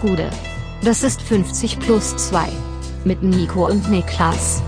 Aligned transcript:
Gude. 0.00 0.30
Das 0.82 1.02
ist 1.02 1.20
50 1.20 1.78
plus 1.78 2.16
2. 2.16 2.48
Mit 3.04 3.22
Nico 3.22 3.66
und 3.66 3.90
Niklas. 3.90 4.62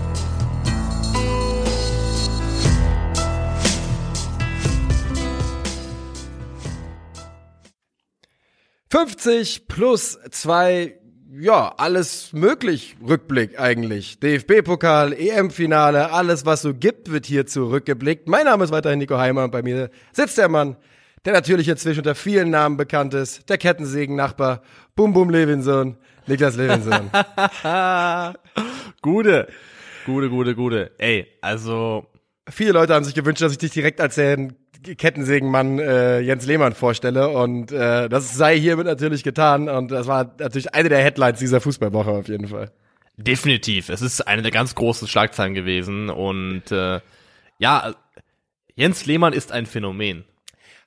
»50 8.91 9.61
plus 9.67 10.19
2, 10.29 10.99
ja, 11.39 11.73
alles 11.77 12.31
möglich, 12.31 12.95
Rückblick 13.03 13.59
eigentlich. 13.59 14.19
DFB-Pokal, 14.19 15.13
EM-Finale, 15.13 16.11
alles 16.11 16.45
was 16.45 16.61
so 16.61 16.75
gibt, 16.75 17.11
wird 17.11 17.25
hier 17.25 17.47
zurückgeblickt. 17.47 18.27
Mein 18.27 18.45
Name 18.45 18.63
ist 18.63 18.71
weiterhin 18.71 18.99
Nico 18.99 19.17
Heimer 19.17 19.45
und 19.45 19.51
bei 19.51 19.63
mir 19.63 19.89
sitzt 20.11 20.37
der 20.37 20.47
Mann, 20.47 20.77
der 21.25 21.33
natürlich 21.33 21.67
inzwischen 21.67 21.99
unter 21.99 22.15
vielen 22.15 22.49
Namen 22.49 22.77
bekannt 22.77 23.13
ist, 23.13 23.49
der 23.49 23.57
Kettensägen-Nachbar, 23.57 24.61
Bum 24.95 25.13
Bum 25.13 25.29
Levinson, 25.29 25.97
Niklas 26.27 26.55
Levinson. 26.55 27.09
Gute, 29.01 29.47
gute, 30.05 30.29
gute, 30.29 30.55
gute. 30.55 30.91
Ey, 30.97 31.27
also 31.41 32.07
Viele 32.49 32.73
Leute 32.73 32.93
haben 32.93 33.05
sich 33.05 33.13
gewünscht, 33.13 33.41
dass 33.41 33.53
ich 33.53 33.57
dich 33.57 33.71
direkt 33.71 34.01
als 34.01 34.15
den 34.15 34.55
Kettensägenmann 34.97 35.79
äh, 35.79 36.19
Jens 36.19 36.45
Lehmann 36.45 36.73
vorstelle 36.73 37.29
und 37.29 37.71
äh, 37.71 38.09
das 38.09 38.35
sei 38.35 38.59
hiermit 38.59 38.85
natürlich 38.85 39.23
getan 39.23 39.69
und 39.69 39.91
das 39.91 40.07
war 40.07 40.35
natürlich 40.39 40.73
eine 40.73 40.89
der 40.89 41.01
Headlines 41.01 41.39
dieser 41.39 41.61
Fußballwoche 41.61 42.11
auf 42.11 42.27
jeden 42.27 42.49
Fall. 42.49 42.69
definitiv. 43.15 43.87
Es 43.87 44.01
ist 44.01 44.27
eine 44.27 44.41
der 44.41 44.51
ganz 44.51 44.75
großen 44.75 45.07
Schlagzeilen 45.07 45.53
gewesen 45.53 46.09
und 46.09 46.69
äh, 46.71 46.99
ja, 47.59 47.93
Jens 48.75 49.05
Lehmann 49.05 49.31
ist 49.31 49.53
ein 49.53 49.65
Phänomen. 49.65 50.25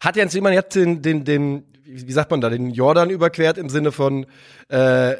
Hat 0.00 0.16
Jens 0.16 0.34
Lehmann 0.34 0.52
jetzt 0.52 0.74
den, 0.74 1.02
den, 1.02 1.24
den, 1.24 1.64
wie 1.84 2.12
sagt 2.12 2.30
man 2.30 2.40
da, 2.40 2.50
den 2.50 2.70
Jordan 2.70 3.10
überquert 3.10 3.58
im 3.58 3.68
Sinne 3.68 3.92
von, 3.92 4.26
äh, 4.68 5.16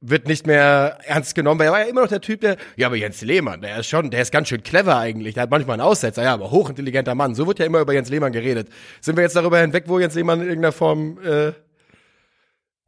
wird 0.00 0.26
nicht 0.26 0.46
mehr 0.46 0.98
ernst 1.04 1.34
genommen, 1.34 1.60
weil 1.60 1.66
er 1.66 1.72
war 1.72 1.80
ja 1.80 1.86
immer 1.86 2.00
noch 2.02 2.08
der 2.08 2.22
Typ, 2.22 2.40
der, 2.40 2.56
ja, 2.76 2.86
aber 2.86 2.96
Jens 2.96 3.20
Lehmann, 3.20 3.60
der 3.60 3.80
ist 3.80 3.86
schon, 3.86 4.10
der 4.10 4.22
ist 4.22 4.32
ganz 4.32 4.48
schön 4.48 4.62
clever 4.62 4.96
eigentlich, 4.96 5.34
der 5.34 5.42
hat 5.42 5.50
manchmal 5.50 5.74
einen 5.74 5.82
Aussetzer, 5.82 6.22
ja, 6.22 6.32
aber 6.32 6.50
hochintelligenter 6.50 7.14
Mann. 7.14 7.34
So 7.34 7.46
wird 7.46 7.58
ja 7.58 7.66
immer 7.66 7.80
über 7.80 7.92
Jens 7.92 8.08
Lehmann 8.08 8.32
geredet. 8.32 8.68
Sind 9.00 9.16
wir 9.16 9.22
jetzt 9.22 9.36
darüber 9.36 9.60
hinweg, 9.60 9.84
wo 9.86 9.98
Jens 9.98 10.14
Lehmann 10.14 10.40
in 10.40 10.46
irgendeiner 10.46 10.72
Form, 10.72 11.18
äh, 11.22 11.52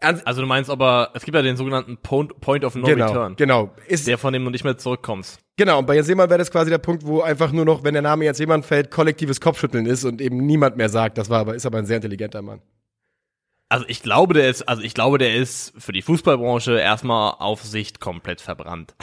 Also 0.03 0.41
du 0.41 0.47
meinst 0.47 0.71
aber, 0.71 1.11
es 1.15 1.25
gibt 1.25 1.35
ja 1.35 1.43
den 1.43 1.57
sogenannten 1.57 1.97
Point, 1.97 2.65
of 2.65 2.75
No 2.75 2.87
genau, 2.87 3.07
Return, 3.07 3.37
genau, 3.37 3.71
ist, 3.87 4.07
der 4.07 4.19
von 4.19 4.33
dem 4.33 4.45
du 4.45 4.51
nicht 4.51 4.65
mehr 4.65 4.77
zurückkommst. 4.77 5.41
genau, 5.57 5.79
und 5.79 5.87
bei 5.87 5.95
Jens 5.95 6.09
Lehmann 6.09 6.29
wäre 6.29 6.39
das 6.39 6.51
quasi 6.51 6.71
der 6.71 6.79
Punkt, 6.79 7.07
wo 7.07 7.21
einfach 7.21 7.53
nur 7.53 7.65
noch, 7.65 7.85
wenn 7.85 7.95
der 7.95 8.03
Name 8.03 8.25
Jens 8.25 8.39
Lehmann 8.39 8.63
fällt, 8.63 8.91
kollektives 8.91 9.41
Kopfschütteln 9.41 9.87
ist 9.87 10.05
und 10.05 10.21
eben 10.21 10.39
niemand 10.39 10.77
mehr 10.77 10.89
sagt, 10.89 11.19
das 11.19 11.31
war 11.31 11.41
aber, 11.41 11.55
ist 11.55 11.67
aber 11.67 11.79
ein 11.79 11.87
sehr 11.87 11.97
intelligenter 11.97 12.43
Mann. 12.43 12.61
Also 13.69 13.87
ich 13.89 14.03
glaube, 14.03 14.35
der 14.35 14.51
ist, 14.51 14.69
also 14.69 14.83
ich 14.83 14.93
glaube, 14.93 15.17
der 15.17 15.35
ist 15.35 15.73
für 15.79 15.93
die 15.93 16.03
Fußballbranche 16.03 16.79
erstmal 16.79 17.37
auf 17.39 17.63
Sicht 17.63 18.01
komplett 18.01 18.43
verbrannt. 18.43 18.95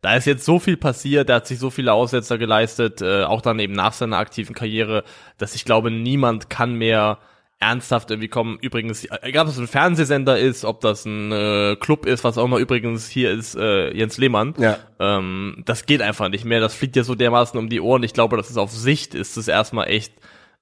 Da 0.00 0.16
ist 0.16 0.26
jetzt 0.26 0.44
so 0.44 0.58
viel 0.58 0.76
passiert, 0.76 1.30
der 1.30 1.36
hat 1.36 1.46
sich 1.46 1.58
so 1.58 1.70
viele 1.70 1.94
Aussetzer 1.94 2.36
geleistet, 2.36 3.00
äh, 3.00 3.24
auch 3.24 3.40
dann 3.40 3.58
eben 3.58 3.72
nach 3.72 3.94
seiner 3.94 4.18
aktiven 4.18 4.54
Karriere, 4.54 5.02
dass 5.38 5.54
ich 5.54 5.64
glaube, 5.64 5.90
niemand 5.90 6.50
kann 6.50 6.74
mehr 6.74 7.18
ernsthaft 7.60 8.10
irgendwie 8.10 8.28
kommen. 8.28 8.58
Übrigens, 8.60 9.06
egal 9.22 9.42
ob 9.46 9.48
das 9.48 9.58
ein 9.58 9.66
Fernsehsender 9.68 10.38
ist, 10.38 10.64
ob 10.64 10.80
das 10.80 11.04
ein 11.06 11.32
äh, 11.32 11.76
Club 11.80 12.04
ist, 12.06 12.24
was 12.24 12.36
auch 12.36 12.44
immer 12.44 12.58
übrigens 12.58 13.08
hier 13.08 13.30
ist, 13.30 13.54
äh, 13.56 13.94
Jens 13.96 14.18
Lehmann. 14.18 14.54
Ja. 14.58 14.78
Ähm, 14.98 15.62
das 15.64 15.86
geht 15.86 16.02
einfach 16.02 16.28
nicht 16.28 16.44
mehr. 16.44 16.60
Das 16.60 16.74
fliegt 16.74 16.96
dir 16.96 17.04
so 17.04 17.14
dermaßen 17.14 17.58
um 17.58 17.68
die 17.68 17.80
Ohren. 17.80 18.02
Ich 18.02 18.12
glaube, 18.12 18.36
das 18.36 18.50
ist 18.50 18.58
auf 18.58 18.70
Sicht, 18.70 19.14
ist 19.14 19.36
es 19.36 19.48
erstmal 19.48 19.88
echt 19.88 20.12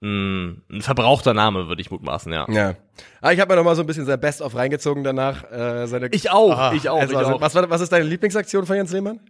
ein, 0.02 0.62
ein 0.70 0.82
verbrauchter 0.82 1.32
Name, 1.32 1.68
würde 1.68 1.80
ich 1.80 1.90
mutmaßen, 1.90 2.32
ja. 2.32 2.46
Ja. 2.50 2.74
Aber 3.20 3.32
ich 3.32 3.40
habe 3.40 3.52
mir 3.52 3.56
noch 3.56 3.64
mal 3.64 3.77
so 3.77 3.82
ein 3.82 3.86
bisschen 3.86 4.04
sein 4.04 4.20
Best-of 4.20 4.54
reingezogen 4.54 5.04
danach. 5.04 5.50
Äh, 5.50 5.86
seine 5.86 6.08
Ich 6.08 6.30
auch, 6.30 6.58
Ah, 6.58 6.72
ich 6.74 6.88
auch, 6.88 7.00
also, 7.00 7.20
ich 7.20 7.27
auch. 7.27 7.40
Was, 7.40 7.54
was 7.54 7.80
ist 7.80 7.92
deine 7.92 8.04
Lieblingsaktion 8.04 8.66
von 8.66 8.77
Jens 8.77 8.92
Lehmann? 8.92 9.20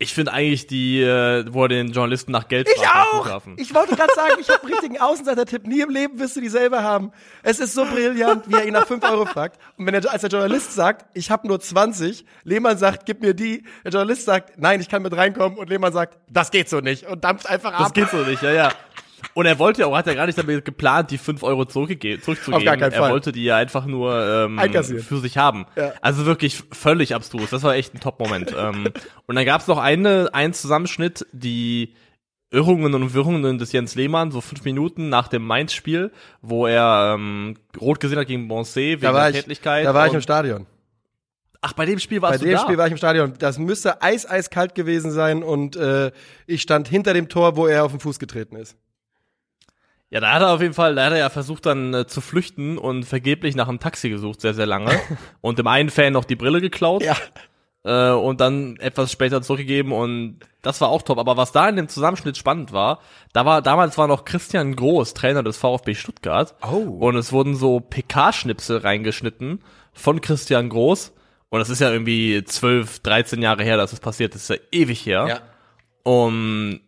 Ich 0.00 0.14
finde 0.14 0.32
eigentlich 0.32 0.68
die, 0.68 1.02
äh, 1.02 1.44
wo 1.50 1.64
er 1.64 1.68
den 1.68 1.90
Journalisten 1.90 2.30
nach 2.30 2.46
Geld 2.46 2.68
fragt 2.68 2.94
am 2.94 3.06
Flughafen. 3.10 3.56
Ich 3.58 3.74
wollte 3.74 3.96
gerade 3.96 4.12
sagen, 4.14 4.34
ich 4.40 4.48
habe 4.48 4.62
einen 4.62 4.72
richtigen 4.72 5.00
Außenseiter-Tipp. 5.00 5.66
Nie 5.66 5.80
im 5.80 5.90
Leben 5.90 6.20
wirst 6.20 6.36
du 6.36 6.40
dieselbe 6.40 6.84
haben. 6.84 7.10
Es 7.42 7.58
ist 7.58 7.74
so 7.74 7.84
brillant, 7.84 8.44
wie 8.46 8.54
er 8.54 8.64
ihn 8.64 8.74
nach 8.74 8.86
5 8.86 9.02
Euro 9.02 9.26
fragt. 9.26 9.58
Und 9.76 9.86
wenn 9.86 9.94
er, 9.94 10.08
als 10.08 10.20
der 10.20 10.30
Journalist 10.30 10.72
sagt, 10.72 11.06
ich 11.14 11.32
habe 11.32 11.48
nur 11.48 11.58
20, 11.58 12.24
Lehmann 12.44 12.78
sagt, 12.78 13.06
gib 13.06 13.22
mir 13.22 13.34
die. 13.34 13.64
Der 13.84 13.90
Journalist 13.90 14.24
sagt, 14.24 14.56
nein, 14.56 14.80
ich 14.80 14.88
kann 14.88 15.02
mit 15.02 15.16
reinkommen. 15.16 15.58
Und 15.58 15.68
Lehmann 15.68 15.92
sagt, 15.92 16.16
das 16.28 16.52
geht 16.52 16.68
so 16.68 16.78
nicht. 16.78 17.04
Und 17.08 17.24
dampft 17.24 17.48
einfach 17.48 17.72
ab. 17.72 17.80
Das 17.80 17.92
geht 17.92 18.08
so 18.08 18.18
nicht, 18.18 18.40
ja, 18.40 18.52
ja. 18.52 18.72
Und 19.34 19.46
er 19.46 19.58
wollte 19.58 19.82
ja 19.82 19.86
auch, 19.86 19.96
hat 19.96 20.06
ja 20.06 20.14
gar 20.14 20.26
nicht 20.26 20.38
damit 20.38 20.64
geplant, 20.64 21.10
die 21.10 21.18
5 21.18 21.42
Euro 21.42 21.64
zurückzugeben. 21.64 22.22
Auf 22.52 22.64
gar 22.64 22.76
keinen 22.76 22.92
er 22.92 23.00
Fall. 23.00 23.10
wollte 23.10 23.32
die 23.32 23.44
ja 23.44 23.56
einfach 23.56 23.86
nur 23.86 24.14
ähm, 24.14 24.58
Einkassieren. 24.58 25.02
für 25.02 25.18
sich 25.18 25.38
haben. 25.38 25.66
Ja. 25.76 25.92
Also 26.00 26.26
wirklich 26.26 26.62
völlig 26.72 27.14
abstrus. 27.14 27.50
Das 27.50 27.62
war 27.62 27.74
echt 27.74 27.94
ein 27.94 28.00
Top-Moment. 28.00 28.54
ähm, 28.58 28.88
und 29.26 29.36
dann 29.36 29.44
gab's 29.44 29.66
noch 29.66 29.78
eine, 29.78 30.30
einen 30.32 30.52
Zusammenschnitt, 30.52 31.26
die 31.32 31.94
Irrungen 32.50 32.94
und 32.94 33.12
Wirrungen 33.12 33.58
des 33.58 33.72
Jens 33.72 33.94
Lehmann, 33.94 34.30
so 34.30 34.40
fünf 34.40 34.64
Minuten 34.64 35.08
nach 35.08 35.28
dem 35.28 35.44
Mainz-Spiel, 35.44 36.10
wo 36.40 36.66
er 36.66 37.14
ähm, 37.14 37.56
rot 37.78 38.00
gesehen 38.00 38.18
hat 38.18 38.26
gegen 38.26 38.48
Bonset 38.48 39.02
wegen 39.02 39.02
da 39.02 39.12
der 39.12 39.30
ich, 39.30 39.36
Tätlichkeit. 39.36 39.84
da 39.84 39.92
war 39.92 40.06
ich 40.06 40.14
im 40.14 40.22
Stadion. 40.22 40.66
Ach, 41.60 41.72
bei 41.72 41.86
dem 41.86 41.98
Spiel 41.98 42.20
Bei 42.20 42.28
warst 42.28 42.40
du 42.40 42.46
dem 42.46 42.54
da? 42.54 42.62
Spiel 42.62 42.78
war 42.78 42.86
ich 42.86 42.92
im 42.92 42.98
Stadion. 42.98 43.34
Das 43.38 43.58
müsste 43.58 44.00
eis, 44.00 44.28
eiskalt 44.28 44.74
gewesen 44.74 45.10
sein. 45.10 45.42
Und 45.42 45.76
äh, 45.76 46.12
ich 46.46 46.62
stand 46.62 46.88
hinter 46.88 47.14
dem 47.14 47.28
Tor, 47.28 47.56
wo 47.56 47.66
er 47.66 47.84
auf 47.84 47.90
den 47.90 48.00
Fuß 48.00 48.18
getreten 48.18 48.56
ist. 48.56 48.76
Ja, 50.10 50.20
da 50.20 50.32
hat 50.32 50.40
er 50.42 50.52
auf 50.52 50.62
jeden 50.62 50.74
Fall, 50.74 50.94
da 50.94 51.04
hat 51.04 51.12
er 51.12 51.18
ja 51.18 51.28
versucht 51.28 51.66
dann 51.66 51.92
äh, 51.92 52.06
zu 52.06 52.20
flüchten 52.20 52.78
und 52.78 53.04
vergeblich 53.04 53.54
nach 53.54 53.68
einem 53.68 53.78
Taxi 53.78 54.08
gesucht, 54.08 54.40
sehr, 54.40 54.54
sehr 54.54 54.66
lange. 54.66 54.98
und 55.42 55.58
dem 55.58 55.66
einen 55.66 55.90
Fan 55.90 56.14
noch 56.14 56.24
die 56.24 56.36
Brille 56.36 56.60
geklaut 56.62 57.02
Ja. 57.02 57.14
äh, 57.84 58.14
und 58.14 58.40
dann 58.40 58.76
etwas 58.76 59.12
später 59.12 59.42
zurückgegeben 59.42 59.92
und 59.92 60.38
das 60.62 60.80
war 60.80 60.88
auch 60.88 61.02
top. 61.02 61.18
Aber 61.18 61.36
was 61.36 61.52
da 61.52 61.68
in 61.68 61.76
dem 61.76 61.88
Zusammenschnitt 61.88 62.36
spannend 62.38 62.72
war, 62.72 63.00
da 63.34 63.44
war, 63.44 63.60
damals 63.60 63.98
war 63.98 64.08
noch 64.08 64.24
Christian 64.24 64.74
Groß, 64.76 65.12
Trainer 65.12 65.42
des 65.42 65.58
VfB 65.58 65.94
Stuttgart. 65.94 66.54
Oh. 66.62 67.06
Und 67.06 67.16
es 67.16 67.32
wurden 67.32 67.54
so 67.54 67.80
PK-Schnipsel 67.80 68.78
reingeschnitten 68.78 69.62
von 69.92 70.20
Christian 70.22 70.70
Groß. 70.70 71.12
Und 71.50 71.60
das 71.60 71.70
ist 71.70 71.80
ja 71.80 71.90
irgendwie 71.92 72.42
12, 72.44 73.00
13 73.00 73.40
Jahre 73.42 73.62
her, 73.62 73.76
dass 73.76 73.92
es 73.92 74.00
passiert 74.00 74.34
ist, 74.34 74.50
ist 74.50 74.56
ja 74.56 74.62
ewig 74.72 75.04
her. 75.06 75.26
Ja. 75.28 75.40
Und 76.02 76.80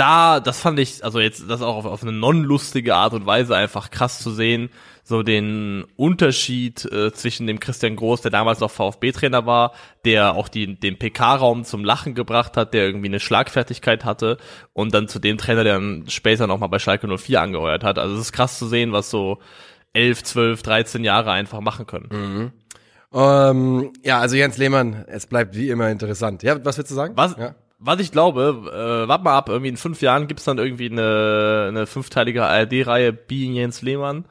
da, 0.00 0.40
das 0.40 0.60
fand 0.60 0.78
ich, 0.78 1.04
also 1.04 1.20
jetzt 1.20 1.44
das 1.48 1.60
auch 1.60 1.76
auf, 1.76 1.84
auf 1.84 2.02
eine 2.02 2.12
non-lustige 2.12 2.94
Art 2.94 3.12
und 3.12 3.26
Weise 3.26 3.54
einfach 3.54 3.90
krass 3.90 4.20
zu 4.20 4.30
sehen, 4.30 4.70
so 5.04 5.22
den 5.22 5.84
Unterschied 5.96 6.84
äh, 6.86 7.12
zwischen 7.12 7.46
dem 7.46 7.60
Christian 7.60 7.96
Groß, 7.96 8.22
der 8.22 8.30
damals 8.30 8.60
noch 8.60 8.70
VfB-Trainer 8.70 9.44
war, 9.44 9.72
der 10.06 10.34
auch 10.34 10.48
die, 10.48 10.78
den 10.78 10.98
PK-Raum 10.98 11.64
zum 11.64 11.84
Lachen 11.84 12.14
gebracht 12.14 12.56
hat, 12.56 12.72
der 12.72 12.86
irgendwie 12.86 13.08
eine 13.08 13.20
Schlagfertigkeit 13.20 14.06
hatte 14.06 14.38
und 14.72 14.94
dann 14.94 15.06
zu 15.06 15.18
dem 15.18 15.36
Trainer, 15.36 15.64
der 15.64 15.74
dann 15.74 16.04
später 16.08 16.46
nochmal 16.46 16.70
bei 16.70 16.78
Schalke 16.78 17.06
04 17.06 17.42
angeheuert 17.42 17.84
hat. 17.84 17.98
Also 17.98 18.14
es 18.14 18.22
ist 18.22 18.32
krass 18.32 18.58
zu 18.58 18.66
sehen, 18.66 18.92
was 18.92 19.10
so 19.10 19.38
11, 19.92 20.22
12, 20.22 20.62
13 20.62 21.04
Jahre 21.04 21.32
einfach 21.32 21.60
machen 21.60 21.86
können. 21.86 22.52
Ähm, 23.12 23.92
ja, 24.02 24.20
also 24.20 24.36
Jens 24.36 24.56
Lehmann, 24.56 25.04
es 25.08 25.26
bleibt 25.26 25.56
wie 25.56 25.68
immer 25.68 25.90
interessant. 25.90 26.42
Ja, 26.42 26.64
was 26.64 26.78
willst 26.78 26.90
du 26.90 26.94
sagen? 26.94 27.14
Was, 27.16 27.36
Ja. 27.36 27.54
Was 27.80 28.00
ich 28.00 28.12
glaube, 28.12 28.70
äh, 28.72 29.08
warte 29.08 29.24
mal 29.24 29.36
ab, 29.36 29.48
irgendwie 29.48 29.70
in 29.70 29.76
fünf 29.76 30.02
Jahren 30.02 30.28
gibt's 30.28 30.44
dann 30.44 30.58
irgendwie 30.58 30.90
eine, 30.90 31.66
eine 31.68 31.86
fünfteilige 31.86 32.44
ARD-Reihe 32.44 33.12
Being 33.12 33.54
Jens 33.54 33.80
Lehmann. 33.82 34.26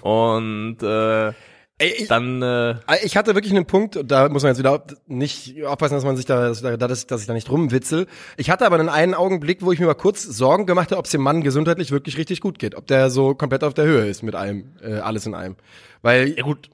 Und 0.00 0.82
äh, 0.82 1.32
Ey, 1.76 1.92
ich, 1.98 2.08
dann 2.08 2.40
äh, 2.40 2.76
ich 3.02 3.16
hatte 3.16 3.34
wirklich 3.34 3.52
einen 3.52 3.66
Punkt, 3.66 3.96
und 3.96 4.10
da 4.10 4.28
muss 4.28 4.42
man 4.42 4.50
jetzt 4.50 4.58
wieder 4.58 4.84
nicht 5.06 5.64
aufpassen, 5.64 5.94
dass 5.94 6.04
man 6.04 6.16
sich 6.16 6.24
da, 6.24 6.48
dass, 6.48 6.62
dass, 6.62 7.06
dass 7.06 7.20
ich 7.20 7.26
da 7.26 7.34
nicht 7.34 7.50
rumwitzel. 7.50 8.06
Ich 8.36 8.48
hatte 8.48 8.64
aber 8.64 8.78
einen 8.78 8.88
einen 8.88 9.12
Augenblick, 9.12 9.60
wo 9.60 9.72
ich 9.72 9.80
mir 9.80 9.86
mal 9.86 9.94
kurz 9.94 10.22
Sorgen 10.22 10.66
gemacht 10.66 10.92
habe, 10.92 11.00
ob 11.00 11.06
es 11.06 11.10
dem 11.10 11.20
Mann 11.20 11.42
gesundheitlich 11.42 11.90
wirklich 11.90 12.16
richtig 12.16 12.40
gut 12.40 12.60
geht. 12.60 12.76
Ob 12.76 12.86
der 12.86 13.10
so 13.10 13.34
komplett 13.34 13.64
auf 13.64 13.74
der 13.74 13.86
Höhe 13.86 14.06
ist 14.06 14.22
mit 14.22 14.36
allem, 14.36 14.76
äh, 14.82 14.94
alles 14.94 15.26
in 15.26 15.34
allem. 15.34 15.56
Weil 16.00 16.28
ja 16.36 16.44
gut, 16.44 16.70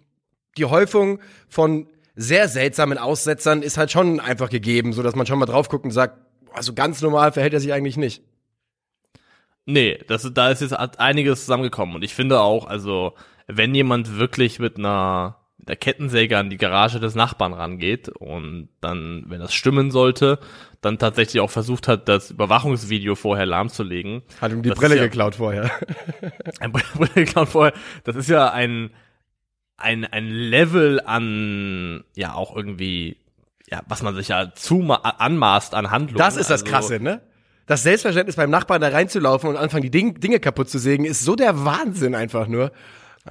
die 0.59 0.67
Häufung 0.67 1.19
von 1.49 1.87
sehr 2.21 2.49
seltsamen 2.49 2.99
Aussetzern 2.99 3.63
ist 3.63 3.79
halt 3.79 3.91
schon 3.91 4.21
einfach 4.21 4.51
gegeben, 4.51 4.93
so 4.93 5.03
dass 5.03 5.15
man 5.17 5.27
schon 5.27 5.39
mal 5.39 5.47
drauf 5.47 5.69
guckt 5.69 5.85
und 5.85 5.91
sagt, 5.91 6.19
also 6.53 6.75
ganz 6.75 7.01
normal 7.01 7.33
verhält 7.33 7.55
er 7.55 7.61
sich 7.61 7.73
eigentlich 7.73 7.97
nicht. 7.97 8.23
nee, 9.65 9.99
das, 10.09 10.29
da 10.35 10.51
ist 10.51 10.61
jetzt 10.63 10.75
einiges 10.75 11.41
zusammengekommen. 11.41 11.95
Und 11.95 12.03
ich 12.03 12.15
finde 12.15 12.41
auch, 12.41 12.67
also 12.67 13.15
wenn 13.47 13.75
jemand 13.75 14.19
wirklich 14.19 14.59
mit 14.59 14.77
einer, 14.77 15.37
mit 15.59 15.69
der 15.69 15.77
Kettensäge 15.77 16.37
an 16.39 16.51
die 16.51 16.57
Garage 16.57 17.01
des 17.01 17.15
Nachbarn 17.15 17.53
rangeht 17.53 18.09
und 18.09 18.69
dann, 18.81 19.25
wenn 19.29 19.41
das 19.41 19.55
stimmen 19.55 19.91
sollte, 19.91 20.39
dann 20.81 20.99
tatsächlich 20.99 21.41
auch 21.41 21.51
versucht 21.51 21.89
hat, 21.89 22.09
das 22.09 22.31
Überwachungsvideo 22.31 23.15
vorher 23.15 23.47
lahmzulegen. 23.47 24.23
Hat 24.41 24.53
ihm 24.53 24.63
die 24.63 24.71
Brille 24.71 24.97
ja- 24.97 25.05
geklaut 25.05 25.37
vorher. 25.37 25.71
ein 26.61 26.73
Brille 26.73 27.15
geklaut 27.15 27.49
vorher. 27.49 27.73
Das 28.05 28.17
ist 28.17 28.29
ja 28.29 28.51
ein, 28.51 28.91
ein, 29.81 30.05
ein 30.05 30.29
Level 30.29 31.01
an, 31.05 32.05
ja, 32.15 32.35
auch 32.35 32.55
irgendwie, 32.55 33.17
ja, 33.69 33.83
was 33.89 34.03
man 34.03 34.15
sich 34.15 34.29
ja 34.29 34.53
zuma 34.55 34.97
anmaßt 34.97 35.75
an 35.75 35.91
Handlungen. 35.91 36.19
Das 36.19 36.37
ist 36.37 36.51
das 36.51 36.63
Also, 36.63 36.73
Krasse, 36.73 37.01
ne? 37.01 37.23
Das 37.67 37.83
Selbstverständnis 37.83 38.37
beim 38.37 38.51
Nachbarn 38.51 38.81
da 38.81 38.89
reinzulaufen 38.89 39.49
und 39.49 39.57
anfangen, 39.57 39.83
die 39.83 39.91
Ding, 39.91 40.19
Dinge 40.19 40.41
kaputt 40.41 40.69
zu 40.69 40.79
sägen, 40.79 41.05
ist 41.05 41.25
so 41.25 41.37
der 41.37 41.65
Wahnsinn 41.65 42.15
einfach 42.15 42.49
nur. 42.49 42.73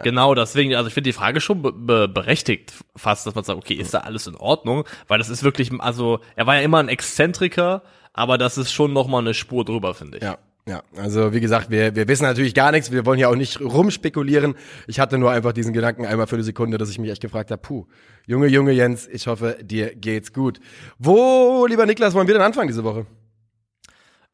Genau, 0.04 0.36
deswegen, 0.36 0.76
also 0.76 0.88
ich 0.88 0.94
finde 0.94 1.10
die 1.10 1.14
Frage 1.14 1.42
schon 1.42 1.62
be 1.62 1.74
be 1.74 2.08
berechtigt 2.08 2.74
fast, 2.96 3.26
dass 3.26 3.36
man 3.36 3.44
sagt, 3.44 3.58
okay, 3.58 3.74
ist 3.74 3.94
da 3.94 4.00
alles 4.00 4.28
in 4.28 4.36
Ordnung? 4.36 4.86
Weil 5.08 5.18
das 5.18 5.30
ist 5.30 5.44
wirklich, 5.44 5.72
also 5.80 6.20
er 6.36 6.48
war 6.48 6.56
ja 6.56 6.62
immer 6.62 6.78
ein 6.78 6.88
Exzentriker, 6.90 7.82
aber 8.14 8.38
das 8.38 8.58
ist 8.58 8.72
schon 8.72 8.94
noch 8.94 9.08
mal 9.08 9.18
eine 9.18 9.34
Spur 9.34 9.66
drüber, 9.66 9.94
finde 9.94 10.18
ich. 10.20 10.24
Ja. 10.24 10.38
Ja, 10.70 10.84
also 10.96 11.34
wie 11.34 11.40
gesagt, 11.40 11.72
wir, 11.72 11.96
wir 11.96 12.08
wissen 12.08 12.26
natürlich 12.26 12.54
gar 12.54 12.72
nichts, 12.72 12.92
wir 12.92 13.04
wollen 13.04 13.18
ja 13.18 13.28
auch 13.28 13.36
nicht 13.36 13.60
rumspekulieren. 13.60 14.54
Ich 14.86 15.00
hatte 15.00 15.18
nur 15.18 15.32
einfach 15.32 15.52
diesen 15.52 15.74
Gedanken 15.74 16.06
einmal 16.06 16.28
für 16.28 16.36
eine 16.36 16.44
Sekunde, 16.44 16.78
dass 16.78 16.92
ich 16.92 17.00
mich 17.00 17.10
echt 17.10 17.24
gefragt 17.24 17.50
habe, 17.50 17.60
puh, 17.60 17.88
Junge, 18.28 18.46
Junge 18.46 18.72
Jens, 18.74 19.08
ich 19.08 19.26
hoffe, 19.26 19.58
dir 19.64 19.96
geht's 19.96 20.32
gut. 20.32 20.60
Wo, 21.00 21.66
lieber 21.68 21.88
Niklas, 21.88 22.14
wollen 22.14 22.28
wir 22.28 22.36
denn 22.36 22.44
anfangen 22.44 22.68
diese 22.68 22.84
Woche? 22.84 23.08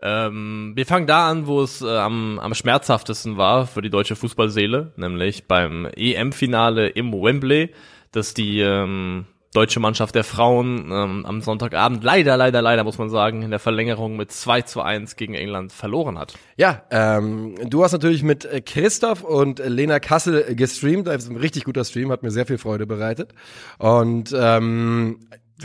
Ähm, 0.02 0.74
wir 0.76 0.86
fangen 0.86 1.08
da 1.08 1.30
an, 1.30 1.48
wo 1.48 1.62
es 1.62 1.82
äh, 1.82 1.88
am, 1.88 2.38
am 2.40 2.54
schmerzhaftesten 2.54 3.38
war 3.38 3.66
für 3.66 3.82
die 3.82 3.90
deutsche 3.90 4.18
Fußballseele, 4.18 4.92
nämlich 4.98 5.48
beim 5.48 5.86
EM-Finale 5.86 6.90
im 6.90 7.14
Wembley, 7.14 7.74
das 8.12 8.34
die 8.34 8.60
ähm, 8.60 9.26
deutsche 9.56 9.80
Mannschaft 9.80 10.16
der 10.16 10.24
Frauen 10.24 10.92
ähm, 10.92 11.26
am 11.26 11.42
Sonntagabend 11.42 12.04
leider, 12.04 12.38
leider, 12.38 12.62
leider, 12.62 12.84
muss 12.84 12.98
man 12.98 13.10
sagen, 13.10 13.42
in 13.42 13.52
der 13.52 13.60
Verlängerung 13.60 14.18
mit 14.18 14.32
2 14.32 14.64
zu 14.64 14.82
1 14.82 15.16
gegen 15.16 15.34
England 15.34 15.72
verloren 15.72 16.20
hat. 16.20 16.34
Ja, 16.58 16.84
ähm, 16.92 17.56
du 17.70 17.84
hast 17.84 17.94
natürlich 17.94 18.24
mit 18.24 18.48
Christoph 18.66 19.24
und 19.24 19.60
Lena 19.60 20.00
Kassel 20.00 20.56
gestreamt. 20.56 21.08
Das 21.08 21.24
ist 21.24 21.30
ein 21.30 21.38
richtig 21.38 21.64
guter 21.64 21.84
Stream, 21.86 22.12
hat 22.12 22.24
mir 22.24 22.32
sehr 22.32 22.46
viel 22.46 22.58
Freude 22.58 22.86
bereitet. 22.86 23.34
Und 23.78 24.36
ähm, 24.38 25.20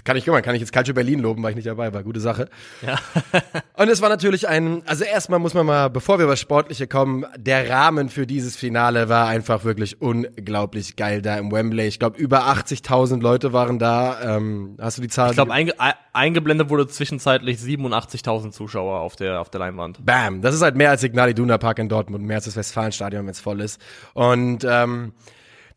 kann 0.04 0.16
ich, 0.16 0.24
kann 0.24 0.54
ich 0.54 0.60
jetzt 0.60 0.72
Calcio 0.72 0.94
Berlin 0.94 1.18
loben, 1.18 1.42
weil 1.42 1.50
ich 1.50 1.56
nicht 1.56 1.66
dabei 1.66 1.92
war. 1.92 2.04
Gute 2.04 2.20
Sache. 2.20 2.48
Ja. 2.80 2.96
und 3.76 3.88
es 3.88 4.00
war 4.00 4.08
natürlich 4.08 4.46
ein, 4.46 4.82
also 4.86 5.02
erstmal 5.02 5.40
muss 5.40 5.52
man 5.52 5.66
mal, 5.66 5.90
bevor 5.90 6.18
wir 6.18 6.26
über 6.26 6.36
Sportliche 6.36 6.86
kommen, 6.86 7.26
der 7.36 7.68
Rahmen 7.68 8.08
für 8.08 8.24
dieses 8.24 8.56
Finale 8.56 9.08
war 9.08 9.26
einfach 9.26 9.64
wirklich 9.64 10.00
unglaublich 10.00 10.94
geil 10.94 11.22
da 11.22 11.36
im 11.38 11.50
Wembley. 11.50 11.88
Ich 11.88 11.98
glaube, 11.98 12.18
über 12.18 12.46
80.000 12.46 13.20
Leute 13.20 13.52
waren 13.52 13.80
da. 13.80 14.36
Ähm, 14.36 14.76
hast 14.80 14.98
du 14.98 15.02
die 15.02 15.08
Zahl? 15.08 15.30
Ich 15.30 15.36
glaube, 15.36 15.52
einge 15.52 15.74
eingeblendet 16.12 16.70
wurde 16.70 16.86
zwischenzeitlich 16.86 17.58
87.000 17.58 18.52
Zuschauer 18.52 19.00
auf 19.00 19.16
der, 19.16 19.40
auf 19.40 19.50
der 19.50 19.58
Leinwand. 19.58 20.04
Bam. 20.04 20.40
Das 20.40 20.54
ist 20.54 20.62
halt 20.62 20.76
mehr 20.76 20.90
als 20.90 21.00
Signal 21.00 21.30
Iduna 21.30 21.58
Park 21.58 21.80
in 21.80 21.88
Dortmund, 21.88 22.24
mehr 22.24 22.36
als 22.36 22.44
das 22.44 22.56
Westfalenstadion, 22.56 23.24
wenn 23.24 23.30
es 23.30 23.40
voll 23.40 23.60
ist. 23.60 23.80
Und, 24.14 24.64
ähm, 24.68 25.12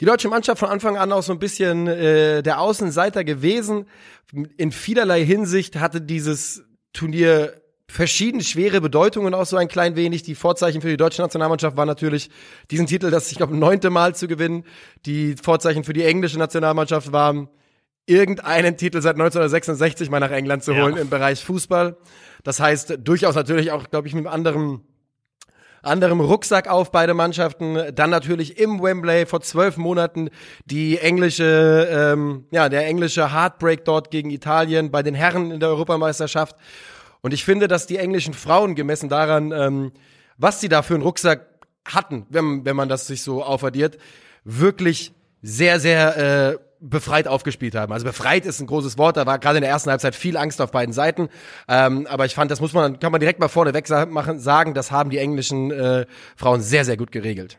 die 0.03 0.07
deutsche 0.07 0.27
Mannschaft 0.27 0.59
von 0.59 0.67
Anfang 0.67 0.97
an 0.97 1.13
auch 1.13 1.23
so 1.23 1.31
ein 1.31 1.39
bisschen 1.39 1.87
äh, 1.87 2.43
der 2.43 2.59
Außenseiter 2.59 3.23
gewesen. 3.23 3.85
In 4.57 4.73
vielerlei 4.73 5.23
Hinsicht 5.23 5.77
hatte 5.77 6.01
dieses 6.01 6.65
Turnier 6.91 7.53
verschieden 7.87 8.41
schwere 8.41 8.81
Bedeutungen 8.81 9.33
auch 9.33 9.45
so 9.45 9.55
ein 9.55 9.69
klein 9.69 9.95
wenig. 9.95 10.23
Die 10.23 10.35
Vorzeichen 10.35 10.81
für 10.81 10.89
die 10.89 10.97
deutsche 10.97 11.21
Nationalmannschaft 11.21 11.77
waren 11.77 11.87
natürlich 11.87 12.29
diesen 12.69 12.85
Titel, 12.85 13.11
das 13.11 13.31
ich 13.31 13.37
glaube 13.37 13.55
neunte 13.55 13.91
Mal 13.91 14.13
zu 14.13 14.27
gewinnen. 14.27 14.65
Die 15.05 15.37
Vorzeichen 15.41 15.85
für 15.85 15.93
die 15.93 16.03
englische 16.03 16.37
Nationalmannschaft 16.37 17.13
waren 17.13 17.47
irgendeinen 18.05 18.75
Titel 18.75 18.99
seit 19.01 19.15
1966 19.15 20.09
mal 20.09 20.19
nach 20.19 20.31
England 20.31 20.65
zu 20.65 20.75
holen 20.75 20.97
ja. 20.97 21.01
im 21.01 21.09
Bereich 21.09 21.45
Fußball. 21.45 21.95
Das 22.43 22.59
heißt 22.59 22.97
durchaus 23.01 23.35
natürlich 23.35 23.71
auch, 23.71 23.89
glaube 23.89 24.09
ich, 24.09 24.13
mit 24.13 24.25
einem 24.25 24.33
anderen 24.33 24.81
anderem 25.83 26.19
Rucksack 26.19 26.67
auf, 26.67 26.91
beide 26.91 27.13
Mannschaften. 27.13 27.77
Dann 27.93 28.09
natürlich 28.09 28.57
im 28.57 28.81
Wembley 28.81 29.25
vor 29.25 29.41
zwölf 29.41 29.77
Monaten 29.77 30.29
die 30.65 30.97
englische, 30.97 31.87
ähm, 31.91 32.45
ja, 32.51 32.69
der 32.69 32.87
englische 32.87 33.31
Heartbreak 33.31 33.85
dort 33.85 34.09
gegen 34.09 34.31
Italien 34.31 34.89
bei 34.89 35.03
den 35.03 35.13
Herren 35.13 35.51
in 35.51 35.59
der 35.59 35.69
Europameisterschaft. 35.69 36.55
Und 37.21 37.33
ich 37.33 37.45
finde, 37.45 37.67
dass 37.67 37.85
die 37.85 37.97
englischen 37.97 38.33
Frauen 38.33 38.75
gemessen 38.75 39.09
daran, 39.09 39.51
ähm, 39.51 39.91
was 40.37 40.59
sie 40.59 40.69
da 40.69 40.81
für 40.81 40.95
einen 40.95 41.03
Rucksack 41.03 41.47
hatten, 41.85 42.25
wenn, 42.29 42.65
wenn 42.65 42.75
man 42.75 42.89
das 42.89 43.07
sich 43.07 43.21
so 43.21 43.43
aufaddiert, 43.43 43.97
wirklich 44.43 45.13
sehr, 45.41 45.79
sehr 45.79 46.17
äh, 46.17 46.57
befreit 46.83 47.27
aufgespielt 47.27 47.75
haben. 47.75 47.93
Also 47.93 48.05
befreit 48.05 48.45
ist 48.45 48.59
ein 48.59 48.67
großes 48.67 48.97
Wort, 48.97 49.15
da 49.15 49.25
war 49.25 49.39
gerade 49.39 49.57
in 49.57 49.61
der 49.61 49.71
ersten 49.71 49.89
Halbzeit 49.89 50.15
viel 50.15 50.35
Angst 50.35 50.61
auf 50.61 50.71
beiden 50.71 50.93
Seiten. 50.93 51.29
Ähm, 51.67 52.05
aber 52.09 52.25
ich 52.25 52.35
fand, 52.35 52.51
das 52.51 52.59
muss 52.59 52.73
man, 52.73 52.99
kann 52.99 53.11
man 53.11 53.21
direkt 53.21 53.39
mal 53.39 53.47
vorneweg 53.47 53.89
machen, 54.09 54.39
sagen, 54.39 54.73
das 54.73 54.91
haben 54.91 55.09
die 55.09 55.17
englischen 55.17 55.71
äh, 55.71 56.05
Frauen 56.35 56.61
sehr, 56.61 56.83
sehr 56.83 56.97
gut 56.97 57.11
geregelt. 57.11 57.57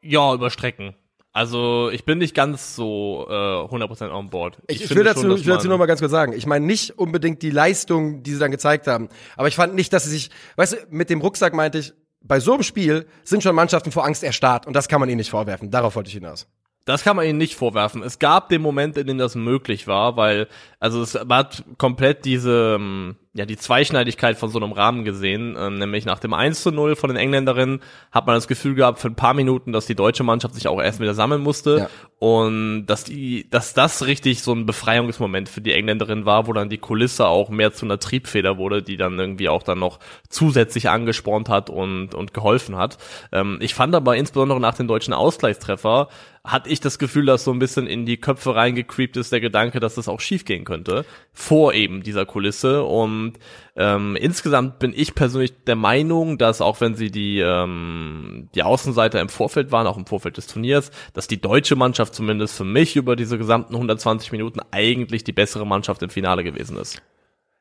Ja, 0.00 0.32
über 0.32 0.50
Strecken. 0.50 0.94
Also 1.32 1.90
ich 1.90 2.04
bin 2.04 2.18
nicht 2.18 2.34
ganz 2.34 2.76
so 2.76 3.26
äh, 3.28 3.32
100% 3.32 4.10
on 4.10 4.28
board. 4.30 4.58
Ich, 4.68 4.84
ich 4.84 4.94
will 4.94 5.02
dazu, 5.02 5.22
schon, 5.22 5.36
ich 5.36 5.46
will 5.46 5.54
dazu 5.54 5.68
noch 5.68 5.78
mal 5.78 5.86
ganz 5.86 6.00
kurz 6.00 6.12
sagen. 6.12 6.34
Ich 6.34 6.46
meine 6.46 6.66
nicht 6.66 6.98
unbedingt 6.98 7.42
die 7.42 7.50
Leistung, 7.50 8.22
die 8.22 8.32
sie 8.32 8.38
dann 8.38 8.50
gezeigt 8.50 8.86
haben, 8.86 9.08
aber 9.36 9.48
ich 9.48 9.56
fand 9.56 9.74
nicht, 9.74 9.92
dass 9.92 10.04
sie 10.04 10.10
sich, 10.10 10.30
weißt 10.56 10.72
du, 10.74 10.76
mit 10.90 11.10
dem 11.10 11.20
Rucksack 11.20 11.54
meinte 11.54 11.78
ich, 11.78 11.94
bei 12.20 12.38
so 12.38 12.52
einem 12.52 12.62
Spiel 12.62 13.06
sind 13.24 13.42
schon 13.42 13.54
Mannschaften 13.56 13.90
vor 13.90 14.04
Angst 14.04 14.22
erstarrt 14.22 14.66
und 14.66 14.74
das 14.74 14.88
kann 14.88 15.00
man 15.00 15.08
ihnen 15.08 15.18
nicht 15.18 15.30
vorwerfen. 15.30 15.70
Darauf 15.70 15.96
wollte 15.96 16.08
ich 16.08 16.14
hinaus. 16.14 16.46
Das 16.84 17.04
kann 17.04 17.16
man 17.16 17.26
ihnen 17.26 17.38
nicht 17.38 17.54
vorwerfen. 17.54 18.02
Es 18.02 18.18
gab 18.18 18.48
den 18.48 18.60
Moment, 18.60 18.96
in 18.96 19.06
dem 19.06 19.18
das 19.18 19.36
möglich 19.36 19.86
war, 19.86 20.16
weil, 20.16 20.48
also 20.80 21.00
es 21.02 21.14
war 21.14 21.48
komplett 21.78 22.24
diese, 22.24 22.76
ähm, 22.76 23.16
ja, 23.34 23.46
die 23.46 23.56
Zweischneidigkeit 23.56 24.36
von 24.36 24.50
so 24.50 24.58
einem 24.58 24.72
Rahmen 24.72 25.04
gesehen, 25.04 25.56
ähm, 25.58 25.78
nämlich 25.78 26.04
nach 26.04 26.18
dem 26.18 26.34
1 26.34 26.62
zu 26.62 26.70
0 26.70 26.96
von 26.96 27.08
den 27.08 27.16
Engländerinnen 27.16 27.80
hat 28.10 28.26
man 28.26 28.34
das 28.34 28.46
Gefühl 28.46 28.74
gehabt 28.74 28.98
für 28.98 29.08
ein 29.08 29.14
paar 29.14 29.32
Minuten, 29.32 29.72
dass 29.72 29.86
die 29.86 29.94
deutsche 29.94 30.24
Mannschaft 30.24 30.54
sich 30.54 30.68
auch 30.68 30.82
erst 30.82 31.00
wieder 31.00 31.14
sammeln 31.14 31.40
musste 31.40 31.78
ja. 31.78 31.88
und 32.18 32.86
dass 32.86 33.04
die, 33.04 33.48
dass 33.48 33.72
das 33.72 34.04
richtig 34.04 34.42
so 34.42 34.52
ein 34.52 34.66
Befreiungsmoment 34.66 35.48
für 35.48 35.62
die 35.62 35.72
Engländerin 35.72 36.26
war, 36.26 36.46
wo 36.46 36.52
dann 36.52 36.68
die 36.68 36.78
Kulisse 36.78 37.26
auch 37.26 37.48
mehr 37.48 37.72
zu 37.72 37.86
einer 37.86 37.98
Triebfeder 37.98 38.58
wurde, 38.58 38.82
die 38.82 38.98
dann 38.98 39.18
irgendwie 39.18 39.48
auch 39.48 39.62
dann 39.62 39.78
noch 39.78 39.98
zusätzlich 40.28 40.90
angespornt 40.90 41.48
hat 41.48 41.70
und, 41.70 42.14
und 42.14 42.34
geholfen 42.34 42.76
hat. 42.76 42.98
Ähm, 43.30 43.58
ich 43.60 43.72
fand 43.72 43.94
aber 43.94 44.16
insbesondere 44.16 44.60
nach 44.60 44.74
dem 44.74 44.88
deutschen 44.88 45.14
Ausgleichstreffer, 45.14 46.08
hatte 46.44 46.68
ich 46.70 46.80
das 46.80 46.98
Gefühl, 46.98 47.26
dass 47.26 47.44
so 47.44 47.52
ein 47.52 47.60
bisschen 47.60 47.86
in 47.86 48.04
die 48.04 48.16
Köpfe 48.16 48.54
reingecreept 48.54 49.16
ist 49.16 49.30
der 49.30 49.40
Gedanke, 49.40 49.78
dass 49.78 49.94
das 49.94 50.08
auch 50.08 50.20
schief 50.20 50.44
gehen 50.44 50.64
könnte, 50.64 51.04
vor 51.32 51.72
eben 51.72 52.02
dieser 52.02 52.26
Kulisse 52.26 52.82
und 52.82 53.12
und 53.12 53.38
ähm, 53.76 54.16
insgesamt 54.16 54.78
bin 54.78 54.92
ich 54.94 55.14
persönlich 55.14 55.64
der 55.64 55.76
Meinung, 55.76 56.38
dass 56.38 56.60
auch 56.60 56.80
wenn 56.80 56.94
sie 56.94 57.10
die, 57.10 57.40
ähm, 57.40 58.48
die 58.54 58.62
Außenseiter 58.62 59.20
im 59.20 59.28
Vorfeld 59.28 59.72
waren, 59.72 59.86
auch 59.86 59.96
im 59.96 60.06
Vorfeld 60.06 60.36
des 60.36 60.46
Turniers, 60.46 60.90
dass 61.14 61.26
die 61.26 61.40
deutsche 61.40 61.76
Mannschaft 61.76 62.14
zumindest 62.14 62.56
für 62.56 62.64
mich 62.64 62.96
über 62.96 63.16
diese 63.16 63.38
gesamten 63.38 63.74
120 63.74 64.32
Minuten 64.32 64.60
eigentlich 64.70 65.24
die 65.24 65.32
bessere 65.32 65.66
Mannschaft 65.66 66.02
im 66.02 66.10
Finale 66.10 66.44
gewesen 66.44 66.76
ist. 66.76 67.00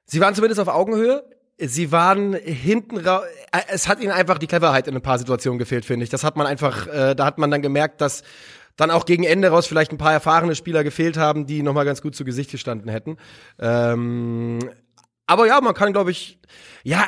Sie 0.05 0.19
waren 0.19 0.35
zumindest 0.35 0.59
auf 0.59 0.67
Augenhöhe. 0.67 1.23
Sie 1.57 1.91
waren 1.91 2.33
hinten 2.33 2.97
raus. 2.97 3.23
Äh, 3.51 3.59
es 3.69 3.87
hat 3.87 4.01
ihnen 4.01 4.11
einfach 4.11 4.37
die 4.37 4.47
Cleverheit 4.47 4.87
in 4.87 4.95
ein 4.95 5.01
paar 5.01 5.19
Situationen 5.19 5.59
gefehlt, 5.59 5.85
finde 5.85 6.03
ich. 6.03 6.09
Das 6.09 6.23
hat 6.23 6.35
man 6.35 6.47
einfach, 6.47 6.87
äh, 6.87 7.15
da 7.15 7.25
hat 7.25 7.37
man 7.37 7.51
dann 7.51 7.61
gemerkt, 7.61 8.01
dass 8.01 8.23
dann 8.77 8.91
auch 8.91 9.05
gegen 9.05 9.23
Ende 9.23 9.49
raus 9.49 9.67
vielleicht 9.67 9.91
ein 9.91 9.97
paar 9.97 10.13
erfahrene 10.13 10.55
Spieler 10.55 10.83
gefehlt 10.83 11.17
haben, 11.17 11.45
die 11.45 11.63
nochmal 11.63 11.85
ganz 11.85 12.01
gut 12.01 12.15
zu 12.15 12.25
Gesicht 12.25 12.51
gestanden 12.51 12.89
hätten. 12.89 13.17
Ähm, 13.59 14.59
aber 15.27 15.47
ja, 15.47 15.61
man 15.61 15.73
kann, 15.73 15.93
glaube 15.93 16.11
ich, 16.11 16.39
ja, 16.83 17.07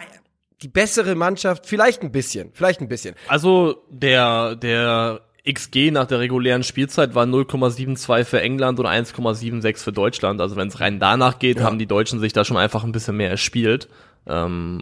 die 0.61 0.69
bessere 0.69 1.15
Mannschaft, 1.15 1.65
vielleicht 1.65 2.03
ein 2.03 2.11
bisschen, 2.11 2.51
vielleicht 2.53 2.81
ein 2.81 2.87
bisschen. 2.87 3.15
Also 3.27 3.83
der, 3.89 4.55
der 4.55 5.21
XG 5.45 5.91
nach 5.91 6.05
der 6.07 6.19
regulären 6.19 6.63
Spielzeit 6.63 7.15
war 7.15 7.25
0,72 7.25 8.23
für 8.23 8.41
England 8.41 8.79
und 8.79 8.85
1,76 8.85 9.77
für 9.77 9.91
Deutschland. 9.91 10.39
Also 10.39 10.55
wenn 10.55 10.69
es 10.69 10.79
rein 10.79 10.99
danach 10.99 11.39
geht, 11.39 11.57
ja. 11.59 11.65
haben 11.65 11.79
die 11.79 11.85
Deutschen 11.85 12.19
sich 12.19 12.31
da 12.31 12.45
schon 12.45 12.55
einfach 12.55 12.85
ein 12.85 12.93
bisschen 12.93 13.17
mehr 13.17 13.29
erspielt. 13.29 13.89
Ähm, 14.25 14.81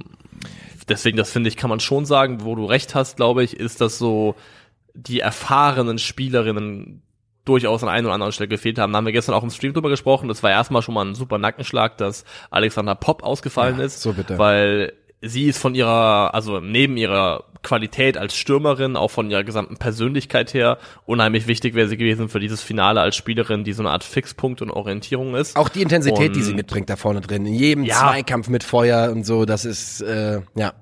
deswegen, 0.87 1.17
das 1.17 1.31
finde 1.31 1.49
ich, 1.49 1.57
kann 1.57 1.69
man 1.69 1.79
schon 1.79 2.05
sagen, 2.05 2.43
wo 2.43 2.55
du 2.55 2.65
recht 2.65 2.93
hast, 2.93 3.17
glaube 3.17 3.43
ich, 3.43 3.57
ist 3.57 3.81
das 3.81 3.97
so 3.97 4.35
die 4.93 5.19
erfahrenen 5.19 5.97
Spielerinnen 5.97 7.01
durchaus 7.45 7.83
an 7.83 7.89
einer 7.89 8.07
oder 8.07 8.13
anderen 8.13 8.31
Stelle 8.31 8.47
gefehlt 8.47 8.77
haben. 8.77 8.93
Da 8.93 8.97
haben 8.97 9.05
wir 9.05 9.13
gestern 9.13 9.33
auch 9.33 9.43
im 9.43 9.49
Stream 9.49 9.73
drüber 9.73 9.89
gesprochen. 9.89 10.27
Das 10.27 10.43
war 10.43 10.51
erstmal 10.51 10.81
schon 10.81 10.93
mal 10.93 11.05
ein 11.05 11.15
super 11.15 11.37
Nackenschlag, 11.37 11.97
dass 11.97 12.23
Alexander 12.51 12.95
Popp 12.95 13.23
ausgefallen 13.23 13.79
ja, 13.79 13.85
ist. 13.85 14.01
So 14.01 14.13
bitte. 14.13 14.37
Weil 14.37 14.93
sie 15.21 15.45
ist 15.45 15.59
von 15.59 15.75
ihrer, 15.75 16.33
also 16.33 16.59
neben 16.59 16.97
ihrer 16.97 17.45
Qualität 17.63 18.17
als 18.17 18.35
Stürmerin, 18.35 18.95
auch 18.95 19.11
von 19.11 19.29
ihrer 19.29 19.43
gesamten 19.43 19.77
Persönlichkeit 19.77 20.53
her, 20.53 20.79
unheimlich 21.05 21.47
wichtig 21.47 21.75
wäre 21.75 21.87
sie 21.87 21.97
gewesen 21.97 22.27
für 22.27 22.39
dieses 22.39 22.61
Finale 22.61 23.01
als 23.01 23.15
Spielerin, 23.15 23.63
die 23.63 23.73
so 23.73 23.83
eine 23.83 23.91
Art 23.91 24.03
Fixpunkt 24.03 24.61
und 24.61 24.71
Orientierung 24.71 25.35
ist. 25.35 25.55
Auch 25.55 25.69
die 25.69 25.81
Intensität, 25.81 26.29
und, 26.29 26.35
die 26.35 26.41
sie 26.41 26.55
mitbringt 26.55 26.89
da 26.89 26.95
vorne 26.95 27.21
drin. 27.21 27.45
In 27.45 27.53
jedem 27.53 27.83
ja, 27.83 27.95
Zweikampf 27.95 28.49
mit 28.49 28.63
Feuer 28.63 29.11
und 29.11 29.25
so, 29.25 29.45
das 29.45 29.65
ist, 29.65 30.01
äh, 30.01 30.41
ja, 30.55 30.73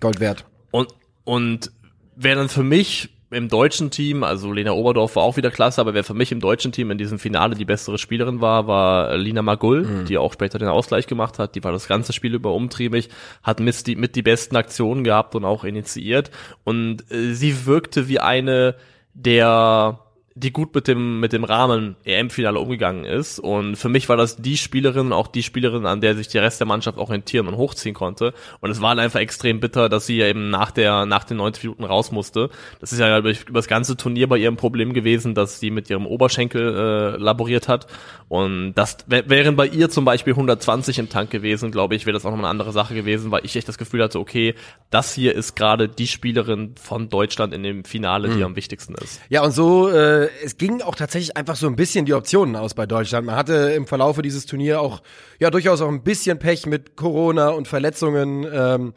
Gold 0.00 0.20
wert. 0.20 0.44
Und, 0.70 0.88
und 1.24 1.72
wäre 2.14 2.36
dann 2.36 2.48
für 2.48 2.62
mich 2.62 3.17
im 3.30 3.48
deutschen 3.48 3.90
Team, 3.90 4.24
also 4.24 4.52
Lena 4.52 4.72
Oberdorf 4.72 5.16
war 5.16 5.22
auch 5.22 5.36
wieder 5.36 5.50
klasse, 5.50 5.80
aber 5.80 5.92
wer 5.92 6.04
für 6.04 6.14
mich 6.14 6.32
im 6.32 6.40
deutschen 6.40 6.72
Team 6.72 6.90
in 6.90 6.98
diesem 6.98 7.18
Finale 7.18 7.54
die 7.54 7.66
bessere 7.66 7.98
Spielerin 7.98 8.40
war, 8.40 8.66
war 8.66 9.16
Lina 9.18 9.42
Magull, 9.42 9.84
mhm. 9.84 10.04
die 10.06 10.16
auch 10.16 10.32
später 10.32 10.58
den 10.58 10.68
Ausgleich 10.68 11.06
gemacht 11.06 11.38
hat. 11.38 11.54
Die 11.54 11.62
war 11.62 11.72
das 11.72 11.88
ganze 11.88 12.12
Spiel 12.12 12.34
über 12.34 12.54
umtriebig, 12.54 13.10
hat 13.42 13.60
mit 13.60 13.86
die, 13.86 13.96
mit 13.96 14.16
die 14.16 14.22
besten 14.22 14.56
Aktionen 14.56 15.04
gehabt 15.04 15.34
und 15.34 15.44
auch 15.44 15.64
initiiert. 15.64 16.30
Und 16.64 17.10
äh, 17.10 17.34
sie 17.34 17.66
wirkte 17.66 18.08
wie 18.08 18.20
eine 18.20 18.76
der 19.12 19.98
die 20.38 20.52
gut 20.52 20.74
mit 20.74 20.88
dem, 20.88 21.20
mit 21.20 21.32
dem 21.32 21.44
Rahmen 21.44 21.96
EM-Finale 22.04 22.58
umgegangen 22.58 23.04
ist. 23.04 23.38
Und 23.40 23.76
für 23.76 23.88
mich 23.88 24.08
war 24.08 24.16
das 24.16 24.36
die 24.36 24.56
Spielerin, 24.56 25.12
auch 25.12 25.26
die 25.26 25.42
Spielerin, 25.42 25.86
an 25.86 26.00
der 26.00 26.14
sich 26.14 26.28
der 26.28 26.42
Rest 26.42 26.60
der 26.60 26.66
Mannschaft 26.66 26.98
orientieren 26.98 27.48
und 27.48 27.56
hochziehen 27.56 27.94
konnte. 27.94 28.32
Und 28.60 28.70
es 28.70 28.80
war 28.80 28.90
halt 28.90 29.00
einfach 29.00 29.20
extrem 29.20 29.60
bitter, 29.60 29.88
dass 29.88 30.06
sie 30.06 30.18
ja 30.18 30.26
eben 30.26 30.50
nach 30.50 30.70
der, 30.70 31.06
nach 31.06 31.24
den 31.24 31.38
90 31.38 31.64
Minuten 31.64 31.84
raus 31.84 32.12
musste. 32.12 32.50
Das 32.80 32.92
ist 32.92 33.00
ja 33.00 33.18
über, 33.18 33.30
über 33.30 33.58
das 33.58 33.68
ganze 33.68 33.96
Turnier 33.96 34.28
bei 34.28 34.38
ihrem 34.38 34.56
Problem 34.56 34.92
gewesen, 34.92 35.34
dass 35.34 35.60
sie 35.60 35.70
mit 35.70 35.90
ihrem 35.90 36.06
Oberschenkel 36.06 36.74
äh, 36.74 37.16
laboriert 37.16 37.68
hat. 37.68 37.86
Und 38.28 38.74
das 38.74 38.98
wären 39.08 39.56
bei 39.56 39.66
ihr 39.66 39.88
zum 39.88 40.04
Beispiel 40.04 40.34
120 40.34 40.98
im 40.98 41.08
Tank 41.08 41.30
gewesen, 41.30 41.70
glaube 41.70 41.94
ich, 41.94 42.04
wäre 42.04 42.12
das 42.12 42.26
auch 42.26 42.30
noch 42.30 42.38
eine 42.38 42.48
andere 42.48 42.72
Sache 42.72 42.94
gewesen, 42.94 43.30
weil 43.30 43.44
ich 43.44 43.56
echt 43.56 43.68
das 43.68 43.78
Gefühl 43.78 44.02
hatte, 44.02 44.18
okay, 44.18 44.54
das 44.90 45.14
hier 45.14 45.34
ist 45.34 45.56
gerade 45.56 45.88
die 45.88 46.06
Spielerin 46.06 46.74
von 46.80 47.08
Deutschland 47.08 47.54
in 47.54 47.62
dem 47.62 47.84
Finale, 47.84 48.28
die 48.28 48.36
mhm. 48.36 48.44
am 48.44 48.56
wichtigsten 48.56 48.94
ist. 48.96 49.20
Ja, 49.30 49.42
und 49.42 49.52
so 49.52 49.88
äh, 49.88 50.27
es 50.44 50.56
ging 50.56 50.82
auch 50.82 50.94
tatsächlich 50.94 51.36
einfach 51.36 51.56
so 51.56 51.66
ein 51.66 51.76
bisschen 51.76 52.04
die 52.04 52.14
Optionen 52.14 52.56
aus 52.56 52.74
bei 52.74 52.86
Deutschland. 52.86 53.26
Man 53.26 53.36
hatte 53.36 53.72
im 53.76 53.86
Verlaufe 53.86 54.22
dieses 54.22 54.46
Turnier 54.46 54.80
auch 54.80 55.02
ja 55.38 55.50
durchaus 55.50 55.80
auch 55.80 55.88
ein 55.88 56.02
bisschen 56.02 56.38
Pech 56.38 56.66
mit 56.66 56.96
Corona 56.96 57.48
und 57.50 57.68
Verletzungen. 57.68 58.46
Ähm, 58.52 58.94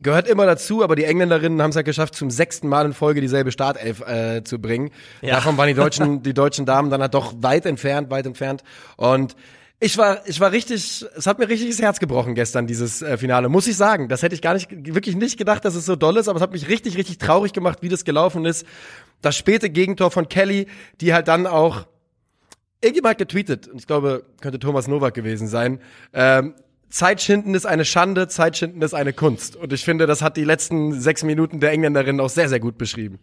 gehört 0.00 0.28
immer 0.28 0.46
dazu, 0.46 0.82
aber 0.82 0.96
die 0.96 1.04
Engländerinnen 1.04 1.60
haben 1.60 1.70
es 1.70 1.76
ja 1.76 1.82
geschafft, 1.82 2.14
zum 2.14 2.30
sechsten 2.30 2.68
Mal 2.68 2.86
in 2.86 2.92
Folge 2.92 3.20
dieselbe 3.20 3.52
Startelf 3.52 4.00
äh, 4.00 4.42
zu 4.44 4.60
bringen. 4.60 4.90
Ja. 5.22 5.36
Davon 5.36 5.56
waren 5.56 5.68
die 5.68 5.74
deutschen, 5.74 6.22
die 6.22 6.34
deutschen 6.34 6.66
Damen 6.66 6.90
dann 6.90 7.00
halt 7.00 7.14
doch 7.14 7.34
weit 7.40 7.66
entfernt, 7.66 8.10
weit 8.10 8.26
entfernt. 8.26 8.62
Und 8.96 9.34
ich 9.80 9.96
war, 9.96 10.26
ich 10.26 10.40
war 10.40 10.50
richtig, 10.50 11.06
es 11.16 11.26
hat 11.26 11.38
mir 11.38 11.48
richtig 11.48 11.70
das 11.70 11.80
Herz 11.80 12.00
gebrochen 12.00 12.34
gestern, 12.34 12.66
dieses 12.66 13.00
äh, 13.00 13.16
Finale, 13.16 13.48
muss 13.48 13.68
ich 13.68 13.76
sagen. 13.76 14.08
Das 14.08 14.22
hätte 14.22 14.34
ich 14.34 14.42
gar 14.42 14.54
nicht, 14.54 14.68
wirklich 14.70 15.14
nicht 15.14 15.38
gedacht, 15.38 15.64
dass 15.64 15.76
es 15.76 15.86
so 15.86 15.94
doll 15.94 16.16
ist, 16.16 16.28
aber 16.28 16.38
es 16.38 16.42
hat 16.42 16.52
mich 16.52 16.68
richtig, 16.68 16.96
richtig 16.96 17.18
traurig 17.18 17.52
gemacht, 17.52 17.78
wie 17.82 17.88
das 17.88 18.04
gelaufen 18.04 18.44
ist. 18.44 18.66
Das 19.22 19.36
späte 19.36 19.70
Gegentor 19.70 20.10
von 20.10 20.28
Kelly, 20.28 20.66
die 21.00 21.14
halt 21.14 21.28
dann 21.28 21.46
auch, 21.46 21.86
irgendjemand 22.80 23.18
getweetet, 23.18 23.68
und 23.68 23.78
ich 23.78 23.86
glaube, 23.86 24.24
könnte 24.40 24.58
Thomas 24.58 24.88
Nowak 24.88 25.14
gewesen 25.14 25.46
sein, 25.46 25.80
ähm, 26.12 26.54
Zeitschinden 26.90 27.54
ist 27.54 27.66
eine 27.66 27.84
Schande, 27.84 28.28
Zeitschinden 28.28 28.82
ist 28.82 28.94
eine 28.94 29.12
Kunst. 29.12 29.56
Und 29.56 29.72
ich 29.72 29.84
finde, 29.84 30.06
das 30.06 30.22
hat 30.22 30.36
die 30.36 30.44
letzten 30.44 30.98
sechs 30.98 31.22
Minuten 31.22 31.60
der 31.60 31.70
Engländerin 31.70 32.18
auch 32.20 32.30
sehr, 32.30 32.48
sehr 32.48 32.60
gut 32.60 32.78
beschrieben. 32.78 33.18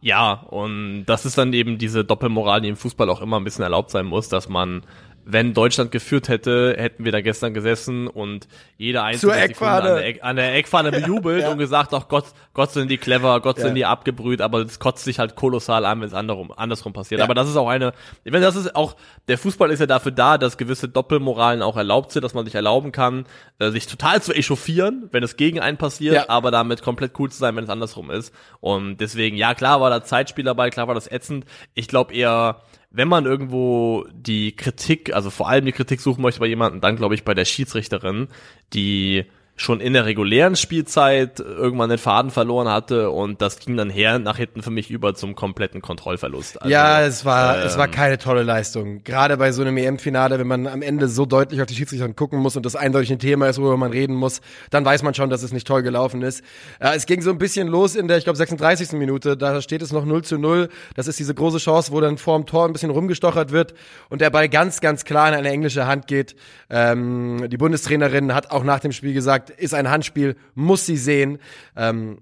Ja, 0.00 0.32
und 0.32 1.06
das 1.06 1.24
ist 1.24 1.38
dann 1.38 1.52
eben 1.54 1.78
diese 1.78 2.04
Doppelmoral, 2.04 2.60
die 2.60 2.68
im 2.68 2.76
Fußball 2.76 3.08
auch 3.08 3.22
immer 3.22 3.38
ein 3.38 3.44
bisschen 3.44 3.62
erlaubt 3.62 3.90
sein 3.90 4.04
muss, 4.04 4.28
dass 4.28 4.48
man 4.48 4.82
wenn 5.26 5.54
Deutschland 5.54 5.90
geführt 5.90 6.28
hätte, 6.28 6.74
hätten 6.76 7.04
wir 7.04 7.12
da 7.12 7.20
gestern 7.20 7.54
gesessen 7.54 8.08
und 8.08 8.46
jeder 8.76 9.04
einzelne 9.04 9.32
Zur 9.32 9.42
Eckfahne. 9.42 9.90
An, 9.90 9.96
der 9.96 10.06
Eck, 10.06 10.18
an 10.22 10.36
der 10.36 10.54
Eckfahne 10.54 10.92
bejubelt 10.92 11.42
ja. 11.42 11.50
und 11.50 11.58
gesagt, 11.58 11.94
ach 11.94 12.08
Gott, 12.08 12.26
Gott 12.52 12.72
sind 12.72 12.90
die 12.90 12.98
clever, 12.98 13.40
Gott 13.40 13.58
ja. 13.58 13.64
sind 13.64 13.74
die 13.74 13.86
abgebrüht, 13.86 14.40
aber 14.40 14.60
es 14.60 14.78
kotzt 14.78 15.04
sich 15.04 15.18
halt 15.18 15.34
kolossal 15.34 15.84
an, 15.84 16.00
wenn 16.00 16.08
es 16.08 16.14
andersrum, 16.14 16.52
andersrum 16.52 16.92
passiert. 16.92 17.20
Aber 17.20 17.34
das 17.34 17.48
ist 17.48 17.56
auch 17.56 17.68
eine, 17.68 17.92
ich 18.24 18.32
meine, 18.32 18.44
das 18.44 18.56
ist 18.56 18.76
auch, 18.76 18.96
der 19.28 19.38
Fußball 19.38 19.70
ist 19.70 19.80
ja 19.80 19.86
dafür 19.86 20.12
da, 20.12 20.36
dass 20.36 20.58
gewisse 20.58 20.88
Doppelmoralen 20.88 21.62
auch 21.62 21.76
erlaubt 21.76 22.12
sind, 22.12 22.22
dass 22.22 22.34
man 22.34 22.44
sich 22.44 22.54
erlauben 22.54 22.92
kann, 22.92 23.24
äh, 23.58 23.70
sich 23.70 23.86
total 23.86 24.22
zu 24.22 24.32
echauffieren, 24.32 25.08
wenn 25.12 25.22
es 25.22 25.36
gegen 25.36 25.60
einen 25.60 25.78
passiert, 25.78 26.28
aber 26.28 26.50
damit 26.50 26.82
komplett 26.82 27.12
cool 27.18 27.30
zu 27.30 27.38
sein, 27.38 27.56
wenn 27.56 27.64
es 27.64 27.70
andersrum 27.70 28.10
ist. 28.10 28.34
Und 28.60 28.98
deswegen, 28.98 29.36
ja, 29.36 29.54
klar 29.54 29.80
war 29.80 29.90
da 29.90 30.04
Zeitspiel 30.04 30.44
dabei, 30.44 30.70
klar 30.70 30.88
war 30.88 30.94
das 30.94 31.10
ätzend. 31.10 31.44
Ich 31.74 31.88
glaube 31.88 32.12
eher, 32.14 32.60
wenn 32.94 33.08
man 33.08 33.26
irgendwo 33.26 34.06
die 34.12 34.54
Kritik, 34.54 35.12
also 35.12 35.28
vor 35.28 35.48
allem 35.48 35.64
die 35.64 35.72
Kritik 35.72 36.00
suchen 36.00 36.22
möchte 36.22 36.38
bei 36.38 36.46
jemandem, 36.46 36.80
dann 36.80 36.94
glaube 36.94 37.16
ich 37.16 37.24
bei 37.24 37.34
der 37.34 37.44
Schiedsrichterin, 37.44 38.28
die 38.72 39.24
schon 39.56 39.80
in 39.80 39.92
der 39.92 40.04
regulären 40.04 40.56
Spielzeit 40.56 41.38
irgendwann 41.38 41.88
den 41.88 41.98
Faden 41.98 42.32
verloren 42.32 42.68
hatte 42.68 43.10
und 43.10 43.40
das 43.40 43.60
ging 43.60 43.76
dann 43.76 43.88
her 43.88 44.18
nach 44.18 44.36
hinten 44.36 44.62
für 44.62 44.70
mich 44.70 44.90
über 44.90 45.14
zum 45.14 45.36
kompletten 45.36 45.80
Kontrollverlust. 45.80 46.60
Also, 46.60 46.72
ja, 46.72 47.02
es 47.02 47.24
war 47.24 47.58
ähm, 47.58 47.66
es 47.66 47.78
war 47.78 47.86
ähm, 47.86 47.92
keine 47.92 48.18
tolle 48.18 48.42
Leistung. 48.42 49.04
Gerade 49.04 49.36
bei 49.36 49.52
so 49.52 49.62
einem 49.62 49.76
EM-Finale, 49.76 50.40
wenn 50.40 50.48
man 50.48 50.66
am 50.66 50.82
Ende 50.82 51.08
so 51.08 51.24
deutlich 51.24 51.60
auf 51.60 51.66
die 51.66 51.74
Schiedsrichter 51.74 52.08
gucken 52.12 52.40
muss 52.40 52.56
und 52.56 52.66
das 52.66 52.74
eindeutig 52.74 53.12
ein 53.12 53.20
Thema 53.20 53.48
ist, 53.48 53.58
worüber 53.60 53.76
man 53.76 53.92
reden 53.92 54.14
muss, 54.16 54.40
dann 54.70 54.84
weiß 54.84 55.02
man 55.04 55.14
schon, 55.14 55.30
dass 55.30 55.42
es 55.44 55.52
nicht 55.52 55.66
toll 55.66 55.82
gelaufen 55.82 56.22
ist. 56.22 56.42
Äh, 56.80 56.96
es 56.96 57.06
ging 57.06 57.22
so 57.22 57.30
ein 57.30 57.38
bisschen 57.38 57.68
los 57.68 57.94
in 57.94 58.08
der, 58.08 58.18
ich 58.18 58.24
glaube, 58.24 58.36
36. 58.36 58.92
Minute. 58.92 59.36
Da 59.36 59.62
steht 59.62 59.82
es 59.82 59.92
noch 59.92 60.04
0 60.04 60.24
zu 60.24 60.36
0. 60.36 60.68
Das 60.96 61.06
ist 61.06 61.18
diese 61.20 61.34
große 61.34 61.58
Chance, 61.58 61.92
wo 61.92 62.00
dann 62.00 62.18
vorm 62.18 62.46
Tor 62.46 62.66
ein 62.66 62.72
bisschen 62.72 62.90
rumgestochert 62.90 63.52
wird 63.52 63.74
und 64.08 64.20
der 64.20 64.30
Ball 64.30 64.48
ganz, 64.48 64.80
ganz 64.80 65.04
klar 65.04 65.28
in 65.28 65.34
eine 65.34 65.50
englische 65.50 65.86
Hand 65.86 66.08
geht. 66.08 66.34
Ähm, 66.70 67.48
die 67.48 67.56
Bundestrainerin 67.56 68.34
hat 68.34 68.50
auch 68.50 68.64
nach 68.64 68.80
dem 68.80 68.90
Spiel 68.90 69.14
gesagt, 69.14 69.43
gesagt, 69.44 69.62
ist 69.62 69.74
ein 69.74 69.90
Handspiel, 69.90 70.36
muss 70.54 70.86
sie 70.86 70.96
sehen. 70.96 71.38
Ähm, 71.76 72.18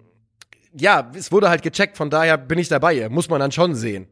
ja, 0.78 1.10
es 1.14 1.32
wurde 1.32 1.48
halt 1.48 1.62
gecheckt, 1.62 1.96
von 1.96 2.10
daher 2.10 2.38
bin 2.38 2.58
ich 2.58 2.68
dabei. 2.68 3.08
Muss 3.08 3.28
man 3.28 3.40
dann 3.40 3.52
schon 3.52 3.74
sehen. 3.74 4.06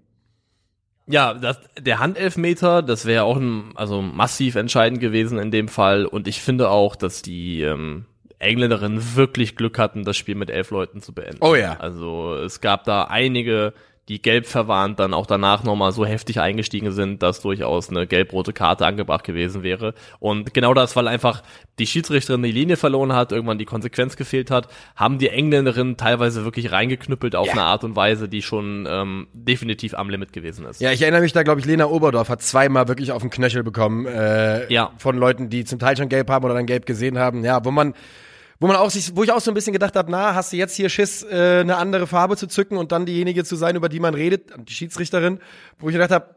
Ja, 1.07 1.35
das, 1.35 1.59
der 1.79 1.99
Handelfmeter, 1.99 2.83
das 2.83 3.05
wäre 3.05 3.25
auch 3.25 3.37
ein, 3.37 3.73
also 3.75 4.00
massiv 4.00 4.55
entscheidend 4.55 5.00
gewesen 5.00 5.38
in 5.38 5.50
dem 5.50 5.69
Fall. 5.69 6.07
Und 6.07 6.29
ich 6.29 6.40
finde 6.40 6.71
auch, 6.71 6.95
dass 6.95 7.23
die 7.23 7.62
ähm, 7.62 8.05
Engländerinnen 8.38 9.17
wirklich 9.17 9.57
Glück 9.57 9.79
hatten, 9.79 10.05
das 10.05 10.17
Spiel 10.17 10.37
mit 10.37 10.50
elf 10.50 10.71
Leuten 10.71 11.00
zu 11.00 11.12
beenden. 11.12 11.38
Oh 11.40 11.55
ja. 11.55 11.76
Also 11.81 12.35
es 12.37 12.61
gab 12.61 12.85
da 12.85 13.05
einige 13.05 13.73
die 14.09 14.21
gelb 14.21 14.47
verwarnt 14.47 14.99
dann 14.99 15.14
auch 15.14 15.26
danach 15.26 15.62
nochmal 15.62 15.92
so 15.92 16.04
heftig 16.04 16.40
eingestiegen 16.40 16.90
sind, 16.90 17.23
dass 17.23 17.40
durchaus 17.40 17.90
eine 17.90 18.07
gelb-rote 18.07 18.52
Karte 18.52 18.85
angebracht 18.85 19.25
gewesen 19.25 19.62
wäre. 19.62 19.95
Und 20.19 20.52
genau 20.52 20.75
das, 20.75 20.97
weil 20.97 21.07
einfach 21.07 21.42
die 21.78 21.87
Schiedsrichterin 21.87 22.42
die 22.42 22.50
Linie 22.50 22.76
verloren 22.76 23.12
hat, 23.12 23.30
irgendwann 23.30 23.59
die 23.59 23.66
Konsequenz 23.66 24.16
gefehlt 24.16 24.50
hat, 24.50 24.69
haben 24.97 25.19
die 25.19 25.28
Engländerinnen 25.28 25.97
teilweise 25.97 26.45
wirklich 26.45 26.73
reingeknüppelt 26.73 27.37
auf 27.37 27.47
ja. 27.47 27.52
eine 27.52 27.62
Art 27.62 27.85
und 27.85 27.95
Weise, 27.95 28.28
die 28.28 28.42
schon 28.42 28.87
ähm, 28.90 29.28
definitiv 29.33 29.95
am 29.95 30.11
Limit 30.11 30.33
gewesen 30.33 30.66
ist. 30.66 30.80
Ja, 30.80 30.90
ich 30.90 31.02
erinnere 31.02 31.21
mich 31.21 31.33
da, 31.33 31.45
glaube 31.45 31.61
ich, 31.61 31.66
Lena 31.66 31.87
Oberdorf 31.87 32.30
hat 32.30 32.42
zweimal 32.42 32.88
wirklich 32.88 33.12
auf 33.12 33.23
den 33.23 33.30
Knöchel 33.30 33.62
bekommen 33.62 34.07
äh, 34.07 34.71
ja. 34.73 34.90
von 34.99 35.16
Leuten, 35.16 35.50
die 35.50 35.64
zum 35.64 35.78
Teil 35.78 35.97
schon 35.97 36.09
gelb 36.09 36.30
haben 36.30 36.45
oder 36.45 36.54
dann 36.54 36.66
gelb 36.66 36.85
gesehen 36.85 37.19
haben. 37.19 37.45
Ja, 37.45 37.64
wo 37.64 37.71
man 37.71 37.95
wo 38.61 38.67
man 38.67 38.76
auch 38.76 38.90
sich, 38.90 39.17
wo 39.17 39.25
ich 39.25 39.33
auch 39.33 39.40
so 39.40 39.50
ein 39.50 39.55
bisschen 39.55 39.73
gedacht 39.73 39.97
habe, 39.97 40.11
na, 40.11 40.35
hast 40.35 40.52
du 40.52 40.57
jetzt 40.57 40.76
hier 40.76 40.90
Schiss, 40.90 41.23
äh, 41.23 41.61
eine 41.61 41.76
andere 41.76 42.07
Farbe 42.07 42.37
zu 42.37 42.47
zücken 42.47 42.76
und 42.76 42.93
dann 42.93 43.07
diejenige 43.07 43.43
zu 43.43 43.57
sein, 43.57 43.75
über 43.75 43.88
die 43.88 44.00
man 44.00 44.14
redet, 44.14 44.52
die 44.69 44.73
Schiedsrichterin, 44.73 45.40
wo 45.79 45.88
ich 45.88 45.95
gedacht 45.95 46.11
habe, 46.11 46.35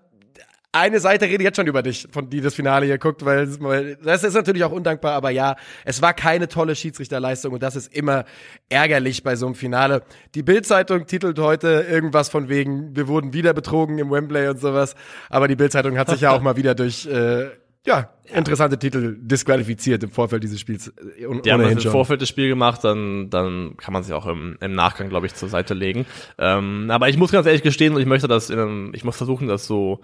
eine 0.76 1.00
Seite 1.00 1.26
redet 1.26 1.42
jetzt 1.42 1.58
schon 1.58 1.68
über 1.68 1.84
dich, 1.84 2.08
von 2.12 2.32
die 2.32 2.42
das 2.42 2.56
Finale 2.56 2.88
hier 2.88 2.98
guckt, 2.98 3.24
weil, 3.24 3.48
weil 3.62 3.96
das 3.98 4.24
ist 4.24 4.34
natürlich 4.34 4.64
auch 4.64 4.72
undankbar, 4.72 5.14
aber 5.14 5.30
ja, 5.30 5.56
es 5.86 6.02
war 6.02 6.16
keine 6.16 6.48
tolle 6.48 6.76
Schiedsrichterleistung 6.76 7.54
und 7.54 7.62
das 7.62 7.76
ist 7.76 7.94
immer 7.94 8.26
ärgerlich 8.70 9.22
bei 9.22 9.36
so 9.36 9.46
einem 9.46 9.54
Finale. 9.54 10.02
Die 10.34 10.42
Bildzeitung 10.42 11.06
titelt 11.06 11.38
heute 11.38 11.86
irgendwas 11.88 12.30
von 12.30 12.50
wegen, 12.50 12.96
wir 12.96 13.08
wurden 13.08 13.34
wieder 13.34 13.54
betrogen 13.54 14.00
im 14.00 14.10
Wembley 14.10 14.48
und 14.48 14.60
sowas, 14.60 14.96
aber 15.30 15.48
die 15.48 15.56
Bildzeitung 15.56 15.98
hat 16.00 16.10
sich 16.10 16.22
ja 16.22 16.32
auch 16.32 16.42
mal 16.42 16.56
wieder 16.56 16.74
durch 16.74 17.06
äh, 17.06 17.52
ja, 17.86 18.10
interessante 18.26 18.80
Titel 18.80 19.18
disqualifiziert 19.20 20.04
im 20.04 20.12
Vorfeld 20.12 20.44
dieses 20.44 20.60
Spiels. 20.60 20.88
Äh, 20.88 21.42
die 21.42 21.52
haben 21.52 21.64
das 21.64 21.84
im 21.84 21.92
Vorfeld 21.92 22.22
des 22.22 22.30
Spiels 22.30 22.50
gemacht, 22.50 22.84
dann, 22.84 23.30
dann 23.30 23.76
kann 23.78 23.94
man 23.94 24.04
sich 24.04 24.14
auch 24.14 24.26
im, 24.26 24.58
im 24.62 24.74
Nachgang, 24.74 25.10
glaube 25.10 25.26
ich, 25.26 25.36
zur 25.36 25.50
Seite 25.50 25.74
legen. 25.74 26.06
Ähm, 26.38 26.90
aber 26.90 27.10
ich 27.10 27.18
muss 27.18 27.32
ganz 27.32 27.46
ehrlich 27.46 27.64
gestehen, 27.64 27.94
und 27.94 28.02
ich 28.02 28.08
möchte 28.08 28.28
das 28.28 28.50
in 28.50 28.60
einem, 28.60 28.94
ich 28.94 29.04
muss 29.04 29.18
versuchen, 29.18 29.48
das 29.48 29.68
so, 29.68 30.00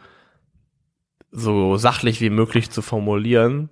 so 1.31 1.77
sachlich 1.77 2.19
wie 2.19 2.29
möglich 2.29 2.69
zu 2.69 2.81
formulieren. 2.81 3.69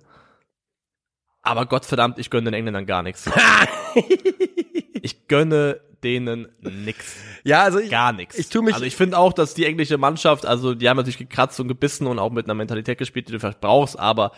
Aber 1.42 1.66
Gottverdammt, 1.66 2.18
ich 2.18 2.30
gönne 2.30 2.50
den 2.50 2.54
Engländern 2.54 2.86
gar 2.86 3.02
nichts. 3.02 3.30
ich 5.02 5.28
gönne 5.28 5.80
denen 6.02 6.48
nix. 6.60 7.16
Ja, 7.44 7.62
also 7.62 7.78
ich, 7.78 7.90
gar 7.90 8.12
nichts. 8.12 8.38
Ich 8.38 8.48
tu 8.48 8.62
mich 8.62 8.74
also 8.74 8.86
ich 8.86 8.96
finde 8.96 9.18
auch, 9.18 9.32
dass 9.32 9.54
die 9.54 9.64
englische 9.64 9.98
Mannschaft, 9.98 10.46
also 10.46 10.74
die 10.74 10.88
haben 10.88 10.96
natürlich 10.96 11.18
gekratzt 11.18 11.58
und 11.60 11.68
gebissen 11.68 12.06
und 12.06 12.18
auch 12.18 12.30
mit 12.30 12.46
einer 12.46 12.54
Mentalität 12.54 12.98
gespielt, 12.98 13.28
die 13.28 13.32
du 13.32 13.40
vielleicht 13.40 13.60
brauchst, 13.60 13.98
aber 13.98 14.32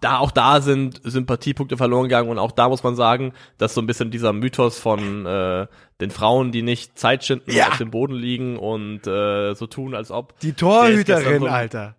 da 0.00 0.18
auch 0.18 0.30
da 0.30 0.60
sind 0.60 1.00
Sympathiepunkte 1.02 1.76
verloren 1.76 2.04
gegangen 2.04 2.30
und 2.30 2.38
auch 2.38 2.52
da 2.52 2.68
muss 2.68 2.82
man 2.82 2.94
sagen, 2.94 3.32
dass 3.58 3.74
so 3.74 3.80
ein 3.80 3.86
bisschen 3.86 4.10
dieser 4.10 4.32
Mythos 4.32 4.78
von 4.78 5.26
äh, 5.26 5.66
den 6.00 6.10
Frauen, 6.10 6.52
die 6.52 6.62
nicht 6.62 6.98
Zeit 6.98 7.24
schinden, 7.24 7.50
ja. 7.50 7.68
auf 7.68 7.78
dem 7.78 7.90
Boden 7.90 8.14
liegen 8.14 8.58
und 8.58 9.06
äh, 9.06 9.54
so 9.54 9.66
tun, 9.66 9.94
als 9.94 10.10
ob 10.10 10.38
die 10.40 10.52
Torhüterin, 10.52 11.40
so, 11.40 11.46
Alter. 11.46 11.96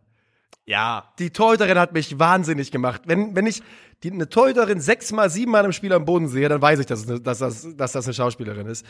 Ja. 0.66 1.14
Die 1.20 1.32
Torhüterin 1.32 1.78
hat 1.78 1.94
mich 1.94 2.20
wahnsinnig 2.20 2.72
gemacht. 2.72 3.04
Wenn, 3.06 3.36
wenn 3.36 3.46
ich 3.46 3.62
die, 4.04 4.12
eine 4.12 4.30
Torhüterin 4.30 4.80
sechsmal, 4.80 5.30
siebenmal 5.30 5.66
im 5.66 5.72
Spiel 5.72 5.94
am 5.94 6.06
Boden 6.06 6.28
sehe, 6.28 6.48
dann 6.50 6.62
weiß 6.62 6.80
ich, 6.80 6.86
dass, 6.86 7.06
dass, 7.06 7.40
dass, 7.40 7.68
dass 7.76 7.92
das 7.92 8.06
eine 8.06 8.14
Schauspielerin 8.14 8.68
ist. 8.68 8.86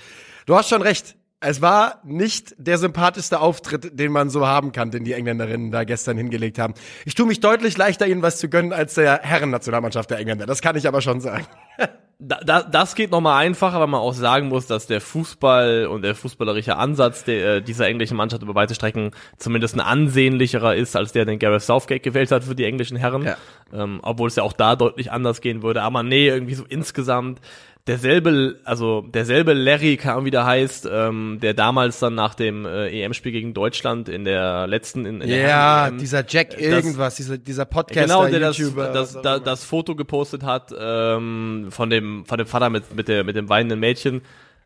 Du 0.46 0.56
hast 0.56 0.70
schon 0.70 0.82
recht. 0.82 1.16
Es 1.46 1.62
war 1.62 2.00
nicht 2.06 2.56
der 2.58 2.78
sympathischste 2.78 3.42
Auftritt, 3.42 4.00
den 4.00 4.14
man 4.14 4.30
so 4.30 4.48
haben 4.48 4.72
kann, 4.72 4.92
den 4.92 5.04
die 5.04 5.12
Engländerinnen 5.12 5.72
da 5.72 5.84
gestern 5.84 6.18
hingelegt 6.18 6.58
haben. 6.58 6.74
Ich 7.06 7.16
tue 7.16 7.26
mich 7.26 7.42
deutlich 7.42 7.78
leichter, 7.78 8.08
ihnen 8.08 8.22
was 8.22 8.38
zu 8.38 8.48
gönnen, 8.48 8.72
als 8.72 8.94
der 8.94 9.20
Herren-Nationalmannschaft 9.22 10.10
der 10.10 10.20
Engländer. 10.20 10.46
Das 10.46 10.62
kann 10.62 10.78
ich 10.78 10.88
aber 10.88 11.02
schon 11.02 11.20
sagen. 11.20 11.46
da, 12.20 12.40
da, 12.46 12.64
das 12.64 12.96
geht 12.96 13.12
nochmal 13.12 13.44
einfacher, 13.44 13.80
weil 13.80 13.88
man 13.88 14.00
auch 14.00 14.14
sagen 14.14 14.48
muss, 14.48 14.68
dass 14.68 14.88
der 14.88 15.02
Fußball 15.02 15.88
und 15.88 16.04
der 16.04 16.16
fußballerische 16.16 16.78
Ansatz 16.78 17.26
der, 17.26 17.56
äh, 17.56 17.62
dieser 17.62 17.88
englischen 17.88 18.16
Mannschaft 18.16 18.42
über 18.42 18.56
weite 18.56 18.76
Strecken 18.76 19.12
zumindest 19.38 19.76
ein 19.76 19.82
ansehnlicherer 19.82 20.76
ist, 20.76 20.96
als 20.96 21.12
der, 21.12 21.26
den 21.26 21.40
Gareth 21.40 21.64
Southgate 21.64 22.04
gewählt 22.04 22.32
hat 22.32 22.46
für 22.46 22.56
die 22.56 22.64
englischen 22.64 22.98
Herren. 22.98 23.24
Ja. 23.24 23.38
Ähm, 23.74 24.00
obwohl 24.04 24.30
es 24.30 24.36
ja 24.36 24.44
auch 24.44 24.54
da 24.54 24.76
deutlich 24.76 25.12
anders 25.12 25.42
gehen 25.42 25.64
würde. 25.64 25.82
Aber 25.82 26.04
nee, 26.04 26.28
irgendwie 26.28 26.56
so 26.56 26.64
insgesamt 26.64 27.42
derselbe, 27.88 28.60
also 28.64 29.02
derselbe 29.02 29.54
Larry, 29.54 29.98
kam 29.98 30.26
wieder 30.26 30.46
heißt, 30.46 30.88
ähm, 30.92 31.40
der 31.42 31.54
damals 31.54 32.00
dann 32.00 32.16
nach 32.16 32.34
dem 32.34 32.66
äh, 32.66 32.88
EM-Spiel 33.04 33.32
gegen 33.34 33.54
Deutschland 33.54 34.08
in 34.10 34.24
der 34.24 34.68
letzten, 34.68 35.06
in, 35.06 35.22
in 35.22 35.28
der 35.30 35.38
Ja, 35.38 35.48
Herren-EM, 35.84 35.98
dieser 36.00 36.24
Jack 36.28 36.52
das- 36.52 36.62
irgendwas, 36.62 37.16
dieser, 37.16 37.38
dieser 37.38 37.66
Podcaster, 37.66 38.02
Genau, 38.02 38.28
der 38.28 38.40
das, 38.40 38.58
das, 38.58 38.76
was 38.76 39.16
auch 39.18 39.22
da, 39.22 39.36
immer. 39.36 39.44
das 39.46 39.64
Foto 39.66 39.96
gepostet 39.96 40.44
hat 40.44 40.74
ähm, 40.78 41.68
von 41.70 41.90
dem 41.90 42.26
von 42.26 42.38
dem 42.38 42.48
Vater 42.48 42.70
mit 42.70 42.96
mit 42.96 43.08
der 43.08 43.24
mit 43.24 43.36
dem 43.36 43.50
weinenden 43.50 43.80
Mädchen, 43.80 44.22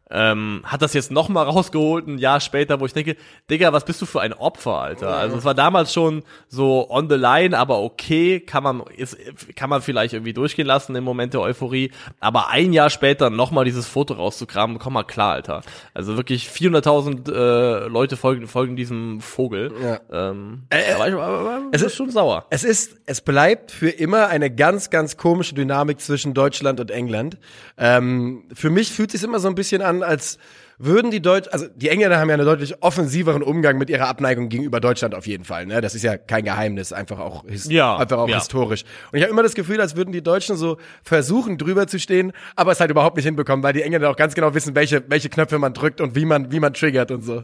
ähm, 0.10 0.62
hat 0.64 0.82
das 0.82 0.94
jetzt 0.94 1.12
noch 1.12 1.30
mal 1.30 1.44
rausgeholt 1.44 2.08
ein 2.08 2.18
Jahr 2.18 2.40
später, 2.40 2.80
wo 2.80 2.86
ich 2.86 2.94
denke, 2.94 3.16
Digga, 3.50 3.74
was 3.74 3.84
bist 3.86 4.02
du 4.02 4.06
für 4.06 4.22
ein 4.22 4.34
Opfer, 4.34 4.74
Alter? 4.80 5.16
Also 5.18 5.38
es 5.38 5.44
war 5.44 5.54
damals 5.54 5.92
schon 5.94 6.24
so 6.48 6.90
on 6.90 7.10
the 7.10 7.16
line, 7.16 7.58
aber 7.58 7.82
okay, 7.82 8.40
kann 8.40 8.64
man 8.64 8.84
ist, 8.96 9.18
kann 9.56 9.70
man 9.70 9.82
vielleicht 9.82 10.14
irgendwie 10.14 10.34
durchgehen 10.34 10.66
lassen 10.68 10.96
im 10.96 11.04
Moment 11.04 11.34
der 11.34 11.42
Euphorie, 11.42 11.92
aber 12.20 12.50
ein 12.50 12.74
Jahr 12.74 12.90
später 12.90 13.30
noch 13.30 13.52
mal 13.52 13.66
dieses 13.66 13.88
Foto 13.88 14.14
rauszukramen, 14.14 14.80
komm 14.80 14.94
mal 14.94 15.04
klar, 15.04 15.34
Alter. 15.34 15.62
Also 15.94 16.16
wirklich 16.18 16.48
400.000 16.48 17.32
äh, 17.32 17.88
Leute 17.88 18.18
folgen 18.18 18.48
folgen 18.48 18.76
diesem 18.76 19.20
Vogel. 19.22 19.72
Ja. 19.84 20.00
Ähm, 20.30 20.64
da 20.70 20.78
war 21.00 21.08
ich, 21.10 21.16
war, 21.16 21.62
es 21.72 21.82
ist 21.82 21.88
ist- 21.88 21.96
schon 21.98 22.10
sauer. 22.12 22.46
Es 22.50 22.64
ist, 22.64 22.98
es 23.06 23.22
bleibt 23.22 23.72
für 23.72 23.90
immer 23.90 24.28
eine 24.28 24.50
ganz, 24.54 24.90
ganz 24.90 25.18
komische 25.18 25.54
Dynamik 25.56 26.00
zwischen 26.00 26.34
Deutschland 26.34 26.80
und 26.80 26.92
England. 26.92 27.38
Ähm, 27.78 28.44
für 28.54 28.70
mich 28.70 28.92
fühlt 28.92 29.14
es 29.14 29.22
sich 29.22 29.28
immer 29.28 29.40
so 29.40 29.48
ein 29.48 29.56
bisschen 29.56 29.82
an, 29.82 29.97
als 30.04 30.38
würden 30.80 31.10
die 31.10 31.22
Deutsch, 31.22 31.48
also 31.52 31.68
die 31.76 31.90
Engländer 31.90 32.20
haben 32.20 32.30
ja 32.30 32.36
einen 32.36 32.46
deutlich 32.46 32.84
offensiveren 32.84 33.42
Umgang 33.42 33.78
mit 33.78 33.90
ihrer 33.90 34.08
Abneigung 34.08 34.50
gegenüber 34.50 34.80
Deutschland 34.80 35.16
auf 35.16 35.26
jeden 35.26 35.44
Fall. 35.44 35.66
Ne? 35.66 35.82
Das 35.82 35.96
ist 35.96 36.04
ja 36.04 36.18
kein 36.18 36.46
Geheimnis, 36.46 36.94
einfach 36.94 37.20
auch, 37.20 37.46
his 37.48 37.66
Ja, 37.66 37.98
einfach 37.98 38.20
auch 38.20 38.30
ja. 38.30 38.36
historisch. 38.36 38.84
Und 39.12 39.18
ich 39.18 39.24
habe 39.24 39.32
immer 39.32 39.44
das 39.44 39.56
Gefühl, 39.56 39.82
als 39.82 39.96
würden 39.96 40.12
die 40.12 40.22
Deutschen 40.22 40.56
so 40.56 40.78
versuchen, 41.04 41.58
drüber 41.58 41.88
zu 41.88 42.00
stehen, 42.00 42.32
aber 42.56 42.72
es 42.72 42.80
halt 42.80 42.92
überhaupt 42.92 43.16
nicht 43.16 43.26
hinbekommen, 43.26 43.64
weil 43.64 43.74
die 43.74 43.82
Engländer 43.82 44.10
auch 44.10 44.16
ganz 44.16 44.36
genau 44.36 44.54
wissen, 44.54 44.76
welche, 44.76 45.04
welche 45.10 45.30
Knöpfe 45.30 45.58
man 45.58 45.74
drückt 45.74 46.00
und 46.00 46.16
wie 46.16 46.26
man, 46.26 46.52
wie 46.52 46.60
man 46.60 46.74
triggert 46.74 47.10
und 47.12 47.22
so. 47.22 47.44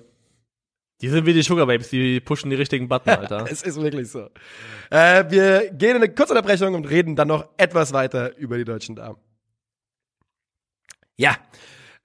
Die 1.02 1.10
sind 1.10 1.26
wie 1.26 1.34
die 1.34 1.42
Sugar 1.42 1.66
Babes, 1.66 1.90
die 1.90 2.20
pushen 2.20 2.50
die 2.50 2.56
richtigen 2.56 2.88
Button, 2.88 3.10
Alter. 3.20 3.46
Es 3.50 3.64
ist 3.64 3.82
wirklich 3.82 4.10
so. 4.10 4.30
Äh, 4.92 5.26
wir 5.30 5.72
gehen 5.72 5.98
in 5.98 6.04
eine 6.04 6.10
kurze 6.14 6.34
Unterbrechung 6.34 6.76
und 6.76 6.90
reden 6.90 7.16
dann 7.16 7.30
noch 7.30 7.50
etwas 7.58 7.94
weiter 7.94 8.38
über 8.38 8.58
die 8.58 8.64
deutschen 8.64 8.96
Damen. 8.96 9.18
Ja. 11.18 11.36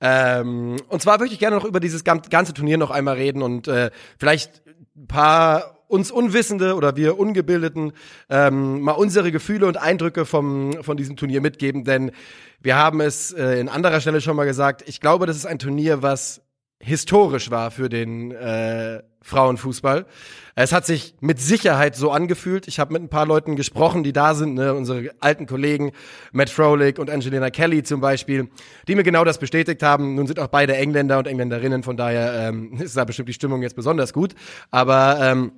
Ähm, 0.00 0.76
und 0.88 1.02
zwar 1.02 1.18
möchte 1.18 1.34
ich 1.34 1.40
gerne 1.40 1.56
noch 1.56 1.64
über 1.64 1.80
dieses 1.80 2.04
gan- 2.04 2.22
ganze 2.30 2.54
Turnier 2.54 2.78
noch 2.78 2.90
einmal 2.90 3.16
reden 3.16 3.42
und 3.42 3.66
äh, 3.68 3.90
vielleicht 4.18 4.62
ein 4.96 5.06
paar 5.08 5.74
uns 5.88 6.10
Unwissende 6.10 6.74
oder 6.74 6.96
wir 6.96 7.18
Ungebildeten 7.18 7.92
ähm, 8.28 8.82
mal 8.82 8.92
unsere 8.92 9.32
Gefühle 9.32 9.66
und 9.66 9.78
Eindrücke 9.78 10.26
vom, 10.26 10.82
von 10.82 10.96
diesem 10.96 11.16
Turnier 11.16 11.40
mitgeben, 11.40 11.84
denn 11.84 12.12
wir 12.60 12.76
haben 12.76 13.00
es 13.00 13.32
äh, 13.32 13.58
in 13.58 13.68
anderer 13.68 14.00
Stelle 14.00 14.20
schon 14.20 14.36
mal 14.36 14.44
gesagt, 14.44 14.82
ich 14.86 15.00
glaube, 15.00 15.26
das 15.26 15.36
ist 15.36 15.46
ein 15.46 15.58
Turnier, 15.58 16.02
was 16.02 16.42
historisch 16.80 17.50
war 17.50 17.70
für 17.70 17.88
den 17.88 18.30
äh, 18.30 19.02
Frauenfußball. 19.22 20.06
Es 20.54 20.72
hat 20.72 20.86
sich 20.86 21.14
mit 21.20 21.40
Sicherheit 21.40 21.96
so 21.96 22.10
angefühlt. 22.10 22.66
Ich 22.68 22.78
habe 22.78 22.92
mit 22.92 23.02
ein 23.02 23.08
paar 23.08 23.26
Leuten 23.26 23.56
gesprochen, 23.56 24.02
die 24.02 24.12
da 24.12 24.34
sind, 24.34 24.54
ne, 24.54 24.74
unsere 24.74 25.10
alten 25.20 25.46
Kollegen 25.46 25.92
Matt 26.32 26.50
Froelich 26.50 26.98
und 26.98 27.10
Angelina 27.10 27.50
Kelly 27.50 27.82
zum 27.82 28.00
Beispiel, 28.00 28.48
die 28.86 28.94
mir 28.94 29.02
genau 29.02 29.24
das 29.24 29.38
bestätigt 29.38 29.82
haben. 29.82 30.14
Nun 30.14 30.26
sind 30.26 30.38
auch 30.38 30.48
beide 30.48 30.76
Engländer 30.76 31.18
und 31.18 31.26
Engländerinnen, 31.26 31.82
von 31.82 31.96
daher 31.96 32.48
ähm, 32.48 32.72
ist 32.80 32.96
da 32.96 33.04
bestimmt 33.04 33.28
die 33.28 33.34
Stimmung 33.34 33.62
jetzt 33.62 33.76
besonders 33.76 34.12
gut. 34.12 34.34
Aber 34.70 35.18
ähm, 35.20 35.52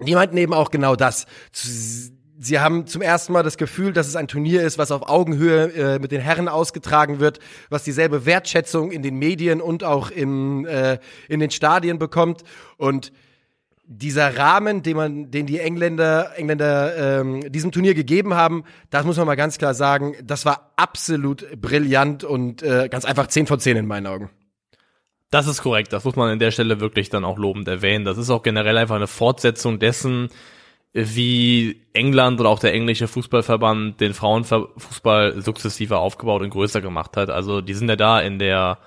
die 0.00 0.14
meinten 0.14 0.36
eben 0.36 0.54
auch 0.54 0.70
genau 0.70 0.96
das. 0.96 1.26
Sie 2.44 2.58
haben 2.58 2.88
zum 2.88 3.02
ersten 3.02 3.32
Mal 3.32 3.44
das 3.44 3.56
Gefühl, 3.56 3.92
dass 3.92 4.08
es 4.08 4.16
ein 4.16 4.26
Turnier 4.26 4.62
ist, 4.62 4.76
was 4.76 4.90
auf 4.90 5.08
Augenhöhe 5.08 5.72
äh, 5.74 5.98
mit 6.00 6.10
den 6.10 6.20
Herren 6.20 6.48
ausgetragen 6.48 7.20
wird, 7.20 7.38
was 7.70 7.84
dieselbe 7.84 8.26
Wertschätzung 8.26 8.90
in 8.90 9.02
den 9.02 9.16
Medien 9.16 9.60
und 9.60 9.84
auch 9.84 10.10
im, 10.10 10.66
äh, 10.66 10.98
in 11.28 11.38
den 11.38 11.52
Stadien 11.52 12.00
bekommt. 12.00 12.42
Und 12.78 13.12
dieser 13.84 14.36
Rahmen, 14.36 14.82
den 14.82 14.96
man, 14.96 15.30
den 15.30 15.46
die 15.46 15.60
Engländer, 15.60 16.32
Engländer 16.36 17.20
ähm, 17.20 17.52
diesem 17.52 17.70
Turnier 17.70 17.94
gegeben 17.94 18.34
haben, 18.34 18.64
das 18.90 19.04
muss 19.04 19.18
man 19.18 19.26
mal 19.26 19.36
ganz 19.36 19.58
klar 19.58 19.74
sagen, 19.74 20.16
das 20.24 20.44
war 20.44 20.72
absolut 20.74 21.46
brillant 21.60 22.24
und 22.24 22.64
äh, 22.64 22.88
ganz 22.88 23.04
einfach 23.04 23.28
10 23.28 23.46
von 23.46 23.60
10 23.60 23.76
in 23.76 23.86
meinen 23.86 24.08
Augen. 24.08 24.30
Das 25.30 25.46
ist 25.46 25.62
korrekt, 25.62 25.92
das 25.92 26.04
muss 26.04 26.16
man 26.16 26.28
an 26.28 26.40
der 26.40 26.50
Stelle 26.50 26.80
wirklich 26.80 27.08
dann 27.08 27.24
auch 27.24 27.38
lobend 27.38 27.68
erwähnen. 27.68 28.04
Das 28.04 28.18
ist 28.18 28.30
auch 28.30 28.42
generell 28.42 28.76
einfach 28.76 28.96
eine 28.96 29.06
Fortsetzung 29.06 29.78
dessen, 29.78 30.28
wie 30.92 31.82
England 31.94 32.40
oder 32.40 32.50
auch 32.50 32.58
der 32.58 32.74
englische 32.74 33.08
Fußballverband 33.08 34.00
den 34.00 34.12
Frauenfußball 34.12 35.40
sukzessive 35.40 35.98
aufgebaut 35.98 36.42
und 36.42 36.50
größer 36.50 36.80
gemacht 36.80 37.16
hat. 37.16 37.30
Also 37.30 37.60
die 37.60 37.74
sind 37.74 37.88
ja 37.88 37.96
da 37.96 38.20
in 38.20 38.38
der 38.38 38.78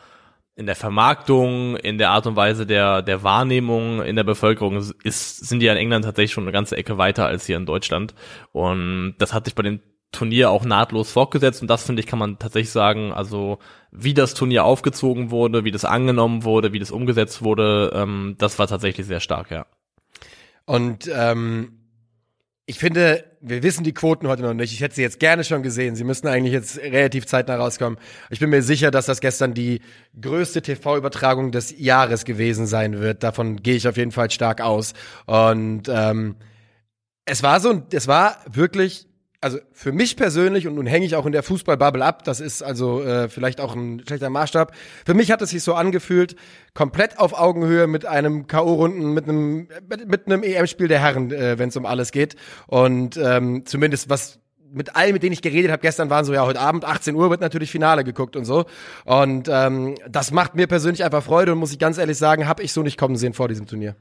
in 0.57 0.67
der 0.67 0.75
Vermarktung, 0.75 1.75
in 1.75 1.97
der 1.97 2.11
Art 2.11 2.27
und 2.27 2.35
Weise 2.35 2.65
der 2.65 3.01
der 3.01 3.23
Wahrnehmung 3.23 4.03
in 4.03 4.15
der 4.15 4.23
Bevölkerung 4.23 4.77
ist 5.03 5.47
sind 5.47 5.59
die 5.59 5.67
in 5.67 5.77
England 5.77 6.05
tatsächlich 6.05 6.31
schon 6.31 6.43
eine 6.45 6.53
ganze 6.53 6.77
Ecke 6.77 6.97
weiter 6.97 7.25
als 7.25 7.45
hier 7.45 7.57
in 7.57 7.65
Deutschland 7.65 8.13
und 8.51 9.15
das 9.17 9.33
hat 9.33 9.45
sich 9.45 9.55
bei 9.55 9.63
dem 9.63 9.81
Turnier 10.11 10.51
auch 10.51 10.63
nahtlos 10.63 11.11
fortgesetzt 11.11 11.61
und 11.61 11.67
das 11.69 11.83
finde 11.83 11.99
ich 12.01 12.07
kann 12.07 12.19
man 12.19 12.39
tatsächlich 12.39 12.71
sagen, 12.71 13.11
also 13.11 13.59
wie 13.91 14.13
das 14.13 14.33
Turnier 14.33 14.63
aufgezogen 14.63 15.29
wurde, 15.29 15.65
wie 15.65 15.71
das 15.71 15.83
angenommen 15.83 16.43
wurde, 16.43 16.71
wie 16.71 16.79
das 16.79 16.91
umgesetzt 16.91 17.43
wurde, 17.43 17.91
ähm, 17.93 18.35
das 18.37 18.57
war 18.57 18.67
tatsächlich 18.67 19.07
sehr 19.07 19.19
stark, 19.19 19.51
ja. 19.51 19.65
Und 20.65 21.09
ähm, 21.13 21.84
ich 22.67 22.79
finde, 22.79 23.23
wir 23.41 23.61
wissen 23.61 23.83
die 23.83 23.93
Quoten 23.93 24.27
heute 24.27 24.41
noch 24.41 24.55
nicht. 24.55 24.73
Ich 24.73 24.81
hätte 24.81 24.95
sie 24.95 25.03
jetzt 25.03 25.19
gerne 25.19 25.43
schon 25.43 25.61
gesehen. 25.61 25.95
Sie 25.95 26.03
müssten 26.03 26.27
eigentlich 26.27 26.53
jetzt 26.53 26.79
relativ 26.79 27.27
zeitnah 27.27 27.57
rauskommen. 27.57 27.99
Ich 28.31 28.39
bin 28.39 28.49
mir 28.49 28.63
sicher, 28.63 28.89
dass 28.89 29.05
das 29.05 29.21
gestern 29.21 29.53
die 29.53 29.81
größte 30.19 30.63
TV-Übertragung 30.63 31.51
des 31.51 31.77
Jahres 31.77 32.25
gewesen 32.25 32.65
sein 32.65 32.99
wird. 32.99 33.21
Davon 33.21 33.57
gehe 33.61 33.75
ich 33.75 33.87
auf 33.87 33.97
jeden 33.97 34.11
Fall 34.11 34.31
stark 34.31 34.61
aus. 34.61 34.93
Und 35.27 35.83
ähm, 35.89 36.37
es 37.25 37.43
war 37.43 37.59
so, 37.59 37.83
es 37.91 38.07
war 38.07 38.39
wirklich, 38.51 39.07
also 39.45 39.59
für 39.73 39.91
mich 39.91 40.17
persönlich, 40.17 40.65
und 40.65 40.73
nun 40.73 40.87
hänge 40.87 41.05
ich 41.05 41.15
auch 41.15 41.27
in 41.27 41.31
der 41.31 41.43
Fußballbubble 41.43 42.03
ab, 42.03 42.23
das 42.23 42.39
ist 42.39 42.63
also 42.63 43.03
äh, 43.03 43.29
vielleicht 43.29 43.61
auch 43.61 43.75
ein 43.75 44.01
schlechter 44.07 44.31
Maßstab. 44.31 44.73
Für 45.05 45.13
mich 45.13 45.29
hat 45.29 45.39
es 45.43 45.51
sich 45.51 45.61
so 45.61 45.75
angefühlt, 45.75 46.35
komplett 46.73 47.19
auf 47.19 47.37
Augenhöhe 47.37 47.85
mit 47.85 48.07
einem 48.07 48.47
K.O.-Runden, 48.47 49.13
mit 49.13 49.29
einem, 49.29 49.67
mit, 49.87 50.09
mit 50.09 50.25
einem 50.25 50.41
EM-Spiel 50.41 50.87
der 50.87 50.99
Herren, 50.99 51.31
äh, 51.31 51.59
wenn 51.59 51.69
es 51.69 51.77
um 51.77 51.85
alles 51.85 52.11
geht. 52.11 52.35
Und 52.65 53.17
ähm, 53.17 53.67
zumindest 53.67 54.09
was 54.09 54.39
mit 54.73 54.95
allen, 54.95 55.13
mit 55.13 55.21
denen 55.21 55.33
ich 55.33 55.43
geredet 55.43 55.69
habe, 55.69 55.81
gestern 55.83 56.09
waren 56.09 56.25
so, 56.25 56.33
ja, 56.33 56.43
heute 56.43 56.59
Abend, 56.59 56.83
18 56.83 57.13
Uhr 57.13 57.29
wird 57.29 57.39
natürlich 57.39 57.69
Finale 57.69 58.03
geguckt 58.03 58.35
und 58.35 58.45
so. 58.45 58.65
Und 59.03 59.47
ähm, 59.47 59.93
das 60.09 60.31
macht 60.31 60.55
mir 60.55 60.65
persönlich 60.65 61.03
einfach 61.03 61.21
Freude 61.21 61.51
und 61.51 61.59
muss 61.59 61.71
ich 61.71 61.77
ganz 61.77 61.99
ehrlich 61.99 62.17
sagen, 62.17 62.47
habe 62.47 62.63
ich 62.63 62.73
so 62.73 62.81
nicht 62.81 62.97
kommen 62.97 63.15
sehen 63.15 63.33
vor 63.33 63.47
diesem 63.47 63.67
Turnier. 63.67 63.95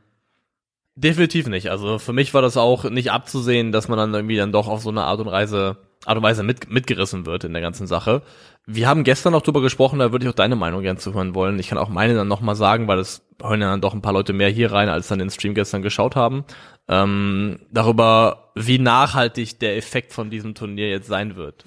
Definitiv 0.96 1.48
nicht. 1.48 1.70
Also 1.70 1.98
für 1.98 2.12
mich 2.12 2.34
war 2.34 2.42
das 2.42 2.56
auch 2.56 2.84
nicht 2.84 3.10
abzusehen, 3.10 3.72
dass 3.72 3.88
man 3.88 3.98
dann 3.98 4.14
irgendwie 4.14 4.36
dann 4.36 4.52
doch 4.52 4.68
auf 4.68 4.82
so 4.82 4.90
eine 4.90 5.02
Art 5.02 5.18
und 5.18 5.26
Weise, 5.26 5.76
Art 6.06 6.16
und 6.16 6.22
Weise 6.22 6.44
mit, 6.44 6.70
mitgerissen 6.70 7.26
wird 7.26 7.42
in 7.42 7.52
der 7.52 7.62
ganzen 7.62 7.88
Sache. 7.88 8.22
Wir 8.64 8.86
haben 8.86 9.02
gestern 9.02 9.32
noch 9.32 9.42
drüber 9.42 9.60
gesprochen, 9.60 9.98
da 9.98 10.12
würde 10.12 10.24
ich 10.24 10.30
auch 10.30 10.36
deine 10.36 10.54
Meinung 10.54 10.82
gern 10.82 10.96
zuhören 10.96 11.34
wollen. 11.34 11.58
Ich 11.58 11.68
kann 11.68 11.78
auch 11.78 11.88
meine 11.88 12.14
dann 12.14 12.28
nochmal 12.28 12.54
sagen, 12.54 12.86
weil 12.86 13.00
es 13.00 13.22
hören 13.42 13.60
ja 13.60 13.70
dann 13.70 13.80
doch 13.80 13.92
ein 13.92 14.02
paar 14.02 14.12
Leute 14.12 14.32
mehr 14.32 14.48
hier 14.48 14.70
rein, 14.70 14.88
als 14.88 15.08
dann 15.08 15.18
den 15.18 15.30
Stream 15.30 15.54
gestern 15.54 15.82
geschaut 15.82 16.14
haben. 16.14 16.44
Ähm, 16.86 17.58
darüber, 17.72 18.52
wie 18.54 18.78
nachhaltig 18.78 19.58
der 19.58 19.76
Effekt 19.76 20.12
von 20.12 20.30
diesem 20.30 20.54
Turnier 20.54 20.90
jetzt 20.90 21.08
sein 21.08 21.34
wird. 21.34 21.64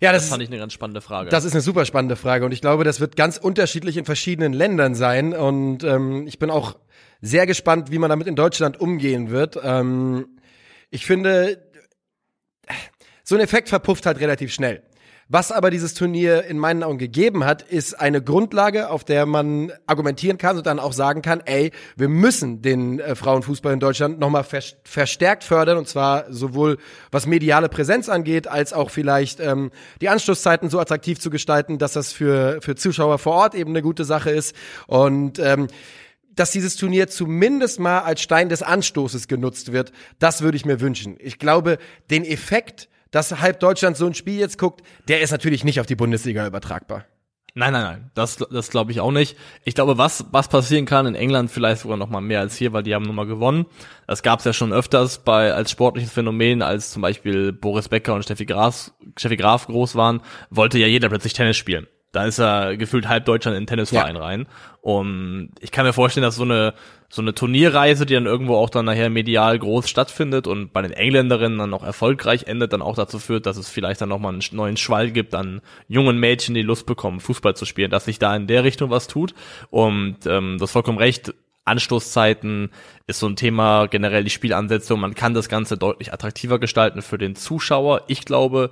Ja, 0.00 0.12
Das 0.12 0.22
das, 0.22 0.30
fand 0.30 0.42
ich 0.42 0.48
eine 0.48 0.58
ganz 0.58 0.72
spannende 0.72 1.00
Frage. 1.00 1.28
Das 1.28 1.44
ist 1.44 1.52
eine 1.52 1.60
super 1.60 1.84
spannende 1.84 2.16
Frage 2.16 2.46
und 2.46 2.52
ich 2.52 2.60
glaube, 2.60 2.84
das 2.84 3.00
wird 3.00 3.16
ganz 3.16 3.36
unterschiedlich 3.36 3.96
in 3.96 4.04
verschiedenen 4.04 4.52
Ländern 4.52 4.94
sein 4.94 5.34
und 5.34 5.82
ähm, 5.82 6.26
ich 6.26 6.38
bin 6.38 6.50
auch 6.50 6.76
sehr 7.20 7.46
gespannt, 7.46 7.90
wie 7.90 7.98
man 7.98 8.10
damit 8.10 8.26
in 8.26 8.36
Deutschland 8.36 8.80
umgehen 8.80 9.30
wird. 9.30 9.58
Ähm, 9.62 10.38
ich 10.90 11.06
finde, 11.06 11.70
so 13.24 13.34
ein 13.34 13.40
Effekt 13.40 13.68
verpufft 13.68 14.06
halt 14.06 14.20
relativ 14.20 14.52
schnell. 14.52 14.82
Was 15.32 15.52
aber 15.52 15.70
dieses 15.70 15.94
Turnier 15.94 16.42
in 16.46 16.58
meinen 16.58 16.82
Augen 16.82 16.98
gegeben 16.98 17.44
hat, 17.44 17.62
ist 17.62 17.94
eine 17.94 18.20
Grundlage, 18.20 18.90
auf 18.90 19.04
der 19.04 19.26
man 19.26 19.70
argumentieren 19.86 20.38
kann 20.38 20.56
und 20.56 20.66
dann 20.66 20.80
auch 20.80 20.92
sagen 20.92 21.22
kann, 21.22 21.40
ey, 21.44 21.70
wir 21.94 22.08
müssen 22.08 22.62
den 22.62 22.98
äh, 22.98 23.14
Frauenfußball 23.14 23.72
in 23.72 23.78
Deutschland 23.78 24.18
nochmal 24.18 24.42
vers 24.42 24.74
verstärkt 24.82 25.44
fördern 25.44 25.78
und 25.78 25.86
zwar 25.86 26.24
sowohl 26.32 26.78
was 27.12 27.28
mediale 27.28 27.68
Präsenz 27.68 28.08
angeht, 28.08 28.48
als 28.48 28.72
auch 28.72 28.90
vielleicht 28.90 29.38
ähm, 29.38 29.70
die 30.00 30.08
Anschlusszeiten 30.08 30.68
so 30.68 30.80
attraktiv 30.80 31.20
zu 31.20 31.30
gestalten, 31.30 31.78
dass 31.78 31.92
das 31.92 32.12
für, 32.12 32.58
für 32.60 32.74
Zuschauer 32.74 33.18
vor 33.18 33.34
Ort 33.34 33.54
eben 33.54 33.70
eine 33.70 33.82
gute 33.82 34.04
Sache 34.04 34.30
ist 34.30 34.52
und 34.88 35.38
ähm, 35.38 35.68
dass 36.40 36.52
dieses 36.52 36.76
Turnier 36.76 37.06
zumindest 37.06 37.78
mal 37.80 37.98
als 37.98 38.22
Stein 38.22 38.48
des 38.48 38.62
Anstoßes 38.62 39.28
genutzt 39.28 39.72
wird, 39.72 39.92
das 40.18 40.40
würde 40.40 40.56
ich 40.56 40.64
mir 40.64 40.80
wünschen. 40.80 41.18
Ich 41.18 41.38
glaube, 41.38 41.76
den 42.10 42.24
Effekt, 42.24 42.88
dass 43.10 43.42
halb 43.42 43.60
Deutschland 43.60 43.98
so 43.98 44.06
ein 44.06 44.14
Spiel 44.14 44.38
jetzt 44.38 44.56
guckt, 44.56 44.80
der 45.06 45.20
ist 45.20 45.32
natürlich 45.32 45.64
nicht 45.64 45.80
auf 45.80 45.86
die 45.86 45.96
Bundesliga 45.96 46.46
übertragbar. 46.46 47.04
Nein, 47.54 47.74
nein, 47.74 47.82
nein, 47.82 48.10
das, 48.14 48.36
das 48.36 48.70
glaube 48.70 48.90
ich 48.90 49.00
auch 49.00 49.10
nicht. 49.10 49.36
Ich 49.64 49.74
glaube, 49.74 49.98
was, 49.98 50.24
was 50.30 50.48
passieren 50.48 50.86
kann 50.86 51.04
in 51.04 51.14
England 51.14 51.50
vielleicht 51.50 51.82
sogar 51.82 51.98
noch 51.98 52.08
mal 52.08 52.22
mehr 52.22 52.40
als 52.40 52.56
hier, 52.56 52.72
weil 52.72 52.84
die 52.84 52.94
haben 52.94 53.04
nun 53.04 53.16
mal 53.16 53.26
gewonnen. 53.26 53.66
Das 54.06 54.22
gab 54.22 54.38
es 54.38 54.46
ja 54.46 54.54
schon 54.54 54.72
öfters 54.72 55.18
bei 55.18 55.52
als 55.52 55.70
sportliches 55.70 56.10
Phänomen, 56.10 56.62
als 56.62 56.90
zum 56.90 57.02
Beispiel 57.02 57.52
Boris 57.52 57.90
Becker 57.90 58.14
und 58.14 58.22
Steffi 58.22 58.46
Graf, 58.46 58.92
Steffi 59.18 59.36
Graf 59.36 59.66
groß 59.66 59.94
waren, 59.94 60.22
wollte 60.48 60.78
ja 60.78 60.86
jeder 60.86 61.10
plötzlich 61.10 61.34
Tennis 61.34 61.58
spielen. 61.58 61.86
Da 62.12 62.24
ist 62.24 62.38
er 62.38 62.76
gefühlt 62.76 63.08
halb 63.08 63.24
Deutschland 63.24 63.56
in 63.56 63.62
den 63.62 63.66
Tennisverein 63.68 64.16
ja. 64.16 64.22
rein. 64.22 64.46
Und 64.80 65.50
ich 65.60 65.70
kann 65.70 65.86
mir 65.86 65.92
vorstellen, 65.92 66.24
dass 66.24 66.36
so 66.36 66.42
eine 66.42 66.74
so 67.12 67.22
eine 67.22 67.34
Turnierreise, 67.34 68.06
die 68.06 68.14
dann 68.14 68.26
irgendwo 68.26 68.54
auch 68.54 68.70
dann 68.70 68.84
nachher 68.84 69.10
medial 69.10 69.58
groß 69.58 69.90
stattfindet 69.90 70.46
und 70.46 70.72
bei 70.72 70.80
den 70.80 70.92
Engländerinnen 70.92 71.58
dann 71.58 71.74
auch 71.74 71.82
erfolgreich 71.82 72.44
endet, 72.44 72.72
dann 72.72 72.82
auch 72.82 72.94
dazu 72.94 73.18
führt, 73.18 73.46
dass 73.46 73.56
es 73.56 73.68
vielleicht 73.68 74.00
dann 74.00 74.10
nochmal 74.10 74.32
einen 74.32 74.44
neuen 74.52 74.76
Schwall 74.76 75.10
gibt 75.10 75.34
an 75.34 75.60
jungen 75.88 76.18
Mädchen, 76.18 76.54
die 76.54 76.62
Lust 76.62 76.86
bekommen, 76.86 77.18
Fußball 77.18 77.56
zu 77.56 77.64
spielen, 77.64 77.90
dass 77.90 78.04
sich 78.04 78.20
da 78.20 78.36
in 78.36 78.46
der 78.46 78.62
Richtung 78.62 78.90
was 78.90 79.08
tut. 79.08 79.34
Und 79.70 80.18
ähm, 80.26 80.58
das 80.60 80.70
vollkommen 80.70 80.98
recht, 80.98 81.34
Anstoßzeiten 81.64 82.70
ist 83.08 83.18
so 83.18 83.26
ein 83.26 83.36
Thema, 83.36 83.86
generell 83.86 84.22
die 84.22 84.30
Spielansetzung. 84.30 85.00
Man 85.00 85.14
kann 85.14 85.34
das 85.34 85.48
Ganze 85.48 85.76
deutlich 85.76 86.12
attraktiver 86.12 86.60
gestalten 86.60 87.02
für 87.02 87.18
den 87.18 87.34
Zuschauer. 87.34 88.04
Ich 88.06 88.24
glaube, 88.24 88.70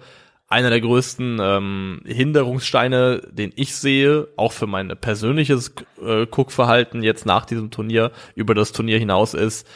einer 0.48 0.70
der 0.70 0.80
größten 0.80 1.38
ähm, 1.40 2.00
Hinderungssteine, 2.06 3.22
den 3.30 3.52
ich 3.54 3.76
sehe, 3.76 4.28
auch 4.36 4.52
für 4.52 4.66
mein 4.66 4.88
persönliches 5.00 5.74
äh, 6.02 6.26
Guckverhalten 6.26 7.02
jetzt 7.02 7.26
nach 7.26 7.44
diesem 7.44 7.70
Turnier 7.70 8.12
über 8.34 8.54
das 8.54 8.72
Turnier 8.72 8.98
hinaus 8.98 9.34
ist, 9.34 9.66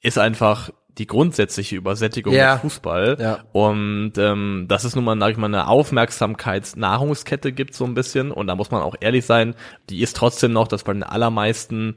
ist 0.00 0.18
einfach 0.18 0.70
die 0.96 1.06
grundsätzliche 1.06 1.76
Übersättigung 1.76 2.34
ja. 2.34 2.58
Fußball. 2.58 3.16
Ja. 3.20 3.38
Und 3.52 4.12
ähm, 4.16 4.66
das 4.68 4.84
ist 4.84 4.94
nun 4.94 5.04
mal, 5.04 5.18
sag 5.18 5.32
ich 5.32 5.36
mal, 5.36 5.46
eine 5.46 5.66
Aufmerksamkeitsnahrungskette 5.66 7.52
gibt 7.52 7.74
so 7.74 7.84
ein 7.84 7.94
bisschen. 7.94 8.30
Und 8.30 8.46
da 8.46 8.54
muss 8.54 8.70
man 8.70 8.82
auch 8.82 8.94
ehrlich 9.00 9.26
sein, 9.26 9.54
die 9.90 10.02
ist 10.02 10.16
trotzdem 10.16 10.52
noch, 10.52 10.68
dass 10.68 10.84
bei 10.84 10.92
den 10.92 11.02
allermeisten 11.02 11.96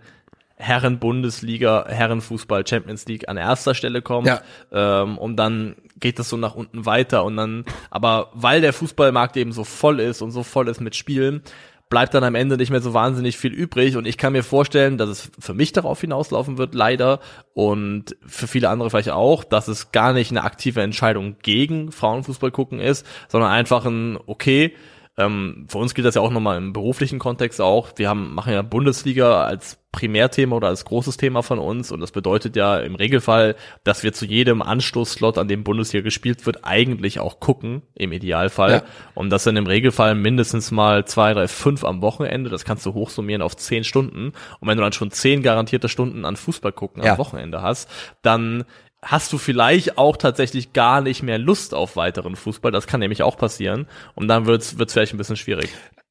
Herren-Bundesliga, 0.57 1.85
Herrenfußball, 1.87 2.65
Champions 2.67 3.05
League 3.05 3.29
an 3.29 3.37
erster 3.37 3.75
Stelle 3.75 4.01
kommt. 4.01 4.27
Ja. 4.27 4.41
Ähm, 4.71 5.17
und 5.17 5.37
dann 5.37 5.75
geht 5.99 6.19
das 6.19 6.29
so 6.29 6.37
nach 6.37 6.55
unten 6.55 6.85
weiter. 6.85 7.23
Und 7.23 7.37
dann, 7.37 7.65
aber 7.89 8.31
weil 8.33 8.61
der 8.61 8.73
Fußballmarkt 8.73 9.37
eben 9.37 9.51
so 9.51 9.63
voll 9.63 9.99
ist 9.99 10.21
und 10.21 10.31
so 10.31 10.43
voll 10.43 10.67
ist 10.67 10.81
mit 10.81 10.95
Spielen, 10.95 11.41
bleibt 11.89 12.13
dann 12.13 12.23
am 12.23 12.35
Ende 12.35 12.57
nicht 12.57 12.69
mehr 12.69 12.81
so 12.81 12.93
wahnsinnig 12.93 13.37
viel 13.37 13.53
übrig. 13.53 13.95
Und 13.95 14.05
ich 14.05 14.17
kann 14.17 14.33
mir 14.33 14.43
vorstellen, 14.43 14.97
dass 14.97 15.09
es 15.09 15.31
für 15.39 15.53
mich 15.53 15.71
darauf 15.71 16.01
hinauslaufen 16.01 16.57
wird, 16.57 16.75
leider, 16.75 17.19
und 17.53 18.17
für 18.25 18.47
viele 18.47 18.69
andere 18.69 18.89
vielleicht 18.89 19.11
auch, 19.11 19.43
dass 19.43 19.67
es 19.67 19.91
gar 19.91 20.13
nicht 20.13 20.31
eine 20.31 20.43
aktive 20.43 20.81
Entscheidung 20.81 21.37
gegen 21.41 21.91
Frauenfußball 21.91 22.51
gucken 22.51 22.79
ist, 22.79 23.05
sondern 23.29 23.51
einfach 23.51 23.85
ein, 23.85 24.17
okay, 24.25 24.73
ähm, 25.17 25.65
für 25.67 25.79
uns 25.79 25.95
gilt 25.95 26.05
das 26.05 26.15
ja 26.15 26.21
auch 26.21 26.29
nochmal 26.29 26.57
im 26.57 26.73
beruflichen 26.73 27.17
Kontext 27.17 27.59
auch. 27.59 27.89
Wir 27.95 28.07
haben, 28.07 28.35
machen 28.35 28.53
ja 28.53 28.61
Bundesliga 28.61 29.43
als 29.43 29.79
Primärthema 29.91 30.55
oder 30.55 30.67
als 30.67 30.85
großes 30.85 31.17
Thema 31.17 31.41
von 31.41 31.57
uns 31.57 31.91
und 31.91 32.01
das 32.01 32.11
bedeutet 32.11 32.55
ja 32.55 32.77
im 32.77 32.93
Regelfall, 32.93 33.55
dass 33.83 34.03
wir 34.03 34.13
zu 34.13 34.25
jedem 34.25 34.61
Anstoßslot, 34.61 35.39
an 35.39 35.47
dem 35.47 35.63
Bundesliga 35.63 36.03
gespielt 36.03 36.45
wird, 36.45 36.65
eigentlich 36.65 37.19
auch 37.19 37.39
gucken, 37.39 37.81
im 37.95 38.11
Idealfall. 38.11 38.71
Ja. 38.71 38.83
Und 39.15 39.31
das 39.31 39.43
sind 39.43 39.57
im 39.57 39.65
Regelfall 39.65 40.13
mindestens 40.13 40.69
mal 40.69 41.05
zwei, 41.05 41.33
drei, 41.33 41.47
fünf 41.47 41.83
am 41.83 42.03
Wochenende. 42.03 42.51
Das 42.51 42.63
kannst 42.63 42.85
du 42.85 42.93
hochsummieren 42.93 43.41
auf 43.41 43.57
zehn 43.57 43.83
Stunden. 43.83 44.33
Und 44.59 44.67
wenn 44.67 44.77
du 44.77 44.83
dann 44.83 44.93
schon 44.93 45.09
zehn 45.09 45.41
garantierte 45.41 45.89
Stunden 45.89 46.25
an 46.25 46.35
Fußball 46.35 46.73
gucken 46.73 47.01
ja. 47.03 47.13
am 47.13 47.17
Wochenende 47.17 47.63
hast, 47.63 47.89
dann 48.21 48.65
hast 49.03 49.31
du 49.31 49.37
vielleicht 49.37 49.97
auch 49.97 50.17
tatsächlich 50.17 50.73
gar 50.73 51.01
nicht 51.01 51.23
mehr 51.23 51.37
Lust 51.37 51.73
auf 51.73 51.95
weiteren 51.95 52.35
Fußball. 52.35 52.71
Das 52.71 52.87
kann 52.87 52.99
nämlich 52.99 53.23
auch 53.23 53.37
passieren. 53.37 53.87
Und 54.15 54.27
dann 54.27 54.45
wird's 54.45 54.77
wird's 54.77 54.93
vielleicht 54.93 55.13
ein 55.13 55.17
bisschen 55.17 55.37
schwierig. 55.37 55.69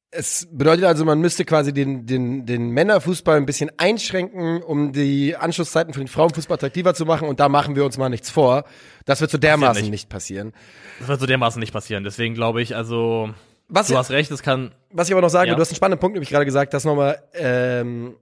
Es 0.09 0.47
bedeutet 0.49 0.85
also, 0.85 1.03
man 1.03 1.19
müsste 1.19 1.43
quasi 1.43 1.73
den, 1.73 2.05
den, 2.05 2.45
den 2.45 2.69
Männerfußball 2.69 3.35
ein 3.35 3.45
bisschen 3.45 3.69
einschränken, 3.77 4.63
um 4.63 4.93
die 4.93 5.35
Anschlusszeiten 5.35 5.93
für 5.93 5.99
den 5.99 6.07
Frauenfußball 6.07 6.55
attraktiver 6.55 6.93
zu 6.93 7.05
machen. 7.05 7.27
Und 7.27 7.41
da 7.41 7.49
machen 7.49 7.75
wir 7.75 7.83
uns 7.83 7.97
mal 7.97 8.07
nichts 8.07 8.29
vor. 8.29 8.63
Das 9.05 9.19
wird 9.19 9.31
so 9.31 9.37
dermaßen 9.37 9.81
nicht. 9.81 9.91
nicht. 9.91 10.09
passieren. 10.09 10.53
Das 10.99 11.09
wird 11.09 11.19
so 11.19 11.25
dermaßen 11.25 11.59
nicht 11.59 11.73
passieren. 11.73 12.05
Deswegen 12.05 12.35
glaube 12.35 12.61
ich, 12.61 12.73
also, 12.73 13.31
was 13.67 13.87
du 13.87 13.93
ich, 13.93 13.99
hast 13.99 14.11
recht, 14.11 14.31
es 14.31 14.41
kann. 14.41 14.71
Was 14.91 15.09
ich 15.09 15.13
aber 15.13 15.21
noch 15.21 15.29
sagen 15.29 15.49
ja. 15.49 15.55
du 15.55 15.61
hast 15.61 15.71
einen 15.71 15.75
spannenden 15.75 15.99
Punkt 15.99 16.13
nämlich 16.13 16.29
gerade 16.29 16.45
gesagt, 16.45 16.73
dass 16.73 16.85
nochmal, 16.85 17.21
ähm, 17.33 18.15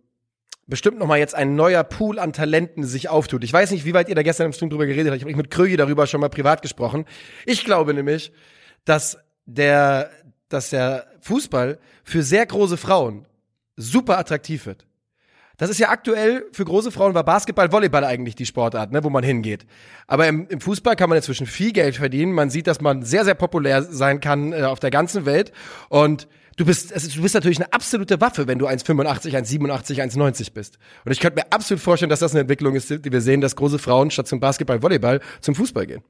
bestimmt 0.68 0.98
noch 0.98 1.08
mal 1.08 1.20
jetzt 1.20 1.36
ein 1.36 1.56
neuer 1.56 1.84
Pool 1.84 2.20
an 2.20 2.34
Talenten 2.34 2.84
sich 2.84 3.10
auftut. 3.10 3.44
Ich 3.44 3.54
weiß 3.54 3.72
nicht, 3.72 3.86
wie 3.86 3.94
weit 3.94 4.10
ihr 4.10 4.16
da 4.16 4.24
gestern 4.24 4.48
im 4.48 4.54
Stream 4.54 4.70
drüber 4.70 4.86
geredet 4.86 5.12
habt. 5.12 5.18
Ich 5.18 5.24
habe 5.24 5.36
mit 5.36 5.52
Krögi 5.52 5.78
darüber 5.78 6.08
schon 6.08 6.22
mal 6.22 6.30
privat 6.30 6.62
gesprochen. 6.62 7.06
Ich 7.46 7.66
glaube 7.66 7.94
nämlich, 7.94 8.32
dass 8.84 9.18
der, 9.46 10.10
dass 10.50 10.70
der 10.72 11.08
Fußball 11.22 11.80
für 12.04 12.24
sehr 12.24 12.46
große 12.46 12.78
Frauen 12.78 13.26
super 13.76 14.18
attraktiv 14.18 14.66
wird. 14.66 14.86
Das 15.58 15.70
ist 15.70 15.80
ja 15.80 15.90
aktuell 15.90 16.46
für 16.52 16.66
große 16.66 16.92
Frauen 16.92 17.14
war 17.14 17.24
Basketball, 17.24 17.72
Volleyball 17.72 18.04
eigentlich 18.04 18.36
die 18.36 18.46
Sportart, 18.46 18.92
ne, 18.92 19.04
wo 19.04 19.10
man 19.10 19.24
hingeht. 19.24 19.66
Aber 20.06 20.28
im, 20.28 20.48
im 20.50 20.60
Fußball 20.60 20.98
kann 20.98 21.10
man 21.10 21.18
inzwischen 21.18 21.48
viel 21.48 21.72
Geld 21.72 21.96
verdienen. 21.96 22.34
Man 22.34 22.50
sieht, 22.50 22.68
dass 22.68 22.82
man 22.82 23.04
sehr, 23.04 23.24
sehr 23.24 23.36
populär 23.36 23.82
sein 23.84 24.20
kann 24.20 24.52
äh, 24.52 24.64
auf 24.64 24.80
der 24.80 24.92
ganzen 24.92 25.26
Welt. 25.26 25.54
Und 25.88 26.28
du 26.56 26.66
bist, 26.66 26.94
also 26.94 27.10
du 27.10 27.22
bist 27.22 27.36
natürlich 27.36 27.58
eine 27.60 27.72
absolute 27.74 28.20
Waffe, 28.22 28.48
wenn 28.48 28.60
du 28.60 28.68
1,85, 28.68 29.32
1,87, 29.32 30.02
1,90 30.02 30.54
bist. 30.54 30.78
Und 31.04 31.12
ich 31.12 31.20
könnte 31.20 31.40
mir 31.40 31.52
absolut 31.52 31.82
vorstellen, 31.82 32.10
dass 32.10 32.20
das 32.20 32.32
eine 32.32 32.42
Entwicklung 32.42 32.76
ist, 32.76 32.90
die 32.90 33.12
wir 33.12 33.22
sehen, 33.22 33.42
dass 33.42 33.56
große 33.56 33.80
Frauen 33.80 34.12
statt 34.12 34.28
zum 34.28 34.40
Basketball, 34.40 34.82
Volleyball 34.82 35.22
zum 35.42 35.56
Fußball 35.56 35.86
gehen. 35.86 36.04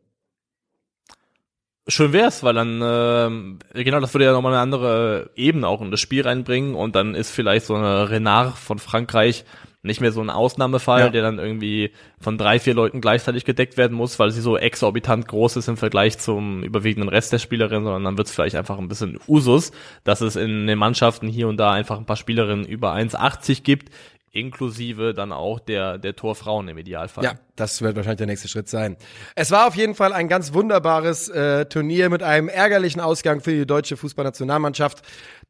Schön 1.88 2.14
wär's, 2.14 2.42
weil 2.42 2.56
dann, 2.56 2.82
äh, 2.82 3.84
genau, 3.84 4.00
das 4.00 4.14
würde 4.14 4.26
ja 4.26 4.32
nochmal 4.32 4.54
eine 4.54 4.62
andere 4.62 5.30
Ebene 5.36 5.68
auch 5.68 5.82
in 5.82 5.92
das 5.92 6.00
Spiel 6.00 6.24
reinbringen 6.24 6.74
und 6.74 6.96
dann 6.96 7.14
ist 7.14 7.30
vielleicht 7.30 7.68
so 7.68 7.76
eine 7.76 8.10
Renard 8.10 8.58
von 8.58 8.80
Frankreich 8.80 9.46
nicht 9.86 10.02
mehr 10.02 10.12
so 10.12 10.22
ein 10.22 10.30
Ausnahmefall, 10.30 11.00
ja. 11.02 11.10
der 11.10 11.22
dann 11.22 11.40
irgendwie 11.40 11.92
von 12.20 12.38
drei, 12.38 12.60
vier 12.60 12.74
Leuten 12.74 13.02
gleichzeitig 13.02 13.46
gedeckt 13.46 13.78
werden 13.78 13.96
muss, 13.96 14.20
weil 14.20 14.32
sie 14.32 14.42
so 14.42 14.58
exorbitant 14.58 15.28
groß 15.28 15.58
ist 15.58 15.68
im 15.68 15.78
Vergleich 15.78 16.18
zum 16.18 16.64
überwiegenden 16.64 17.10
Rest 17.10 17.32
der 17.32 17.40
Spielerinnen, 17.40 17.84
sondern 17.84 18.04
dann 18.04 18.18
wird 18.18 18.28
es 18.28 18.34
vielleicht 18.34 18.56
einfach 18.56 18.78
ein 18.78 18.88
bisschen 18.88 19.20
Usus, 19.28 19.72
dass 20.04 20.22
es 20.22 20.36
in 20.36 20.68
den 20.68 20.78
Mannschaften 20.78 21.28
hier 21.28 21.48
und 21.48 21.58
da 21.58 21.72
einfach 21.72 21.98
ein 21.98 22.06
paar 22.06 22.18
Spielerinnen 22.18 22.66
über 22.66 22.94
1,80 22.94 23.64
gibt, 23.64 23.90
inklusive 24.36 25.14
dann 25.14 25.32
auch 25.32 25.60
der, 25.60 25.98
der 25.98 26.16
Torfrauen 26.16 26.68
im 26.68 26.78
Idealfall. 26.78 27.24
Ja, 27.24 27.34
das 27.56 27.82
wird 27.82 27.96
wahrscheinlich 27.96 28.18
der 28.18 28.28
nächste 28.28 28.48
Schritt 28.48 28.68
sein. 28.68 28.98
Es 29.36 29.52
war 29.52 29.68
auf 29.68 29.76
jeden 29.76 29.96
Fall 29.96 30.14
ein 30.14 30.28
ganz 30.28 30.54
wunderbares 30.54 31.30
äh, 31.30 31.66
Turnier 31.66 32.10
mit 32.10 32.22
einem 32.22 32.50
ärgerlichen 32.50 33.02
Ausgang 33.02 33.40
für 33.40 33.52
die 33.52 33.66
deutsche 33.66 33.98
Fußballnationalmannschaft. 33.98 35.02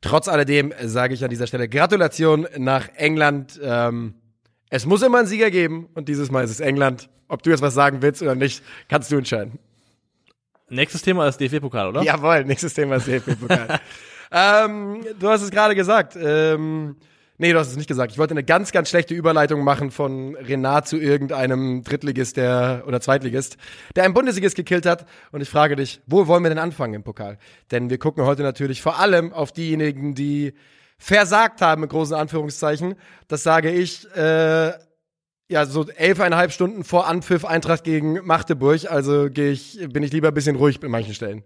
Trotz 0.02 0.28
alledem 0.28 0.74
sage 0.84 1.16
ich 1.16 1.24
an 1.24 1.30
dieser 1.30 1.48
Stelle 1.48 1.68
Gratulation 1.68 2.48
nach 2.58 2.90
England. 2.96 3.60
Ähm, 3.62 4.16
es 4.76 4.86
muss 4.86 5.02
immer 5.02 5.20
einen 5.20 5.28
Sieger 5.28 5.52
geben 5.52 5.88
und 5.94 6.10
dieses 6.10 6.32
Mal 6.32 6.44
ist 6.44 6.52
es 6.52 6.60
England. 6.60 7.10
Ob 7.28 7.42
du 7.44 7.50
jetzt 7.50 7.62
was 7.62 7.74
sagen 7.74 8.02
willst 8.02 8.22
oder 8.22 8.36
nicht, 8.36 8.64
kannst 8.90 9.12
du 9.12 9.18
entscheiden. 9.18 9.58
Nächstes 10.70 11.02
Thema 11.02 11.28
ist 11.28 11.40
DFB-Pokal, 11.40 11.88
oder? 11.88 12.04
Jawohl, 12.04 12.44
nächstes 12.44 12.74
Thema 12.74 12.96
ist 12.96 13.08
DFB-Pokal. 13.08 13.80
ähm, 14.32 15.06
du 15.20 15.30
hast 15.30 15.42
es 15.42 15.52
gerade 15.52 15.76
gesagt. 15.76 16.18
Ähm, 16.20 16.98
Nee, 17.38 17.52
du 17.52 17.60
hast 17.60 17.68
es 17.68 17.76
nicht 17.76 17.90
gesagt. 17.90 18.14
Ich 18.14 18.18
wollte 18.18 18.32
eine 18.32 18.46
ganz, 18.46 18.72
ganz 18.72 18.90
schlechte 18.90 19.14
Überleitung 19.14 19.62
machen 19.66 19.92
von 19.92 20.36
Renat 20.36 20.88
zu 20.88 20.98
irgendeinem 20.98 21.84
Drittligist 21.84 22.38
der, 22.38 22.84
oder 22.88 23.02
Zweitligist, 23.02 23.58
der 23.94 24.06
einen 24.06 24.14
Bundesligist 24.14 24.56
gekillt 24.56 24.86
hat. 24.86 25.06
Und 25.34 25.42
ich 25.42 25.50
frage 25.50 25.76
dich, 25.76 26.00
wo 26.08 26.28
wollen 26.28 26.44
wir 26.44 26.50
denn 26.50 26.60
anfangen 26.60 26.94
im 26.94 27.04
Pokal? 27.04 27.38
Denn 27.72 27.90
wir 27.90 27.98
gucken 27.98 28.24
heute 28.24 28.42
natürlich 28.42 28.82
vor 28.82 29.00
allem 29.00 29.34
auf 29.34 29.52
diejenigen, 29.52 30.16
die 30.16 30.54
versagt 30.98 31.62
haben, 31.62 31.82
mit 31.82 31.90
großen 31.90 32.16
Anführungszeichen. 32.16 32.96
Das 33.28 33.44
sage 33.44 33.72
ich, 33.72 34.08
äh, 34.16 34.74
ja, 35.48 35.66
so 35.66 35.88
elfeinhalb 35.88 36.52
Stunden 36.52 36.84
vor 36.84 37.08
Anpfiff 37.08 37.46
Eintracht 37.46 37.84
gegen 37.84 38.26
Magdeburg. 38.26 38.90
Also 38.90 39.30
gehe 39.30 39.52
ich, 39.52 39.80
bin 39.90 40.04
ich 40.04 40.12
lieber 40.12 40.30
ein 40.30 40.34
bisschen 40.34 40.56
ruhig 40.56 40.82
in 40.82 40.92
manchen 40.92 41.14
Stellen. 41.14 41.44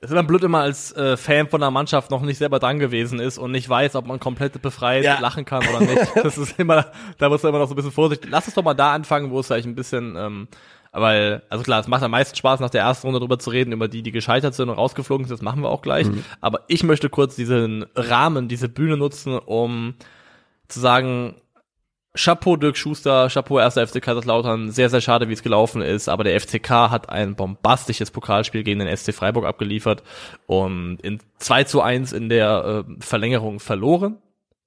Es 0.00 0.10
ist 0.10 0.12
immer 0.12 0.22
blöd, 0.22 0.44
immer 0.44 0.60
als 0.60 0.92
äh, 0.92 1.16
Fan 1.16 1.48
von 1.48 1.60
der 1.60 1.72
Mannschaft 1.72 2.12
noch 2.12 2.22
nicht 2.22 2.38
selber 2.38 2.60
dran 2.60 2.78
gewesen 2.78 3.18
ist 3.18 3.36
und 3.36 3.50
nicht 3.50 3.68
weiß, 3.68 3.96
ob 3.96 4.06
man 4.06 4.20
komplett 4.20 4.60
befreit 4.62 5.02
ja. 5.02 5.18
lachen 5.18 5.44
kann 5.44 5.66
oder 5.66 5.80
nicht. 5.80 6.14
Das 6.22 6.38
ist 6.38 6.56
immer, 6.58 6.92
da 7.18 7.28
muss 7.28 7.42
man 7.42 7.50
immer 7.50 7.58
noch 7.58 7.66
so 7.66 7.74
ein 7.74 7.76
bisschen 7.76 7.90
vorsichtig. 7.90 8.30
Lass 8.30 8.46
es 8.46 8.54
doch 8.54 8.62
mal 8.62 8.74
da 8.74 8.92
anfangen, 8.92 9.32
wo 9.32 9.40
es 9.40 9.48
vielleicht 9.48 9.66
ein 9.66 9.74
bisschen, 9.74 10.14
ähm, 10.16 10.48
weil, 10.92 11.42
also 11.48 11.64
klar, 11.64 11.80
es 11.80 11.88
macht 11.88 12.02
am 12.02 12.10
meisten 12.10 12.36
Spaß, 12.36 12.60
nach 12.60 12.70
der 12.70 12.82
ersten 12.82 13.06
Runde 13.06 13.20
drüber 13.20 13.38
zu 13.38 13.50
reden, 13.50 13.72
über 13.72 13.88
die, 13.88 14.02
die 14.02 14.12
gescheitert 14.12 14.54
sind 14.54 14.68
und 14.68 14.76
rausgeflogen 14.76 15.26
sind, 15.26 15.34
das 15.34 15.42
machen 15.42 15.62
wir 15.62 15.68
auch 15.68 15.82
gleich. 15.82 16.06
Mhm. 16.06 16.24
Aber 16.40 16.60
ich 16.68 16.82
möchte 16.82 17.08
kurz 17.08 17.36
diesen 17.36 17.86
Rahmen, 17.94 18.48
diese 18.48 18.68
Bühne 18.68 18.96
nutzen, 18.96 19.38
um 19.38 19.94
zu 20.68 20.80
sagen, 20.80 21.36
Chapeau 22.18 22.56
Dirk 22.56 22.76
Schuster, 22.76 23.28
Chapeau 23.28 23.58
1. 23.58 23.74
FC 23.74 24.02
Kaiserslautern. 24.02 24.70
Sehr, 24.72 24.90
sehr 24.90 25.00
schade, 25.00 25.28
wie 25.28 25.34
es 25.34 25.42
gelaufen 25.42 25.82
ist. 25.82 26.08
Aber 26.08 26.24
der 26.24 26.38
FCK 26.40 26.70
hat 26.90 27.08
ein 27.08 27.36
bombastisches 27.36 28.10
Pokalspiel 28.10 28.64
gegen 28.64 28.80
den 28.80 28.96
SC 28.96 29.14
Freiburg 29.14 29.44
abgeliefert 29.44 30.02
und 30.46 30.98
in 31.02 31.20
2 31.38 31.64
zu 31.64 31.80
1 31.80 32.12
in 32.12 32.28
der 32.28 32.84
äh, 32.88 32.92
Verlängerung 33.00 33.60
verloren. 33.60 34.18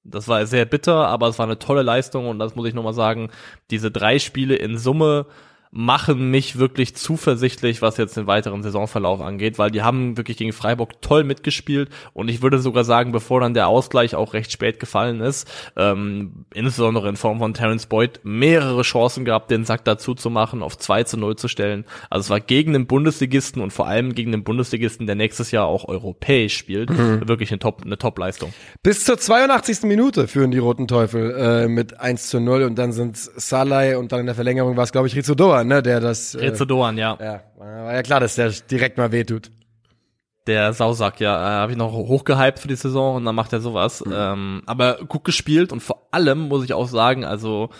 Das 0.04 0.28
war 0.28 0.46
sehr 0.46 0.64
bitter, 0.64 1.06
aber 1.08 1.28
es 1.28 1.38
war 1.38 1.46
eine 1.46 1.58
tolle 1.58 1.82
Leistung 1.82 2.26
und 2.26 2.38
das 2.38 2.56
muss 2.56 2.66
ich 2.66 2.74
nochmal 2.74 2.94
sagen. 2.94 3.30
Diese 3.70 3.90
drei 3.90 4.18
Spiele 4.18 4.56
in 4.56 4.78
Summe 4.78 5.26
machen 5.74 6.30
mich 6.30 6.58
wirklich 6.58 6.94
zuversichtlich, 6.94 7.80
was 7.80 7.96
jetzt 7.96 8.14
den 8.18 8.26
weiteren 8.26 8.62
Saisonverlauf 8.62 9.22
angeht, 9.22 9.58
weil 9.58 9.70
die 9.70 9.80
haben 9.80 10.18
wirklich 10.18 10.36
gegen 10.36 10.52
Freiburg 10.52 11.00
toll 11.00 11.24
mitgespielt 11.24 11.88
und 12.12 12.28
ich 12.28 12.42
würde 12.42 12.58
sogar 12.58 12.84
sagen, 12.84 13.10
bevor 13.10 13.40
dann 13.40 13.54
der 13.54 13.68
Ausgleich 13.68 14.14
auch 14.14 14.34
recht 14.34 14.52
spät 14.52 14.78
gefallen 14.78 15.22
ist, 15.22 15.50
ähm, 15.76 16.44
insbesondere 16.52 17.08
in 17.08 17.16
Form 17.16 17.38
von 17.38 17.54
Terence 17.54 17.86
Boyd, 17.86 18.20
mehrere 18.22 18.82
Chancen 18.82 19.24
gehabt, 19.24 19.50
den 19.50 19.64
Sack 19.64 19.86
dazu 19.86 20.14
zu 20.14 20.28
machen, 20.28 20.62
auf 20.62 20.76
2 20.76 21.04
zu 21.04 21.16
0 21.16 21.36
zu 21.36 21.48
stellen. 21.48 21.86
Also 22.10 22.26
es 22.26 22.30
war 22.30 22.40
gegen 22.40 22.74
den 22.74 22.86
Bundesligisten 22.86 23.62
und 23.62 23.72
vor 23.72 23.86
allem 23.86 24.14
gegen 24.14 24.30
den 24.30 24.44
Bundesligisten, 24.44 25.06
der 25.06 25.16
nächstes 25.16 25.52
Jahr 25.52 25.66
auch 25.66 25.88
europäisch 25.88 26.54
spielt, 26.54 26.90
mhm. 26.90 27.26
wirklich 27.26 27.50
eine 27.50 27.60
Top, 27.60 27.80
eine 27.82 27.96
Top-Leistung. 27.96 28.52
Bis 28.82 29.06
zur 29.06 29.16
82. 29.16 29.84
Minute 29.84 30.28
führen 30.28 30.50
die 30.50 30.58
Roten 30.58 30.86
Teufel 30.86 31.30
äh, 31.30 31.68
mit 31.68 31.98
1 31.98 32.28
zu 32.28 32.40
0 32.40 32.64
und 32.64 32.76
dann 32.76 32.92
sind 32.92 33.16
Salai 33.16 33.96
und 33.96 34.12
dann 34.12 34.20
in 34.20 34.26
der 34.26 34.34
Verlängerung 34.34 34.76
war 34.76 34.84
es, 34.84 34.92
glaube 34.92 35.06
ich, 35.06 35.16
Rizzo 35.16 35.34
Doan, 35.62 35.68
ne, 35.68 35.82
der 35.82 36.00
das. 36.00 36.34
Äh, 36.34 36.52
Doan, 36.66 36.98
ja. 36.98 37.16
Ja, 37.20 37.42
war 37.58 37.94
ja 37.94 38.02
klar, 38.02 38.20
dass 38.20 38.34
der 38.34 38.50
direkt 38.50 38.98
mal 38.98 39.12
wehtut. 39.12 39.50
Der 40.46 40.72
Sausack, 40.72 41.20
ja, 41.20 41.36
äh, 41.36 41.60
habe 41.60 41.72
ich 41.72 41.78
noch 41.78 41.92
hochgehypt 41.92 42.58
für 42.58 42.68
die 42.68 42.74
Saison 42.74 43.16
und 43.16 43.24
dann 43.24 43.34
macht 43.34 43.52
er 43.52 43.60
sowas. 43.60 44.04
Mhm. 44.04 44.12
Ähm, 44.14 44.62
aber 44.66 44.98
gut 45.06 45.24
gespielt 45.24 45.72
und 45.72 45.80
vor 45.80 46.08
allem 46.10 46.48
muss 46.48 46.64
ich 46.64 46.74
auch 46.74 46.88
sagen, 46.88 47.24
also 47.24 47.70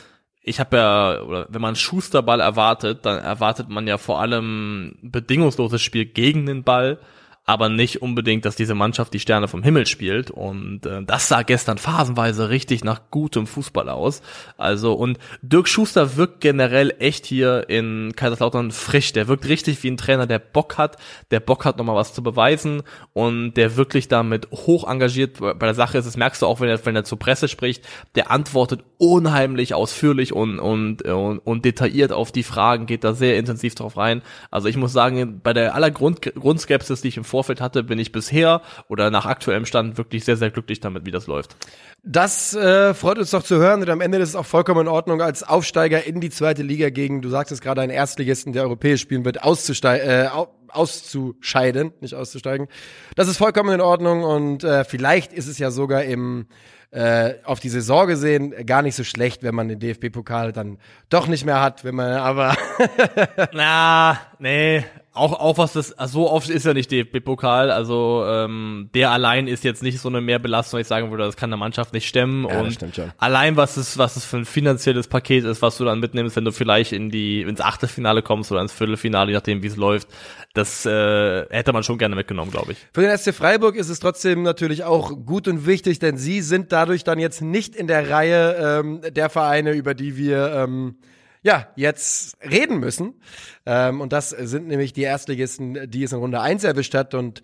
ich 0.43 0.61
habe 0.61 0.77
ja, 0.77 1.23
oder 1.23 1.47
wenn 1.51 1.61
man 1.61 1.77
Schusterball 1.77 2.41
erwartet, 2.41 3.05
dann 3.07 3.19
erwartet 3.19 3.69
man 3.69 3.87
ja 3.87 3.99
vor 3.99 4.21
allem 4.21 4.97
bedingungsloses 5.03 5.81
Spiel 5.81 6.05
gegen 6.05 6.47
den 6.47 6.65
Ball 6.65 6.99
aber 7.45 7.69
nicht 7.69 8.03
unbedingt, 8.03 8.45
dass 8.45 8.55
diese 8.55 8.75
Mannschaft 8.75 9.13
die 9.13 9.19
Sterne 9.19 9.49
vom 9.49 9.65
Himmel 9.65 9.87
spielt. 9.87 10.31
Und 10.31 10.87
äh, 10.87 11.03
das 11.03 11.27
sah 11.27 11.43
gestern 11.43 11.77
phasenweise 11.77 12.51
richtig 12.51 12.85
nach 12.85 13.11
gutem 13.11 13.49
Fußball 13.49 13.89
aus. 13.89 14.23
Also 14.57 14.93
und 14.93 15.19
Dirk 15.43 15.67
Schuster 15.67 16.17
wirkt 16.17 16.41
generell 16.41 16.95
echt 17.01 17.27
hier 17.27 17.69
in 17.69 18.13
Kaiserslautern 18.15 18.71
frisch. 18.71 19.13
Der 19.13 19.27
wirkt 19.27 19.49
richtig 19.49 19.83
wie 19.83 19.91
ein 19.91 19.97
Trainer, 19.97 20.29
der 20.29 20.39
Bock 20.39 20.79
hat, 20.79 20.99
der 21.33 21.41
Bock 21.41 21.65
hat 21.65 21.79
nochmal 21.79 21.97
was 21.97 22.15
zu 22.15 22.23
beweisen 22.23 22.85
und 23.13 23.55
der 23.55 23.77
wirklich 23.77 24.07
damit 24.07 24.49
hoch 24.53 24.89
engagiert 24.89 25.39
bei 25.41 25.53
der 25.55 25.75
Sache 25.75 25.99
ist. 25.99 26.05
Das 26.05 26.17
merkst 26.17 26.43
du 26.43 26.47
auch, 26.47 26.61
wenn 26.61 26.69
er 26.69 26.85
wenn 26.87 26.95
er 26.95 27.05
zur 27.05 27.19
Presse 27.19 27.49
spricht. 27.49 27.85
Der 28.15 28.31
antwortet 28.31 28.85
unheimlich 28.99 29.75
ausführlich 29.75 30.33
und 30.33 30.61
und 30.61 31.03
und, 31.03 31.39
und 31.41 31.65
detailliert 31.65 32.13
auf 32.13 32.31
die 32.31 32.45
Fragen, 32.45 32.87
geht 32.87 33.03
da 33.03 33.15
sehr 33.15 33.37
intensiv 33.37 33.75
drauf 33.75 33.97
rein. 33.97 34.23
Also 34.53 34.69
ich 34.69 34.77
muss 34.77 34.93
sagen, 34.93 35.41
bei 35.43 35.53
der 35.53 35.75
aller 35.75 35.91
Grund, 35.91 36.23
Grundskepsis, 36.23 37.03
die 37.03 37.09
ich 37.09 37.17
im 37.17 37.25
Vorfeld 37.33 37.61
hatte, 37.61 37.83
bin 37.83 37.99
ich 37.99 38.13
bisher 38.13 38.61
oder 38.89 39.11
nach 39.11 39.27
aktuellem 39.27 39.65
Stand 39.67 39.97
wirklich 39.99 40.25
sehr, 40.25 40.37
sehr 40.37 40.51
glücklich 40.51 40.81
damit, 40.81 41.07
wie 41.07 41.11
das 41.11 41.27
läuft. 41.27 41.57
Das 42.05 42.55
äh, 42.55 42.95
freut 42.95 43.19
uns 43.19 43.31
doch 43.31 43.43
zu 43.43 43.57
hören 43.57 43.81
und 43.81 43.89
am 43.89 44.01
Ende 44.01 44.19
ist 44.19 44.31
es 44.31 44.37
auch 44.37 44.47
vollkommen 44.47 44.83
in 44.83 44.89
Ordnung, 44.89 45.23
als 45.23 45.43
Aufsteiger 45.43 46.05
in 46.05 46.21
die 46.21 46.31
zweite 46.31 46.63
Liga 46.63 46.91
gegen, 46.91 47.23
du 47.23 47.29
sagst 47.29 47.53
es 47.53 47.61
gerade, 47.61 47.81
einen 47.81 47.93
Erstligisten, 47.93 48.53
der 48.53 48.65
europäisch 48.65 49.01
spielen 49.01 49.25
wird, 49.25 49.43
auszusteigen. 49.43 50.09
Äh, 50.09 50.29
auszuscheiden, 50.73 51.93
nicht 52.01 52.15
auszusteigen. 52.15 52.67
Das 53.15 53.29
ist 53.29 53.37
vollkommen 53.37 53.75
in 53.75 53.83
Ordnung 53.83 54.25
und 54.25 54.65
äh, 54.65 54.85
vielleicht 54.85 55.35
ist 55.35 55.47
es 55.47 55.59
ja 55.59 55.71
sogar 55.71 56.03
im 56.05 56.47
äh, 56.93 57.37
auf 57.45 57.59
die 57.59 57.71
Saison 57.71 58.07
gesehen 58.07 58.67
gar 58.67 58.83
nicht 58.83 58.95
so 58.95 59.05
schlecht, 59.05 59.43
wenn 59.43 59.55
man 59.55 59.69
den 59.69 59.79
DFB-Pokal 59.79 60.53
dann 60.53 60.79
doch 61.09 61.27
nicht 61.27 61.45
mehr 61.47 61.61
hat, 61.61 61.85
wenn 61.85 61.95
man 61.95 62.13
aber 62.13 62.55
Na, 63.53 64.19
nee, 64.39 64.85
auch, 65.15 65.39
auch 65.39 65.59
was 65.59 65.75
das, 65.75 65.95
so 66.07 66.31
oft 66.31 66.49
ist 66.49 66.65
ja 66.65 66.73
nicht 66.73 66.91
DFB-Pokal, 66.91 67.71
also 67.71 68.25
ähm, 68.27 68.89
der 68.95 69.11
allein 69.11 69.47
ist 69.47 69.63
jetzt 69.63 69.83
nicht 69.83 70.01
so 70.01 70.09
eine 70.09 70.23
Mehrbelastung, 70.23 70.81
ich 70.81 70.87
sagen 70.87 71.11
würde, 71.11 71.25
das 71.25 71.37
kann 71.37 71.51
der 71.51 71.59
Mannschaft 71.59 71.93
nicht 71.93 72.09
stemmen. 72.09 72.49
Ja, 72.49 72.61
und 72.61 72.79
allein 73.19 73.57
was 73.57 73.77
es, 73.77 73.99
was 73.99 74.17
es 74.17 74.25
für 74.25 74.39
ein 74.39 74.47
finanzielles 74.47 75.09
Paket 75.09 75.45
ist, 75.45 75.61
was 75.61 75.77
du 75.77 75.85
dann 75.85 76.01
mitnimmst, 76.01 76.37
wenn 76.37 76.47
du 76.47 76.53
vielleicht 76.53 76.93
in 76.93 77.11
die, 77.11 77.43
ins 77.43 77.61
Achtelfinale 77.61 78.23
kommst 78.23 78.51
oder 78.53 78.63
ins 78.63 78.73
Viertelfinale, 78.73 79.31
je 79.31 79.37
nachdem 79.37 79.63
wie 79.63 79.67
es 79.67 79.77
läuft, 79.77 80.09
das 80.55 80.87
äh, 80.87 81.47
hätte 81.51 81.75
man 81.75 81.83
schon 81.83 81.99
gerne 81.99 82.15
mitgenommen, 82.15 82.51
glaube 82.51 82.73
ich. 82.73 82.79
Für 82.95 83.03
den 83.03 83.17
SC 83.17 83.35
Freiburg 83.35 83.77
ist 83.77 83.91
es 83.91 84.01
trotzdem 84.01 84.43
natürlich 84.43 84.85
auch 84.85 85.11
gut 85.27 85.47
und 85.47 85.67
wichtig, 85.67 85.99
denn 85.99 86.17
sie 86.17 86.41
sind 86.41 86.73
dadurch 86.73 87.05
dann 87.05 87.19
jetzt 87.19 87.43
nicht 87.43 87.77
in 87.77 87.87
der 87.87 88.09
Reihe 88.09 88.81
ähm, 88.81 89.03
der 89.11 89.29
Vereine, 89.29 89.73
über 89.73 89.93
die 89.93 90.17
wir 90.17 90.55
ähm, 90.55 90.97
ja, 91.43 91.69
jetzt 91.77 92.37
reden 92.49 92.79
müssen. 92.79 93.21
Ähm, 93.67 94.01
und 94.01 94.13
das 94.13 94.31
sind 94.31 94.69
nämlich 94.69 94.93
die 94.93 95.03
Erstligisten, 95.03 95.91
die 95.91 96.05
es 96.05 96.13
in 96.13 96.19
Runde 96.19 96.41
1 96.41 96.65
erwischt 96.65 96.95
hat. 96.95 97.15
Und 97.15 97.43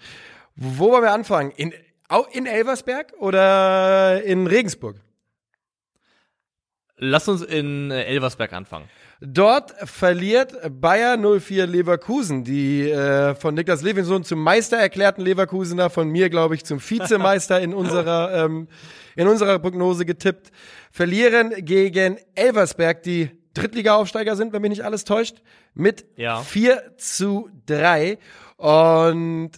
wo 0.55 0.91
wollen 0.91 1.03
wir 1.03 1.13
anfangen? 1.13 1.51
In, 1.53 1.73
in 2.33 2.47
Elversberg 2.47 3.13
oder 3.19 4.23
in 4.23 4.47
Regensburg? 4.47 4.97
Lass 6.97 7.29
uns 7.29 7.43
in 7.43 7.91
äh, 7.91 8.05
Elversberg 8.05 8.53
anfangen. 8.53 8.89
Dort 9.21 9.73
verliert 9.89 10.55
Bayer 10.81 11.17
04 11.17 11.67
Leverkusen, 11.67 12.45
die 12.45 12.89
äh, 12.89 13.35
von 13.35 13.55
Niklas 13.55 13.83
Levinson 13.83 14.23
zum 14.23 14.41
Meister 14.41 14.77
erklärten 14.77 15.23
Leverkusener, 15.23 15.91
von 15.91 16.09
mir, 16.09 16.31
glaube 16.31 16.55
ich, 16.55 16.65
zum 16.65 16.81
Vizemeister 16.81 17.61
in 17.61 17.75
unserer, 17.75 18.45
ähm, 18.45 18.69
in 19.17 19.27
unserer 19.27 19.59
Prognose 19.59 20.05
getippt, 20.07 20.53
verlieren 20.93 21.53
gegen 21.65 22.19
Elversberg, 22.37 23.03
die 23.03 23.31
Drittliga-Aufsteiger 23.55 24.37
sind, 24.37 24.53
wenn 24.53 24.63
mich 24.63 24.71
nicht 24.71 24.85
alles 24.85 25.05
täuscht, 25.05 25.43
mit 25.75 26.07
ja. 26.17 26.41
4 26.41 26.97
zu 26.97 27.51
3. 27.67 28.19
Und 28.57 29.51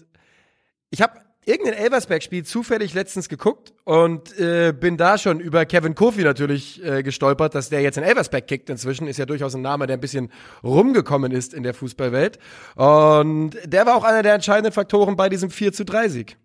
ich 0.90 1.02
habe 1.02 1.20
irgendein 1.44 1.74
Elversberg-Spiel 1.74 2.44
zufällig 2.44 2.94
letztens 2.94 3.28
geguckt 3.28 3.72
und 3.84 4.38
äh, 4.38 4.72
bin 4.72 4.96
da 4.96 5.18
schon 5.18 5.40
über 5.40 5.64
Kevin 5.64 5.94
Kofi 5.94 6.22
natürlich 6.22 6.84
äh, 6.84 7.02
gestolpert, 7.02 7.54
dass 7.54 7.70
der 7.70 7.80
jetzt 7.80 7.98
in 7.98 8.04
Elversberg 8.04 8.46
kickt 8.46 8.70
inzwischen. 8.70 9.06
Ist 9.06 9.18
ja 9.18 9.26
durchaus 9.26 9.54
ein 9.54 9.62
Name, 9.62 9.86
der 9.86 9.96
ein 9.96 10.00
bisschen 10.00 10.30
rumgekommen 10.62 11.32
ist 11.32 11.54
in 11.54 11.62
der 11.62 11.74
Fußballwelt. 11.74 12.38
Und 12.76 13.52
der 13.64 13.86
war 13.86 13.96
auch 13.96 14.04
einer 14.04 14.22
der 14.22 14.34
entscheidenden 14.34 14.72
Faktoren 14.72 15.16
bei 15.16 15.28
diesem 15.28 15.50
4 15.50 15.72
zu 15.72 15.84
3 15.84 16.08
Sieg. 16.08 16.36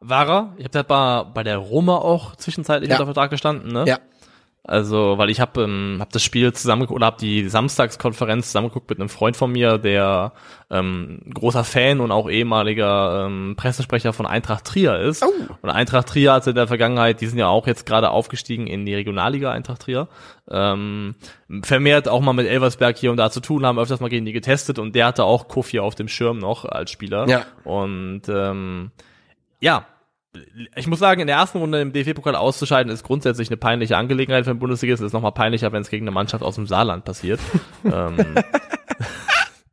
War 0.00 0.28
er? 0.28 0.54
Ich 0.58 0.64
habe 0.64 0.72
da 0.72 0.82
bei, 0.82 1.30
bei 1.30 1.42
der 1.42 1.56
Roma 1.56 1.96
auch 1.96 2.36
zwischenzeitlich 2.36 2.90
ja. 2.90 2.96
unter 2.96 3.06
Vertrag 3.06 3.30
gestanden, 3.30 3.72
ne? 3.72 3.84
Ja. 3.86 3.98
Also, 4.66 5.18
weil 5.18 5.28
ich 5.28 5.40
habe 5.40 5.62
ähm, 5.62 5.98
hab 6.00 6.10
das 6.10 6.22
Spiel 6.22 6.54
zusammengeguckt 6.54 6.96
oder 6.96 7.04
habe 7.04 7.18
die 7.20 7.46
Samstagskonferenz 7.50 8.46
zusammengeguckt 8.46 8.88
mit 8.88 8.98
einem 8.98 9.10
Freund 9.10 9.36
von 9.36 9.52
mir, 9.52 9.76
der 9.76 10.32
ähm, 10.70 11.20
großer 11.34 11.64
Fan 11.64 12.00
und 12.00 12.10
auch 12.10 12.30
ehemaliger 12.30 13.26
ähm, 13.26 13.56
Pressesprecher 13.58 14.14
von 14.14 14.24
Eintracht 14.24 14.64
Trier 14.64 14.98
ist. 15.00 15.22
Oh. 15.22 15.54
Und 15.60 15.68
Eintracht 15.68 16.08
Trier 16.08 16.32
hatte 16.32 16.50
in 16.50 16.56
der 16.56 16.66
Vergangenheit, 16.66 17.20
die 17.20 17.26
sind 17.26 17.38
ja 17.38 17.48
auch 17.48 17.66
jetzt 17.66 17.84
gerade 17.84 18.08
aufgestiegen 18.08 18.66
in 18.66 18.86
die 18.86 18.94
Regionalliga 18.94 19.52
Eintracht 19.52 19.82
Trier, 19.82 20.08
ähm, 20.50 21.16
vermehrt 21.62 22.08
auch 22.08 22.22
mal 22.22 22.32
mit 22.32 22.46
Elversberg 22.46 22.96
hier 22.96 23.10
und 23.10 23.18
da 23.18 23.30
zu 23.30 23.40
tun, 23.40 23.66
haben 23.66 23.78
öfters 23.78 24.00
mal 24.00 24.08
gegen 24.08 24.24
die 24.24 24.32
getestet 24.32 24.78
und 24.78 24.94
der 24.94 25.08
hatte 25.08 25.24
auch 25.24 25.46
Kofi 25.46 25.78
auf 25.78 25.94
dem 25.94 26.08
Schirm 26.08 26.38
noch 26.38 26.64
als 26.64 26.90
Spieler. 26.90 27.28
Ja. 27.28 27.42
Und 27.64 28.22
ähm, 28.30 28.92
ja, 29.60 29.84
ich 30.76 30.86
muss 30.86 30.98
sagen, 30.98 31.20
in 31.20 31.26
der 31.26 31.36
ersten 31.36 31.58
Runde 31.58 31.80
im 31.80 31.92
DFB-Pokal 31.92 32.34
auszuscheiden, 32.34 32.92
ist 32.92 33.04
grundsätzlich 33.04 33.48
eine 33.48 33.56
peinliche 33.56 33.96
Angelegenheit 33.96 34.44
für 34.44 34.52
den 34.52 34.58
Bundesliga. 34.58 34.94
Es 34.94 35.00
ist 35.00 35.12
nochmal 35.12 35.32
peinlicher, 35.32 35.72
wenn 35.72 35.82
es 35.82 35.90
gegen 35.90 36.04
eine 36.04 36.14
Mannschaft 36.14 36.42
aus 36.42 36.56
dem 36.56 36.66
Saarland 36.66 37.04
passiert. 37.04 37.40
ähm, 37.84 38.16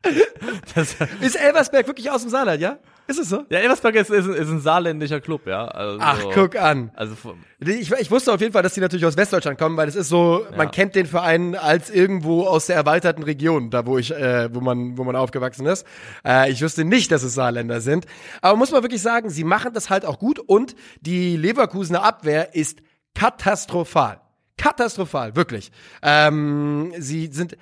ist 1.22 1.36
Elversberg 1.36 1.88
wirklich 1.88 2.10
aus 2.10 2.22
dem 2.22 2.32
Saarland, 2.32 2.60
ja? 2.60 2.80
Ist 3.08 3.20
es 3.20 3.30
so? 3.30 3.44
Ja, 3.50 3.60
Elversberg 3.60 3.96
ist, 3.96 4.10
ist, 4.10 4.28
ist 4.28 4.50
ein 4.50 4.62
saarländischer 4.62 5.20
Club, 5.20 5.46
ja. 5.46 5.66
Also, 5.66 6.00
Ach, 6.02 6.20
guck 6.34 6.56
an. 6.56 6.92
Also 6.96 7.16
ich, 7.60 7.92
ich 7.92 8.12
wusste 8.12 8.32
auf 8.32 8.40
jeden 8.40 8.54
Fall, 8.54 8.64
dass 8.64 8.74
die 8.74 8.80
natürlich 8.80 9.06
aus 9.06 9.18
Westdeutschland 9.18 9.60
kommen, 9.60 9.76
weil 9.76 9.88
es 9.88 9.96
ist 9.96 10.08
so, 10.08 10.46
ja. 10.50 10.58
man 10.58 10.72
kennt 10.72 10.96
den 10.96 11.06
Verein 11.06 11.56
als 11.56 11.90
irgendwo 11.90 12.44
aus 12.44 12.68
der 12.68 12.78
erweiterten 12.78 13.24
Region, 13.24 13.70
da 13.70 13.86
wo 13.86 13.98
ich, 13.98 14.12
äh, 14.12 14.54
wo 14.54 14.62
man, 14.62 14.98
wo 14.98 15.04
man 15.04 15.16
aufgewachsen 15.16 15.66
ist. 15.66 15.86
Äh, 16.26 16.52
ich 16.52 16.64
wusste 16.64 16.86
nicht, 16.86 17.12
dass 17.12 17.24
es 17.24 17.34
Saarländer 17.34 17.82
sind. 17.82 18.06
Aber 18.42 18.58
muss 18.58 18.72
man 18.72 18.82
wirklich 18.82 19.02
sagen, 19.02 19.30
sie 19.30 19.44
machen 19.44 19.74
das 19.74 19.90
halt 19.90 20.06
auch 20.06 20.18
gut 20.18 20.40
und 20.40 20.76
die 21.02 21.36
Leverkusener 21.36 22.04
Abwehr 22.04 22.56
ist 22.56 22.80
katastrophal. 23.14 24.22
Katastrophal, 24.58 25.36
wirklich. 25.36 25.72
Ähm, 26.02 26.94
sie 26.98 27.28
sind 27.28 27.58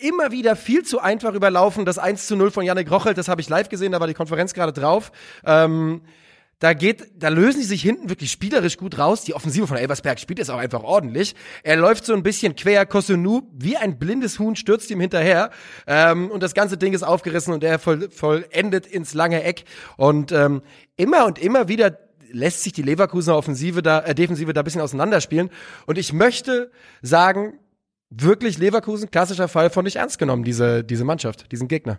immer 0.00 0.30
wieder 0.32 0.56
viel 0.56 0.84
zu 0.84 1.00
einfach 1.00 1.34
überlaufen. 1.34 1.84
Das 1.84 1.98
1 1.98 2.26
zu 2.26 2.36
0 2.36 2.50
von 2.50 2.64
Janik 2.64 2.90
Rochelt, 2.90 3.18
das 3.18 3.28
habe 3.28 3.40
ich 3.40 3.48
live 3.48 3.68
gesehen, 3.68 3.92
da 3.92 4.00
war 4.00 4.06
die 4.06 4.14
Konferenz 4.14 4.54
gerade 4.54 4.72
drauf. 4.72 5.12
Ähm, 5.44 6.02
da 6.60 6.72
geht, 6.72 7.06
da 7.16 7.28
lösen 7.28 7.60
die 7.60 7.66
sich 7.66 7.82
hinten 7.82 8.08
wirklich 8.08 8.32
spielerisch 8.32 8.78
gut 8.78 8.98
raus. 8.98 9.22
Die 9.22 9.34
Offensive 9.34 9.68
von 9.68 9.76
Elversberg 9.76 10.18
spielt 10.18 10.40
jetzt 10.40 10.50
auch 10.50 10.58
einfach 10.58 10.82
ordentlich. 10.82 11.36
Er 11.62 11.76
läuft 11.76 12.04
so 12.04 12.14
ein 12.14 12.24
bisschen 12.24 12.56
quer, 12.56 12.84
Kosunu, 12.84 13.42
wie 13.52 13.76
ein 13.76 13.98
blindes 13.98 14.40
Huhn 14.40 14.56
stürzt 14.56 14.90
ihm 14.90 14.98
hinterher. 14.98 15.50
Ähm, 15.86 16.30
und 16.30 16.42
das 16.42 16.54
ganze 16.54 16.76
Ding 16.76 16.94
ist 16.94 17.04
aufgerissen 17.04 17.54
und 17.54 17.62
er 17.62 17.78
voll, 17.78 18.10
vollendet 18.10 18.86
ins 18.86 19.14
lange 19.14 19.44
Eck. 19.44 19.64
Und 19.96 20.32
ähm, 20.32 20.62
immer 20.96 21.26
und 21.26 21.38
immer 21.38 21.68
wieder 21.68 21.96
lässt 22.32 22.64
sich 22.64 22.72
die 22.72 22.82
Leverkusener 22.82 23.36
Offensive 23.36 23.80
da, 23.80 24.00
äh, 24.00 24.14
Defensive 24.16 24.52
da 24.52 24.62
ein 24.62 24.64
bisschen 24.64 24.80
auseinanderspielen. 24.80 25.50
Und 25.86 25.96
ich 25.96 26.12
möchte 26.12 26.72
sagen, 27.02 27.60
wirklich 28.10 28.58
Leverkusen, 28.58 29.10
klassischer 29.10 29.48
Fall 29.48 29.70
von 29.70 29.84
nicht 29.84 29.96
ernst 29.96 30.18
genommen, 30.18 30.44
diese, 30.44 30.84
diese 30.84 31.04
Mannschaft, 31.04 31.50
diesen 31.52 31.68
Gegner. 31.68 31.98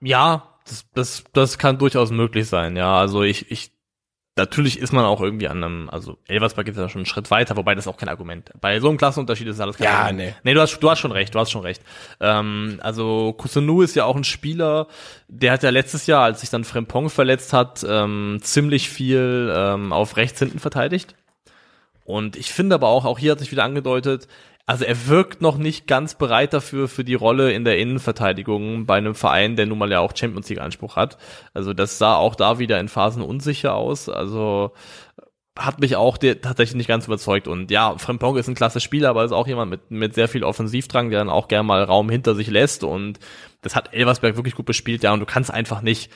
Ja, 0.00 0.54
das, 0.68 0.84
das, 0.94 1.24
das 1.32 1.58
kann 1.58 1.78
durchaus 1.78 2.10
möglich 2.10 2.48
sein, 2.48 2.76
ja. 2.76 2.98
Also 2.98 3.22
ich, 3.22 3.50
ich 3.50 3.72
natürlich 4.36 4.78
ist 4.78 4.92
man 4.92 5.04
auch 5.04 5.22
irgendwie 5.22 5.48
an 5.48 5.64
einem, 5.64 5.88
also 5.88 6.18
Elversberg 6.26 6.66
geht 6.66 6.76
ja 6.76 6.88
schon 6.88 7.00
einen 7.00 7.06
Schritt 7.06 7.30
weiter, 7.30 7.56
wobei 7.56 7.74
das 7.74 7.86
auch 7.88 7.96
kein 7.96 8.10
Argument. 8.10 8.50
Bei 8.60 8.78
so 8.80 8.88
einem 8.88 8.98
Klassenunterschied 8.98 9.46
ist 9.48 9.60
alles 9.60 9.78
kein 9.78 9.84
Ja, 9.86 10.00
Argument. 10.04 10.18
nee. 10.18 10.34
Nee, 10.42 10.54
du 10.54 10.60
hast, 10.60 10.78
du 10.78 10.90
hast 10.90 10.98
schon 10.98 11.12
recht, 11.12 11.34
du 11.34 11.38
hast 11.38 11.50
schon 11.50 11.62
recht. 11.62 11.82
Ähm, 12.20 12.78
also 12.82 13.32
Kusunu 13.32 13.80
ist 13.80 13.94
ja 13.94 14.04
auch 14.04 14.16
ein 14.16 14.24
Spieler, 14.24 14.88
der 15.28 15.52
hat 15.52 15.62
ja 15.62 15.70
letztes 15.70 16.06
Jahr, 16.06 16.24
als 16.24 16.40
sich 16.40 16.50
dann 16.50 16.64
Frempong 16.64 17.08
verletzt 17.08 17.52
hat, 17.54 17.86
ähm, 17.88 18.38
ziemlich 18.42 18.90
viel 18.90 19.50
ähm, 19.54 19.92
auf 19.92 20.16
rechts 20.18 20.38
hinten 20.40 20.58
verteidigt. 20.58 21.14
Und 22.06 22.36
ich 22.36 22.52
finde 22.52 22.76
aber 22.76 22.88
auch, 22.88 23.04
auch 23.04 23.18
hier 23.18 23.32
hat 23.32 23.40
sich 23.40 23.52
wieder 23.52 23.64
angedeutet, 23.64 24.28
also 24.68 24.84
er 24.84 25.06
wirkt 25.06 25.42
noch 25.42 25.58
nicht 25.58 25.86
ganz 25.86 26.16
bereit 26.16 26.52
dafür, 26.52 26.88
für 26.88 27.04
die 27.04 27.14
Rolle 27.14 27.52
in 27.52 27.64
der 27.64 27.78
Innenverteidigung 27.78 28.84
bei 28.84 28.96
einem 28.96 29.14
Verein, 29.14 29.54
der 29.54 29.66
nun 29.66 29.78
mal 29.78 29.92
ja 29.92 30.00
auch 30.00 30.16
Champions 30.16 30.48
League 30.48 30.60
Anspruch 30.60 30.96
hat. 30.96 31.18
Also 31.54 31.72
das 31.72 31.98
sah 31.98 32.16
auch 32.16 32.34
da 32.34 32.58
wieder 32.58 32.80
in 32.80 32.88
Phasen 32.88 33.22
unsicher 33.22 33.76
aus. 33.76 34.08
Also 34.08 34.72
hat 35.56 35.80
mich 35.80 35.94
auch 35.94 36.18
der, 36.18 36.40
tatsächlich 36.40 36.76
nicht 36.76 36.88
ganz 36.88 37.06
überzeugt. 37.06 37.46
Und 37.46 37.70
ja, 37.70 37.96
Frempong 37.96 38.36
ist 38.36 38.48
ein 38.48 38.56
klasse 38.56 38.80
Spieler, 38.80 39.10
aber 39.10 39.24
ist 39.24 39.32
auch 39.32 39.46
jemand 39.46 39.70
mit, 39.70 39.90
mit 39.90 40.14
sehr 40.14 40.28
viel 40.28 40.42
Offensivdrang, 40.42 41.10
der 41.10 41.20
dann 41.20 41.30
auch 41.30 41.46
gerne 41.46 41.66
mal 41.66 41.84
Raum 41.84 42.10
hinter 42.10 42.34
sich 42.34 42.48
lässt. 42.48 42.82
Und 42.82 43.20
das 43.62 43.76
hat 43.76 43.94
Elversberg 43.94 44.34
wirklich 44.36 44.56
gut 44.56 44.66
bespielt, 44.66 45.04
ja. 45.04 45.12
Und 45.12 45.20
du 45.20 45.26
kannst 45.26 45.52
einfach 45.52 45.80
nicht 45.80 46.10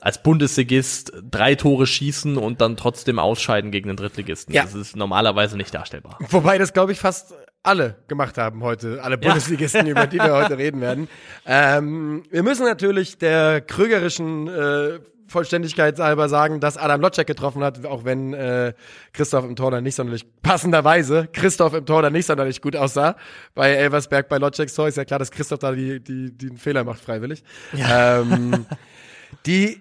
als 0.00 0.22
Bundesligist 0.22 1.12
drei 1.30 1.54
Tore 1.54 1.86
schießen 1.86 2.36
und 2.36 2.60
dann 2.60 2.76
trotzdem 2.76 3.18
ausscheiden 3.18 3.70
gegen 3.70 3.88
den 3.88 3.96
Drittligisten. 3.96 4.54
Ja. 4.54 4.62
Das 4.64 4.74
ist 4.74 4.96
normalerweise 4.96 5.56
nicht 5.56 5.74
darstellbar. 5.74 6.18
Wobei 6.30 6.58
das, 6.58 6.72
glaube 6.72 6.92
ich, 6.92 7.00
fast 7.00 7.34
alle 7.62 7.96
gemacht 8.08 8.36
haben 8.36 8.62
heute, 8.62 9.02
alle 9.02 9.16
Bundesligisten, 9.16 9.86
über 9.86 10.06
die 10.06 10.18
wir 10.18 10.32
heute 10.34 10.58
reden 10.58 10.80
werden. 10.80 11.08
Ähm, 11.46 12.22
wir 12.30 12.42
müssen 12.42 12.66
natürlich 12.66 13.16
der 13.18 13.62
krügerischen 13.62 14.48
äh, 14.48 14.98
Vollständigkeit 15.26 15.98
halber 15.98 16.28
sagen, 16.28 16.60
dass 16.60 16.76
Adam 16.76 17.00
Lotschek 17.00 17.26
getroffen 17.26 17.64
hat, 17.64 17.84
auch 17.86 18.04
wenn 18.04 18.34
äh, 18.34 18.74
Christoph 19.12 19.44
im 19.44 19.56
Tor 19.56 19.70
dann 19.70 19.82
nicht 19.82 19.94
sonderlich, 19.94 20.26
passenderweise, 20.42 21.28
Christoph 21.32 21.74
im 21.74 21.86
Tor 21.86 22.02
dann 22.02 22.12
nicht 22.12 22.26
sonderlich 22.26 22.60
gut 22.60 22.76
aussah. 22.76 23.16
Bei 23.54 23.70
Elversberg, 23.70 24.28
bei 24.28 24.38
Lotscheks 24.38 24.74
Tor 24.74 24.86
ist 24.88 24.96
ja 24.96 25.04
klar, 25.04 25.18
dass 25.18 25.30
Christoph 25.30 25.60
da 25.60 25.72
die, 25.72 26.00
die, 26.00 26.36
die 26.36 26.48
einen 26.48 26.58
Fehler 26.58 26.84
macht, 26.84 27.00
freiwillig. 27.00 27.42
Ähm, 27.72 28.66
die 29.46 29.80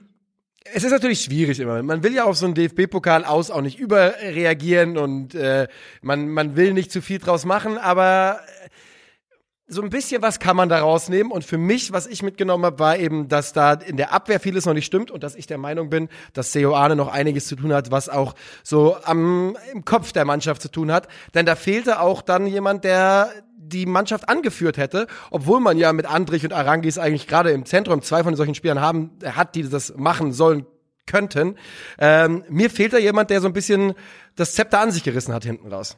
es 0.72 0.84
ist 0.84 0.92
natürlich 0.92 1.22
schwierig 1.22 1.60
immer. 1.60 1.82
Man 1.84 2.04
will 2.04 2.14
ja 2.14 2.24
auf 2.24 2.38
so 2.38 2.46
einen 2.46 2.56
DFB-Pokal 2.56 3.26
aus 3.26 3.52
auch 3.52 3.62
nicht 3.62 3.80
überreagieren 3.80 4.98
und 4.98 5.36
äh, 5.36 5.68
man, 6.02 6.30
man 6.30 6.56
will 6.56 6.74
nicht 6.74 6.92
zu 6.92 7.02
viel 7.02 7.20
draus 7.20 7.46
machen, 7.46 7.78
aber 7.78 8.40
äh, 8.40 8.70
so 9.68 9.82
ein 9.82 9.90
bisschen 9.90 10.22
was 10.22 10.40
kann 10.40 10.56
man 10.56 10.70
da 10.70 10.80
rausnehmen. 10.80 11.32
Und 11.32 11.44
für 11.44 11.58
mich, 11.58 11.92
was 11.92 12.08
ich 12.08 12.24
mitgenommen 12.24 12.66
habe, 12.66 12.80
war 12.80 12.98
eben, 12.98 13.28
dass 13.28 13.54
da 13.54 13.74
in 13.74 13.98
der 13.98 14.14
Abwehr 14.14 14.40
vieles 14.40 14.66
noch 14.66 14.74
nicht 14.74 14.86
stimmt 14.86 15.12
und 15.12 15.24
dass 15.24 15.36
ich 15.36 15.48
der 15.48 15.58
Meinung 15.58 15.90
bin, 15.90 16.10
dass 16.34 16.52
Seoane 16.54 16.96
noch 16.96 17.08
einiges 17.08 17.48
zu 17.48 17.56
tun 17.56 17.74
hat, 17.74 17.92
was 17.92 18.10
auch 18.10 18.36
so 18.64 18.98
am, 19.04 19.58
im 19.74 19.84
Kopf 19.84 20.12
der 20.12 20.26
Mannschaft 20.26 20.62
zu 20.62 20.70
tun 20.70 20.92
hat. 20.92 21.08
Denn 21.34 21.46
da 21.46 21.56
fehlte 21.56 22.00
auch 22.00 22.22
dann 22.22 22.46
jemand, 22.46 22.84
der 22.84 23.32
die 23.74 23.86
Mannschaft 23.86 24.30
angeführt 24.30 24.78
hätte, 24.78 25.08
obwohl 25.32 25.60
man 25.60 25.78
ja 25.78 25.92
mit 25.94 26.06
Andrich 26.06 26.44
und 26.44 26.54
Arangis 26.54 26.98
eigentlich 26.98 27.28
gerade 27.28 27.52
im 27.52 27.66
Zentrum 27.66 28.02
zwei 28.02 28.24
von 28.24 28.36
solchen 28.36 28.56
Spielern 28.56 28.80
haben, 28.80 29.12
hat, 29.26 29.56
die 29.56 29.68
das 29.68 29.96
machen 29.98 30.32
sollen 30.32 30.66
könnten. 31.06 31.58
Ähm, 31.98 32.44
mir 32.50 32.70
fehlt 32.70 32.94
da 32.94 32.98
jemand, 32.98 33.30
der 33.30 33.42
so 33.42 33.48
ein 33.48 33.54
bisschen 33.54 33.94
das 34.36 34.54
Zepter 34.54 34.80
an 34.80 34.92
sich 34.92 35.04
gerissen 35.04 35.34
hat 35.34 35.44
hinten 35.44 35.72
raus. 35.72 35.98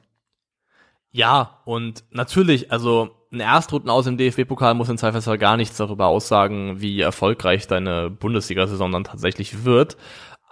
Ja, 1.12 1.62
und 1.66 2.04
natürlich, 2.12 2.72
also 2.72 3.16
ein 3.32 3.40
Erstrunden 3.40 3.90
aus 3.90 4.08
im 4.08 4.18
DFB-Pokal 4.18 4.74
muss 4.74 4.90
im 4.90 4.98
Zweifelsfall 4.98 5.38
gar 5.38 5.58
nichts 5.58 5.78
darüber 5.78 6.08
aussagen, 6.08 6.82
wie 6.82 7.00
erfolgreich 7.00 7.68
deine 7.68 8.10
Bundesliga-Saison 8.10 8.92
dann 8.92 9.04
tatsächlich 9.04 9.64
wird. 9.64 9.98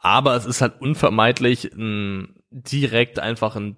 Aber 0.02 0.36
es 0.36 0.46
ist 0.46 0.62
halt 0.62 0.82
unvermeidlich 0.82 1.74
ein, 1.74 2.36
direkt 2.50 3.20
einfach 3.20 3.56
ein 3.56 3.78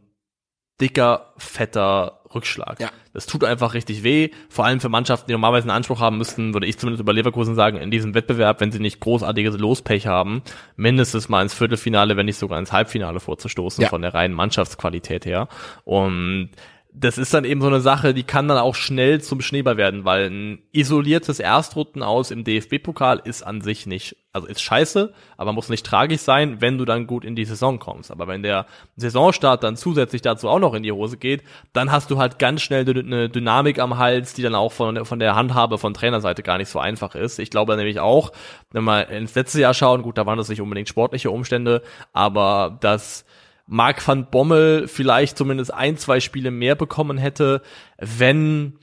dicker, 0.82 1.34
fetter 1.38 2.20
Rückschlag. 2.34 2.80
Ja. 2.82 2.90
Das 3.14 3.28
tut 3.28 3.46
einfach 3.46 3.74
richtig 3.74 4.04
weh, 4.04 4.30
vor 4.50 4.66
allem 4.66 4.82
für 4.82 4.90
Mannschaften, 4.90 5.28
die 5.28 5.34
normalerweise 5.34 5.64
einen 5.70 5.78
Anspruch 5.78 6.02
haben 6.02 6.18
müssten, 6.18 6.54
würde 6.54 6.68
ich 6.68 6.78
zumindest 6.78 7.02
über 7.02 7.14
Leverkusen 7.14 7.56
sagen, 7.56 7.78
in 7.78 7.92
diesem 7.92 8.14
Wettbewerb, 8.14 8.60
wenn 8.60 8.74
sie 8.74 8.80
nicht 8.80 9.00
großartiges 9.00 9.58
Lospech 9.58 10.06
haben, 10.08 10.42
mindestens 10.76 11.30
mal 11.30 11.42
ins 11.42 11.54
Viertelfinale, 11.54 12.18
wenn 12.18 12.26
nicht 12.26 12.38
sogar 12.38 12.60
ins 12.60 12.74
Halbfinale 12.74 13.22
vorzustoßen, 13.22 13.84
Ja. 13.84 13.88
von 13.90 14.02
der 14.02 14.14
reinen 14.14 14.34
Mannschaftsqualität 14.34 15.26
her. 15.26 15.48
Und 15.86 16.50
das 16.98 17.18
ist 17.18 17.34
dann 17.34 17.44
eben 17.44 17.62
so 17.62 17.68
eine 17.68 17.82
Sache, 17.82 18.14
die 18.14 18.24
kann 18.24 18.48
dann 18.48 18.58
auch 18.58 18.76
schnell 18.76 19.22
zum 19.22 19.42
Schneeball 19.42 19.76
werden, 19.76 20.06
weil 20.06 20.30
ein 20.30 20.60
isoliertes 20.72 21.40
Erstrunden 21.40 22.02
aus 22.02 22.32
im 22.32 22.46
DFB-Pokal 22.46 23.22
ist 23.26 23.44
an 23.44 23.60
sich 23.60 23.86
nicht, 23.86 24.16
also 24.32 24.48
ist 24.48 24.62
scheiße, 24.62 25.14
aber 25.36 25.52
muss 25.52 25.68
nicht 25.68 25.86
tragisch 25.86 26.22
sein, 26.22 26.62
wenn 26.62 26.78
du 26.78 26.86
dann 26.86 27.06
gut 27.06 27.26
in 27.26 27.36
die 27.36 27.44
Saison 27.44 27.80
kommst. 27.80 28.12
Aber 28.12 28.28
wenn 28.28 28.44
der 28.44 28.66
Saisonstart 28.96 29.64
dann 29.64 29.76
zusätzlich 29.76 30.22
dazu 30.22 30.48
auch 30.48 30.60
noch 30.60 30.74
in 30.74 30.84
die 30.84 30.92
Hose 30.92 31.18
geht, 31.18 31.44
dann 31.74 31.92
hast 31.92 32.12
du 32.12 32.18
halt 32.18 32.40
ganz 32.40 32.62
schnell 32.62 32.88
eine 32.88 33.30
Dynamik 33.30 33.80
am 33.80 33.98
Hals, 33.98 34.34
die 34.34 34.42
dann 34.42 34.56
auch 34.56 34.72
von, 34.72 35.04
von 35.06 35.20
der 35.20 35.36
Handhabe 35.36 35.78
von 35.78 35.94
Trainerseite 35.94 36.44
gar 36.44 36.58
nicht 36.58 36.70
so 36.70 36.80
einfach 36.80 37.14
ist. 37.14 37.40
Ich 37.40 37.50
glaube 37.50 37.76
nämlich 37.76 38.00
auch, 38.00 38.32
wenn 38.72 38.86
wir 38.86 39.10
ins 39.10 39.36
letzte 39.36 39.60
Jahr 39.60 39.74
schauen, 39.74 40.02
gut, 40.02 40.18
da 40.18 40.26
waren 40.26 40.38
das 40.38 40.48
nicht 40.48 40.62
unbedingt 40.62 40.88
sportliche 40.88 41.30
Umstände, 41.30 41.82
aber 42.14 42.78
dass 42.80 43.26
Mark 43.68 44.08
van 44.08 44.30
Bommel 44.30 44.88
vielleicht 44.88 45.38
zumindest 45.38 45.74
ein, 45.74 45.98
zwei 45.98 46.20
Spiele 46.20 46.52
mehr 46.52 46.76
bekommen 46.76 47.18
hätte, 47.18 47.62
wenn 48.00 48.78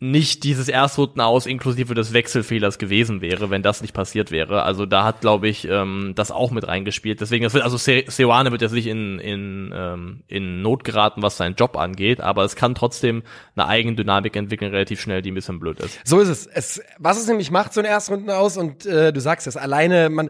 nicht 0.00 0.44
dieses 0.44 0.68
Erstrunden 0.68 1.20
aus 1.22 1.46
inklusive 1.46 1.94
des 1.94 2.12
Wechselfehlers 2.12 2.78
gewesen 2.78 3.22
wäre, 3.22 3.48
wenn 3.48 3.62
das 3.62 3.80
nicht 3.80 3.94
passiert 3.94 4.30
wäre. 4.30 4.64
Also 4.64 4.84
da 4.84 5.04
hat, 5.04 5.22
glaube 5.22 5.48
ich, 5.48 5.66
ähm, 5.66 6.12
das 6.14 6.30
auch 6.30 6.50
mit 6.50 6.66
reingespielt. 6.68 7.22
Deswegen, 7.22 7.44
das 7.44 7.54
wird, 7.54 7.64
also 7.64 7.78
Se- 7.78 8.04
Seoane 8.08 8.52
wird 8.52 8.60
jetzt 8.60 8.72
nicht 8.72 8.88
in, 8.88 9.18
in, 9.18 9.72
ähm, 9.74 10.22
in 10.26 10.60
Not 10.60 10.84
geraten, 10.84 11.22
was 11.22 11.38
seinen 11.38 11.54
Job 11.54 11.78
angeht, 11.78 12.20
aber 12.20 12.44
es 12.44 12.54
kann 12.54 12.74
trotzdem 12.74 13.22
eine 13.56 13.66
Eigendynamik 13.66 14.36
entwickeln, 14.36 14.72
relativ 14.72 15.00
schnell, 15.00 15.22
die 15.22 15.30
ein 15.30 15.36
bisschen 15.36 15.58
blöd 15.58 15.80
ist. 15.80 15.98
So 16.04 16.20
ist 16.20 16.28
es. 16.28 16.46
es 16.48 16.82
was 16.98 17.16
es 17.18 17.26
nämlich 17.26 17.50
macht, 17.50 17.72
so 17.72 17.80
ein 17.80 17.86
Erstrunden 17.86 18.30
aus, 18.30 18.58
und 18.58 18.84
äh, 18.84 19.10
du 19.10 19.20
sagst 19.20 19.46
es, 19.46 19.56
alleine, 19.56 20.10
man, 20.10 20.28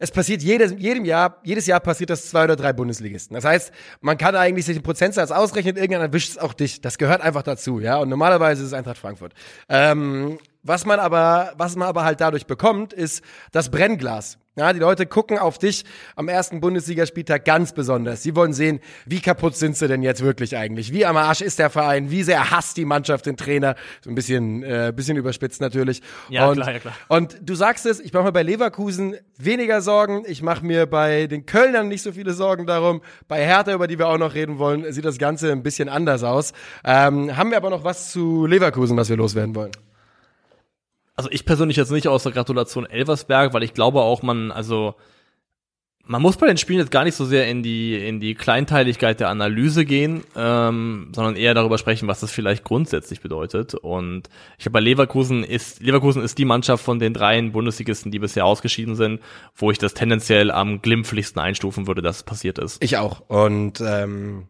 es 0.00 0.10
passiert 0.10 0.42
jedes, 0.42 0.74
jedem 0.78 1.04
Jahr, 1.04 1.36
jedes 1.44 1.66
Jahr 1.66 1.78
passiert 1.78 2.10
das 2.10 2.28
zwei 2.28 2.44
oder 2.44 2.56
drei 2.56 2.72
Bundesligisten. 2.72 3.34
Das 3.34 3.44
heißt, 3.44 3.70
man 4.00 4.16
kann 4.16 4.34
eigentlich 4.34 4.64
sich 4.64 4.76
den 4.76 4.82
Prozentsatz 4.82 5.30
ausrechnen, 5.30 5.76
irgendwann 5.76 6.00
erwischt 6.00 6.30
es 6.30 6.38
auch 6.38 6.54
dich. 6.54 6.80
Das 6.80 6.96
gehört 6.96 7.20
einfach 7.20 7.42
dazu, 7.42 7.80
ja. 7.80 7.98
Und 7.98 8.08
normalerweise 8.08 8.62
ist 8.62 8.68
es 8.68 8.72
Eintracht 8.72 8.96
Frankfurt. 8.96 9.34
Ähm, 9.68 10.38
was 10.62 10.84
man 10.84 11.00
aber, 11.00 11.52
was 11.56 11.76
man 11.76 11.88
aber 11.88 12.04
halt 12.04 12.20
dadurch 12.20 12.46
bekommt, 12.46 12.92
ist 12.92 13.22
das 13.52 13.70
Brennglas. 13.70 14.38
Ja, 14.56 14.72
die 14.72 14.80
Leute 14.80 15.06
gucken 15.06 15.38
auf 15.38 15.58
dich 15.58 15.84
am 16.16 16.28
ersten 16.28 16.60
Bundesligaspieltag 16.60 17.44
ganz 17.44 17.72
besonders. 17.72 18.22
Sie 18.22 18.34
wollen 18.34 18.52
sehen, 18.52 18.80
wie 19.06 19.20
kaputt 19.20 19.56
sind 19.56 19.76
sie 19.76 19.86
denn 19.86 20.02
jetzt 20.02 20.22
wirklich 20.22 20.56
eigentlich? 20.56 20.92
Wie 20.92 21.06
am 21.06 21.16
Arsch 21.16 21.40
ist 21.40 21.60
der 21.60 21.70
Verein? 21.70 22.10
Wie 22.10 22.24
sehr 22.24 22.50
hasst 22.50 22.76
die 22.76 22.84
Mannschaft 22.84 23.26
den 23.26 23.36
Trainer? 23.36 23.76
So 24.02 24.10
ein 24.10 24.16
bisschen, 24.16 24.64
äh, 24.64 24.92
bisschen 24.94 25.16
überspitzt 25.16 25.60
natürlich. 25.60 26.02
Ja, 26.28 26.48
und, 26.48 26.56
klar, 26.56 26.72
ja, 26.72 26.78
klar. 26.80 26.94
Und 27.08 27.38
du 27.40 27.54
sagst 27.54 27.86
es, 27.86 28.00
ich 28.00 28.12
mache 28.12 28.24
mir 28.24 28.32
bei 28.32 28.42
Leverkusen 28.42 29.16
weniger 29.38 29.80
Sorgen. 29.80 30.24
Ich 30.26 30.42
mache 30.42 30.66
mir 30.66 30.86
bei 30.86 31.28
den 31.28 31.46
Kölnern 31.46 31.88
nicht 31.88 32.02
so 32.02 32.12
viele 32.12 32.34
Sorgen 32.34 32.66
darum. 32.66 33.02
Bei 33.28 33.42
Hertha, 33.46 33.72
über 33.72 33.86
die 33.86 33.98
wir 33.98 34.08
auch 34.08 34.18
noch 34.18 34.34
reden 34.34 34.58
wollen, 34.58 34.92
sieht 34.92 35.04
das 35.04 35.18
Ganze 35.18 35.52
ein 35.52 35.62
bisschen 35.62 35.88
anders 35.88 36.24
aus. 36.24 36.52
Ähm, 36.84 37.36
haben 37.36 37.50
wir 37.50 37.56
aber 37.56 37.70
noch 37.70 37.84
was 37.84 38.10
zu 38.10 38.46
Leverkusen, 38.46 38.96
was 38.96 39.08
wir 39.08 39.16
loswerden 39.16 39.54
wollen? 39.54 39.70
Also 41.20 41.28
ich 41.32 41.44
persönlich 41.44 41.76
jetzt 41.76 41.92
nicht 41.92 42.08
aus 42.08 42.22
der 42.22 42.32
Gratulation 42.32 42.86
Elversberg, 42.86 43.52
weil 43.52 43.62
ich 43.62 43.74
glaube 43.74 44.00
auch, 44.00 44.22
man, 44.22 44.50
also 44.50 44.94
man 46.02 46.22
muss 46.22 46.38
bei 46.38 46.46
den 46.46 46.56
Spielen 46.56 46.78
jetzt 46.78 46.90
gar 46.90 47.04
nicht 47.04 47.14
so 47.14 47.26
sehr 47.26 47.46
in 47.46 47.62
die 47.62 47.94
in 47.94 48.20
die 48.20 48.34
Kleinteiligkeit 48.34 49.20
der 49.20 49.28
Analyse 49.28 49.84
gehen, 49.84 50.24
ähm, 50.34 51.12
sondern 51.14 51.36
eher 51.36 51.52
darüber 51.52 51.76
sprechen, 51.76 52.08
was 52.08 52.20
das 52.20 52.32
vielleicht 52.32 52.64
grundsätzlich 52.64 53.20
bedeutet. 53.20 53.74
Und 53.74 54.30
ich 54.56 54.64
glaube, 54.64 54.72
bei 54.72 54.80
Leverkusen 54.80 55.44
ist 55.44 55.82
Leverkusen 55.82 56.22
ist 56.22 56.38
die 56.38 56.46
Mannschaft 56.46 56.82
von 56.82 56.98
den 56.98 57.12
dreien 57.12 57.52
Bundesligisten, 57.52 58.10
die 58.10 58.18
bisher 58.18 58.46
ausgeschieden 58.46 58.96
sind, 58.96 59.20
wo 59.54 59.70
ich 59.70 59.76
das 59.76 59.92
tendenziell 59.92 60.50
am 60.50 60.80
glimpflichsten 60.80 61.38
einstufen 61.38 61.86
würde, 61.86 62.00
dass 62.00 62.16
es 62.16 62.22
passiert 62.22 62.58
ist. 62.58 62.82
Ich 62.82 62.96
auch. 62.96 63.20
Und 63.28 63.82
ähm, 63.82 64.48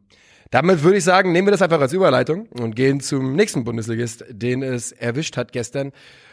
damit 0.53 0.85
würde 0.85 0.99
ich 0.99 1.05
sagen, 1.05 1.33
nehmen 1.33 1.49
wir 1.49 1.53
das 1.53 1.63
einfach 1.63 1.81
als 1.81 1.93
Überleitung 1.93 2.47
und 2.47 2.77
gehen 2.77 3.01
zum 3.01 3.35
nächsten 3.35 3.65
Bundesligist, 3.65 4.25
den 4.31 4.63
es 4.63 4.93
erwischt 4.93 5.37
hat 5.37 5.51
gestern. 5.51 5.91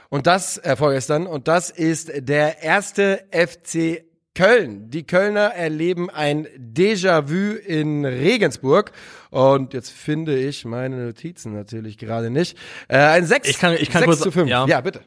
Und 0.10 0.28
das, 0.28 0.58
äh, 0.60 0.76
vorgestern, 0.76 1.28
und 1.28 1.48
das 1.48 1.70
ist 1.70 2.12
der 2.16 2.64
erste 2.64 3.26
FC 3.32 4.04
Köln. 4.36 4.90
Die 4.92 5.06
Kölner 5.06 5.54
erleben 5.56 6.10
ein 6.10 6.48
Déjà-vu 6.58 7.56
in 7.56 8.06
Regensburg. 8.06 8.92
Und 9.32 9.74
jetzt 9.74 9.90
finde 9.92 10.38
ich 10.38 10.64
meine 10.64 11.08
Notizen 11.08 11.54
natürlich 11.54 11.98
gerade 11.98 12.30
nicht. 12.30 12.58
Äh, 12.88 12.98
ein 13.00 13.26
6, 13.26 13.50
Ich 13.50 13.58
kann- 13.60 13.74
ich 13.74 13.90
kann 13.90 14.02
6 14.02 14.06
kurz- 14.06 14.20
zu 14.22 14.32
5. 14.32 14.50
ja. 14.50 14.66
ja, 14.68 14.80
bitte. 14.82 15.02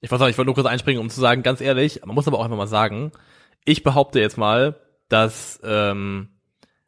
Ich 0.00 0.10
weiß 0.10 0.20
auch, 0.20 0.28
ich 0.28 0.38
wollte 0.38 0.46
nur 0.46 0.54
kurz 0.54 0.68
einspringen, 0.68 1.02
um 1.02 1.10
zu 1.10 1.20
sagen, 1.20 1.42
ganz 1.42 1.60
ehrlich, 1.60 2.00
man 2.06 2.14
muss 2.14 2.28
aber 2.28 2.38
auch 2.38 2.44
einfach 2.44 2.56
mal 2.56 2.68
sagen, 2.68 3.10
ich 3.64 3.82
behaupte 3.82 4.20
jetzt 4.20 4.38
mal, 4.38 4.76
dass 5.08 5.58
ähm, 5.64 6.28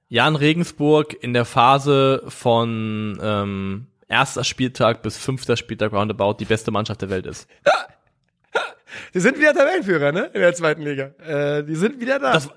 Jan 0.09 0.37
Regensburg 0.37 1.17
in 1.21 1.33
der 1.35 1.45
Phase 1.45 2.23
von 2.29 3.19
ähm, 3.21 3.87
erster 4.11 4.45
Spieltag 4.45 5.03
bis 5.03 5.17
fünfter 5.17 5.57
Spieltag 5.57 5.93
roundabout 5.93 6.35
die 6.35 6.45
beste 6.45 6.71
Mannschaft 6.71 7.03
der 7.03 7.11
Welt 7.11 7.27
ist. 7.27 7.49
Die 9.15 9.21
sind 9.21 9.39
wieder 9.39 9.55
Tabellenführer, 9.55 10.13
ne? 10.13 10.31
In 10.35 10.41
der 10.41 10.55
zweiten 10.55 10.83
Liga. 10.83 11.13
Äh, 11.27 11.65
die 11.65 11.75
sind 11.75 12.01
wieder 12.01 12.19
da. 12.19 12.33
Das, 12.33 12.51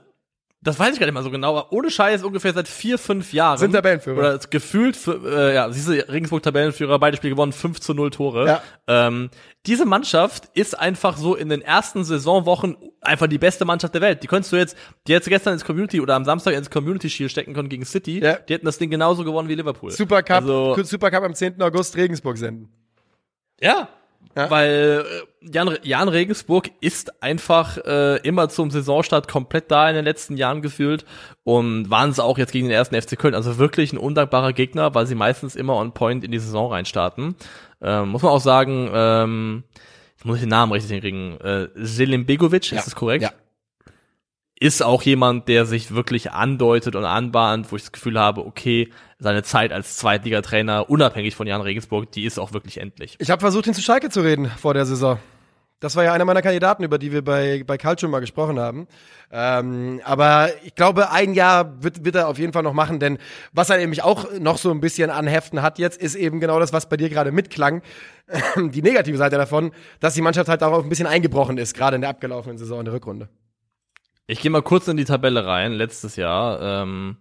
Das 0.64 0.80
weiß 0.80 0.94
ich 0.94 1.00
gar 1.00 1.06
nicht 1.06 1.14
mal 1.14 1.24
so 1.24 1.30
genau, 1.30 1.58
aber 1.58 1.74
ohne 1.74 1.92
Scheiß 1.92 2.24
ungefähr 2.24 2.54
seit 2.54 2.70
vier, 2.70 2.98
fünf 2.98 3.34
Jahren. 3.34 3.58
Sind 3.58 3.74
Tabellenführer. 3.74 4.18
Oder 4.18 4.38
gefühlt, 4.50 4.96
für, 4.96 5.20
äh, 5.26 5.54
ja, 5.56 5.70
siehst 5.70 5.90
du, 5.90 5.92
Regensburg 6.10 6.42
Tabellenführer, 6.42 6.98
beide 7.00 7.18
Spiele 7.18 7.34
gewonnen, 7.34 7.52
5 7.52 7.82
zu 7.82 7.94
0 7.94 8.12
Tore. 8.12 8.48
Ja. 8.48 8.62
Ähm, 8.88 9.30
diese 9.66 9.86
Mannschaft 9.86 10.50
ist 10.54 10.80
einfach 10.80 11.18
so 11.18 11.36
in 11.36 11.50
den 11.50 11.62
ersten 11.62 12.06
Saisonwochen 12.06 12.78
einfach 13.02 13.28
die 13.28 13.38
beste 13.38 13.66
Mannschaft 13.66 13.94
der 13.94 14.02
Welt. 14.02 14.24
Die 14.24 14.28
könntest 14.28 14.54
du 14.54 14.56
jetzt, 14.56 14.78
die 15.08 15.12
jetzt 15.12 15.28
gestern 15.28 15.54
ins 15.54 15.66
Community 15.66 16.00
oder 16.00 16.16
am 16.16 16.24
Samstag 16.24 16.54
ins 16.54 16.70
Community 16.70 17.10
Shield 17.10 17.32
stecken 17.32 17.54
können 17.54 17.68
gegen 17.68 17.84
City. 17.84 18.20
Ja. 18.24 18.36
Die 18.36 18.54
hätten 18.54 18.66
das 18.66 18.78
Ding 18.78 18.90
genauso 18.90 19.26
gewonnen 19.26 19.50
wie 19.50 19.56
Liverpool. 19.56 19.92
Supercup, 19.92 20.32
Also- 20.32 20.76
Supercup 20.84 21.24
am 21.24 21.34
10. 21.36 21.62
August 21.62 21.98
Regensburg 21.98 22.38
senden. 22.38 22.70
Ja. 23.60 23.90
Ja. 24.36 24.50
Weil 24.50 25.06
äh, 25.42 25.52
Jan, 25.54 25.78
Jan 25.84 26.08
Regensburg 26.10 26.72
ist 26.82 27.22
einfach 27.22 27.78
äh, 27.78 28.18
immer 28.28 28.50
zum 28.50 28.72
Saisonstart 28.72 29.28
komplett 29.28 29.70
da 29.70 29.88
in 29.90 29.96
den 29.96 30.06
letzten 30.06 30.38
Jahren 30.38 30.62
gefühlt 30.62 31.06
und 31.44 31.90
waren 31.92 32.10
es 32.10 32.20
auch 32.20 32.38
jetzt 32.40 32.52
gegen 32.52 32.68
den 32.68 32.76
ersten 32.76 33.00
FC 33.00 33.18
Köln. 33.18 33.36
Also 33.36 33.60
wirklich 33.60 33.94
ein 33.94 33.98
undankbarer 34.00 34.54
Gegner, 34.54 34.96
weil 34.96 35.06
sie 35.06 35.16
meistens 35.16 35.56
immer 35.56 35.76
on 35.76 35.94
point 35.94 36.24
in 36.24 36.32
die 36.32 36.40
Saison 36.40 36.72
reinstarten. 36.72 37.36
Ähm, 37.82 38.10
muss 38.10 38.24
man 38.24 38.32
auch 38.32 38.42
sagen, 38.42 38.90
ähm, 38.92 39.64
jetzt 40.16 40.26
muss 40.26 40.38
ich 40.38 40.44
den 40.44 40.50
Namen 40.50 40.72
richtig 40.72 40.92
hinkriegen. 40.92 41.40
Äh, 41.42 41.68
Selim 41.76 42.26
Begovic, 42.26 42.72
ist 42.72 42.88
das 42.88 42.96
korrekt? 42.96 43.24
Ja. 43.24 43.32
ist 44.60 44.82
auch 44.82 45.04
jemand, 45.04 45.48
der 45.48 45.66
sich 45.66 45.94
wirklich 45.94 46.32
andeutet 46.32 46.96
und 46.96 47.06
anbahnt, 47.06 47.72
wo 47.72 47.76
ich 47.76 47.84
das 47.84 47.92
Gefühl 47.92 48.20
habe, 48.20 48.46
okay, 48.46 48.90
seine 49.24 49.42
Zeit 49.42 49.72
als 49.72 49.98
Zweitligatrainer, 49.98 50.90
unabhängig 50.90 51.36
von 51.36 51.48
Jan 51.48 51.62
Regensburg, 51.62 52.12
die 52.12 52.26
ist 52.26 52.38
auch 52.38 52.54
wirklich 52.54 52.80
endlich. 52.80 53.16
Ich 53.20 53.32
habe 53.32 53.40
versucht, 53.40 53.66
ihn 53.66 53.74
zu 53.74 53.82
Schalke 53.82 54.10
zu 54.10 54.22
reden 54.22 54.48
vor 54.48 54.74
der 54.74 54.86
Saison. 54.86 55.18
Das 55.80 55.98
war 55.98 56.04
ja 56.06 56.14
einer 56.14 56.24
meiner 56.24 56.42
Kandidaten, 56.42 56.84
über 56.84 56.98
die 56.98 57.12
wir 57.12 57.24
bei, 57.24 57.64
bei 57.68 57.78
Calcio 57.78 58.08
mal 58.08 58.22
gesprochen 58.22 58.58
haben. 58.58 58.88
Ähm, 59.32 60.00
aber 60.06 60.50
ich 60.64 60.76
glaube, 60.76 61.12
ein 61.12 61.34
Jahr 61.34 61.84
wird, 61.84 62.06
wird 62.06 62.16
er 62.16 62.30
auf 62.30 62.40
jeden 62.40 62.54
Fall 62.54 62.64
noch 62.64 62.72
machen, 62.72 63.00
denn 63.00 63.18
was 63.52 63.70
er 63.70 63.78
nämlich 63.78 64.02
auch 64.02 64.32
noch 64.40 64.58
so 64.58 64.72
ein 64.72 64.80
bisschen 64.80 65.10
an 65.10 65.28
Heften 65.28 65.62
hat 65.62 65.80
jetzt, 65.80 66.02
ist 66.02 66.16
eben 66.16 66.40
genau 66.40 66.58
das, 66.60 66.72
was 66.72 66.88
bei 66.88 66.96
dir 66.96 67.10
gerade 67.10 67.34
mitklang. 67.34 67.82
Die 68.56 68.82
negative 68.82 69.18
Seite 69.18 69.36
davon, 69.36 69.72
dass 70.00 70.14
die 70.14 70.22
Mannschaft 70.22 70.48
halt 70.48 70.62
darauf 70.62 70.84
ein 70.84 70.90
bisschen 70.90 71.08
eingebrochen 71.08 71.58
ist, 71.58 71.76
gerade 71.76 71.96
in 71.96 72.02
der 72.02 72.12
abgelaufenen 72.12 72.58
Saison 72.58 72.80
in 72.80 72.86
der 72.86 72.94
Rückrunde. 72.94 73.28
Ich 74.26 74.40
gehe 74.40 74.52
mal 74.52 74.62
kurz 74.62 74.88
in 74.88 74.96
die 74.96 75.04
Tabelle 75.04 75.46
rein, 75.46 75.74
letztes 75.74 76.16
Jahr. 76.16 76.62
Ähm, 76.62 77.18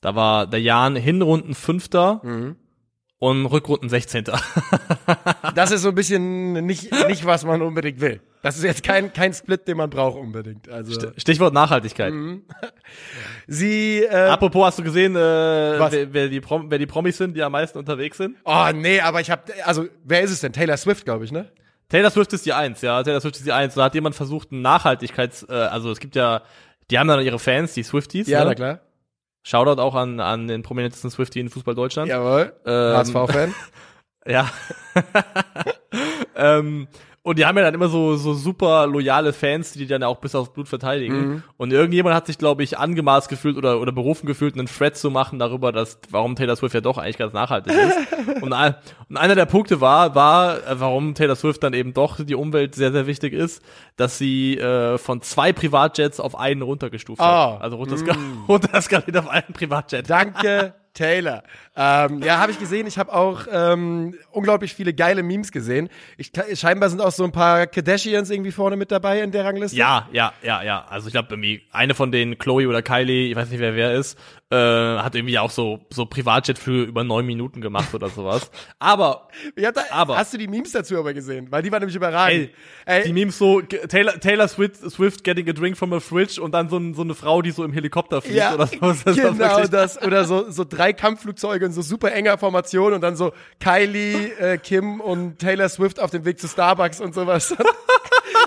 da 0.00 0.14
war 0.14 0.46
der 0.46 0.60
Jan 0.60 0.96
Hinrunden 0.96 1.54
Fünfter 1.54 2.22
und 3.18 3.46
Rückrunden 3.46 3.88
16. 3.88 4.24
Das 5.54 5.70
ist 5.72 5.82
so 5.82 5.88
ein 5.88 5.94
bisschen 5.94 6.52
nicht, 6.66 6.92
nicht, 7.08 7.24
was 7.24 7.44
man 7.44 7.62
unbedingt 7.62 8.00
will. 8.00 8.20
Das 8.42 8.56
ist 8.56 8.62
jetzt 8.62 8.84
kein, 8.84 9.12
kein 9.12 9.32
Split, 9.32 9.66
den 9.66 9.76
man 9.76 9.90
braucht 9.90 10.16
unbedingt. 10.16 10.68
Also, 10.68 11.10
Stichwort 11.16 11.52
Nachhaltigkeit. 11.52 12.12
sie, 13.48 14.04
äh, 14.04 14.14
Apropos, 14.14 14.66
hast 14.66 14.78
du 14.78 14.84
gesehen, 14.84 15.16
äh, 15.16 15.18
wer, 15.18 16.12
wer, 16.12 16.28
die 16.28 16.40
Prom 16.40 16.70
wer 16.70 16.78
die 16.78 16.86
Promis 16.86 17.16
sind, 17.16 17.36
die 17.36 17.42
am 17.42 17.52
meisten 17.52 17.78
unterwegs 17.78 18.18
sind? 18.18 18.36
oh 18.44 18.66
nee, 18.72 19.00
aber 19.00 19.20
ich 19.20 19.30
habe, 19.30 19.42
also, 19.64 19.86
wer 20.04 20.20
ist 20.20 20.30
es 20.30 20.40
denn? 20.40 20.52
Taylor 20.52 20.76
Swift, 20.76 21.04
glaube 21.04 21.24
ich, 21.24 21.32
ne? 21.32 21.50
Taylor 21.88 22.10
Swift 22.10 22.32
ist 22.34 22.46
die 22.46 22.52
Eins, 22.52 22.82
ja. 22.82 23.02
Taylor 23.02 23.20
Swift 23.20 23.36
ist 23.36 23.46
die 23.46 23.52
Eins. 23.52 23.74
Da 23.74 23.84
hat 23.84 23.94
jemand 23.94 24.14
versucht, 24.14 24.52
ein 24.52 24.60
Nachhaltigkeits, 24.62 25.46
äh, 25.48 25.52
also 25.52 25.90
es 25.90 25.98
gibt 25.98 26.14
ja, 26.14 26.42
die 26.90 26.98
haben 26.98 27.08
dann 27.08 27.24
ihre 27.24 27.38
Fans, 27.38 27.72
die 27.72 27.82
Swifties. 27.82 28.28
Ja, 28.28 28.40
ne? 28.40 28.46
na 28.46 28.54
klar. 28.54 28.80
Shoutout 29.42 29.80
auch 29.80 29.94
an, 29.94 30.20
an 30.20 30.48
den 30.48 30.62
prominentesten 30.62 31.10
Swiftie 31.10 31.40
in 31.40 31.48
Fußball 31.48 31.74
Deutschland. 31.74 32.08
Jawohl. 32.08 32.52
Ähm, 32.66 32.96
HSV-Fan. 32.96 33.54
Ja. 34.26 34.50
ähm, 36.36 36.86
und 37.28 37.38
die 37.38 37.46
haben 37.46 37.56
ja 37.56 37.64
dann 37.64 37.74
immer 37.74 37.88
so, 37.88 38.16
so 38.16 38.34
super 38.34 38.86
loyale 38.86 39.32
Fans, 39.32 39.72
die 39.72 39.80
die 39.80 39.86
dann 39.86 40.02
auch 40.02 40.16
bis 40.18 40.34
aufs 40.34 40.52
Blut 40.52 40.68
verteidigen. 40.68 41.28
Mhm. 41.28 41.42
Und 41.56 41.72
irgendjemand 41.72 42.14
hat 42.14 42.26
sich, 42.26 42.38
glaube 42.38 42.62
ich, 42.62 42.78
angemaßt 42.78 43.28
gefühlt 43.28 43.56
oder, 43.56 43.80
oder 43.80 43.92
berufen 43.92 44.26
gefühlt, 44.26 44.54
einen 44.54 44.66
Thread 44.66 44.96
zu 44.96 45.10
machen 45.10 45.38
darüber, 45.38 45.70
dass, 45.72 45.98
warum 46.10 46.34
Taylor 46.36 46.56
Swift 46.56 46.74
ja 46.74 46.80
doch 46.80 46.98
eigentlich 46.98 47.18
ganz 47.18 47.32
nachhaltig 47.32 47.72
ist. 47.72 48.42
und, 48.42 48.52
ein, 48.52 48.74
und 49.08 49.16
einer 49.16 49.34
der 49.34 49.46
Punkte 49.46 49.80
war, 49.80 50.14
war, 50.14 50.56
äh, 50.58 50.80
warum 50.80 51.14
Taylor 51.14 51.36
Swift 51.36 51.62
dann 51.62 51.74
eben 51.74 51.94
doch 51.94 52.18
die 52.24 52.34
Umwelt 52.34 52.74
sehr, 52.74 52.92
sehr 52.92 53.06
wichtig 53.06 53.32
ist, 53.32 53.62
dass 53.96 54.18
sie 54.18 54.58
äh, 54.58 54.98
von 54.98 55.20
zwei 55.22 55.52
Privatjets 55.52 56.20
auf 56.20 56.38
einen 56.38 56.62
runtergestuft 56.62 57.20
Oh. 57.20 57.24
hat. 57.24 57.62
Also 57.62 57.76
runterska 57.76 58.14
runterskaliert 58.48 59.16
auf 59.16 59.28
einen 59.28 59.52
Privatjet. 59.52 60.08
Danke, 60.08 60.74
Taylor. 60.98 61.44
Ähm, 61.76 62.22
ja, 62.22 62.38
habe 62.38 62.50
ich 62.50 62.58
gesehen. 62.58 62.88
Ich 62.88 62.98
habe 62.98 63.12
auch 63.14 63.46
ähm, 63.52 64.14
unglaublich 64.32 64.74
viele 64.74 64.92
geile 64.92 65.22
Memes 65.22 65.52
gesehen. 65.52 65.88
Ich, 66.16 66.32
scheinbar 66.54 66.90
sind 66.90 67.00
auch 67.00 67.12
so 67.12 67.22
ein 67.22 67.30
paar 67.30 67.68
Kardashians 67.68 68.30
irgendwie 68.30 68.50
vorne 68.50 68.76
mit 68.76 68.90
dabei 68.90 69.22
in 69.22 69.30
der 69.30 69.44
Rangliste. 69.44 69.76
Ja, 69.76 70.08
ja, 70.12 70.32
ja, 70.42 70.62
ja. 70.64 70.84
Also 70.88 71.06
ich 71.06 71.12
glaube, 71.12 71.28
irgendwie 71.30 71.62
eine 71.70 71.94
von 71.94 72.10
denen, 72.10 72.36
Chloe 72.36 72.66
oder 72.66 72.82
Kylie, 72.82 73.30
ich 73.30 73.36
weiß 73.36 73.48
nicht, 73.50 73.60
wer 73.60 73.76
wer 73.76 73.94
ist, 73.94 74.18
äh, 74.50 74.56
hat 74.56 75.14
irgendwie 75.14 75.38
auch 75.38 75.50
so 75.50 75.86
so 75.90 76.04
Privatjetflüge 76.06 76.88
über 76.88 77.04
neun 77.04 77.26
Minuten 77.26 77.60
gemacht 77.60 77.94
oder 77.94 78.08
sowas. 78.08 78.50
Aber 78.80 79.28
hab 79.62 79.74
da, 79.74 79.82
Aber- 79.90 80.16
hast 80.16 80.34
du 80.34 80.38
die 80.38 80.48
Memes 80.48 80.72
dazu 80.72 80.98
aber 80.98 81.14
gesehen? 81.14 81.46
Weil 81.50 81.62
die 81.62 81.70
waren 81.70 81.80
nämlich 81.80 81.96
überragend. 81.96 82.50
ey, 82.86 83.02
die 83.04 83.12
Memes 83.12 83.38
so 83.38 83.60
Taylor, 83.60 84.18
Taylor 84.18 84.48
Swift, 84.48 84.76
Swift 84.90 85.22
getting 85.22 85.48
a 85.48 85.52
drink 85.52 85.76
from 85.76 85.92
a 85.92 86.00
fridge 86.00 86.40
und 86.40 86.52
dann 86.52 86.68
so, 86.68 86.80
so 86.92 87.02
eine 87.02 87.14
Frau, 87.14 87.42
die 87.42 87.50
so 87.50 87.62
im 87.62 87.72
Helikopter 87.72 88.20
fliegt 88.20 88.36
ja, 88.38 88.54
oder 88.54 88.66
so. 88.66 88.78
Das 88.80 89.16
genau 89.16 89.66
das. 89.66 90.02
Oder 90.02 90.24
so, 90.24 90.50
so 90.50 90.64
drei 90.64 90.87
Kampfflugzeuge 90.92 91.66
in 91.66 91.72
so 91.72 91.82
super 91.82 92.12
enger 92.12 92.38
Formation 92.38 92.92
und 92.92 93.00
dann 93.00 93.16
so 93.16 93.32
Kylie, 93.60 94.32
äh, 94.38 94.58
Kim 94.58 95.00
und 95.00 95.38
Taylor 95.38 95.68
Swift 95.68 96.00
auf 96.00 96.10
dem 96.10 96.24
Weg 96.24 96.40
zu 96.40 96.48
Starbucks 96.48 97.00
und 97.00 97.14
sowas. 97.14 97.54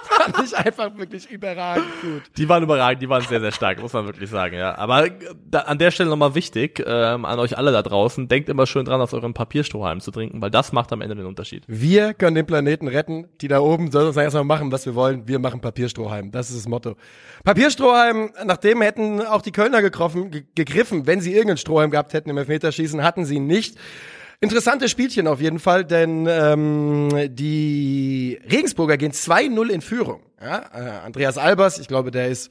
Fand 0.03 0.45
ich 0.45 0.55
einfach 0.55 0.95
wirklich 0.97 1.29
überragend 1.31 1.85
gut. 2.01 2.21
Die 2.37 2.47
waren 2.47 2.63
überragend, 2.63 3.01
die 3.01 3.09
waren 3.09 3.23
sehr, 3.23 3.39
sehr 3.39 3.51
stark, 3.51 3.81
muss 3.81 3.93
man 3.93 4.05
wirklich 4.05 4.29
sagen, 4.29 4.55
ja. 4.55 4.77
Aber 4.77 5.07
äh, 5.07 5.11
da, 5.49 5.61
an 5.61 5.79
der 5.79 5.91
Stelle 5.91 6.09
nochmal 6.09 6.35
wichtig, 6.35 6.83
ähm, 6.85 7.25
an 7.25 7.39
euch 7.39 7.57
alle 7.57 7.71
da 7.71 7.81
draußen, 7.81 8.27
denkt 8.27 8.49
immer 8.49 8.67
schön 8.67 8.85
dran, 8.85 9.01
aus 9.01 9.13
eurem 9.13 9.33
Papierstrohhalm 9.33 9.99
zu 9.99 10.11
trinken, 10.11 10.41
weil 10.41 10.51
das 10.51 10.73
macht 10.73 10.91
am 10.93 11.01
Ende 11.01 11.15
den 11.15 11.25
Unterschied. 11.25 11.63
Wir 11.67 12.13
können 12.13 12.35
den 12.35 12.45
Planeten 12.45 12.87
retten. 12.87 13.29
Die 13.41 13.47
da 13.47 13.59
oben 13.59 13.91
sollen 13.91 14.07
uns 14.07 14.17
erstmal 14.17 14.43
machen, 14.43 14.71
was 14.71 14.85
wir 14.85 14.95
wollen. 14.95 15.27
Wir 15.27 15.39
machen 15.39 15.61
Papierstrohhalm. 15.61 16.31
Das 16.31 16.49
ist 16.49 16.57
das 16.57 16.67
Motto. 16.67 16.95
Papierstrohhalm, 17.43 18.31
nachdem 18.45 18.81
hätten 18.81 19.21
auch 19.21 19.41
die 19.41 19.51
Kölner 19.51 19.81
gekroffen, 19.81 20.31
ge 20.31 20.43
gegriffen, 20.55 21.07
wenn 21.07 21.21
sie 21.21 21.31
irgendeinen 21.31 21.57
Strohhalm 21.57 21.91
gehabt 21.91 22.13
hätten 22.13 22.29
im 22.31 22.37
Elfmeterschießen, 22.37 23.03
hatten 23.03 23.25
sie 23.25 23.39
nicht. 23.39 23.77
Interessantes 24.39 24.89
Spielchen 24.89 25.27
auf 25.27 25.39
jeden 25.39 25.59
Fall, 25.59 25.85
denn 25.85 26.25
ähm, 26.27 27.09
die 27.29 28.39
Regensburger 28.49 28.97
gehen 28.97 29.11
2-0 29.11 29.69
in 29.69 29.81
Führung. 29.81 30.23
Ja, 30.43 30.65
äh, 30.73 31.05
Andreas 31.05 31.37
Albers, 31.37 31.77
ich 31.77 31.87
glaube, 31.87 32.09
der 32.09 32.29
ist 32.29 32.49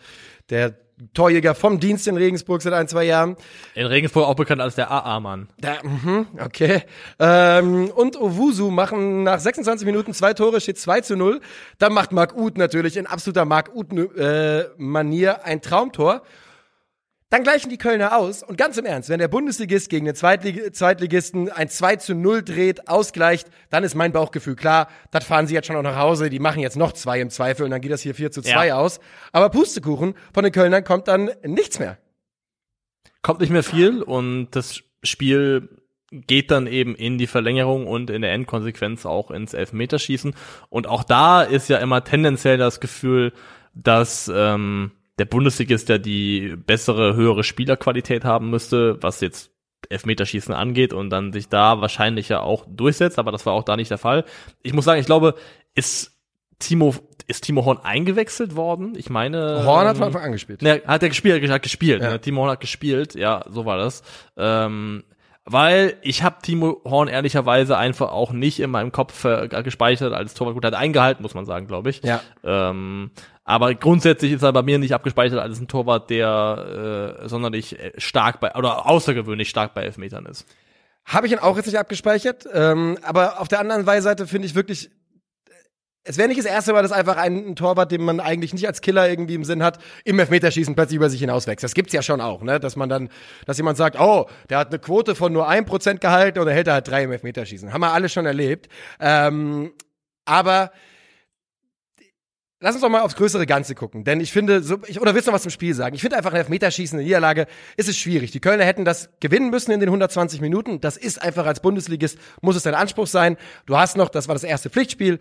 der 0.51 0.77
Torjäger 1.15 1.55
vom 1.55 1.81
Dienst 1.81 2.07
in 2.07 2.17
Regensburg 2.17 2.63
seit 2.63 2.75
ein, 2.75 2.87
zwei 2.87 3.05
Jahren. 3.05 3.37
In 3.75 3.87
Regensburg 3.87 4.27
auch 4.27 4.35
bekannt 4.35 4.61
als 4.61 4.75
der 4.75 4.91
AA-Mann. 4.91 5.49
Mhm, 5.83 6.27
okay. 6.39 6.83
Ähm, 7.19 7.91
und 7.91 8.17
Owusu 8.17 8.71
machen 8.71 9.23
nach 9.23 9.41
26 9.41 9.87
Minuten 9.87 10.13
zwei 10.13 10.35
Tore, 10.35 10.61
steht 10.61 10.79
2 10.79 11.01
zu 11.01 11.17
0. 11.17 11.41
Dann 11.79 11.93
macht 11.93 12.13
Marc 12.13 12.37
Uth 12.37 12.59
natürlich 12.59 12.97
in 12.97 13.07
absoluter 13.07 13.45
Marc 13.45 13.75
Uth-Manier 13.75 15.45
ein 15.45 15.63
Traumtor. 15.63 16.23
Dann 17.31 17.45
gleichen 17.45 17.71
die 17.71 17.79
Kölner 17.79 18.17
aus. 18.17 18.43
Und 18.43 18.59
ganz 18.59 18.77
im 18.77 18.85
Ernst, 18.85 19.09
wenn 19.09 19.21
der 19.21 19.29
Bundesligist 19.29 19.89
gegen 19.89 20.05
den 20.05 20.17
Zweitlig 20.17 20.73
Zweitligisten 20.73 21.49
ein 21.49 21.69
2 21.69 21.97
zu 21.97 22.15
0 22.15 22.43
dreht, 22.43 22.89
ausgleicht, 22.89 23.49
dann 23.71 23.85
ist 23.85 23.95
mein 23.95 24.13
Bauchgefühl 24.13 24.57
klar, 24.57 24.89
das 25.13 25.25
fahren 25.25 25.47
sie 25.47 25.55
jetzt 25.55 25.67
schon 25.67 25.77
auch 25.77 25.83
nach 25.83 25.97
Hause, 25.97 26.29
die 26.29 26.41
machen 26.41 26.61
jetzt 26.61 26.77
noch 26.77 26.93
zwei 26.93 27.21
im 27.21 27.31
Zweifel 27.31 27.65
und 27.65 27.71
dann 27.71 27.81
geht 27.81 27.93
das 27.93 28.01
hier 28.03 28.17
4 28.17 28.33
zu 28.33 28.43
2 28.43 28.67
Ja. 28.67 28.77
aus. 28.77 28.99
Aber 29.31 29.49
Pustekuchen, 29.49 30.15
von 30.35 30.43
den 30.43 30.53
Kölnern 30.53 30.83
kommt 30.83 31.07
dann 31.07 31.31
nichts 31.45 31.79
mehr. 31.79 31.99
Kommt 33.23 33.41
nicht 33.41 33.51
mehr 33.51 33.63
viel 33.63 34.03
und 34.03 34.51
das 34.51 34.83
Spiel 35.05 35.69
geht 36.11 36.51
dann 36.51 36.67
eben 36.67 36.97
in 36.97 37.19
die 37.19 37.29
Verlängerung 37.29 37.87
und 37.87 38.11
in 38.11 38.23
der 38.23 38.33
Endkonsequenz 38.33 39.07
auch 39.07 39.31
ins 39.31 39.55
Elfmeterschießen. 39.55 40.35
Und 40.69 40.89
auch 40.89 41.05
da 41.05 41.43
ist 41.43 41.69
ja 41.69 41.79
immer 41.79 42.03
tendenziell 42.03 42.59
das 42.59 42.81
Gefühl, 42.81 43.33
dass 43.75 44.29
ähm, 44.35 44.91
der 45.21 45.27
Bundesligist 45.27 45.91
ja 45.91 45.99
die 45.99 46.57
bessere, 46.57 47.15
höhere 47.15 47.45
Spielerqualität 47.45 48.25
haben 48.25 48.49
müsste, 48.49 48.97
was 49.03 49.21
jetzt 49.21 49.51
Elfmeterschießen 49.91 50.55
angeht 50.55 50.95
und 50.95 51.11
dann 51.11 51.35
sich 51.35 51.49
da 51.49 51.83
wahrscheinlich 51.83 52.31
ja 52.31 52.41
auch 52.41 52.65
durchsetzt, 52.67 53.19
aber 53.19 53.31
das 53.31 53.45
war 53.45 53.53
auch 53.53 53.63
da 53.63 53.77
nicht 53.77 53.91
der 53.91 53.99
Fall. 53.99 54.25
Ich 54.63 54.73
muss 54.73 54.87
sagen, 54.87 54.99
ich 54.99 55.05
glaube, 55.05 55.35
ist 55.75 56.17
Timo, 56.59 56.95
ist 57.27 57.45
Timo 57.45 57.67
Horn 57.67 57.79
eingewechselt 57.83 58.57
worden? 58.57 58.95
Ich 58.97 59.11
meine. 59.11 59.67
Horn 59.67 59.87
hat 59.87 59.97
ähm, 59.97 59.99
von 59.99 60.07
Anfang 60.07 60.23
an 60.23 60.33
gespielt. 60.33 60.63
Ne, 60.63 60.81
hat 60.87 61.03
er 61.03 61.11
gespielt, 61.11 61.51
hat 61.51 61.63
gespielt. 61.63 62.03
Ja. 62.03 62.13
Ne? 62.13 62.21
Timo 62.21 62.41
Horn 62.41 62.53
hat 62.53 62.61
gespielt, 62.61 63.15
ja, 63.15 63.45
so 63.51 63.67
war 63.67 63.77
das. 63.77 64.03
Ähm, 64.39 65.05
weil 65.53 65.97
ich 66.03 66.23
habe 66.23 66.37
Timo 66.43 66.81
Horn 66.85 67.09
ehrlicherweise 67.09 67.77
einfach 67.77 68.13
auch 68.13 68.33
nicht 68.33 68.61
in 68.61 68.71
meinem 68.71 68.93
Kopf 68.93 69.25
äh, 69.25 69.49
gespeichert 69.63 70.13
als 70.13 70.35
Torwart. 70.35 70.55
Gut, 70.55 70.65
er 70.65 70.69
hat 70.69 70.79
eingehalten, 70.79 71.23
muss 71.23 71.35
man 71.35 71.47
sagen, 71.47 71.67
glaube 71.67 71.91
ich. 71.91 72.03
Ja. 72.03 72.21
Ähm, 72.45 73.11
aber 73.45 73.75
grundsätzlich 73.75 74.33
ist 74.33 74.43
er 74.43 74.53
bei 74.53 74.63
mir 74.63 74.79
nicht 74.79 74.95
abgespeichert 74.95 75.41
als 75.41 75.61
ein 75.61 75.67
Torwart, 75.67 76.09
der 76.09 77.19
äh, 77.23 77.29
sonderlich 77.29 77.79
äh, 77.79 77.93
stark 77.99 78.39
bei 78.39 78.55
oder 78.55 78.87
außergewöhnlich 78.87 79.49
stark 79.49 79.75
bei 79.75 79.83
Elfmetern 79.83 80.27
ist. 80.27 80.47
Habe 81.05 81.27
ich 81.27 81.33
ihn 81.33 81.41
auch 81.41 81.57
jetzt 81.57 81.67
nicht 81.67 81.79
abgespeichert. 81.79 82.47
Ähm, 82.53 82.99
aber 83.03 83.41
auf 83.41 83.49
der 83.49 83.59
anderen 83.59 83.85
Seite 84.03 84.27
finde 84.29 84.47
ich 84.47 84.55
wirklich, 84.55 84.91
es 86.05 86.17
wäre 86.17 86.29
nicht 86.29 86.39
das 86.39 86.47
erste 86.47 86.73
Mal, 86.73 86.83
dass 86.83 86.93
einfach 86.93 87.17
ein, 87.17 87.55
Torwart, 87.57 87.93
den 87.93 88.03
man 88.03 88.21
eigentlich 88.21 88.55
nicht 88.55 88.67
als 88.67 88.81
Killer 88.81 89.09
irgendwie 89.09 89.35
im 89.35 89.45
Sinn 89.45 89.63
hat, 89.63 89.79
im 90.05 90.19
Elfmeterschießen 90.19 90.75
plötzlich 90.75 90.97
über 90.97 91.11
sich 91.11 91.21
hinauswächst. 91.21 91.63
Das 91.63 91.75
gibt's 91.75 91.93
ja 91.93 92.03
schon 92.03 92.21
auch, 92.21 92.43
ne? 92.43 92.59
Dass 92.59 92.75
man 92.77 92.89
dann, 92.89 93.11
dass 93.45 93.59
jemand 93.59 93.77
sagt, 93.77 94.01
oh, 94.01 94.27
der 94.49 94.59
hat 94.59 94.69
eine 94.69 94.79
Quote 94.79 95.15
von 95.15 95.33
nur 95.33 95.47
ein 95.47 95.67
Prozent 95.67 96.01
gehalten 96.01 96.39
oder 96.39 96.53
hält 96.53 96.69
er 96.69 96.75
halt 96.75 96.89
drei 96.89 97.05
im 97.05 97.13
Elfmeterschießen. 97.13 97.73
Haben 97.73 97.83
wir 97.83 97.93
alle 97.93 98.09
schon 98.09 98.25
erlebt. 98.25 98.69
Ähm, 98.99 99.73
aber 100.25 100.71
Lass 102.63 102.75
uns 102.75 102.83
doch 102.83 102.91
mal 102.91 103.01
aufs 103.01 103.17
größere 103.17 103.47
Ganze 103.47 103.75
gucken, 103.75 104.05
denn 104.05 104.21
ich 104.21 104.33
finde, 104.33 104.63
so, 104.63 104.77
ich, 104.87 105.01
oder 105.01 105.15
willst 105.15 105.27
du 105.27 105.31
noch 105.31 105.37
was 105.37 105.43
zum 105.43 105.51
Spiel 105.51 105.73
sagen? 105.73 105.95
Ich 105.95 106.03
finde 106.03 106.19
einfach, 106.19 106.33
ein 106.33 106.41
Elfmeterschießen, 106.41 106.99
eine 106.99 107.07
Niederlage, 107.07 107.47
ist 107.79 107.89
es 107.89 107.97
schwierig. 107.97 108.33
Die 108.33 108.41
Kölner 108.41 108.67
hätten 108.67 108.85
das 108.85 109.09
gewinnen 109.19 109.49
müssen 109.49 109.71
in 109.71 109.81
den 109.81 109.89
120 109.89 110.43
Minuten. 110.43 110.79
Das 110.79 110.99
ist 110.99 111.23
einfach 111.23 111.47
als 111.47 111.61
Bundesligist, 111.61 112.19
muss 112.43 112.57
es 112.57 112.63
dein 112.63 112.75
Anspruch 112.75 113.07
sein. 113.07 113.39
Du 113.65 113.79
hast 113.79 113.97
noch, 113.97 114.11
das 114.11 114.29
war 114.29 114.35
das 114.35 114.45
erste 114.45 114.69
Pflichtspiel. 114.69 115.21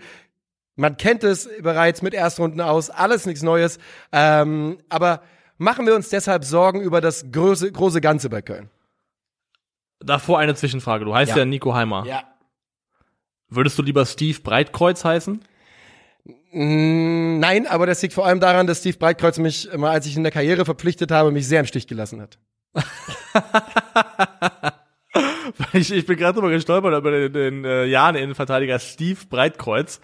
Man 0.80 0.96
kennt 0.96 1.26
es 1.26 1.50
bereits 1.62 2.02
mit 2.02 2.14
Erstrunden 2.14 2.62
aus, 2.62 2.90
alles 2.90 3.26
nichts 3.26 3.42
Neues. 3.42 3.80
Ähm, 4.14 4.78
aber 4.88 5.22
machen 5.58 5.86
wir 5.86 5.94
uns 5.94 6.08
deshalb 6.08 6.46
Sorgen 6.46 6.80
über 6.80 7.02
das 7.02 7.34
große, 7.34 7.70
große 7.70 8.00
Ganze 8.00 8.30
bei 8.30 8.42
Köln. 8.42 8.70
Davor 10.00 10.40
eine 10.40 10.56
Zwischenfrage. 10.56 11.04
Du 11.04 11.14
heißt 11.14 11.32
ja, 11.32 11.40
ja 11.40 11.46
Nico 11.46 11.74
Heimer. 11.74 12.06
Ja. 12.06 12.24
Würdest 13.50 13.78
du 13.78 13.84
lieber 13.84 14.06
Steve 14.06 14.40
Breitkreuz 14.40 15.04
heißen? 15.04 15.42
Mm, 16.54 17.40
nein, 17.40 17.68
aber 17.68 17.86
das 17.86 18.02
liegt 18.02 18.14
vor 18.14 18.26
allem 18.26 18.40
daran, 18.40 18.66
dass 18.66 18.80
Steve 18.80 18.98
Breitkreuz 18.98 19.38
mich, 19.38 19.70
immer 19.70 19.90
als 19.90 20.06
ich 20.06 20.16
in 20.16 20.24
der 20.24 20.32
Karriere 20.32 20.64
verpflichtet 20.64 21.12
habe, 21.12 21.32
mich 21.32 21.46
sehr 21.46 21.60
im 21.60 21.66
Stich 21.66 21.88
gelassen 21.88 22.22
hat. 22.22 22.40
ich, 25.74 25.92
ich 25.92 26.06
bin 26.06 26.16
gerade 26.16 26.36
drüber 26.36 26.52
gestolpert 26.52 26.98
über 26.98 27.12
den, 27.12 27.34
den 27.34 27.66
äh, 27.66 27.84
Jahren 27.84 28.16
Innenverteidiger 28.16 28.80
Steve 28.80 29.20
Breitkreuz. 29.30 30.00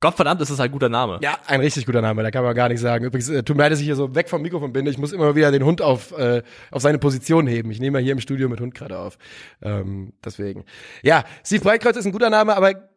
Gottverdammt, 0.00 0.40
ist 0.40 0.50
das 0.50 0.60
ein 0.60 0.70
guter 0.70 0.88
Name. 0.88 1.18
Ja, 1.22 1.38
ein 1.46 1.60
richtig 1.60 1.84
guter 1.84 2.00
Name, 2.00 2.22
da 2.22 2.30
kann 2.30 2.44
man 2.44 2.54
gar 2.54 2.68
nicht 2.68 2.80
sagen. 2.80 3.04
Übrigens, 3.04 3.28
äh, 3.28 3.42
tut 3.42 3.56
mir 3.56 3.64
leid, 3.64 3.72
dass 3.72 3.80
ich 3.80 3.86
hier 3.86 3.96
so 3.96 4.14
weg 4.14 4.28
vom 4.28 4.42
Mikrofon 4.42 4.72
bin. 4.72 4.86
Ich 4.86 4.98
muss 4.98 5.12
immer 5.12 5.34
wieder 5.34 5.50
den 5.50 5.64
Hund 5.64 5.82
auf, 5.82 6.16
äh, 6.16 6.42
auf 6.70 6.82
seine 6.82 6.98
Position 6.98 7.46
heben. 7.48 7.70
Ich 7.70 7.80
nehme 7.80 7.98
ja 7.98 8.04
hier 8.04 8.12
im 8.12 8.20
Studio 8.20 8.48
mit 8.48 8.60
Hund 8.60 8.74
gerade 8.74 8.98
auf. 8.98 9.18
Ähm, 9.60 10.12
deswegen. 10.24 10.64
Ja, 11.02 11.24
Steve 11.44 11.62
Breitkreuz 11.62 11.96
ist 11.96 12.06
ein 12.06 12.12
guter 12.12 12.30
Name, 12.30 12.56
aber 12.56 12.88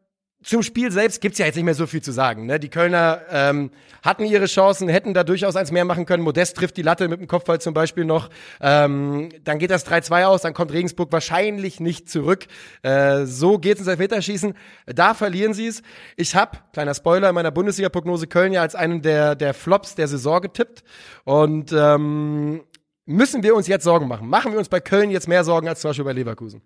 zum 0.43 0.63
Spiel 0.63 0.91
selbst 0.91 1.21
gibt's 1.21 1.37
ja 1.37 1.45
jetzt 1.45 1.55
nicht 1.55 1.65
mehr 1.65 1.75
so 1.75 1.85
viel 1.85 2.01
zu 2.01 2.11
sagen. 2.11 2.47
Ne? 2.47 2.59
Die 2.59 2.69
Kölner 2.69 3.21
ähm, 3.29 3.69
hatten 4.01 4.25
ihre 4.25 4.45
Chancen, 4.45 4.89
hätten 4.89 5.13
da 5.13 5.23
durchaus 5.23 5.55
eins 5.55 5.71
mehr 5.71 5.85
machen 5.85 6.05
können. 6.05 6.23
Modest 6.23 6.57
trifft 6.57 6.77
die 6.77 6.81
Latte 6.81 7.07
mit 7.07 7.19
dem 7.19 7.27
Kopfball 7.27 7.61
zum 7.61 7.73
Beispiel 7.73 8.05
noch. 8.05 8.29
Ähm, 8.59 9.29
dann 9.43 9.59
geht 9.59 9.69
das 9.69 9.85
3-2 9.85 10.25
aus, 10.25 10.41
dann 10.41 10.53
kommt 10.53 10.73
Regensburg 10.73 11.11
wahrscheinlich 11.11 11.79
nicht 11.79 12.09
zurück. 12.09 12.47
Äh, 12.81 13.25
so 13.25 13.59
geht's 13.59 13.81
ins 13.81 13.89
Elfmeterschießen. 13.89 14.55
Da 14.87 15.13
verlieren 15.13 15.53
sie 15.53 15.67
es. 15.67 15.83
Ich 16.17 16.35
habe, 16.35 16.57
kleiner 16.73 16.95
Spoiler, 16.95 17.29
in 17.29 17.35
meiner 17.35 17.51
Bundesliga-Prognose 17.51 18.25
Köln 18.25 18.51
ja 18.51 18.61
als 18.61 18.73
einen 18.73 19.03
der, 19.03 19.35
der 19.35 19.53
Flops 19.53 19.93
der 19.93 20.07
Saison 20.07 20.41
getippt. 20.41 20.83
Und 21.23 21.71
ähm, 21.71 22.63
müssen 23.05 23.43
wir 23.43 23.55
uns 23.55 23.67
jetzt 23.67 23.83
Sorgen 23.83 24.07
machen? 24.07 24.27
Machen 24.27 24.53
wir 24.53 24.59
uns 24.59 24.69
bei 24.69 24.79
Köln 24.79 25.11
jetzt 25.11 25.27
mehr 25.27 25.43
Sorgen 25.43 25.67
als 25.67 25.81
zum 25.81 25.89
Beispiel 25.89 26.05
bei 26.05 26.13
Leverkusen? 26.13 26.61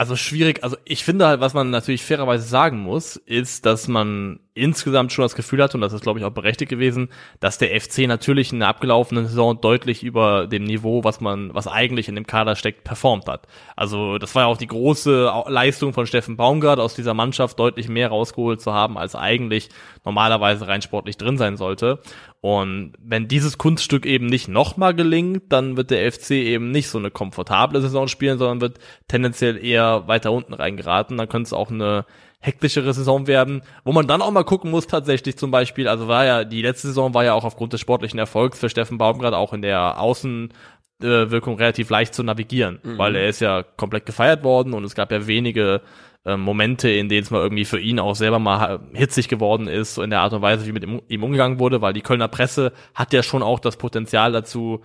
Also 0.00 0.16
schwierig, 0.16 0.64
also 0.64 0.78
ich 0.86 1.04
finde 1.04 1.26
halt, 1.26 1.42
was 1.42 1.52
man 1.52 1.68
natürlich 1.68 2.02
fairerweise 2.02 2.48
sagen 2.48 2.78
muss, 2.78 3.16
ist, 3.16 3.66
dass 3.66 3.86
man 3.86 4.40
insgesamt 4.60 5.12
schon 5.12 5.24
das 5.24 5.34
Gefühl 5.34 5.62
hatte, 5.62 5.76
und 5.76 5.80
das 5.80 5.92
ist 5.92 6.02
glaube 6.02 6.18
ich 6.18 6.24
auch 6.24 6.30
berechtigt 6.30 6.70
gewesen, 6.70 7.08
dass 7.40 7.58
der 7.58 7.78
FC 7.80 8.06
natürlich 8.06 8.52
in 8.52 8.60
der 8.60 8.68
abgelaufenen 8.68 9.26
Saison 9.26 9.60
deutlich 9.60 10.02
über 10.02 10.46
dem 10.46 10.64
Niveau, 10.64 11.02
was 11.04 11.20
man, 11.20 11.54
was 11.54 11.66
eigentlich 11.66 12.08
in 12.08 12.14
dem 12.14 12.26
Kader 12.26 12.56
steckt, 12.56 12.84
performt 12.84 13.26
hat. 13.26 13.46
Also 13.76 14.18
das 14.18 14.34
war 14.34 14.42
ja 14.42 14.48
auch 14.48 14.56
die 14.56 14.66
große 14.66 15.30
Leistung 15.48 15.92
von 15.92 16.06
Steffen 16.06 16.36
Baumgart, 16.36 16.78
aus 16.78 16.94
dieser 16.94 17.14
Mannschaft 17.14 17.58
deutlich 17.58 17.88
mehr 17.88 18.08
rausgeholt 18.08 18.60
zu 18.60 18.72
haben, 18.72 18.98
als 18.98 19.14
eigentlich 19.14 19.68
normalerweise 20.04 20.68
rein 20.68 20.82
sportlich 20.82 21.16
drin 21.16 21.38
sein 21.38 21.56
sollte. 21.56 22.00
Und 22.40 22.94
wenn 22.98 23.28
dieses 23.28 23.58
Kunststück 23.58 24.06
eben 24.06 24.26
nicht 24.26 24.48
nochmal 24.48 24.94
gelingt, 24.94 25.52
dann 25.52 25.76
wird 25.76 25.90
der 25.90 26.10
FC 26.10 26.30
eben 26.30 26.70
nicht 26.70 26.88
so 26.88 26.98
eine 26.98 27.10
komfortable 27.10 27.80
Saison 27.82 28.08
spielen, 28.08 28.38
sondern 28.38 28.62
wird 28.62 28.78
tendenziell 29.08 29.62
eher 29.62 30.08
weiter 30.08 30.32
unten 30.32 30.54
reingeraten. 30.54 31.18
Dann 31.18 31.28
könnte 31.28 31.48
es 31.48 31.52
auch 31.52 31.70
eine 31.70 32.06
hektischere 32.40 32.92
Saison 32.94 33.26
werden, 33.26 33.62
wo 33.84 33.92
man 33.92 34.06
dann 34.06 34.22
auch 34.22 34.30
mal 34.30 34.44
gucken 34.44 34.70
muss 34.70 34.86
tatsächlich 34.86 35.36
zum 35.36 35.50
Beispiel, 35.50 35.86
also 35.86 36.08
war 36.08 36.24
ja, 36.24 36.44
die 36.44 36.62
letzte 36.62 36.88
Saison 36.88 37.12
war 37.12 37.24
ja 37.24 37.34
auch 37.34 37.44
aufgrund 37.44 37.74
des 37.74 37.80
sportlichen 37.80 38.18
Erfolgs 38.18 38.58
für 38.58 38.70
Steffen 38.70 38.98
Baumgart 38.98 39.34
auch 39.34 39.52
in 39.52 39.60
der 39.60 40.00
Außenwirkung 40.00 41.56
relativ 41.56 41.90
leicht 41.90 42.14
zu 42.14 42.22
navigieren, 42.22 42.80
mhm. 42.82 42.98
weil 42.98 43.14
er 43.14 43.28
ist 43.28 43.40
ja 43.40 43.62
komplett 43.62 44.06
gefeiert 44.06 44.42
worden 44.42 44.72
und 44.72 44.84
es 44.84 44.94
gab 44.94 45.12
ja 45.12 45.26
wenige 45.26 45.82
äh, 46.24 46.38
Momente, 46.38 46.88
in 46.88 47.10
denen 47.10 47.24
es 47.24 47.30
mal 47.30 47.42
irgendwie 47.42 47.66
für 47.66 47.78
ihn 47.78 48.00
auch 48.00 48.16
selber 48.16 48.38
mal 48.38 48.80
hitzig 48.94 49.28
geworden 49.28 49.68
ist, 49.68 49.94
so 49.94 50.02
in 50.02 50.10
der 50.10 50.20
Art 50.20 50.32
und 50.32 50.40
Weise, 50.40 50.66
wie 50.66 50.72
mit 50.72 50.82
ihm, 50.82 51.02
ihm 51.08 51.22
umgegangen 51.22 51.58
wurde, 51.58 51.82
weil 51.82 51.92
die 51.92 52.02
Kölner 52.02 52.28
Presse 52.28 52.72
hat 52.94 53.12
ja 53.12 53.22
schon 53.22 53.42
auch 53.42 53.58
das 53.58 53.76
Potenzial 53.76 54.32
dazu, 54.32 54.80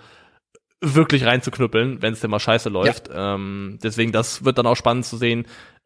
wirklich 0.81 1.25
reinzuknüppeln, 1.25 2.01
wenn 2.01 2.13
es 2.13 2.19
denn 2.19 2.29
mal 2.29 2.39
scheiße 2.39 2.69
läuft. 2.69 3.09
Ja. 3.09 3.35
Ähm, 3.35 3.79
deswegen, 3.81 4.11
das 4.11 4.45
wird 4.45 4.57
dann 4.57 4.67
auch 4.67 4.75
spannend 4.75 5.05
zu 5.05 5.17
sehen, 5.17 5.45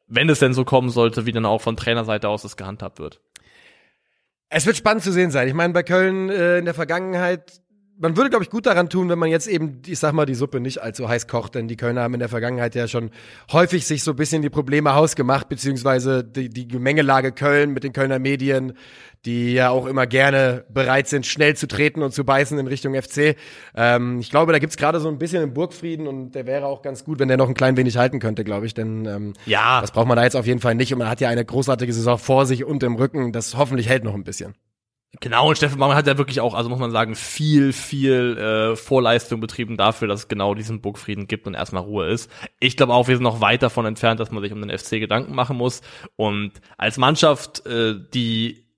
wenn 0.09 0.29
es 0.29 0.39
denn 0.39 0.53
so 0.53 0.65
kommen 0.65 0.89
sollte, 0.89 1.25
wie 1.25 1.31
dann 1.31 1.45
auch 1.45 1.61
von 1.61 1.77
Trainerseite 1.77 2.27
aus 2.27 2.43
es 2.43 2.57
gehandhabt 2.57 2.99
wird. 2.99 3.21
Es 4.49 4.65
wird 4.65 4.75
spannend 4.75 5.03
zu 5.03 5.11
sehen 5.11 5.29
sein. 5.29 5.47
Ich 5.47 5.53
meine, 5.53 5.73
bei 5.73 5.83
Köln 5.83 6.29
äh, 6.29 6.57
in 6.57 6.65
der 6.65 6.73
Vergangenheit 6.73 7.61
man 7.99 8.15
würde, 8.15 8.29
glaube 8.29 8.43
ich, 8.43 8.49
gut 8.49 8.65
daran 8.65 8.89
tun, 8.89 9.09
wenn 9.09 9.19
man 9.19 9.29
jetzt 9.29 9.47
eben, 9.47 9.81
ich 9.85 9.99
sag 9.99 10.13
mal, 10.13 10.25
die 10.25 10.33
Suppe 10.33 10.61
nicht 10.61 10.81
allzu 10.81 11.09
heiß 11.09 11.27
kocht, 11.27 11.55
denn 11.55 11.67
die 11.67 11.75
Kölner 11.75 12.01
haben 12.01 12.13
in 12.13 12.21
der 12.21 12.29
Vergangenheit 12.29 12.73
ja 12.73 12.87
schon 12.87 13.11
häufig 13.51 13.85
sich 13.85 14.03
so 14.03 14.11
ein 14.11 14.15
bisschen 14.17 14.41
die 14.41 14.49
Probleme 14.49 14.95
hausgemacht, 14.95 15.49
beziehungsweise 15.49 16.23
die, 16.23 16.49
die 16.49 16.67
Gemengelage 16.67 17.33
Köln 17.33 17.71
mit 17.71 17.83
den 17.83 17.91
Kölner 17.91 18.17
Medien, 18.17 18.73
die 19.25 19.53
ja 19.53 19.69
auch 19.69 19.85
immer 19.85 20.07
gerne 20.07 20.63
bereit 20.69 21.09
sind, 21.09 21.25
schnell 21.25 21.57
zu 21.57 21.67
treten 21.67 22.01
und 22.01 22.13
zu 22.13 22.23
beißen 22.23 22.57
in 22.57 22.67
Richtung 22.67 22.95
FC. 22.95 23.35
Ähm, 23.75 24.19
ich 24.21 24.29
glaube, 24.29 24.53
da 24.53 24.59
gibt's 24.59 24.77
gerade 24.77 25.01
so 25.01 25.09
ein 25.09 25.17
bisschen 25.17 25.43
einen 25.43 25.53
Burgfrieden 25.53 26.07
und 26.07 26.31
der 26.31 26.45
wäre 26.45 26.67
auch 26.67 26.81
ganz 26.81 27.03
gut, 27.03 27.19
wenn 27.19 27.27
der 27.27 27.35
noch 27.35 27.49
ein 27.49 27.53
klein 27.53 27.75
wenig 27.75 27.97
halten 27.97 28.19
könnte, 28.19 28.45
glaube 28.45 28.65
ich, 28.65 28.73
denn 28.73 29.05
ähm, 29.05 29.33
ja. 29.45 29.81
das 29.81 29.91
braucht 29.91 30.07
man 30.07 30.15
da 30.15 30.23
jetzt 30.23 30.37
auf 30.37 30.47
jeden 30.47 30.61
Fall 30.61 30.75
nicht 30.75 30.93
und 30.93 30.99
man 30.99 31.09
hat 31.09 31.19
ja 31.19 31.27
eine 31.27 31.43
großartige 31.43 31.91
Saison 31.91 32.17
vor 32.17 32.45
sich 32.45 32.63
und 32.63 32.81
im 32.81 32.95
Rücken, 32.95 33.33
das 33.33 33.57
hoffentlich 33.57 33.89
hält 33.89 34.05
noch 34.05 34.13
ein 34.13 34.23
bisschen. 34.23 34.55
Genau, 35.21 35.49
und 35.49 35.55
Steffen 35.57 35.79
Baumann 35.79 35.97
hat 35.97 36.05
ja 36.05 36.19
wirklich 36.19 36.39
auch, 36.39 36.53
also 36.53 36.69
muss 36.69 36.77
man 36.79 36.91
sagen, 36.91 37.15
viel, 37.15 37.73
viel 37.73 38.37
äh, 38.37 38.75
Vorleistung 38.75 39.39
betrieben 39.39 39.75
dafür, 39.75 40.07
dass 40.07 40.21
es 40.21 40.27
genau 40.27 40.53
diesen 40.53 40.81
Burgfrieden 40.81 41.27
gibt 41.27 41.47
und 41.47 41.55
erstmal 41.55 41.81
Ruhe 41.81 42.07
ist. 42.07 42.31
Ich 42.59 42.77
glaube 42.77 42.93
auch, 42.93 43.07
wir 43.07 43.15
sind 43.15 43.23
noch 43.23 43.41
weit 43.41 43.63
davon 43.63 43.87
entfernt, 43.87 44.19
dass 44.19 44.29
man 44.29 44.43
sich 44.43 44.53
um 44.53 44.61
den 44.61 44.77
FC 44.77 44.91
Gedanken 44.91 45.33
machen 45.33 45.57
muss. 45.57 45.81
Und 46.15 46.53
als 46.77 46.97
Mannschaft, 46.97 47.65
äh, 47.65 47.95
die 48.13 48.69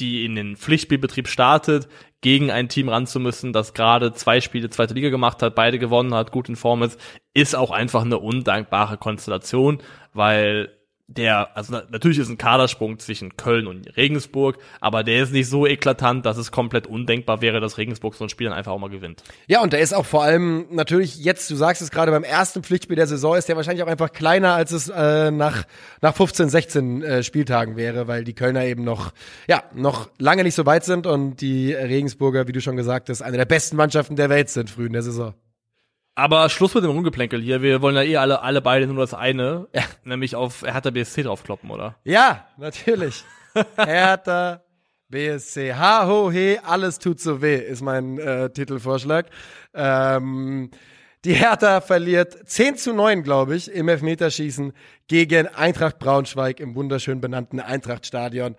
die 0.00 0.24
in 0.24 0.34
den 0.34 0.56
Pflichtspielbetrieb 0.56 1.28
startet, 1.28 1.88
gegen 2.22 2.50
ein 2.50 2.68
Team 2.68 2.88
ran 2.88 3.06
zu 3.06 3.20
müssen, 3.20 3.52
das 3.52 3.74
gerade 3.74 4.12
zwei 4.12 4.40
Spiele 4.40 4.70
zweite 4.70 4.94
Liga 4.94 5.10
gemacht 5.10 5.42
hat, 5.42 5.54
beide 5.54 5.78
gewonnen 5.78 6.14
hat, 6.14 6.32
gut 6.32 6.48
in 6.48 6.56
Form 6.56 6.82
ist, 6.82 6.98
ist 7.34 7.54
auch 7.54 7.70
einfach 7.70 8.02
eine 8.02 8.18
undankbare 8.18 8.98
Konstellation, 8.98 9.82
weil 10.12 10.70
der, 11.16 11.56
also 11.56 11.80
natürlich 11.90 12.18
ist 12.18 12.28
ein 12.28 12.38
Kadersprung 12.38 13.00
zwischen 13.00 13.36
Köln 13.36 13.66
und 13.66 13.96
Regensburg, 13.96 14.58
aber 14.80 15.02
der 15.02 15.24
ist 15.24 15.32
nicht 15.32 15.48
so 15.48 15.66
eklatant, 15.66 16.24
dass 16.24 16.36
es 16.36 16.52
komplett 16.52 16.86
undenkbar 16.86 17.42
wäre, 17.42 17.60
dass 17.60 17.78
Regensburg 17.78 18.14
so 18.14 18.24
ein 18.24 18.28
Spiel 18.28 18.48
dann 18.48 18.56
einfach 18.56 18.70
auch 18.70 18.78
mal 18.78 18.90
gewinnt. 18.90 19.24
Ja, 19.48 19.60
und 19.60 19.72
der 19.72 19.80
ist 19.80 19.92
auch 19.92 20.06
vor 20.06 20.22
allem 20.22 20.66
natürlich 20.70 21.18
jetzt, 21.18 21.50
du 21.50 21.56
sagst 21.56 21.82
es 21.82 21.90
gerade 21.90 22.12
beim 22.12 22.22
ersten 22.22 22.62
Pflichtspiel 22.62 22.94
der 22.94 23.08
Saison, 23.08 23.36
ist 23.36 23.48
der 23.48 23.56
wahrscheinlich 23.56 23.82
auch 23.82 23.88
einfach 23.88 24.12
kleiner, 24.12 24.54
als 24.54 24.70
es 24.70 24.88
äh, 24.88 25.32
nach, 25.32 25.64
nach 26.00 26.14
15, 26.14 26.48
16 26.48 27.02
äh, 27.02 27.22
Spieltagen 27.24 27.76
wäre, 27.76 28.06
weil 28.06 28.22
die 28.22 28.34
Kölner 28.34 28.64
eben 28.64 28.84
noch, 28.84 29.12
ja, 29.48 29.64
noch 29.74 30.10
lange 30.18 30.44
nicht 30.44 30.54
so 30.54 30.64
weit 30.64 30.84
sind 30.84 31.08
und 31.08 31.40
die 31.40 31.72
Regensburger, 31.72 32.46
wie 32.46 32.52
du 32.52 32.60
schon 32.60 32.76
gesagt 32.76 33.08
hast, 33.08 33.20
eine 33.20 33.36
der 33.36 33.46
besten 33.46 33.76
Mannschaften 33.76 34.14
der 34.14 34.30
Welt 34.30 34.48
sind 34.48 34.70
früh 34.70 34.86
in 34.86 34.92
der 34.92 35.02
Saison. 35.02 35.34
Aber 36.14 36.48
Schluss 36.48 36.74
mit 36.74 36.84
dem 36.84 36.90
Rumgeplänkel 36.90 37.40
hier. 37.40 37.62
Wir 37.62 37.82
wollen 37.82 37.96
ja 37.96 38.02
eh 38.02 38.16
alle, 38.16 38.42
alle 38.42 38.60
beide 38.60 38.86
nur 38.86 38.98
das 38.98 39.14
eine. 39.14 39.68
Ja. 39.74 39.82
Nämlich 40.04 40.36
auf 40.36 40.62
Hertha 40.62 40.90
BSC 40.90 41.22
draufkloppen, 41.22 41.70
oder? 41.70 41.96
Ja, 42.04 42.46
natürlich. 42.56 43.24
Hertha 43.76 44.62
BSC. 45.08 45.74
Ha, 45.74 46.06
ho, 46.06 46.30
he, 46.30 46.58
alles 46.62 46.98
tut 46.98 47.20
so 47.20 47.42
weh, 47.42 47.56
ist 47.56 47.82
mein 47.82 48.18
äh, 48.18 48.50
Titelvorschlag. 48.50 49.26
Ähm, 49.74 50.70
die 51.24 51.34
Hertha 51.34 51.80
verliert 51.80 52.48
10 52.48 52.76
zu 52.76 52.94
9, 52.94 53.22
glaube 53.22 53.54
ich, 53.54 53.70
im 53.70 53.88
Elfmeterschießen 53.88 54.72
gegen 55.06 55.48
Eintracht 55.48 55.98
Braunschweig 55.98 56.60
im 56.60 56.74
wunderschön 56.74 57.20
benannten 57.20 57.60
Eintrachtstadion. 57.60 58.56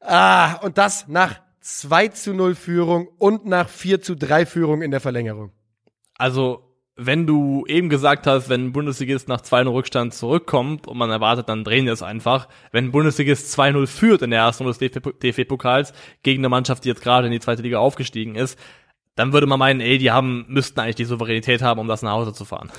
Ah, 0.00 0.54
und 0.56 0.76
das 0.76 1.08
nach 1.08 1.40
2 1.60 2.08
zu 2.08 2.34
0 2.34 2.54
Führung 2.54 3.08
und 3.18 3.46
nach 3.46 3.68
4 3.68 4.02
zu 4.02 4.14
3 4.14 4.44
Führung 4.44 4.82
in 4.82 4.90
der 4.90 5.00
Verlängerung. 5.00 5.52
Also 6.18 6.65
wenn 6.96 7.26
du 7.26 7.66
eben 7.66 7.90
gesagt 7.90 8.26
hast, 8.26 8.48
wenn 8.48 8.72
Bundesligist 8.72 9.28
nach 9.28 9.42
2-0 9.42 9.70
Rückstand 9.70 10.14
zurückkommt 10.14 10.88
und 10.88 10.96
man 10.96 11.10
erwartet, 11.10 11.48
dann 11.50 11.62
drehen 11.62 11.84
die 11.84 11.90
es 11.90 12.02
einfach. 12.02 12.48
Wenn 12.72 12.90
Bundesligist 12.90 13.56
2-0 13.58 13.86
führt 13.86 14.22
in 14.22 14.30
der 14.30 14.40
ersten 14.40 14.64
Runde 14.64 14.78
des 14.78 15.02
DFB-Pokals 15.20 15.92
gegen 16.22 16.40
eine 16.40 16.48
Mannschaft, 16.48 16.84
die 16.84 16.88
jetzt 16.88 17.02
gerade 17.02 17.26
in 17.26 17.32
die 17.32 17.40
zweite 17.40 17.60
Liga 17.60 17.78
aufgestiegen 17.78 18.34
ist, 18.34 18.58
dann 19.14 19.34
würde 19.34 19.46
man 19.46 19.58
meinen, 19.58 19.80
ey, 19.80 19.98
die 19.98 20.10
haben, 20.10 20.46
müssten 20.48 20.80
eigentlich 20.80 20.96
die 20.96 21.04
Souveränität 21.04 21.60
haben, 21.60 21.80
um 21.80 21.88
das 21.88 22.00
nach 22.00 22.12
Hause 22.12 22.32
zu 22.32 22.46
fahren. 22.46 22.72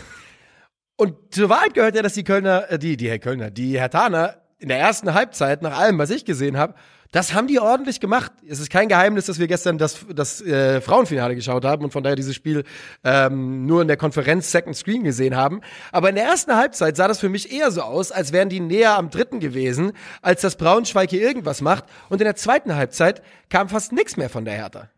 Und 0.96 1.16
zur 1.32 1.50
Wahrheit 1.50 1.76
gehört 1.76 1.96
ja, 1.96 2.02
dass 2.02 2.14
die 2.14 2.24
Kölner, 2.24 2.72
äh, 2.72 2.80
die, 2.80 2.98
die 2.98 3.10
Herr 3.10 3.20
Kölner, 3.20 3.52
die 3.52 3.80
Hertaner 3.80 4.42
in 4.58 4.70
der 4.70 4.80
ersten 4.80 5.14
Halbzeit, 5.14 5.62
nach 5.62 5.78
allem, 5.78 6.00
was 6.00 6.10
ich 6.10 6.26
gesehen 6.26 6.58
habe, 6.58 6.74
das 7.12 7.34
haben 7.34 7.48
die 7.48 7.60
ordentlich 7.60 8.00
gemacht. 8.00 8.32
Es 8.48 8.60
ist 8.60 8.70
kein 8.70 8.90
Geheimnis, 8.90 9.26
dass 9.28 9.40
wir 9.40 9.48
gestern 9.48 9.78
das, 9.78 10.06
das 10.14 10.42
äh, 10.42 10.82
Frauenfinale 10.82 11.36
geschaut 11.36 11.66
haben 11.66 11.84
und 11.84 11.92
von 11.92 12.04
daher 12.04 12.16
dieses 12.16 12.36
Spiel 12.36 12.64
ähm, 13.04 13.66
nur 13.66 13.82
in 13.82 13.88
der 13.88 13.98
Konferenz 13.98 14.52
Second 14.52 14.76
Screen 14.76 15.04
gesehen 15.04 15.36
haben. 15.36 15.62
Aber 15.92 16.10
in 16.10 16.16
der 16.16 16.26
ersten 16.26 16.56
Halbzeit 16.56 16.98
sah 16.98 17.08
das 17.08 17.20
für 17.20 17.30
mich 17.30 17.52
eher 17.52 17.72
so 17.72 17.82
aus, 17.82 18.12
als 18.12 18.34
wären 18.34 18.50
die 18.50 18.60
näher 18.60 18.98
am 18.98 19.10
dritten 19.10 19.40
gewesen, 19.40 19.94
als 20.22 20.42
dass 20.42 20.56
Braunschweig 20.56 21.10
hier 21.10 21.22
irgendwas 21.22 21.62
macht. 21.62 21.86
Und 22.10 22.20
in 22.22 22.26
der 22.26 22.36
zweiten 22.36 22.76
Halbzeit 22.76 23.22
kam 23.50 23.70
fast 23.70 23.92
nichts 23.92 24.18
mehr 24.18 24.30
von 24.30 24.46
der 24.46 24.56
Hertha. 24.56 24.90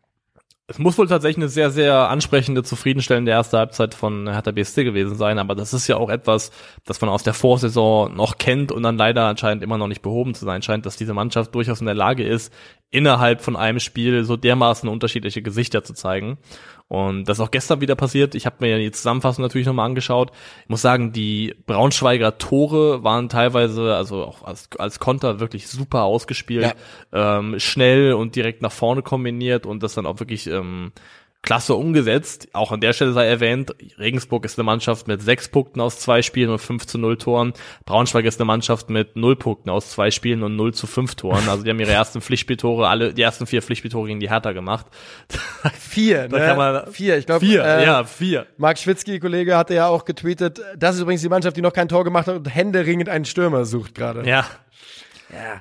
Es 0.70 0.78
muss 0.78 0.99
wohl 0.99 1.07
tatsächlich 1.07 1.38
eine 1.38 1.49
sehr, 1.49 1.72
sehr 1.72 2.09
ansprechende, 2.09 2.61
zufriedenstellende 2.61 3.32
erste 3.32 3.57
Halbzeit 3.57 3.95
von 3.95 4.30
Hertha 4.30 4.51
BSC 4.51 4.84
gewesen 4.84 5.15
sein, 5.15 5.39
aber 5.39 5.55
das 5.55 5.74
ist 5.74 5.88
ja 5.88 5.97
auch 5.97 6.11
etwas, 6.11 6.51
das 6.86 7.01
man 7.01 7.09
aus 7.09 7.24
der 7.24 7.34
Vorsaison 7.34 8.15
noch 8.15 8.38
kennt 8.38 8.72
und 8.72 8.84
dann 8.84 8.95
leider 8.95 9.26
anscheinend 9.26 9.63
immer 9.63 9.80
noch 9.80 9.88
nicht 9.88 10.03
behoben 10.03 10.36
zu 10.36 10.45
sein 10.45 10.61
scheint, 10.61 10.86
dass 10.86 10.95
diese 10.95 11.15
Mannschaft 11.15 11.55
durchaus 11.55 11.80
in 11.80 11.88
der 11.88 11.95
Lage 11.95 12.24
ist, 12.24 12.53
innerhalb 12.91 13.41
von 13.41 13.55
einem 13.55 13.80
Spiel 13.80 14.24
so 14.26 14.38
dermaßen 14.38 14.88
unterschiedliche 14.88 15.41
Gesichter 15.41 15.84
zu 15.84 15.95
zeigen. 15.95 16.38
Und 16.89 17.25
das 17.29 17.37
ist 17.37 17.45
auch 17.45 17.51
gestern 17.51 17.81
wieder 17.81 17.95
passiert. 17.95 18.33
Ich 18.33 18.47
habe 18.47 18.57
mir 18.59 18.71
ja 18.71 18.77
die 18.79 18.91
Zusammenfassung 18.91 19.43
natürlich 19.43 19.67
nochmal 19.67 19.85
angeschaut. 19.85 20.31
Ich 20.63 20.69
muss 20.69 20.81
sagen, 20.81 21.11
die 21.11 21.55
Braunschweiger 21.67 22.39
Tore 22.39 23.03
waren 23.03 23.29
teilweise, 23.29 23.95
also 23.95 24.25
auch 24.25 24.43
als, 24.43 24.69
als 24.79 24.99
Konter 24.99 25.39
wirklich 25.39 25.67
super 25.67 26.03
ausgespielt, 26.03 26.75
ja. 27.13 27.37
ähm, 27.37 27.59
schnell 27.59 28.13
und 28.13 28.35
direkt 28.35 28.63
nach 28.63 28.71
vorne 28.71 29.03
kombiniert 29.03 29.67
und 29.67 29.83
das 29.83 29.93
dann 29.93 30.07
auch 30.07 30.19
wirklich 30.19 30.47
ähm, 30.47 30.91
klasse 31.41 31.73
umgesetzt. 31.73 32.49
Auch 32.53 32.71
an 32.73 32.81
der 32.81 32.91
Stelle 32.93 33.13
sei 33.13 33.25
erwähnt, 33.25 33.73
Regensburg 33.97 34.43
ist 34.43 34.59
eine 34.59 34.65
Mannschaft 34.65 35.07
mit 35.07 35.21
sechs 35.21 35.47
Punkten 35.47 35.79
aus 35.79 35.97
zwei 35.99 36.21
Spielen 36.21 36.49
und 36.49 36.59
fünf 36.59 36.85
zu 36.85 36.97
null 36.97 37.17
Toren. 37.17 37.53
Braunschweig 37.85 38.25
ist 38.25 38.39
eine 38.39 38.45
Mannschaft 38.45 38.89
mit 38.89 39.15
null 39.15 39.37
Punkten 39.37 39.69
aus 39.69 39.89
zwei 39.91 40.11
Spielen 40.11 40.43
und 40.43 40.57
null 40.57 40.73
zu 40.73 40.85
fünf 40.85 41.15
Toren. 41.15 41.47
Also 41.47 41.63
die 41.63 41.69
haben 41.69 41.79
ihre 41.79 41.91
ersten 41.93 42.19
Pflichtspieltore, 42.21 42.87
alle, 42.89 43.13
die 43.13 43.21
ersten 43.21 43.47
vier 43.47 43.61
Pflichtspieltore 43.61 44.07
gegen 44.07 44.19
die 44.19 44.29
Hertha 44.29 44.51
gemacht. 44.51 44.87
Vier, 45.79 46.27
Da 46.27 46.37
ne? 46.39 46.45
kann 46.45 46.57
man- 46.57 46.91
vier, 46.91 47.17
ich 47.17 47.25
glaube. 47.25 47.45
Vier, 47.45 47.63
äh, 47.63 47.85
ja, 47.85 48.03
vier. 48.03 48.45
Marc 48.57 48.77
Schwitzky, 48.77 49.19
Kollege, 49.19 49.57
hatte 49.57 49.73
ja 49.73 49.87
auch 49.87 50.05
getweetet, 50.05 50.61
das 50.77 50.95
ist 50.95 51.01
übrigens 51.01 51.21
die 51.21 51.29
Mannschaft, 51.29 51.57
die 51.57 51.61
noch 51.61 51.73
kein 51.73 51.87
Tor 51.89 52.03
gemacht 52.03 52.27
hat 52.27 52.35
und 52.35 52.45
händeringend 52.53 53.09
einen 53.09 53.25
Stürmer 53.25 53.65
sucht 53.65 53.95
gerade. 53.95 54.27
Ja. 54.27 54.45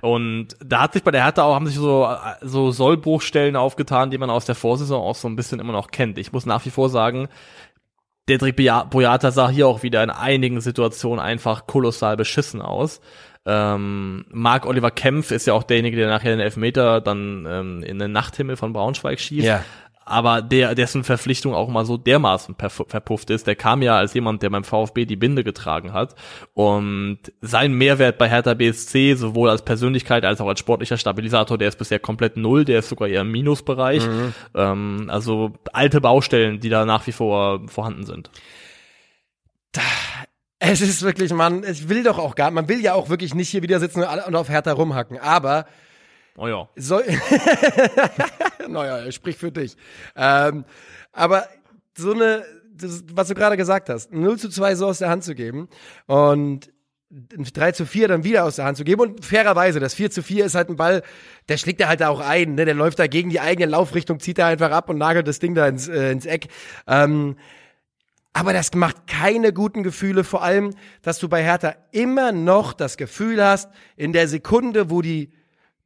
Und 0.00 0.48
da 0.64 0.82
hat 0.82 0.92
sich 0.94 1.02
bei 1.02 1.10
der 1.10 1.24
Hertha 1.24 1.42
auch, 1.42 1.54
haben 1.54 1.66
sich 1.66 1.76
so, 1.76 2.08
so 2.42 2.70
Sollbruchstellen 2.70 3.56
aufgetan, 3.56 4.10
die 4.10 4.18
man 4.18 4.30
aus 4.30 4.44
der 4.44 4.54
Vorsaison 4.54 5.02
auch 5.02 5.14
so 5.14 5.28
ein 5.28 5.36
bisschen 5.36 5.60
immer 5.60 5.72
noch 5.72 5.90
kennt. 5.90 6.18
Ich 6.18 6.32
muss 6.32 6.46
nach 6.46 6.64
wie 6.64 6.70
vor 6.70 6.88
sagen, 6.88 7.28
Dedrick 8.28 8.56
Boya- 8.56 8.84
Boyata 8.84 9.30
sah 9.30 9.48
hier 9.48 9.66
auch 9.66 9.82
wieder 9.82 10.02
in 10.02 10.10
einigen 10.10 10.60
Situationen 10.60 11.20
einfach 11.20 11.66
kolossal 11.66 12.16
beschissen 12.16 12.60
aus. 12.60 13.00
Ähm, 13.46 14.26
Marc 14.30 14.66
Oliver 14.66 14.90
Kempf 14.90 15.30
ist 15.30 15.46
ja 15.46 15.54
auch 15.54 15.62
derjenige, 15.62 15.96
der 15.96 16.08
nachher 16.08 16.32
den 16.32 16.40
Elfmeter 16.40 17.00
dann 17.00 17.46
ähm, 17.48 17.82
in 17.82 17.98
den 17.98 18.12
Nachthimmel 18.12 18.56
von 18.56 18.74
Braunschweig 18.74 19.18
schießt. 19.18 19.46
Ja. 19.46 19.64
Aber 20.08 20.40
der, 20.40 20.74
dessen 20.74 21.04
Verpflichtung 21.04 21.54
auch 21.54 21.68
mal 21.68 21.84
so 21.84 21.98
dermaßen 21.98 22.56
verpufft 22.56 23.28
ist, 23.28 23.46
der 23.46 23.56
kam 23.56 23.82
ja 23.82 23.98
als 23.98 24.14
jemand, 24.14 24.42
der 24.42 24.48
beim 24.48 24.64
VfB 24.64 25.04
die 25.04 25.16
Binde 25.16 25.44
getragen 25.44 25.92
hat. 25.92 26.14
Und 26.54 27.18
sein 27.42 27.74
Mehrwert 27.74 28.16
bei 28.16 28.28
Hertha 28.28 28.54
BSC, 28.54 29.14
sowohl 29.14 29.50
als 29.50 29.62
Persönlichkeit 29.62 30.24
als 30.24 30.40
auch 30.40 30.48
als 30.48 30.60
sportlicher 30.60 30.96
Stabilisator, 30.96 31.58
der 31.58 31.68
ist 31.68 31.78
bisher 31.78 31.98
komplett 31.98 32.38
null, 32.38 32.64
der 32.64 32.78
ist 32.78 32.88
sogar 32.88 33.08
eher 33.08 33.20
im 33.20 33.30
Minusbereich. 33.30 34.02
Ähm, 34.54 35.06
also 35.08 35.52
alte 35.72 36.00
Baustellen, 36.00 36.60
die 36.60 36.70
da 36.70 36.86
nach 36.86 37.06
wie 37.06 37.12
vor 37.12 37.60
vorhanden 37.68 38.06
sind. 38.06 38.30
Es 40.58 40.80
ist 40.80 41.02
wirklich, 41.02 41.32
man, 41.32 41.64
ich 41.64 41.88
will 41.88 42.02
doch 42.02 42.18
auch 42.18 42.34
gar, 42.34 42.50
man 42.50 42.68
will 42.68 42.80
ja 42.80 42.94
auch 42.94 43.10
wirklich 43.10 43.34
nicht 43.34 43.50
hier 43.50 43.62
wieder 43.62 43.78
sitzen 43.78 44.02
und 44.02 44.34
auf 44.34 44.48
Hertha 44.48 44.72
rumhacken, 44.72 45.18
aber 45.18 45.66
Oh 46.38 46.46
ja. 46.46 46.68
so, 46.76 47.00
naja, 48.68 49.10
sprich 49.10 49.36
für 49.36 49.50
dich. 49.50 49.76
Ähm, 50.14 50.64
aber 51.12 51.48
so 51.96 52.12
eine, 52.12 52.44
das, 52.72 53.02
was 53.12 53.26
du 53.26 53.34
gerade 53.34 53.56
gesagt 53.56 53.88
hast, 53.88 54.12
0 54.12 54.38
zu 54.38 54.48
2 54.48 54.76
so 54.76 54.86
aus 54.86 54.98
der 54.98 55.10
Hand 55.10 55.24
zu 55.24 55.34
geben 55.34 55.68
und 56.06 56.70
ein 57.10 57.44
3 57.52 57.72
zu 57.72 57.86
4 57.86 58.06
dann 58.06 58.22
wieder 58.22 58.44
aus 58.44 58.54
der 58.54 58.66
Hand 58.66 58.76
zu 58.76 58.84
geben 58.84 59.00
und 59.00 59.24
fairerweise, 59.24 59.80
das 59.80 59.94
4 59.94 60.12
zu 60.12 60.22
4 60.22 60.44
ist 60.44 60.54
halt 60.54 60.68
ein 60.68 60.76
Ball, 60.76 61.02
der 61.48 61.56
schlägt 61.56 61.80
er 61.80 61.88
halt 61.88 62.04
auch 62.04 62.20
ein, 62.20 62.54
ne? 62.54 62.64
der 62.66 62.74
läuft 62.74 63.00
da 63.00 63.08
gegen 63.08 63.30
die 63.30 63.40
eigene 63.40 63.66
Laufrichtung, 63.66 64.20
zieht 64.20 64.38
er 64.38 64.46
einfach 64.46 64.70
ab 64.70 64.88
und 64.90 64.98
nagelt 64.98 65.26
das 65.26 65.40
Ding 65.40 65.56
da 65.56 65.66
ins, 65.66 65.88
äh, 65.88 66.12
ins 66.12 66.24
Eck. 66.24 66.46
Ähm, 66.86 67.34
aber 68.32 68.52
das 68.52 68.72
macht 68.74 69.08
keine 69.08 69.52
guten 69.52 69.82
Gefühle, 69.82 70.22
vor 70.22 70.44
allem, 70.44 70.72
dass 71.02 71.18
du 71.18 71.28
bei 71.28 71.42
Hertha 71.42 71.74
immer 71.90 72.30
noch 72.30 72.74
das 72.74 72.96
Gefühl 72.96 73.44
hast, 73.44 73.68
in 73.96 74.12
der 74.12 74.28
Sekunde, 74.28 74.88
wo 74.90 75.02
die 75.02 75.32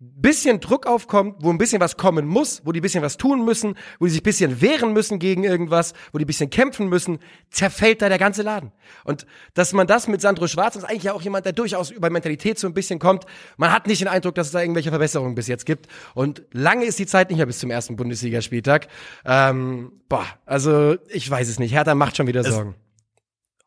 bisschen 0.02 0.60
Druck 0.60 0.86
aufkommt, 0.86 1.36
wo 1.40 1.50
ein 1.50 1.58
bisschen 1.58 1.80
was 1.80 1.96
kommen 1.96 2.26
muss, 2.26 2.62
wo 2.64 2.72
die 2.72 2.80
ein 2.80 2.82
bisschen 2.82 3.02
was 3.02 3.16
tun 3.16 3.44
müssen, 3.44 3.74
wo 3.98 4.06
die 4.06 4.10
sich 4.10 4.20
ein 4.20 4.24
bisschen 4.24 4.60
wehren 4.60 4.92
müssen 4.92 5.18
gegen 5.18 5.44
irgendwas, 5.44 5.92
wo 6.12 6.18
die 6.18 6.24
ein 6.24 6.26
bisschen 6.26 6.50
kämpfen 6.50 6.88
müssen, 6.88 7.18
zerfällt 7.50 8.02
da 8.02 8.08
der 8.08 8.18
ganze 8.18 8.42
Laden. 8.42 8.72
Und 9.04 9.26
dass 9.54 9.72
man 9.72 9.86
das 9.86 10.08
mit 10.08 10.20
Sandro 10.20 10.46
Schwarz, 10.46 10.74
das 10.74 10.84
ist 10.84 10.88
eigentlich 10.88 11.04
ja 11.04 11.12
auch 11.12 11.22
jemand, 11.22 11.44
der 11.44 11.52
durchaus 11.52 11.90
über 11.90 12.10
Mentalität 12.10 12.58
so 12.58 12.66
ein 12.66 12.74
bisschen 12.74 12.98
kommt, 12.98 13.26
man 13.56 13.72
hat 13.72 13.86
nicht 13.86 14.00
den 14.00 14.08
Eindruck, 14.08 14.34
dass 14.34 14.48
es 14.48 14.52
da 14.52 14.60
irgendwelche 14.60 14.90
Verbesserungen 14.90 15.34
bis 15.34 15.48
jetzt 15.48 15.66
gibt. 15.66 15.86
Und 16.14 16.42
lange 16.52 16.84
ist 16.84 16.98
die 16.98 17.06
Zeit 17.06 17.28
nicht 17.28 17.38
mehr 17.38 17.46
bis 17.46 17.58
zum 17.58 17.70
ersten 17.70 17.96
Bundesligaspieltag. 17.96 18.88
Ähm, 19.24 19.92
boah, 20.08 20.26
also 20.46 20.96
ich 21.08 21.28
weiß 21.30 21.48
es 21.48 21.58
nicht. 21.58 21.72
Hertha 21.72 21.94
macht 21.94 22.16
schon 22.16 22.26
wieder 22.26 22.44
Sorgen. 22.44 22.74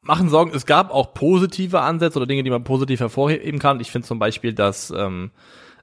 machen 0.01 0.29
Sorgen. 0.29 0.51
Es 0.55 0.65
gab 0.65 0.91
auch 0.91 1.13
positive 1.13 1.81
Ansätze 1.81 2.17
oder 2.17 2.27
Dinge, 2.27 2.43
die 2.43 2.49
man 2.49 2.63
positiv 2.63 2.99
hervorheben 2.99 3.59
kann. 3.59 3.79
Ich 3.79 3.91
finde 3.91 4.07
zum 4.07 4.19
Beispiel, 4.19 4.53
dass 4.53 4.91
ähm, 4.91 5.31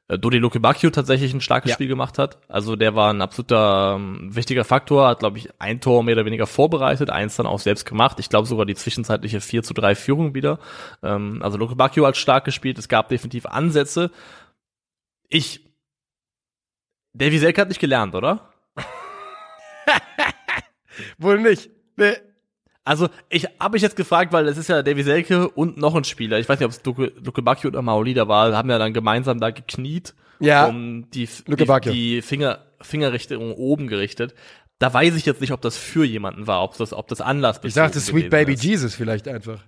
Dodi 0.09 0.39
Lukebakio 0.39 0.91
tatsächlich 0.91 1.33
ein 1.33 1.41
starkes 1.41 1.71
Ja. 1.71 1.75
Spiel 1.75 1.89
gemacht 1.89 2.19
hat. 2.19 2.39
Also 2.49 2.77
der 2.77 2.95
war 2.95 3.13
ein 3.13 3.23
absoluter 3.23 3.95
ähm, 3.97 4.35
wichtiger 4.35 4.65
Faktor, 4.65 5.09
hat, 5.09 5.21
glaube 5.21 5.39
ich, 5.39 5.49
ein 5.59 5.81
Tor 5.81 6.03
mehr 6.03 6.15
oder 6.15 6.27
weniger 6.27 6.47
vorbereitet, 6.47 7.09
eins 7.09 7.37
dann 7.37 7.47
auch 7.47 7.61
selbst 7.61 7.87
gemacht. 7.87 8.19
Ich 8.21 8.29
glaube 8.29 8.47
sogar 8.47 8.67
die 8.67 8.75
zwischenzeitliche 8.75 9.41
4 9.41 9.63
zu 9.63 9.75
3 9.75 9.95
Führung 9.95 10.35
wieder. 10.35 10.59
Ähm, 11.03 11.41
also 11.43 11.57
Lukebakio 11.57 12.07
hat 12.07 12.17
stark 12.17 12.45
gespielt. 12.45 12.79
Es 12.79 12.89
gab 12.89 13.09
definitiv 13.09 13.47
Ansätze. 13.47 14.11
Ich 15.29 15.67
Davy 17.15 17.39
Selke 17.39 17.61
hat 17.61 17.69
nicht 17.69 17.81
gelernt, 17.81 18.15
oder? 18.15 18.53
Wohl 21.19 21.41
nicht. 21.41 21.71
Nee. 21.97 22.15
Also, 22.85 23.09
ich 23.29 23.47
habe 23.61 23.75
mich 23.75 23.83
jetzt 23.83 23.95
gefragt, 23.97 24.33
weil 24.33 24.49
es 24.49 24.57
ist 24.59 24.69
ja 24.69 24.83
Davy 24.83 25.03
Selke 25.05 25.49
und 25.49 25.77
noch 25.77 25.95
ein 25.95 26.05
Spieler. 26.05 26.39
Ich 26.41 26.49
weiß 26.49 26.59
nicht, 26.59 26.67
ob 26.67 26.73
es 26.73 26.85
Luke, 26.85 27.13
Luke 27.23 27.41
Bacchio 27.43 27.69
oder 27.69 27.81
Maolida 27.83 28.27
war, 28.27 28.57
haben 28.57 28.71
ja 28.71 28.79
dann 28.79 28.93
gemeinsam 28.93 29.39
da 29.39 29.51
gekniet, 29.51 30.15
Ja. 30.41 30.67
um 30.67 31.09
die, 31.11 31.29
die, 31.47 31.81
die 31.93 32.23
Finger, 32.23 32.59
Fingerrichtung 32.81 33.53
oben 33.55 33.87
gerichtet. 33.87 34.35
Da 34.81 34.93
weiß 34.93 35.15
ich 35.15 35.27
jetzt 35.27 35.41
nicht, 35.41 35.53
ob 35.53 35.61
das 35.61 35.77
für 35.77 36.05
jemanden 36.05 36.49
war, 36.49 36.65
ob 36.65 36.77
das, 36.77 36.93
ob 36.93 37.07
das 37.07 37.21
Anlass 37.21 37.61
Ich 37.63 37.75
dachte 37.75 38.01
Sweet 38.01 38.31
Baby 38.31 38.55
Jesus 38.55 38.97
vielleicht 38.97 39.29
einfach. 39.29 39.61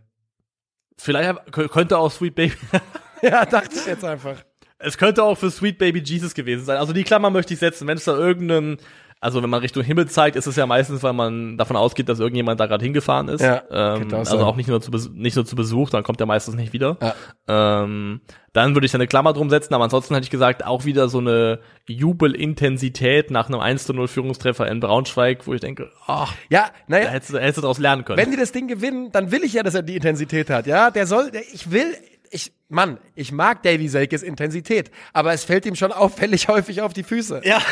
Vielleicht 0.98 1.30
kö- 1.50 1.68
könnte 1.68 1.98
auch 1.98 2.10
Sweet 2.10 2.34
Baby, 2.34 2.54
Ja, 3.22 3.44
dachte 3.46 3.76
ich 3.76 3.86
jetzt 3.86 4.04
einfach. 4.04 4.36
es 4.78 4.98
könnte 4.98 5.22
auch 5.22 5.36
für 5.38 5.50
Sweet 5.52 5.78
Baby 5.78 6.00
Jesus 6.04 6.34
gewesen 6.34 6.64
sein. 6.64 6.78
Also 6.78 6.92
die 6.92 7.04
Klammer 7.04 7.30
möchte 7.30 7.54
ich 7.54 7.60
setzen, 7.60 7.86
wenn 7.86 7.96
es 7.96 8.04
da 8.04 8.16
irgendeinen, 8.16 8.78
also 9.24 9.42
wenn 9.42 9.48
man 9.48 9.60
Richtung 9.62 9.82
Himmel 9.82 10.06
zeigt, 10.06 10.36
ist 10.36 10.46
es 10.46 10.54
ja 10.56 10.66
meistens, 10.66 11.02
weil 11.02 11.14
man 11.14 11.56
davon 11.56 11.76
ausgeht, 11.76 12.10
dass 12.10 12.20
irgendjemand 12.20 12.60
da 12.60 12.66
gerade 12.66 12.84
hingefahren 12.84 13.28
ist. 13.28 13.40
Ja, 13.40 13.62
ähm, 13.70 14.12
auch 14.12 14.18
also 14.18 14.38
auch 14.40 14.54
nicht 14.56 14.68
nur 14.68 14.82
zu 14.82 14.90
nicht 15.14 15.34
nur 15.34 15.46
zu 15.46 15.56
Besuch, 15.56 15.88
dann 15.88 16.02
kommt 16.02 16.20
er 16.20 16.26
meistens 16.26 16.56
nicht 16.56 16.74
wieder. 16.74 16.98
Ja. 17.00 17.82
Ähm, 17.82 18.20
dann 18.52 18.74
würde 18.74 18.84
ich 18.84 18.92
da 18.92 18.98
eine 18.98 19.06
Klammer 19.06 19.32
drum 19.32 19.48
setzen, 19.48 19.72
aber 19.72 19.84
ansonsten 19.84 20.14
hätte 20.14 20.24
ich 20.24 20.30
gesagt, 20.30 20.66
auch 20.66 20.84
wieder 20.84 21.08
so 21.08 21.18
eine 21.18 21.60
Jubelintensität 21.86 23.30
nach 23.30 23.48
einem 23.48 23.60
1 23.60 23.88
0 23.88 24.08
Führungstreffer 24.08 24.68
in 24.68 24.80
Braunschweig, 24.80 25.46
wo 25.46 25.54
ich 25.54 25.60
denke, 25.60 25.90
ach, 26.06 26.34
Ja, 26.50 26.66
da 26.66 26.70
naja, 26.88 27.08
hättest 27.08 27.32
du, 27.32 27.38
hättest 27.38 27.56
du 27.58 27.62
daraus 27.62 27.78
lernen 27.78 28.04
können. 28.04 28.18
wenn 28.18 28.30
die 28.30 28.36
das 28.36 28.52
Ding 28.52 28.68
gewinnen, 28.68 29.10
dann 29.10 29.30
will 29.30 29.42
ich 29.42 29.54
ja, 29.54 29.62
dass 29.62 29.74
er 29.74 29.82
die 29.82 29.96
Intensität 29.96 30.50
hat. 30.50 30.66
Ja, 30.66 30.90
der 30.90 31.06
soll, 31.06 31.30
der, 31.30 31.42
ich 31.52 31.70
will, 31.70 31.96
ich, 32.30 32.52
Mann, 32.68 32.98
ich 33.14 33.32
mag 33.32 33.62
Davy 33.62 33.88
Selkes 33.88 34.22
Intensität, 34.22 34.90
aber 35.12 35.32
es 35.32 35.44
fällt 35.44 35.66
ihm 35.66 35.76
schon 35.76 35.92
auffällig 35.92 36.48
häufig 36.48 36.82
auf 36.82 36.92
die 36.92 37.04
Füße. 37.04 37.40
ja. 37.44 37.58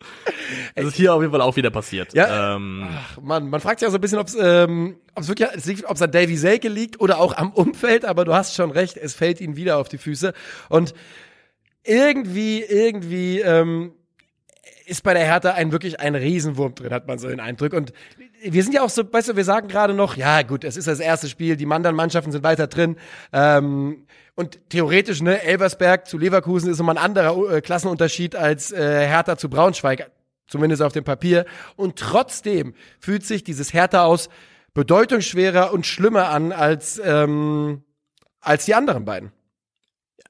Das 0.74 0.84
ist 0.84 0.96
hier 0.96 1.14
auf 1.14 1.20
jeden 1.20 1.32
Fall 1.32 1.40
auch 1.40 1.56
wieder 1.56 1.70
passiert. 1.70 2.14
Ja. 2.14 2.56
Ähm, 2.56 2.88
Ach, 2.88 3.20
Mann, 3.20 3.48
man 3.48 3.60
fragt 3.60 3.80
sich 3.80 3.86
ja 3.86 3.90
so 3.90 3.98
ein 3.98 4.00
bisschen, 4.00 4.18
ob 4.18 4.28
es 4.28 4.36
ähm, 4.40 4.96
ob's 5.14 5.28
wirklich, 5.28 5.48
es 5.54 5.84
ob's 5.84 6.02
an 6.02 6.10
Davy 6.10 6.36
Selke 6.36 6.68
liegt 6.68 7.00
oder 7.00 7.18
auch 7.18 7.36
am 7.36 7.52
Umfeld, 7.52 8.04
aber 8.04 8.24
du 8.24 8.34
hast 8.34 8.54
schon 8.54 8.70
recht, 8.70 8.96
es 8.96 9.14
fällt 9.14 9.40
ihm 9.40 9.56
wieder 9.56 9.78
auf 9.78 9.88
die 9.88 9.98
Füße. 9.98 10.32
Und 10.68 10.94
irgendwie, 11.84 12.62
irgendwie 12.62 13.40
ähm, 13.40 13.92
ist 14.90 15.04
bei 15.04 15.14
der 15.14 15.24
Hertha 15.24 15.52
ein 15.52 15.70
wirklich 15.70 16.00
ein 16.00 16.16
Riesenwurm 16.16 16.74
drin, 16.74 16.92
hat 16.92 17.06
man 17.06 17.18
so 17.18 17.28
den 17.28 17.38
Eindruck. 17.40 17.72
Und 17.72 17.92
wir 18.42 18.62
sind 18.64 18.74
ja 18.74 18.82
auch 18.82 18.90
so, 18.90 19.10
weißt 19.10 19.30
du, 19.30 19.36
wir 19.36 19.44
sagen 19.44 19.68
gerade 19.68 19.94
noch, 19.94 20.16
ja 20.16 20.42
gut, 20.42 20.64
es 20.64 20.76
ist 20.76 20.88
das 20.88 20.98
erste 20.98 21.28
Spiel, 21.28 21.56
die 21.56 21.66
anderen 21.66 21.94
Mannschaften 21.94 22.32
sind 22.32 22.42
weiter 22.42 22.66
drin. 22.66 22.96
Ähm, 23.32 24.06
und 24.34 24.58
theoretisch, 24.68 25.22
ne, 25.22 25.42
Elversberg 25.42 26.08
zu 26.08 26.18
Leverkusen 26.18 26.70
ist 26.70 26.78
nochmal 26.78 26.98
ein 26.98 27.04
anderer 27.04 27.52
äh, 27.52 27.60
Klassenunterschied 27.60 28.34
als 28.34 28.72
äh, 28.72 29.06
Hertha 29.06 29.36
zu 29.38 29.48
Braunschweig, 29.48 30.10
zumindest 30.48 30.82
auf 30.82 30.92
dem 30.92 31.04
Papier. 31.04 31.46
Und 31.76 31.96
trotzdem 31.96 32.74
fühlt 32.98 33.24
sich 33.24 33.44
dieses 33.44 33.72
Hertha 33.72 34.04
aus 34.04 34.28
bedeutungsschwerer 34.74 35.72
und 35.72 35.86
schlimmer 35.86 36.30
an 36.30 36.52
als, 36.52 37.00
ähm, 37.04 37.84
als 38.40 38.64
die 38.64 38.74
anderen 38.74 39.04
beiden. 39.04 39.30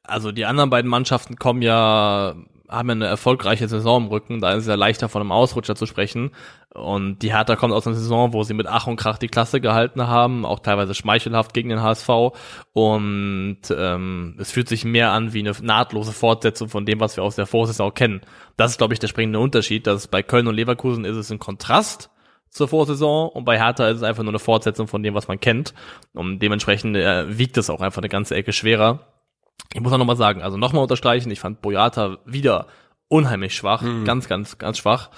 Also 0.03 0.33
die 0.33 0.45
anderen 0.45 0.69
beiden 0.69 0.91
Mannschaften 0.91 1.37
kommen 1.37 1.63
ja 1.63 2.35
haben 2.71 2.91
eine 2.91 3.07
erfolgreiche 3.07 3.69
Saison 3.69 4.05
im 4.05 4.09
Rücken, 4.09 4.41
da 4.41 4.53
ist 4.53 4.63
es 4.63 4.69
ja 4.69 4.77
leichter 4.77 5.09
von 5.09 5.21
einem 5.21 5.33
Ausrutscher 5.33 5.75
zu 5.75 5.87
sprechen. 5.87 6.31
Und 6.73 7.19
die 7.23 7.33
Hertha 7.35 7.57
kommt 7.57 7.75
aus 7.75 7.87
einer 7.87 7.97
Saison, 7.97 8.33
wo 8.33 8.45
sie 8.45 8.55
mit 8.55 8.69
Ach 8.69 8.87
und 8.87 8.97
Krach 8.97 9.19
die 9.19 9.27
Klasse 9.27 9.61
gehalten 9.61 10.07
haben, 10.07 10.47
auch 10.47 10.61
teilweise 10.61 10.95
schmeichelhaft 10.95 11.53
gegen 11.53 11.69
den 11.69 11.83
HSV. 11.83 12.09
Und 12.73 13.59
ähm, 13.77 14.37
es 14.39 14.53
fühlt 14.53 14.69
sich 14.69 14.85
mehr 14.85 15.11
an 15.11 15.33
wie 15.33 15.41
eine 15.41 15.53
nahtlose 15.61 16.13
Fortsetzung 16.13 16.69
von 16.69 16.87
dem, 16.87 17.01
was 17.01 17.17
wir 17.17 17.25
aus 17.25 17.35
der 17.35 17.47
Vorsaison 17.47 17.93
kennen. 17.93 18.21
Das 18.57 18.71
ist, 18.71 18.79
glaube 18.79 18.95
ich, 18.95 19.01
der 19.01 19.09
springende 19.09 19.41
Unterschied, 19.41 19.87
dass 19.87 20.07
bei 20.07 20.23
Köln 20.23 20.47
und 20.47 20.55
Leverkusen 20.55 21.05
ist 21.05 21.17
es 21.17 21.31
ein 21.31 21.41
Kontrast 21.41 22.11
zur 22.51 22.69
Vorsaison 22.69 23.29
und 23.31 23.45
bei 23.45 23.59
Hertha 23.59 23.89
ist 23.89 23.99
es 23.99 24.03
einfach 24.03 24.23
nur 24.23 24.33
eine 24.33 24.39
Fortsetzung 24.39 24.89
von 24.89 25.03
dem, 25.03 25.15
was 25.15 25.29
man 25.29 25.41
kennt. 25.41 25.75
Und 26.13 26.41
dementsprechend 26.41 26.97
äh, 26.97 27.37
wiegt 27.37 27.57
es 27.57 27.71
auch 27.71 27.81
einfach 27.81 28.03
eine 28.03 28.09
ganze 28.09 28.35
Ecke 28.35 28.53
schwerer. 28.53 29.07
Ich 29.73 29.81
muss 29.81 29.93
auch 29.93 29.99
nochmal 29.99 30.17
sagen, 30.17 30.43
also 30.43 30.57
nochmal 30.57 30.83
unterstreichen, 30.83 31.31
ich 31.31 31.41
fand 31.41 31.63
Boyata 31.63 32.19
wieder 32.25 32.67
unheimlich 33.09 33.55
schwach, 33.55 33.83
mhm. 33.83 34.05
ganz, 34.05 34.29
ganz, 34.29 34.59
ganz 34.59 34.79
schwach. 34.79 35.11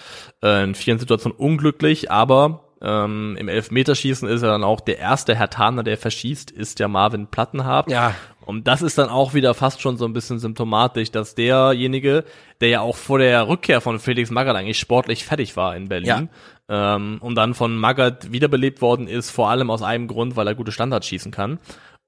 Äh, 0.43 0.64
in 0.64 0.74
vielen 0.74 0.99
Situationen 0.99 1.38
unglücklich, 1.38 2.11
aber 2.11 2.64
ähm, 2.80 3.36
im 3.38 3.49
Elfmeterschießen 3.49 4.28
ist 4.28 4.43
er 4.43 4.49
dann 4.49 4.64
auch 4.64 4.80
der 4.80 4.99
erste 4.99 5.36
Herr 5.36 5.51
Taner, 5.51 5.84
der 5.84 5.97
verschießt, 5.97 6.51
ist 6.51 6.80
der 6.80 6.88
Marvin 6.88 7.28
Plattenhardt. 7.28 7.90
Ja. 7.90 8.14
Und 8.45 8.66
das 8.66 8.82
ist 8.82 8.99
dann 8.99 9.09
auch 9.09 9.34
wieder 9.34 9.55
fast 9.55 9.80
schon 9.80 9.97
so 9.97 10.05
ein 10.05 10.12
bisschen 10.12 10.40
symptomatisch, 10.40 11.12
dass 11.12 11.36
derjenige, 11.36 12.24
der 12.61 12.68
ja 12.70 12.80
auch 12.80 12.97
vor 12.97 13.20
der 13.20 13.47
Rückkehr 13.47 13.80
von 13.80 14.01
Felix 14.01 14.30
Magath 14.30 14.57
eigentlich 14.57 14.80
sportlich 14.80 15.24
fertig 15.24 15.57
war 15.57 15.76
in 15.76 15.88
Berlin, 15.88 16.28
ja. 16.68 16.97
ähm, 16.97 17.18
und 17.20 17.36
dann 17.36 17.55
von 17.55 17.76
Magath 17.76 18.32
wiederbelebt 18.32 18.82
worden 18.82 19.07
ist, 19.07 19.30
vor 19.30 19.49
allem 19.49 19.70
aus 19.70 19.82
einem 19.82 20.09
Grund, 20.09 20.34
weil 20.34 20.49
er 20.49 20.57
gute 20.57 20.72
Standards 20.72 21.07
schießen 21.07 21.30
kann 21.30 21.61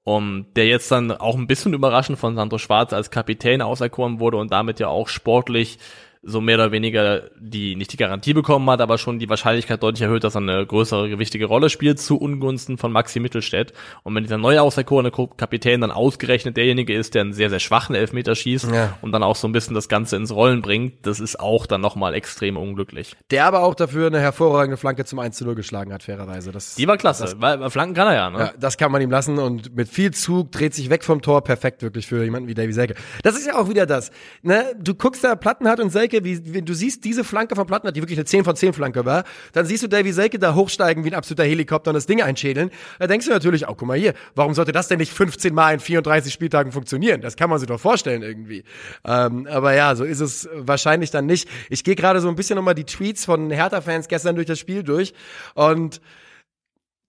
um, 0.05 0.45
der 0.55 0.67
jetzt 0.67 0.91
dann 0.91 1.11
auch 1.11 1.35
ein 1.35 1.47
bisschen 1.47 1.73
überraschend 1.73 2.19
von 2.19 2.35
Sandro 2.35 2.59
Schwarz 2.59 2.93
als 2.93 3.09
Kapitän 3.09 3.61
auserkoren 3.61 4.19
wurde 4.19 4.37
und 4.37 4.51
damit 4.51 4.79
ja 4.79 4.87
auch 4.87 5.09
sportlich 5.09 5.79
so 6.25 6.41
mehr 6.41 6.55
oder 6.55 6.71
weniger 6.71 7.29
die 7.39 7.75
nicht 7.75 7.93
die 7.93 7.97
Garantie 7.97 8.33
bekommen 8.33 8.69
hat, 8.69 8.81
aber 8.81 8.97
schon 8.97 9.19
die 9.19 9.29
Wahrscheinlichkeit 9.29 9.81
deutlich 9.83 10.01
erhöht, 10.01 10.23
dass 10.23 10.35
er 10.35 10.41
eine 10.41 10.65
größere 10.65 11.07
gewichtige 11.09 11.45
Rolle 11.45 11.69
spielt 11.69 11.99
zu 11.99 12.17
Ungunsten 12.17 12.77
von 12.77 12.91
Maxi 12.91 13.19
Mittelstädt. 13.19 13.73
Und 14.03 14.15
wenn 14.15 14.23
dieser 14.23 14.37
neu 14.37 14.59
auserkorene 14.59 15.11
Kapitän 15.11 15.81
dann 15.81 15.91
ausgerechnet 15.91 16.57
derjenige 16.57 16.95
ist, 16.95 17.13
der 17.13 17.21
einen 17.21 17.33
sehr, 17.33 17.49
sehr 17.49 17.59
schwachen 17.59 17.95
Elfmeter 17.95 18.33
schießt 18.33 18.71
ja. 18.71 18.97
und 19.01 19.11
dann 19.11 19.21
auch 19.21 19.35
so 19.35 19.47
ein 19.47 19.51
bisschen 19.51 19.75
das 19.75 19.87
Ganze 19.87 20.15
ins 20.15 20.33
Rollen 20.33 20.61
bringt, 20.61 21.05
das 21.05 21.19
ist 21.19 21.39
auch 21.39 21.67
dann 21.67 21.81
nochmal 21.81 22.15
extrem 22.15 22.57
unglücklich. 22.57 23.15
Der 23.29 23.45
aber 23.45 23.63
auch 23.63 23.75
dafür 23.75 24.07
eine 24.07 24.19
hervorragende 24.19 24.77
Flanke 24.77 25.05
zum 25.05 25.19
1 25.19 25.37
zu 25.37 25.45
0 25.45 25.53
geschlagen 25.55 25.93
hat, 25.93 26.01
fairerweise. 26.03 26.51
Das, 26.51 26.75
die 26.75 26.87
war 26.87 26.97
klasse, 26.97 27.23
das, 27.23 27.41
weil 27.41 27.69
Flanken 27.69 27.93
kann 27.93 28.07
er 28.07 28.15
ja, 28.15 28.29
ne? 28.29 28.39
Ja, 28.39 28.53
das 28.59 28.77
kann 28.77 28.91
man 28.91 29.01
ihm 29.01 29.11
lassen 29.11 29.37
und 29.37 29.75
mit 29.75 29.89
viel 29.89 30.11
Zug 30.11 30.51
dreht 30.51 30.73
sich 30.73 30.89
weg 30.89 31.03
vom 31.03 31.21
Tor, 31.21 31.43
perfekt 31.43 31.83
wirklich 31.83 32.07
für 32.07 32.23
jemanden 32.23 32.47
wie 32.47 32.55
Davy 32.55 32.73
Selke. 32.73 32.95
Das 33.21 33.35
ist 33.35 33.45
ja 33.45 33.55
auch 33.55 33.69
wieder 33.69 33.85
das, 33.85 34.11
ne? 34.41 34.75
Du 34.81 34.95
guckst 34.95 35.23
da 35.23 35.35
Plattenhardt 35.35 35.79
und 35.79 35.91
Selke, 35.91 36.14
wie, 36.23 36.53
wie 36.53 36.61
du 36.61 36.73
siehst 36.73 37.03
diese 37.03 37.23
Flanke 37.23 37.55
von 37.55 37.67
Plattner, 37.67 37.91
die 37.91 38.01
wirklich 38.01 38.17
eine 38.17 38.25
10 38.25 38.43
von 38.43 38.55
10 38.55 38.73
Flanke 38.73 39.05
war, 39.05 39.23
dann 39.53 39.65
siehst 39.65 39.83
du 39.83 39.87
Davy 39.87 40.11
Selke 40.11 40.39
da 40.39 40.55
hochsteigen 40.55 41.03
wie 41.03 41.09
ein 41.09 41.13
absoluter 41.13 41.43
Helikopter 41.43 41.91
und 41.91 41.95
das 41.95 42.05
Ding 42.05 42.21
einschädeln. 42.21 42.71
Da 42.99 43.07
denkst 43.07 43.25
du 43.25 43.31
natürlich, 43.31 43.67
oh, 43.67 43.75
guck 43.75 43.87
mal 43.87 43.97
hier, 43.97 44.13
warum 44.35 44.53
sollte 44.53 44.71
das 44.71 44.87
denn 44.87 44.99
nicht 44.99 45.11
15 45.11 45.53
Mal 45.53 45.75
in 45.75 45.79
34 45.79 46.33
Spieltagen 46.33 46.71
funktionieren? 46.71 47.21
Das 47.21 47.35
kann 47.35 47.49
man 47.49 47.59
sich 47.59 47.67
doch 47.67 47.79
vorstellen 47.79 48.21
irgendwie. 48.21 48.63
Ähm, 49.05 49.47
aber 49.47 49.73
ja, 49.73 49.95
so 49.95 50.03
ist 50.03 50.21
es 50.21 50.47
wahrscheinlich 50.53 51.11
dann 51.11 51.25
nicht. 51.25 51.49
Ich 51.69 51.83
gehe 51.83 51.95
gerade 51.95 52.21
so 52.21 52.29
ein 52.29 52.35
bisschen 52.35 52.55
nochmal 52.55 52.75
die 52.75 52.85
Tweets 52.85 53.25
von 53.25 53.51
Hertha-Fans 53.51 54.07
gestern 54.07 54.35
durch 54.35 54.47
das 54.47 54.59
Spiel 54.59 54.83
durch 54.83 55.13
und 55.53 56.01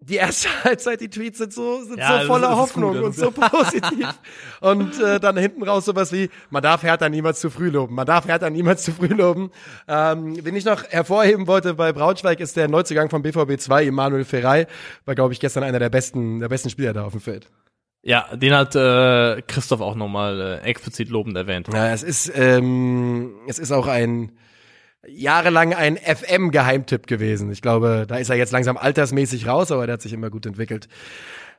die 0.01 0.16
erste 0.16 0.49
Halbzeit, 0.64 1.01
die 1.01 1.09
Tweets 1.09 1.38
sind 1.38 1.53
so, 1.53 1.82
sind 1.82 1.99
ja, 1.99 2.20
so 2.20 2.26
voller 2.26 2.57
Hoffnung 2.57 2.94
gut, 2.94 3.03
und 3.03 3.12
so 3.16 3.30
positiv. 3.30 4.14
und 4.61 5.01
äh, 5.01 5.18
dann 5.18 5.36
hinten 5.36 5.62
raus 5.62 5.84
sowas 5.84 6.12
wie, 6.12 6.30
man 6.51 6.62
darf 6.62 6.82
Hertha 6.82 7.09
niemals 7.09 7.40
zu 7.40 7.51
früh 7.51 7.70
loben. 7.70 7.94
Man 7.94 8.07
darf 8.07 8.26
Hertha 8.26 8.51
niemals 8.51 8.82
zu 8.82 8.92
früh 8.92 9.09
loben. 9.09 9.51
Ähm, 9.88 10.38
wen 10.44 10.55
ich 10.55 10.64
noch 10.64 10.84
hervorheben 10.84 11.47
wollte 11.47 11.74
bei 11.74 11.92
Braunschweig 11.92 12.40
ist 12.40 12.57
der 12.57 12.68
Neuzugang 12.68 13.11
von 13.11 13.22
BVB 13.22 13.59
2, 13.59 13.86
Emanuel 13.86 14.24
Ferrei. 14.24 14.66
War, 15.05 15.14
glaube 15.14 15.32
ich, 15.32 15.40
gestern 15.40 15.62
einer 15.62 15.78
der 15.78 15.90
besten, 15.90 16.40
der 16.40 16.49
besten 16.49 16.70
Spieler 16.70 16.92
da 16.92 17.05
auf 17.05 17.12
dem 17.12 17.20
Feld. 17.20 17.51
Ja, 18.03 18.36
den 18.36 18.55
hat 18.55 18.76
äh, 18.76 19.42
Christoph 19.42 19.80
auch 19.80 19.97
nochmal 19.97 20.40
äh, 20.40 20.68
explizit 20.68 21.09
lobend 21.09 21.36
erwähnt. 21.36 21.68
Ja, 21.72 21.92
es 21.92 22.05
ist, 22.05 22.30
ähm, 22.36 23.34
es 23.49 23.59
ist 23.59 23.72
auch 23.72 23.88
ein 23.88 24.30
jahrelang 25.09 25.74
ein 25.74 25.96
FM-Geheimtipp 25.96 27.07
gewesen. 27.07 27.50
Ich 27.50 27.62
glaube, 27.62 28.04
da 28.09 28.16
ist 28.16 28.30
er 28.30 28.36
jetzt 28.36 28.52
langsam 28.52 28.76
altersmäßig 28.76 29.46
raus, 29.46 29.72
aber 29.72 29.86
der 29.86 29.94
hat 29.94 30.02
sich 30.02 30.12
immer 30.12 30.30
gut 30.30 30.46
entwickelt. 30.46 30.88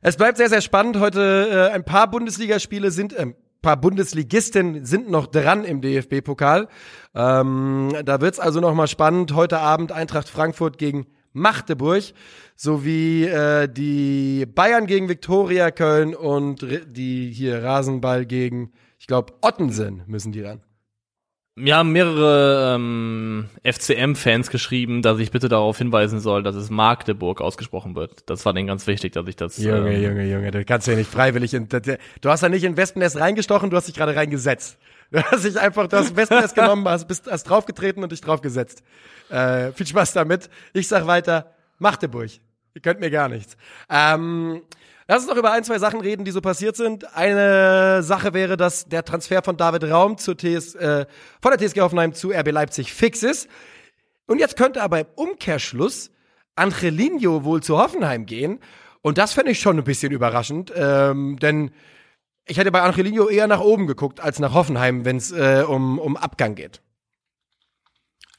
Es 0.01 0.17
bleibt 0.17 0.37
sehr, 0.37 0.49
sehr 0.49 0.61
spannend. 0.61 0.99
Heute 0.99 1.69
äh, 1.71 1.73
ein 1.73 1.83
paar 1.83 2.09
Bundesligaspiele 2.09 2.91
sind, 2.91 3.13
äh, 3.13 3.33
paar 3.61 3.77
Bundesligisten 3.77 4.85
sind 4.85 5.09
noch 5.09 5.27
dran 5.27 5.63
im 5.63 5.81
DFB-Pokal. 5.81 6.67
Ähm, 7.15 7.93
da 8.05 8.21
wird's 8.21 8.39
also 8.39 8.59
noch 8.59 8.73
mal 8.73 8.87
spannend. 8.87 9.33
Heute 9.33 9.59
Abend 9.59 9.91
Eintracht 9.91 10.29
Frankfurt 10.29 10.77
gegen 10.77 11.07
Magdeburg 11.33 12.03
sowie 12.55 13.25
äh, 13.25 13.67
die 13.67 14.45
Bayern 14.45 14.87
gegen 14.87 15.09
Viktoria 15.09 15.71
Köln 15.71 16.15
und 16.15 16.65
die 16.87 17.31
hier 17.31 17.63
Rasenball 17.63 18.25
gegen, 18.25 18.71
ich 18.99 19.07
glaube, 19.07 19.33
Ottensen 19.41 20.03
müssen 20.07 20.31
die 20.31 20.41
ran. 20.41 20.61
Mir 21.59 21.75
haben 21.75 21.91
mehrere 21.91 22.75
ähm, 22.75 23.49
FCM-Fans 23.63 24.51
geschrieben, 24.51 25.01
dass 25.01 25.17
ich 25.17 25.31
bitte 25.31 25.49
darauf 25.49 25.79
hinweisen 25.79 26.19
soll, 26.19 26.43
dass 26.43 26.55
es 26.55 26.69
Magdeburg 26.69 27.41
ausgesprochen 27.41 27.95
wird. 27.95 28.29
Das 28.29 28.45
war 28.45 28.53
denen 28.53 28.67
ganz 28.67 28.85
wichtig, 28.85 29.13
dass 29.13 29.27
ich 29.27 29.37
das. 29.37 29.57
Junge, 29.57 29.91
ähm, 29.91 30.03
Junge, 30.03 30.31
Junge, 30.31 30.51
du 30.51 30.63
kannst 30.63 30.87
ja 30.87 30.93
nicht 30.93 31.09
freiwillig. 31.09 31.55
In, 31.55 31.67
du 31.67 32.29
hast 32.29 32.41
ja 32.41 32.49
nicht 32.49 32.63
in 32.63 32.77
Wespennest 32.77 33.19
reingestochen, 33.19 33.71
du 33.71 33.75
hast 33.75 33.87
dich 33.87 33.95
gerade 33.95 34.15
reingesetzt. 34.15 34.77
Du 35.09 35.23
hast 35.23 35.45
dich 35.45 35.57
einfach, 35.57 35.87
du 35.87 35.95
hast 35.95 36.17
Wespennest 36.17 36.53
genommen, 36.55 36.85
hast, 36.85 37.07
bist, 37.07 37.31
hast 37.31 37.45
draufgetreten 37.45 38.03
und 38.03 38.11
dich 38.11 38.19
draufgesetzt. 38.19 38.83
Äh, 39.29 39.71
viel 39.71 39.87
Spaß 39.87 40.11
damit. 40.11 40.49
Ich 40.73 40.89
sag 40.89 41.07
weiter, 41.07 41.55
Magdeburg. 41.79 42.29
Ihr 42.73 42.81
könnt 42.81 42.99
mir 42.99 43.09
gar 43.09 43.29
nichts. 43.29 43.55
Ähm, 43.89 44.63
Lass 45.09 45.23
uns 45.23 45.29
noch 45.29 45.37
über 45.37 45.53
ein, 45.53 45.63
zwei 45.63 45.79
Sachen 45.79 46.01
reden, 46.01 46.25
die 46.25 46.31
so 46.31 46.41
passiert 46.41 46.75
sind. 46.75 47.15
Eine 47.15 48.03
Sache 48.03 48.33
wäre, 48.33 48.57
dass 48.57 48.89
der 48.89 49.05
Transfer 49.05 49.41
von 49.41 49.55
David 49.55 49.85
Raum 49.85 50.17
zur 50.17 50.35
TS, 50.35 50.75
äh, 50.75 51.05
von 51.41 51.51
der 51.51 51.59
TSG 51.65 51.79
Hoffenheim 51.79 52.13
zu 52.13 52.31
RB 52.31 52.51
Leipzig 52.51 52.91
fix 52.91 53.23
ist. 53.23 53.47
Und 54.25 54.39
jetzt 54.39 54.57
könnte 54.57 54.81
aber 54.83 54.99
im 54.99 55.07
Umkehrschluss 55.15 56.11
Angelino 56.57 57.45
wohl 57.45 57.63
zu 57.63 57.77
Hoffenheim 57.77 58.25
gehen. 58.25 58.59
Und 59.01 59.17
das 59.17 59.31
fände 59.31 59.51
ich 59.51 59.61
schon 59.61 59.77
ein 59.77 59.85
bisschen 59.85 60.11
überraschend, 60.11 60.73
ähm, 60.75 61.37
denn 61.39 61.71
ich 62.45 62.57
hätte 62.57 62.71
bei 62.71 62.81
Angelino 62.81 63.29
eher 63.29 63.47
nach 63.47 63.61
oben 63.61 63.87
geguckt 63.87 64.19
als 64.19 64.39
nach 64.39 64.53
Hoffenheim, 64.53 65.05
wenn 65.05 65.17
es 65.17 65.31
äh, 65.31 65.63
um, 65.65 65.99
um 65.99 66.17
Abgang 66.17 66.55
geht. 66.55 66.81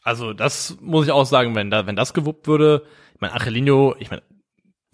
Also 0.03 0.35
das 0.35 0.77
muss 0.81 1.07
ich 1.07 1.13
auch 1.13 1.27
sagen, 1.27 1.55
wenn 1.55 1.71
da 1.71 1.87
wenn 1.87 1.97
das 1.97 2.13
gewuppt 2.13 2.47
würde, 2.47 2.83
ich 3.15 3.21
meine 3.21 3.35
Angelino, 3.35 3.95
ich 3.99 4.11
meine 4.11 4.23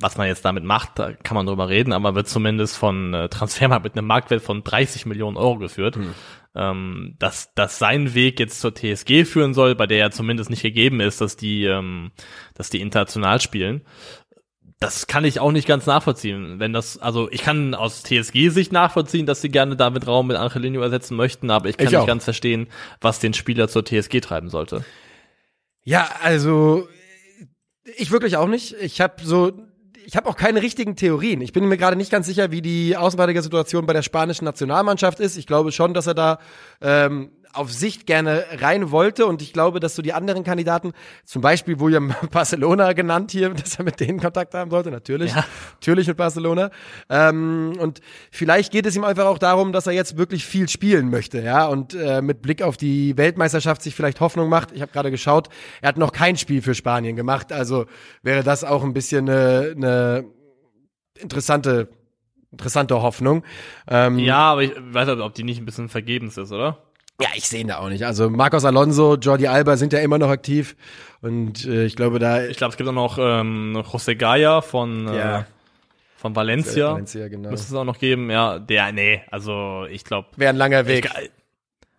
was 0.01 0.17
man 0.17 0.27
jetzt 0.27 0.45
damit 0.45 0.65
macht, 0.65 0.99
da 0.99 1.13
kann 1.13 1.37
man 1.37 1.47
drüber 1.47 1.69
reden, 1.69 1.93
aber 1.93 2.15
wird 2.15 2.29
zumindest 2.29 2.77
von 2.77 3.15
äh, 3.15 3.29
Transfermarkt 3.29 3.85
mit 3.85 3.97
einem 3.97 4.07
Marktwert 4.07 4.43
von 4.43 4.65
30 4.65 5.07
Millionen 5.07 5.37
Euro 5.37 5.59
geführt. 5.59 5.97
Hm. 5.97 6.15
Ähm, 6.57 7.17
dass, 7.19 7.53
dass 7.55 7.79
sein 7.79 8.15
Weg 8.15 8.39
jetzt 8.39 8.61
zur 8.61 8.75
TSG 8.75 9.25
führen 9.25 9.55
soll, 9.55 9.75
bei 9.75 9.87
der 9.87 9.99
ja 9.99 10.11
zumindest 10.11 10.51
nicht 10.51 10.63
gegeben 10.63 11.01
ist, 11.01 11.21
dass 11.21 11.37
die, 11.37 11.65
ähm, 11.65 12.13
dass 12.55 12.71
die 12.71 12.81
international 12.81 13.41
spielen. 13.41 13.83
Das 14.79 15.07
kann 15.07 15.25
ich 15.25 15.41
auch 15.41 15.51
nicht 15.51 15.67
ganz 15.67 15.87
nachvollziehen. 15.87 16.61
Wenn 16.61 16.73
das, 16.73 16.99
also 16.99 17.29
ich 17.31 17.43
kann 17.43 17.75
aus 17.75 18.03
TSG-Sicht 18.03 18.73
nachvollziehen, 18.73 19.27
dass 19.27 19.41
sie 19.41 19.49
gerne 19.49 19.77
David 19.77 20.07
Raum 20.07 20.29
mit 20.29 20.37
Angelino 20.37 20.81
ersetzen 20.81 21.17
möchten, 21.17 21.51
aber 21.51 21.69
ich 21.69 21.77
kann 21.77 21.87
ich 21.87 21.93
nicht 21.93 22.07
ganz 22.07 22.25
verstehen, 22.25 22.69
was 23.01 23.19
den 23.19 23.35
Spieler 23.35 23.69
zur 23.69 23.85
TSG 23.85 24.21
treiben 24.21 24.49
sollte. 24.49 24.85
Ja, 25.85 26.09
also 26.23 26.89
ich 27.97 28.11
wirklich 28.11 28.37
auch 28.37 28.49
nicht. 28.49 28.75
Ich 28.81 29.01
habe 29.01 29.15
so 29.23 29.53
ich 30.07 30.17
habe 30.17 30.29
auch 30.29 30.37
keine 30.37 30.63
richtigen 30.63 30.97
Theorien. 30.97 31.41
Ich 31.41 31.53
bin 31.53 31.67
mir 31.67 31.77
gerade 31.77 31.97
nicht 31.97 32.11
ganz 32.11 32.27
sicher, 32.27 32.51
wie 32.51 32.63
die 32.63 32.97
Außenverteidiger-Situation 32.97 33.87
bei 33.87 33.93
der 33.93 34.03
spanischen 34.03 34.45
Nationalmannschaft 34.45 35.21
ist. 35.21 35.37
Ich 35.37 35.47
glaube 35.47 35.73
schon, 35.73 35.95
dass 35.95 36.07
er 36.07 36.15
da 36.15 36.39
ähm, 36.81 37.31
auf 37.55 37.73
Sicht 37.73 38.07
gerne 38.07 38.45
rein 38.61 38.91
wollte 38.91 39.27
und 39.27 39.43
ich 39.43 39.53
glaube, 39.53 39.81
dass 39.81 39.95
so 39.95 40.03
die 40.03 40.13
anderen 40.13 40.45
Kandidaten, 40.45 40.93
zum 41.25 41.43
Beispiel 41.43 41.79
William 41.81 42.15
Barcelona 42.31 42.93
genannt 42.93 43.31
hier, 43.31 43.51
dass 43.55 43.79
er 43.79 43.85
mit 43.85 44.01
denen 44.01 44.21
Kontakt 44.21 44.55
haben 44.55 44.71
sollte, 44.71 44.91
natürlich, 44.91 45.35
ja. 45.35 45.45
natürlich 45.75 46.07
mit 46.07 46.17
Barcelona. 46.17 46.71
Ähm, 47.09 47.73
und 47.79 48.01
vielleicht 48.31 48.73
geht 48.73 48.87
es 48.87 48.97
ihm 48.97 49.05
einfach 49.05 49.27
auch 49.27 49.39
darum, 49.39 49.73
dass 49.73 49.87
er 49.87 49.93
jetzt 49.93 50.17
wirklich 50.17 50.45
viel 50.45 50.69
spielen 50.69 51.11
möchte, 51.11 51.41
ja, 51.41 51.67
und 51.67 51.95
äh, 51.95 52.23
mit 52.23 52.43
Blick 52.43 52.63
auf 52.63 52.77
die 52.77 53.17
Weltmeisterschaft 53.17 53.83
sich 53.83 53.95
vielleicht 53.95 54.21
Hoffnung 54.21 54.49
macht. 54.49 54.73
Ich 54.73 54.83
habe 54.83 54.93
gerade 54.93 55.11
geschaut, 55.11 55.49
er 55.81 55.89
hat 55.89 55.99
noch 55.99 56.13
kein 56.13 56.37
Spiel 56.37 56.63
für 56.63 56.75
Spanien 56.75 57.17
gemacht, 57.17 57.53
also 57.53 57.87
wäre 58.23 58.43
das 58.43 58.65
auch 58.65 58.83
ein 58.83 58.93
bisschen 58.93 59.29
eine, 59.29 59.73
eine 59.77 60.25
interessante 61.19 61.89
interessante 62.55 63.03
Hoffnung. 63.03 63.45
Ähm, 63.89 64.19
ja, 64.19 64.53
aber 64.53 64.63
ich 64.63 64.73
weiß 64.77 65.09
nicht, 65.09 65.21
ob 65.21 65.35
die 65.35 65.43
nicht 65.43 65.59
ein 65.59 65.65
bisschen 65.65 65.89
vergebens 65.89 66.39
ist, 66.39 66.53
oder? 66.53 66.79
Ja, 67.21 67.29
ich 67.35 67.49
sehe 67.49 67.61
ihn 67.61 67.69
da 67.69 67.79
auch 67.79 67.89
nicht. 67.89 68.05
Also 68.05 68.29
Marcos 68.29 68.65
Alonso, 68.65 69.15
Jordi 69.15 69.47
Alba 69.47 69.77
sind 69.77 69.93
ja 69.93 70.01
immer 70.01 70.19
noch 70.19 70.31
aktiv 70.31 70.77
und 71.21 71.65
äh, 71.65 71.85
ich 71.85 71.95
glaube 71.95 72.19
da. 72.19 72.45
Ich 72.45 72.57
glaube, 72.57 72.73
es 72.73 72.77
gibt 72.77 72.89
auch 72.89 72.93
noch 72.93 73.19
ähm, 73.19 73.77
José 73.77 74.17
Gaya 74.17 74.61
von. 74.63 75.07
Äh, 75.09 75.17
ja. 75.17 75.47
von 76.17 76.35
Valencia. 76.35 76.93
Valencia, 76.93 77.29
genau. 77.29 77.51
Müsste 77.51 77.69
es 77.69 77.75
auch 77.75 77.85
noch 77.85 77.99
geben, 77.99 78.31
ja. 78.31 78.59
Der, 78.59 78.91
nee, 78.91 79.23
also 79.31 79.87
ich 79.91 80.05
glaube, 80.05 80.29
Wäre 80.37 80.51
ein 80.51 80.57
langer 80.57 80.87
Weg. 80.87 81.09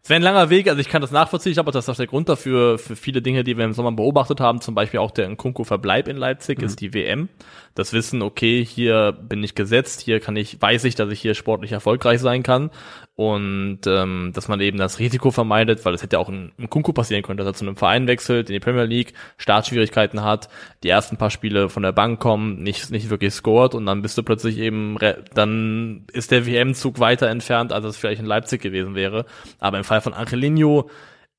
Es 0.05 0.09
wäre 0.09 0.19
ein 0.19 0.21
langer 0.21 0.51
Weg, 0.51 0.67
also 0.67 0.79
ich 0.79 0.87
kann 0.87 1.01
das 1.01 1.09
nachvollziehen, 1.09 1.49
ich 1.49 1.55
glaube, 1.55 1.71
das 1.71 1.85
ist 1.85 1.89
auch 1.89 1.95
der 1.95 2.05
Grund 2.05 2.29
dafür, 2.29 2.77
für 2.77 2.95
viele 2.95 3.23
Dinge, 3.23 3.43
die 3.43 3.57
wir 3.57 3.65
im 3.65 3.73
Sommer 3.73 3.91
beobachtet 3.91 4.39
haben, 4.39 4.61
zum 4.61 4.75
Beispiel 4.75 4.99
auch 4.99 5.09
der 5.09 5.27
Nkunku-Verbleib 5.27 6.07
in 6.07 6.15
Leipzig, 6.15 6.61
ist 6.61 6.79
die 6.79 6.93
WM. 6.93 7.27
Das 7.73 7.91
Wissen, 7.91 8.21
okay, 8.21 8.63
hier 8.63 9.13
bin 9.13 9.43
ich 9.43 9.55
gesetzt, 9.55 10.01
hier 10.01 10.19
kann 10.19 10.35
ich, 10.35 10.61
weiß 10.61 10.83
ich, 10.83 10.93
dass 10.93 11.09
ich 11.09 11.21
hier 11.21 11.33
sportlich 11.33 11.71
erfolgreich 11.71 12.19
sein 12.19 12.43
kann 12.43 12.69
und 13.15 13.79
ähm, 13.87 14.31
dass 14.33 14.49
man 14.49 14.59
eben 14.59 14.77
das 14.77 14.99
Risiko 14.99 15.31
vermeidet, 15.31 15.85
weil 15.85 15.93
es 15.93 16.03
hätte 16.03 16.17
ja 16.17 16.19
auch 16.19 16.27
in, 16.27 16.51
in 16.57 16.69
Kunku 16.69 16.91
passieren 16.91 17.23
können, 17.23 17.37
dass 17.37 17.47
er 17.47 17.53
zu 17.53 17.65
einem 17.65 17.77
Verein 17.77 18.07
wechselt, 18.07 18.49
in 18.49 18.53
die 18.53 18.59
Premier 18.59 18.83
League, 18.83 19.13
Startschwierigkeiten 19.37 20.21
hat, 20.21 20.49
die 20.83 20.89
ersten 20.89 21.15
paar 21.15 21.31
Spiele 21.31 21.69
von 21.69 21.81
der 21.81 21.93
Bank 21.93 22.19
kommen, 22.19 22.61
nicht 22.61 22.91
nicht 22.91 23.09
wirklich 23.09 23.33
scored 23.33 23.73
und 23.73 23.85
dann 23.85 24.01
bist 24.01 24.17
du 24.17 24.23
plötzlich 24.23 24.57
eben, 24.57 24.97
dann 25.33 26.03
ist 26.11 26.31
der 26.31 26.45
WM-Zug 26.45 26.99
weiter 26.99 27.27
entfernt, 27.27 27.71
als 27.71 27.85
es 27.85 27.97
vielleicht 27.97 28.19
in 28.19 28.27
Leipzig 28.27 28.61
gewesen 28.61 28.95
wäre. 28.95 29.25
Aber 29.59 29.77
im 29.77 29.85
Fall 29.85 29.94
von 30.01 30.13
Angelino 30.13 30.89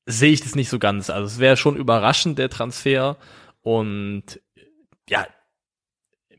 sehe 0.05 0.31
ich 0.31 0.41
das 0.41 0.55
nicht 0.55 0.69
so 0.69 0.79
ganz. 0.79 1.09
Also 1.09 1.25
es 1.25 1.39
wäre 1.39 1.57
schon 1.57 1.75
überraschend 1.75 2.37
der 2.39 2.49
Transfer 2.49 3.17
und 3.61 4.23
ja, 5.09 5.25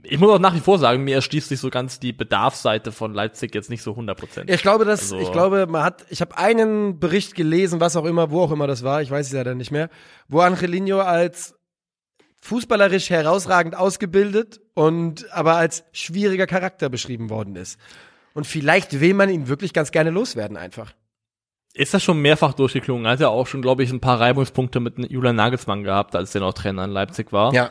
ich 0.05 0.19
muss 0.19 0.31
auch 0.31 0.39
nach 0.39 0.55
wie 0.55 0.61
vor 0.61 0.79
sagen, 0.79 1.05
mir 1.05 1.16
erschließt 1.16 1.49
sich 1.49 1.59
so 1.61 1.71
ganz 1.71 1.99
die 2.01 2.12
Bedarfsseite 2.12 2.93
von 2.93 3.12
Leipzig 3.12 3.55
jetzt 3.55 3.69
nicht 3.69 3.83
so 3.83 3.93
100%. 3.93 4.49
Ich 4.51 4.62
glaube, 4.62 4.85
dass 4.85 5.01
Also- 5.12 5.19
ich 5.19 5.33
glaube, 5.33 5.66
man 5.66 5.83
hat, 5.83 6.07
ich 6.09 6.21
habe 6.21 6.39
einen 6.39 7.01
Bericht 7.01 7.35
gelesen, 7.35 7.81
was 7.81 7.97
auch 7.97 8.05
immer, 8.05 8.31
wo 8.31 8.43
auch 8.43 8.53
immer 8.53 8.66
das 8.66 8.85
war, 8.85 9.03
ich 9.03 9.11
weiß 9.11 9.27
es 9.27 9.33
leider 9.33 9.55
nicht 9.55 9.71
mehr, 9.71 9.91
wo 10.29 10.41
Angelino 10.41 11.01
als 11.01 11.57
fußballerisch 12.41 13.11
herausragend 13.11 13.75
ausgebildet 13.77 14.61
und 14.75 15.31
aber 15.33 15.57
als 15.57 15.85
schwieriger 15.93 16.47
Charakter 16.47 16.89
beschrieben 16.89 17.31
worden 17.31 17.57
ist. 17.57 17.79
Und 18.35 18.47
vielleicht 18.47 19.01
will 19.01 19.14
man 19.14 19.29
ihn 19.29 19.49
wirklich 19.49 19.73
ganz 19.73 19.91
gerne 19.91 20.11
loswerden 20.11 20.57
einfach. 20.57 20.93
Ist 21.75 21.95
das 21.95 22.03
schon 22.03 22.21
mehrfach 22.21 22.55
durchgeklungen? 22.55 23.05
Er 23.05 23.12
hat 23.12 23.21
ja 23.21 23.29
auch 23.29 23.47
schon, 23.47 23.62
glaube 23.62 23.83
ich, 23.83 23.91
ein 23.91 24.01
paar 24.01 24.21
Reibungspunkte 24.21 24.81
mit 24.81 24.99
Julian 25.11 25.37
Nagelsmann 25.37 25.85
gehabt, 25.85 26.16
als 26.16 26.33
der 26.33 26.41
noch 26.41 26.55
Trainer 26.55 26.85
in 26.85 26.91
Leipzig 26.91 27.33
war. 27.33 27.53
Ja. 27.53 27.71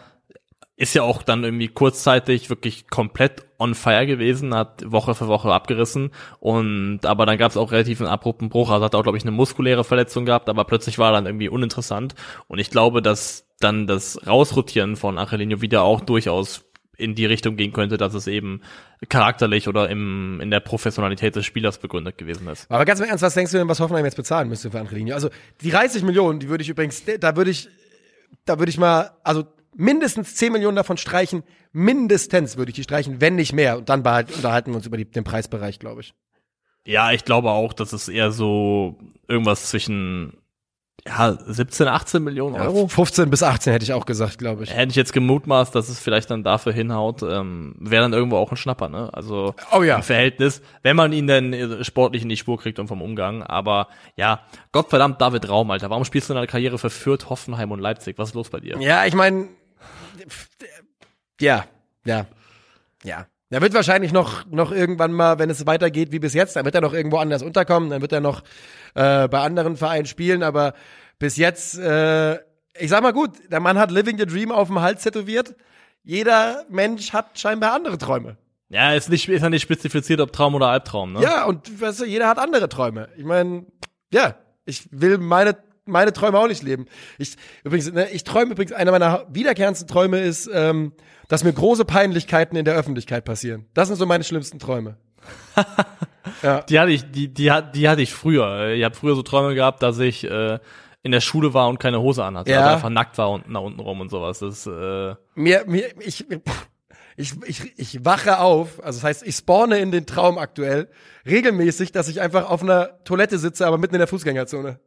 Ist 0.76 0.94
ja 0.94 1.02
auch 1.02 1.24
dann 1.24 1.44
irgendwie 1.44 1.68
kurzzeitig 1.70 2.50
wirklich 2.50 2.88
komplett 2.88 3.48
on 3.58 3.74
fire 3.74 4.06
gewesen, 4.06 4.54
hat 4.54 4.84
Woche 4.90 5.16
für 5.16 5.28
Woche 5.28 5.52
abgerissen 5.52 6.12
und 6.40 7.00
aber 7.04 7.26
dann 7.26 7.40
gab 7.40 7.50
es 7.50 7.58
auch 7.58 7.72
relativ 7.72 8.00
einen 8.00 8.10
abrupten 8.10 8.50
Bruch. 8.50 8.70
Also 8.70 8.86
hat 8.86 8.94
auch, 8.94 9.02
glaube 9.02 9.18
ich, 9.18 9.24
eine 9.24 9.32
muskuläre 9.32 9.84
Verletzung 9.84 10.26
gehabt, 10.26 10.50
aber 10.50 10.66
plötzlich 10.66 11.00
war 11.00 11.10
er 11.10 11.14
dann 11.14 11.26
irgendwie 11.26 11.50
uninteressant. 11.50 12.14
Und 12.48 12.60
ich 12.60 12.70
glaube, 12.70 13.02
dass 13.02 13.48
dann 13.60 13.88
das 13.88 14.28
Rausrotieren 14.28 14.96
von 14.96 15.18
Angelino 15.18 15.62
wieder 15.62 15.82
auch 15.82 16.02
durchaus 16.02 16.64
in 16.98 17.16
die 17.16 17.26
Richtung 17.26 17.56
gehen 17.56 17.74
könnte, 17.74 17.98
dass 17.98 18.14
es 18.14 18.28
eben 18.28 18.62
charakterlich 19.08 19.68
oder 19.68 19.90
im, 19.90 20.42
in 20.42 20.52
der 20.52 20.60
Professionalität 20.60 21.36
des 21.36 21.46
Spielers 21.46 21.78
begründet 21.78 22.18
gewesen 22.18 22.48
ist. 22.48 22.70
Aber 22.70 22.86
ganz 22.86 23.00
im 23.00 23.06
Ernst, 23.06 23.24
was 23.24 23.36
denkst 23.36 23.52
du 23.52 23.58
denn, 23.58 23.70
was 23.70 23.80
Hoffenheim 23.80 24.06
jetzt 24.06 24.18
bezahlen 24.18 24.50
müsste 24.50 24.72
für 24.72 24.80
Angelino? 24.80 25.14
Also 25.14 25.30
die 25.62 25.70
30 25.70 26.04
Millionen, 26.04 26.40
die 26.40 26.50
würde 26.50 26.64
ich 26.64 26.70
übrigens, 26.70 27.04
da 27.20 27.36
würde 27.36 27.52
ich, 27.52 27.70
da 28.46 28.58
würde 28.60 28.70
ich 28.70 28.78
mal, 28.78 29.12
also 29.24 29.46
mindestens 29.76 30.36
10 30.36 30.52
Millionen 30.52 30.76
davon 30.76 30.98
streichen, 30.98 31.44
mindestens 31.72 32.58
würde 32.58 32.72
ich 32.72 32.76
die 32.76 32.84
streichen, 32.84 33.22
wenn 33.22 33.36
nicht 33.36 33.54
mehr. 33.54 33.78
Und 33.78 33.90
dann 33.90 34.04
behalt, 34.04 34.36
unterhalten 34.36 34.72
wir 34.72 34.78
uns 34.78 34.88
über 34.88 34.98
die, 34.98 35.06
den 35.06 35.24
Preisbereich, 35.24 35.80
glaube 35.80 36.02
ich. 36.02 36.14
Ja, 36.84 37.12
ich 37.12 37.26
glaube 37.26 37.52
auch, 37.52 37.74
dass 37.74 37.94
es 37.94 38.08
eher 38.08 38.32
so 38.32 38.98
irgendwas 39.28 39.70
zwischen 39.70 40.38
ja, 41.06 41.38
17, 41.46 41.88
18 41.88 42.24
Millionen 42.24 42.56
Euro. 42.56 42.88
15 42.88 43.30
bis 43.30 43.44
18 43.44 43.72
hätte 43.72 43.84
ich 43.84 43.94
auch 43.94 44.06
gesagt, 44.06 44.38
glaube 44.40 44.64
ich. 44.64 44.74
Hätte 44.74 44.90
ich 44.90 44.96
jetzt 44.96 45.14
gemutmaßt, 45.14 45.74
dass 45.74 45.90
es 45.90 46.00
vielleicht 46.00 46.30
dann 46.32 46.44
dafür 46.44 46.74
hinhaut, 46.74 47.22
ähm, 47.24 47.76
wäre 47.80 48.02
dann 48.04 48.14
irgendwo 48.14 48.38
auch 48.38 48.52
ein 48.52 48.58
Schnapper, 48.58 48.90
ne? 48.90 49.10
Also 49.14 49.54
Oh 49.72 49.84
ja. 49.84 49.98
im 49.98 50.04
Verhältnis, 50.04 50.62
wenn 50.84 50.96
man 50.96 51.14
ihn 51.14 51.28
dann 51.28 51.54
äh, 51.54 51.84
sportlich 51.84 52.24
in 52.24 52.30
die 52.30 52.38
Spur 52.38 52.58
kriegt 52.58 52.80
und 52.80 52.88
vom 52.88 53.02
Umgang. 53.02 53.44
Aber 53.44 53.88
ja, 54.16 54.42
Gottverdammt 54.72 55.22
David 55.22 55.48
Raum, 55.48 55.72
Alter. 55.72 55.90
Warum 55.90 56.04
spielst 56.04 56.30
du 56.30 56.34
in 56.34 56.36
deiner 56.36 56.48
Karriere 56.48 56.78
für 56.78 56.90
Fürth, 56.90 57.30
Hoffenheim 57.30 57.72
und 57.72 57.80
Leipzig? 57.80 58.18
Was 58.18 58.30
ist 58.30 58.36
los 58.36 58.50
bei 58.50 58.60
dir? 58.60 58.78
Ja, 58.80 59.06
ich 59.06 59.14
meine, 59.14 59.48
ja, 61.40 61.66
ja, 62.06 62.26
ja. 63.04 63.28
Er 63.50 63.62
wird 63.62 63.74
wahrscheinlich 63.74 64.12
noch, 64.12 64.46
noch 64.48 64.72
irgendwann 64.72 65.14
mal, 65.14 65.40
wenn 65.40 65.50
es 65.50 65.66
weitergeht 65.66 66.12
wie 66.12 66.20
bis 66.20 66.34
jetzt, 66.34 66.56
dann 66.56 66.66
wird 66.66 66.76
er 66.76 66.82
noch 66.82 66.94
irgendwo 66.94 67.18
anders 67.18 67.44
unterkommen, 67.44 67.90
dann 67.90 68.02
wird 68.02 68.12
er 68.12 68.20
noch 68.20 68.44
äh, 68.94 69.28
bei 69.30 69.40
anderen 69.40 69.78
Vereinen 69.78 70.06
spielen, 70.06 70.44
aber 70.44 70.74
bis 71.18 71.38
jetzt, 71.38 71.80
äh, 71.80 72.36
ich 72.78 72.90
sag 72.90 73.02
mal 73.02 73.14
gut, 73.14 73.32
der 73.50 73.62
Mann 73.62 73.78
hat 73.78 73.90
Living 73.90 74.18
the 74.18 74.26
Dream 74.26 74.52
auf 74.52 74.68
dem 74.68 74.82
Hals 74.82 75.04
tätowiert. 75.04 75.56
Jeder 76.04 76.66
Mensch 76.70 77.14
hat 77.14 77.40
scheinbar 77.40 77.74
andere 77.74 77.98
Träume. 77.98 78.38
Ja, 78.70 78.94
ist 78.94 79.10
nicht, 79.10 79.30
ist 79.30 79.42
ja 79.42 79.50
nicht 79.50 79.62
spezifiziert, 79.62 80.20
ob 80.20 80.34
Traum 80.34 80.56
oder 80.56 80.68
Albtraum, 80.68 81.14
ne? 81.14 81.22
Ja, 81.22 81.46
und 81.46 81.82
weißt 81.82 82.02
du, 82.02 82.06
jeder 82.06 82.28
hat 82.28 82.38
andere 82.38 82.68
Träume. 82.68 83.08
Ich 83.16 83.24
meine, 83.24 83.66
ja, 84.12 84.36
ich 84.66 84.90
will 84.92 85.18
meine 85.18 85.56
meine 85.88 86.14
Träume 86.14 86.38
auch 86.40 86.48
nicht 86.48 86.64
leben. 86.64 86.86
Ich 87.18 87.36
übrigens, 87.64 87.92
ne, 87.92 88.10
ich 88.12 88.24
träume 88.24 88.52
übrigens 88.52 88.74
einer 88.74 88.92
meiner 88.92 89.26
wiederkehrendsten 89.30 89.88
Träume 89.88 90.20
ist, 90.20 90.50
ähm, 90.54 90.94
dass 91.28 91.44
mir 91.44 91.54
große 91.54 91.86
Peinlichkeiten 91.86 92.56
in 92.56 92.66
der 92.66 92.76
Öffentlichkeit 92.76 93.26
passieren. 93.26 93.66
Das 93.74 93.88
sind 93.88 93.98
so 93.98 94.06
meine 94.06 94.24
schlimmsten 94.24 94.60
Träume. 94.60 94.98
Die 96.70 96.80
hatte 96.80 96.92
ich, 96.92 97.10
die, 97.10 97.34
die, 97.34 97.52
die 97.74 97.90
hatte 97.90 98.02
ich 98.02 98.14
früher. 98.14 98.70
Ich 98.74 98.84
habe 98.84 98.96
früher 98.96 99.16
so 99.16 99.24
Träume 99.24 99.56
gehabt, 99.56 99.82
dass 99.82 99.98
ich 99.98 100.24
äh, 100.24 100.60
in 101.04 101.12
der 101.12 101.22
Schule 101.22 101.54
war 101.54 101.70
und 101.70 101.80
keine 101.80 102.02
Hose 102.02 102.24
anhatte. 102.24 102.52
Ja. 102.52 102.60
Also 102.60 102.76
einfach 102.76 102.90
nackt 102.90 103.18
war 103.18 103.32
und 103.32 103.50
nach 103.50 103.62
unten 103.62 103.80
rum 103.80 104.02
und 104.02 104.10
sowas. 104.10 104.40
Das 104.40 104.68
äh, 104.68 105.16
Mir, 105.36 105.64
mir, 105.66 105.86
ich, 106.02 106.26
ich, 107.16 107.34
ich, 107.46 107.80
ich 107.80 108.06
wache 108.06 108.40
auf, 108.40 108.84
also 108.84 108.98
das 109.00 109.04
heißt, 109.04 109.28
ich 109.28 109.36
spawne 109.36 109.80
in 109.80 109.92
den 109.92 110.06
Traum 110.06 110.38
aktuell 110.38 110.90
regelmäßig, 111.26 111.92
dass 111.92 112.08
ich 112.10 112.22
einfach 112.22 112.50
auf 112.50 112.62
einer 112.62 113.04
Toilette 113.04 113.40
sitze, 113.40 113.66
aber 113.66 113.78
mitten 113.78 113.96
in 113.96 114.00
der 114.00 114.08
Fußgängerzone. 114.08 114.80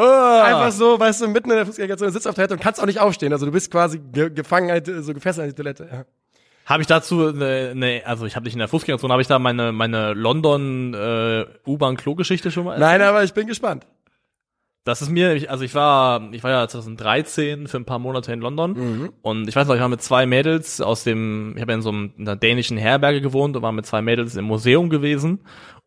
Einfach 0.00 0.72
so, 0.72 0.98
weißt 0.98 1.22
du, 1.22 1.28
mitten 1.28 1.50
in 1.50 1.56
der 1.56 1.66
Fußgängerzone 1.66 2.10
sitzt 2.10 2.26
auf 2.26 2.34
der 2.34 2.46
Toilette 2.48 2.54
und 2.54 2.60
kannst 2.62 2.80
auch 2.82 2.86
nicht 2.86 3.00
aufstehen. 3.00 3.32
Also 3.32 3.46
du 3.46 3.52
bist 3.52 3.70
quasi 3.70 3.98
ge 4.12 4.30
gefangen, 4.30 4.70
halt, 4.70 4.86
so 4.86 5.14
gefesselt 5.14 5.44
an 5.44 5.50
die 5.50 5.54
Toilette. 5.56 5.88
Ja. 5.90 6.04
Habe 6.66 6.80
ich 6.80 6.86
dazu 6.86 7.28
eine, 7.28 7.74
ne, 7.74 8.02
also 8.06 8.24
ich 8.26 8.36
habe 8.36 8.44
nicht 8.44 8.54
in 8.54 8.58
der 8.58 8.68
Fußgängerzone, 8.68 9.12
habe 9.12 9.20
ich 9.22 9.28
da 9.28 9.38
meine 9.38 9.70
meine 9.72 10.14
London 10.14 10.94
äh, 10.94 11.44
U-Bahn 11.66 11.96
Klo-Geschichte 11.96 12.50
schon 12.50 12.64
mal? 12.64 12.78
Nein, 12.78 13.02
aber 13.02 13.22
ich 13.22 13.34
bin 13.34 13.46
gespannt. 13.46 13.86
Das 14.86 15.00
ist 15.00 15.08
mir, 15.10 15.34
ich- 15.34 15.50
also 15.50 15.64
ich 15.64 15.74
war, 15.74 16.30
ich 16.32 16.42
war 16.42 16.50
ja 16.50 16.68
2013 16.68 17.68
für 17.68 17.78
ein 17.78 17.84
paar 17.86 17.98
Monate 17.98 18.32
in 18.32 18.40
London 18.40 19.10
und 19.22 19.48
ich 19.48 19.56
weiß 19.56 19.66
noch, 19.66 19.74
ich 19.74 19.80
war 19.80 19.88
mit 19.88 20.02
zwei 20.02 20.26
Mädels 20.26 20.80
aus 20.82 21.04
dem, 21.04 21.52
ich 21.56 21.62
habe 21.62 21.72
ja 21.72 21.76
in 21.76 21.82
so 21.82 21.88
einem, 21.90 22.12
in 22.18 22.28
einer 22.28 22.36
dänischen 22.36 22.76
Herberge 22.76 23.20
gewohnt 23.22 23.56
und 23.56 23.62
war 23.62 23.72
mit 23.72 23.86
zwei 23.86 24.02
Mädels 24.02 24.36
im 24.36 24.44
Museum 24.44 24.90
gewesen 24.90 25.40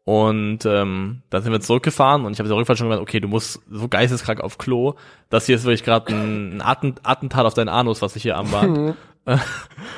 und 0.08 0.66
ähm, 0.66 1.22
dann 1.30 1.44
sind 1.44 1.52
wir 1.52 1.60
zurückgefahren 1.60 2.24
und 2.24 2.32
ich 2.32 2.40
habe 2.40 2.48
der 2.48 2.58
Rückfahrt 2.58 2.78
schon 2.78 2.88
gemeint, 2.88 3.02
okay, 3.02 3.20
du 3.20 3.28
musst 3.28 3.60
so 3.70 3.90
geisteskrank 3.90 4.40
auf 4.40 4.58
Klo, 4.58 4.94
das 5.30 5.48
hier 5.48 5.58
ist 5.58 5.66
wirklich 5.66 5.84
gerade 5.84 6.16
ein, 6.16 6.54
ein 6.54 6.62
Attent- 6.62 7.02
Attentat 7.04 7.46
auf 7.46 7.56
deinen 7.56 7.68
Anus, 7.68 8.02
was 8.02 8.16
ich 8.16 8.24
hier 8.24 8.38
anbahnt. 8.38 8.96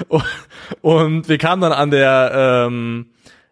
und 0.81 1.29
wir 1.29 1.37
kamen 1.37 1.61
dann 1.61 1.73
an 1.73 1.91
der, 1.91 2.31
ähm, 2.33 3.11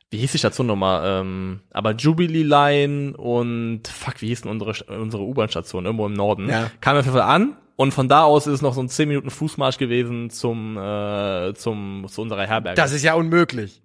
wie 0.10 0.18
hieß 0.18 0.32
die 0.32 0.40
Station 0.40 0.66
nochmal? 0.66 1.22
Ähm, 1.22 1.60
aber 1.70 1.92
Jubilee 1.92 2.42
Line 2.42 3.16
und 3.16 3.88
fuck, 3.88 4.20
wie 4.24 4.30
hieß 4.30 4.42
denn 4.42 4.52
unsere, 4.52 4.74
unsere 5.00 5.22
U-Bahn-Station 5.22 5.86
irgendwo 5.86 6.08
im 6.08 6.14
Norden? 6.14 6.50
Ja. 6.50 6.72
Kamen 6.82 6.96
wir 6.96 7.00
auf 7.02 7.06
jeden 7.06 7.18
Fall 7.20 7.36
an 7.36 7.56
und 7.76 7.94
von 7.94 8.10
da 8.10 8.24
aus 8.24 8.48
ist 8.48 8.54
es 8.54 8.62
noch 8.64 8.74
so 8.74 8.82
ein 8.82 8.90
10 8.90 9.08
Minuten 9.08 9.30
Fußmarsch 9.30 9.78
gewesen 9.78 10.32
zum, 10.32 10.76
äh, 10.76 11.54
zum, 11.54 12.08
zu 12.10 12.24
unserer 12.24 12.48
Herberge. 12.48 12.82
Das 12.82 12.94
ist 12.94 13.04
ja 13.04 13.14
unmöglich. 13.14 13.84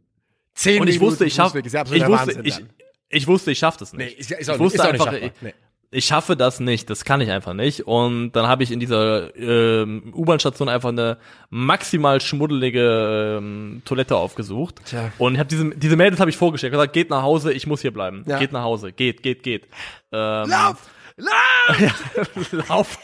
Zehn 0.54 0.80
und 0.80 0.88
ich 0.88 0.94
Minuten 0.96 1.12
wusste, 1.12 1.24
ich 1.24 1.34
schaff, 1.34 1.48
Fußweg 1.52 1.66
ist 1.66 1.72
ja 1.72 1.84
ich 1.90 2.06
wusste, 2.06 2.40
ich, 2.44 2.60
ich 3.08 3.26
wusste, 3.26 3.50
ich 3.52 3.58
schaff 3.58 3.76
das 3.76 3.92
Nee, 3.92 4.04
nicht. 4.06 4.18
ist, 4.18 4.30
ja- 4.30 4.38
ist 4.38 4.50
auch, 4.50 4.54
ich 4.54 4.60
wusste 4.60 4.78
ist 4.78 4.84
einfach, 4.84 5.12
nicht 5.12 5.24
ich. 5.24 5.32
Nee. 5.42 5.54
ich 5.90 6.04
schaffe 6.04 6.36
das 6.36 6.60
nicht, 6.60 6.88
das 6.90 7.04
kann 7.04 7.20
ich 7.20 7.30
einfach 7.30 7.52
nicht. 7.54 7.86
Und 7.86 8.32
dann 8.32 8.46
habe 8.46 8.62
ich 8.62 8.70
in 8.70 8.80
dieser 8.80 9.34
ähm, 9.36 10.12
U-Bahn-Station 10.14 10.68
einfach 10.68 10.88
eine 10.90 11.18
maximal 11.50 12.20
schmuddelige 12.20 13.36
ähm, 13.38 13.82
Toilette 13.84 14.16
aufgesucht. 14.16 14.80
Tja. 14.84 15.12
Und 15.18 15.34
ich 15.34 15.38
habe 15.38 15.48
diese, 15.48 15.70
diese 15.70 15.96
Mädels 15.96 16.20
habe 16.20 16.30
ich 16.30 16.36
vorgestellt, 16.36 16.72
gesagt, 16.72 16.92
geht 16.92 17.10
nach 17.10 17.22
Hause, 17.22 17.52
ich 17.52 17.66
muss 17.66 17.80
hier 17.82 17.92
bleiben. 17.92 18.24
Ja. 18.26 18.38
Geht 18.38 18.52
nach 18.52 18.62
Hause, 18.62 18.92
geht, 18.92 19.22
geht, 19.22 19.42
geht. 19.42 19.64
Ähm, 20.12 20.48
Lauf! 20.50 20.76
Lauf! 21.16 22.52
Lauf! 22.68 22.98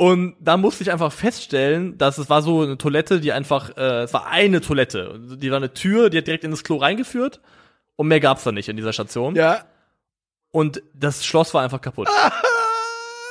Und 0.00 0.34
da 0.40 0.56
musste 0.56 0.82
ich 0.82 0.90
einfach 0.90 1.12
feststellen, 1.12 1.98
dass 1.98 2.16
es 2.16 2.30
war 2.30 2.40
so 2.40 2.62
eine 2.62 2.78
Toilette, 2.78 3.20
die 3.20 3.32
einfach, 3.32 3.76
äh, 3.76 4.04
es 4.04 4.14
war 4.14 4.28
eine 4.28 4.62
Toilette. 4.62 5.20
Die 5.36 5.50
war 5.50 5.58
eine 5.58 5.74
Tür, 5.74 6.08
die 6.08 6.16
hat 6.16 6.26
direkt 6.26 6.42
in 6.42 6.50
das 6.50 6.64
Klo 6.64 6.78
reingeführt. 6.78 7.42
Und 7.96 8.08
mehr 8.08 8.18
gab's 8.18 8.42
da 8.44 8.50
nicht 8.50 8.70
in 8.70 8.78
dieser 8.78 8.94
Station. 8.94 9.34
Ja. 9.36 9.62
Und 10.52 10.82
das 10.94 11.26
Schloss 11.26 11.52
war 11.52 11.62
einfach 11.62 11.82
kaputt. 11.82 12.08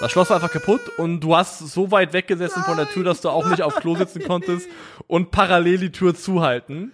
Das 0.02 0.14
Schloss 0.14 0.30
war 0.30 0.38
einfach 0.38 0.52
kaputt 0.52 0.80
und 0.98 1.20
du 1.20 1.36
hast 1.36 1.60
so 1.60 1.92
weit 1.92 2.14
weggesessen 2.14 2.64
von 2.64 2.78
der 2.78 2.88
Tür, 2.88 3.04
dass 3.04 3.20
du 3.20 3.28
auch 3.28 3.46
nicht 3.50 3.64
auf 3.64 3.76
Klo 3.76 3.98
sitzen 3.98 4.24
konntest 4.24 4.70
und 5.08 5.30
parallel 5.30 5.78
die 5.78 5.92
Tür 5.92 6.16
zuhalten. 6.16 6.94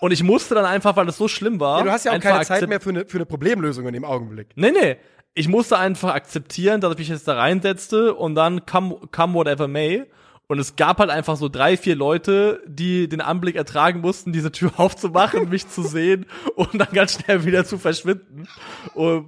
Und 0.00 0.10
ich 0.10 0.24
musste 0.24 0.56
dann 0.56 0.64
einfach, 0.64 0.96
weil 0.96 1.08
es 1.08 1.16
so 1.16 1.28
schlimm 1.28 1.60
war. 1.60 1.78
ja. 1.78 1.84
Du 1.84 1.92
hast 1.92 2.04
ja 2.04 2.12
auch 2.16 2.18
keine 2.18 2.44
Zeit 2.44 2.68
mehr 2.68 2.80
für 2.80 2.90
eine, 2.90 3.06
für 3.06 3.18
eine 3.18 3.26
Problemlösung 3.26 3.86
in 3.86 3.92
dem 3.92 4.04
Augenblick. 4.04 4.48
Nee, 4.56 4.72
nee. 4.72 4.96
Ich 5.38 5.48
musste 5.48 5.78
einfach 5.78 6.14
akzeptieren, 6.14 6.80
dass 6.80 6.92
ich 6.94 6.98
mich 6.98 7.08
jetzt 7.08 7.28
da 7.28 7.34
reinsetzte 7.34 8.14
und 8.14 8.34
dann 8.34 8.64
come, 8.64 8.96
come 9.12 9.34
whatever 9.34 9.68
may. 9.68 10.06
Und 10.46 10.58
es 10.58 10.76
gab 10.76 10.98
halt 10.98 11.10
einfach 11.10 11.36
so 11.36 11.50
drei, 11.50 11.76
vier 11.76 11.94
Leute, 11.94 12.62
die 12.66 13.06
den 13.06 13.20
Anblick 13.20 13.54
ertragen 13.54 14.00
mussten, 14.00 14.32
diese 14.32 14.50
Tür 14.50 14.72
aufzumachen, 14.78 15.50
mich 15.50 15.68
zu 15.68 15.82
sehen 15.82 16.24
und 16.54 16.80
dann 16.80 16.88
ganz 16.90 17.20
schnell 17.20 17.44
wieder 17.44 17.66
zu 17.66 17.76
verschwinden. 17.76 18.48
Und, 18.94 19.26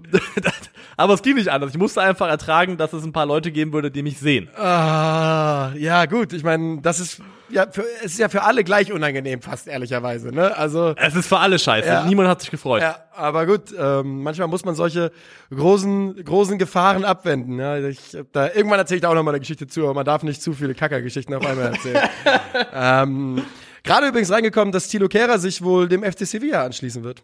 aber 0.96 1.12
es 1.12 1.20
ging 1.20 1.34
nicht 1.34 1.50
anders. 1.50 1.72
Ich 1.72 1.78
musste 1.78 2.00
einfach 2.00 2.28
ertragen, 2.28 2.78
dass 2.78 2.94
es 2.94 3.04
ein 3.04 3.12
paar 3.12 3.26
Leute 3.26 3.52
geben 3.52 3.74
würde, 3.74 3.90
die 3.90 4.02
mich 4.02 4.18
sehen. 4.18 4.48
Ah, 4.56 5.72
ja, 5.76 6.06
gut. 6.06 6.32
Ich 6.32 6.42
meine, 6.42 6.80
das 6.80 7.00
ist 7.00 7.20
ja, 7.50 7.66
für, 7.70 7.84
es 7.98 8.12
ist 8.12 8.18
ja 8.18 8.28
für 8.28 8.42
alle 8.42 8.64
gleich 8.64 8.92
unangenehm, 8.92 9.42
fast 9.42 9.68
ehrlicherweise. 9.68 10.28
Ne? 10.28 10.56
Also 10.56 10.94
Es 10.96 11.14
ist 11.14 11.28
für 11.28 11.38
alle 11.38 11.58
scheiße. 11.58 11.88
Ja. 11.88 12.04
Niemand 12.04 12.28
hat 12.28 12.40
sich 12.40 12.50
gefreut. 12.50 12.82
ja, 12.82 12.98
aber 13.14 13.46
gut. 13.46 13.74
Ähm, 13.78 14.22
manchmal 14.22 14.48
muss 14.48 14.64
man 14.64 14.74
solche 14.74 15.12
großen 15.54 16.24
großen 16.24 16.58
Gefahren 16.58 17.04
abwenden. 17.04 17.58
Ja, 17.58 17.78
ich 17.78 18.16
da 18.32 18.48
irgendwann 18.52 18.78
erzähle 18.78 18.96
ich 18.96 19.02
da 19.02 19.08
auch 19.08 19.14
noch 19.14 19.22
mal 19.22 19.30
eine 19.32 19.40
Geschichte 19.40 19.66
zu, 19.66 19.82
aber 19.84 19.94
man 19.94 20.04
darf 20.04 20.22
nicht 20.22 20.42
zu 20.42 20.52
viele 20.52 20.74
Kackergeschichten 20.74 21.34
auf 21.34 21.46
einmal 21.46 21.72
erzählen. 21.74 22.08
ähm, 22.74 23.42
Gerade 23.84 24.08
übrigens 24.08 24.30
reingekommen, 24.30 24.72
dass 24.72 24.88
Tilo 24.88 25.08
Kehrer 25.08 25.38
sich 25.38 25.62
wohl 25.62 25.88
dem 25.88 26.02
FC 26.02 26.26
Sevilla 26.26 26.64
anschließen 26.64 27.04
wird. 27.04 27.22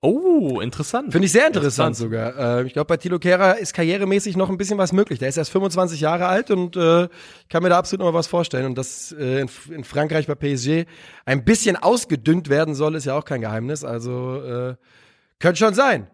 Oh, 0.00 0.60
interessant. 0.60 1.10
Finde 1.10 1.26
ich 1.26 1.32
sehr 1.32 1.48
interessant, 1.48 1.96
sogar. 1.96 2.60
Äh, 2.60 2.66
ich 2.66 2.72
glaube, 2.72 2.86
bei 2.86 2.96
Tilo 2.96 3.18
Kehrer 3.18 3.58
ist 3.58 3.74
karrieremäßig 3.74 4.36
noch 4.36 4.48
ein 4.48 4.56
bisschen 4.56 4.78
was 4.78 4.92
möglich. 4.92 5.18
Der 5.18 5.28
ist 5.28 5.36
erst 5.36 5.50
25 5.50 6.00
Jahre 6.00 6.26
alt 6.28 6.52
und 6.52 6.76
äh, 6.76 7.08
kann 7.48 7.64
mir 7.64 7.68
da 7.68 7.78
absolut 7.78 8.04
noch 8.04 8.12
mal 8.12 8.18
was 8.18 8.28
vorstellen. 8.28 8.66
Und 8.66 8.78
dass 8.78 9.10
äh, 9.10 9.40
in, 9.40 9.50
in 9.70 9.82
Frankreich 9.82 10.28
bei 10.28 10.36
PSG 10.36 10.88
ein 11.24 11.44
bisschen 11.44 11.74
ausgedünnt 11.74 12.48
werden 12.48 12.76
soll, 12.76 12.94
ist 12.94 13.06
ja 13.06 13.18
auch 13.18 13.24
kein 13.24 13.40
Geheimnis. 13.40 13.82
Also 13.82 14.40
äh, 14.40 14.76
könnte 15.40 15.58
schon 15.58 15.74
sein. 15.74 16.06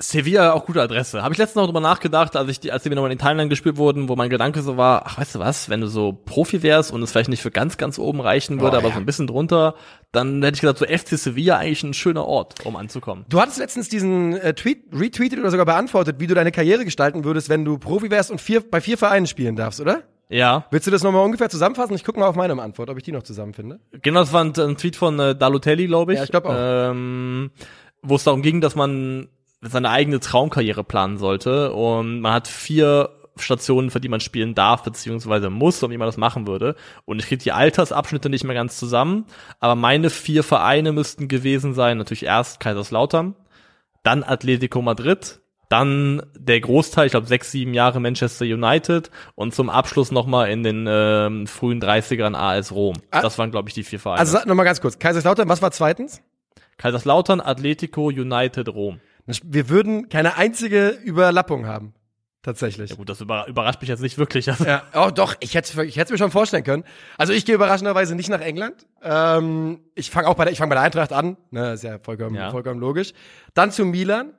Sevilla 0.00 0.52
auch 0.52 0.64
gute 0.64 0.80
Adresse. 0.80 1.22
Habe 1.24 1.34
ich 1.34 1.38
letztens 1.38 1.56
noch 1.56 1.66
drüber 1.66 1.80
nachgedacht, 1.80 2.36
als 2.36 2.48
ich 2.48 2.60
die, 2.60 2.70
als 2.70 2.84
die 2.84 2.90
nochmal 2.90 3.10
in 3.10 3.18
Thailand 3.18 3.50
gespielt 3.50 3.76
wurden, 3.78 4.08
wo 4.08 4.14
mein 4.14 4.30
Gedanke 4.30 4.62
so 4.62 4.76
war, 4.76 5.02
ach 5.06 5.18
weißt 5.18 5.34
du 5.34 5.38
was, 5.40 5.68
wenn 5.68 5.80
du 5.80 5.88
so 5.88 6.12
Profi 6.12 6.62
wärst 6.62 6.92
und 6.92 7.02
es 7.02 7.10
vielleicht 7.10 7.30
nicht 7.30 7.42
für 7.42 7.50
ganz, 7.50 7.78
ganz 7.78 7.98
oben 7.98 8.20
reichen 8.20 8.60
würde, 8.60 8.76
Oh, 8.76 8.78
aber 8.78 8.88
ja. 8.88 8.94
so 8.94 9.00
ein 9.00 9.06
bisschen 9.06 9.26
drunter, 9.26 9.74
dann 10.12 10.40
hätte 10.44 10.54
ich 10.54 10.60
gesagt, 10.60 10.78
so 10.78 10.86
FC 10.86 11.18
Sevilla 11.18 11.56
eigentlich 11.58 11.82
ein 11.82 11.94
schöner 11.94 12.24
Ort, 12.26 12.64
um 12.64 12.76
anzukommen. 12.76 13.24
Du 13.28 13.40
hattest 13.40 13.58
letztens 13.58 13.88
diesen 13.88 14.36
äh, 14.36 14.54
Tweet 14.54 14.84
retweetet 14.92 15.40
oder 15.40 15.50
sogar 15.50 15.66
beantwortet, 15.66 16.16
wie 16.20 16.28
du 16.28 16.34
deine 16.34 16.52
Karriere 16.52 16.84
gestalten 16.84 17.24
würdest, 17.24 17.48
wenn 17.48 17.64
du 17.64 17.76
Profi 17.78 18.08
wärst 18.08 18.30
und 18.30 18.40
vier, 18.40 18.60
bei 18.60 18.80
vier 18.80 18.98
Vereinen 18.98 19.26
spielen 19.26 19.56
darfst, 19.56 19.80
oder? 19.80 20.02
Ja, 20.30 20.66
Willst 20.70 20.86
du 20.86 20.90
das 20.92 21.02
nochmal 21.02 21.24
ungefähr 21.24 21.48
zusammenfassen? 21.50 21.94
Ich 21.96 22.04
gucke 22.04 22.20
mal 22.20 22.26
auf 22.28 22.36
meine 22.36 22.52
Antwort, 22.62 22.88
ob 22.90 22.98
ich 22.98 23.02
die 23.02 23.12
noch 23.12 23.22
zusammenfinde. 23.24 23.80
genau, 24.02 24.20
das 24.20 24.32
war 24.32 24.44
ein, 24.44 24.52
ein 24.56 24.76
Tweet 24.76 24.94
von 24.94 25.18
äh, 25.18 25.34
Dalotelli, 25.34 25.86
glaube 25.88 26.12
ich. 26.12 26.18
Ja, 26.18 26.24
ich 26.24 26.30
glaub 26.30 26.44
auch. 26.44 26.54
Ähm, 26.54 27.50
wo 28.02 28.14
es 28.14 28.22
darum 28.24 28.42
ging, 28.42 28.60
dass 28.60 28.76
man 28.76 29.28
seine 29.60 29.90
eigene 29.90 30.20
Traumkarriere 30.20 30.84
planen 30.84 31.18
sollte 31.18 31.72
und 31.72 32.20
man 32.20 32.32
hat 32.32 32.48
vier 32.48 33.10
Stationen, 33.36 33.90
für 33.90 34.00
die 34.00 34.08
man 34.08 34.20
spielen 34.20 34.54
darf, 34.54 34.82
beziehungsweise 34.82 35.50
muss, 35.50 35.82
und 35.82 35.90
wie 35.90 35.96
man 35.96 36.08
das 36.08 36.16
machen 36.16 36.46
würde. 36.46 36.74
Und 37.04 37.20
ich 37.20 37.26
kriege 37.26 37.42
die 37.42 37.52
Altersabschnitte 37.52 38.28
nicht 38.28 38.44
mehr 38.44 38.54
ganz 38.54 38.78
zusammen, 38.78 39.26
aber 39.60 39.74
meine 39.74 40.10
vier 40.10 40.42
Vereine 40.42 40.92
müssten 40.92 41.28
gewesen 41.28 41.74
sein, 41.74 41.98
natürlich 41.98 42.24
erst 42.24 42.60
Kaiserslautern, 42.60 43.34
dann 44.02 44.24
Atletico 44.24 44.82
Madrid, 44.82 45.40
dann 45.68 46.22
der 46.34 46.60
Großteil, 46.60 47.06
ich 47.06 47.10
glaube 47.12 47.26
sechs, 47.26 47.50
sieben 47.50 47.74
Jahre 47.74 48.00
Manchester 48.00 48.44
United 48.44 49.10
und 49.34 49.54
zum 49.54 49.68
Abschluss 49.68 50.10
nochmal 50.10 50.50
in 50.50 50.62
den 50.62 50.86
ähm, 50.88 51.46
frühen 51.46 51.80
30ern 51.80 52.34
AS 52.34 52.72
Rom. 52.72 52.96
Ah. 53.10 53.20
Das 53.20 53.38
waren, 53.38 53.50
glaube 53.50 53.68
ich, 53.68 53.74
die 53.74 53.84
vier 53.84 54.00
Vereine. 54.00 54.20
Also 54.20 54.38
nochmal 54.46 54.64
ganz 54.64 54.80
kurz. 54.80 54.98
Kaiserslautern, 54.98 55.48
was 55.48 55.60
war 55.60 55.70
zweitens? 55.70 56.22
Kaiserslautern, 56.78 57.40
Atletico, 57.40 58.06
United, 58.06 58.68
Rom. 58.68 59.00
Wir 59.44 59.68
würden 59.68 60.08
keine 60.08 60.36
einzige 60.36 60.88
Überlappung 60.88 61.66
haben. 61.66 61.94
Tatsächlich. 62.42 62.90
Ja 62.90 62.96
gut, 62.96 63.08
das 63.08 63.20
über, 63.20 63.46
überrascht 63.48 63.80
mich 63.80 63.88
jetzt 63.90 64.00
nicht 64.00 64.16
wirklich. 64.16 64.48
Also, 64.48 64.64
Ja, 64.66 64.84
oh 64.94 65.10
doch, 65.12 65.34
ich 65.40 65.54
hätte 65.54 65.84
ich 65.84 65.96
hätte 65.98 66.12
mir 66.12 66.18
schon 66.18 66.30
vorstellen 66.30 66.64
können. 66.64 66.84
Also 67.18 67.32
ich 67.32 67.44
gehe 67.44 67.54
überraschenderweise 67.56 68.14
nicht 68.14 68.30
nach 68.30 68.40
England. 68.40 68.86
Ähm, 69.02 69.80
ich 69.94 70.10
fange 70.10 70.28
auch 70.28 70.34
bei 70.34 70.44
der, 70.44 70.52
ich 70.52 70.58
fange 70.58 70.70
bei 70.70 70.76
der 70.76 70.84
Eintracht 70.84 71.12
an, 71.12 71.36
ne, 71.50 71.72
ist 71.74 71.82
ja 71.82 71.98
vollkommen, 71.98 72.36
Ja. 72.36 72.50
vollkommen 72.50 72.80
logisch. 72.80 73.12
Dann 73.54 73.70
zu 73.72 73.84
Milan. 73.84 74.32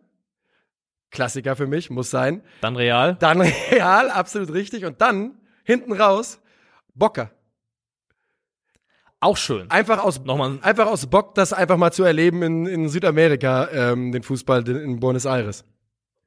Klassiker 1.12 1.56
für 1.56 1.68
mich, 1.68 1.90
muss 1.90 2.10
sein. 2.10 2.42
Dann 2.62 2.76
Real. 2.76 3.16
Dann 3.20 3.42
Real, 3.72 4.10
absolut 4.10 4.54
richtig. 4.54 4.86
Und 4.86 5.02
dann 5.02 5.38
hinten 5.64 5.92
raus 5.94 6.40
Bocker. 6.96 7.32
Auch 9.22 9.36
schön. 9.38 9.70
Einfach 9.70 10.02
aus, 10.04 10.24
Nochmal, 10.24 10.60
einfach 10.62 10.88
aus 10.88 11.06
Bock, 11.08 11.36
das 11.36 11.52
einfach 11.52 11.78
mal 11.78 11.92
zu 11.92 12.04
erleben 12.04 12.42
in, 12.42 12.66
in 12.66 12.88
Südamerika, 12.90 13.68
ähm, 13.74 14.12
den 14.14 14.24
Fußball 14.24 14.68
in, 14.70 15.00
Buenos 15.00 15.26
Aires. 15.26 15.66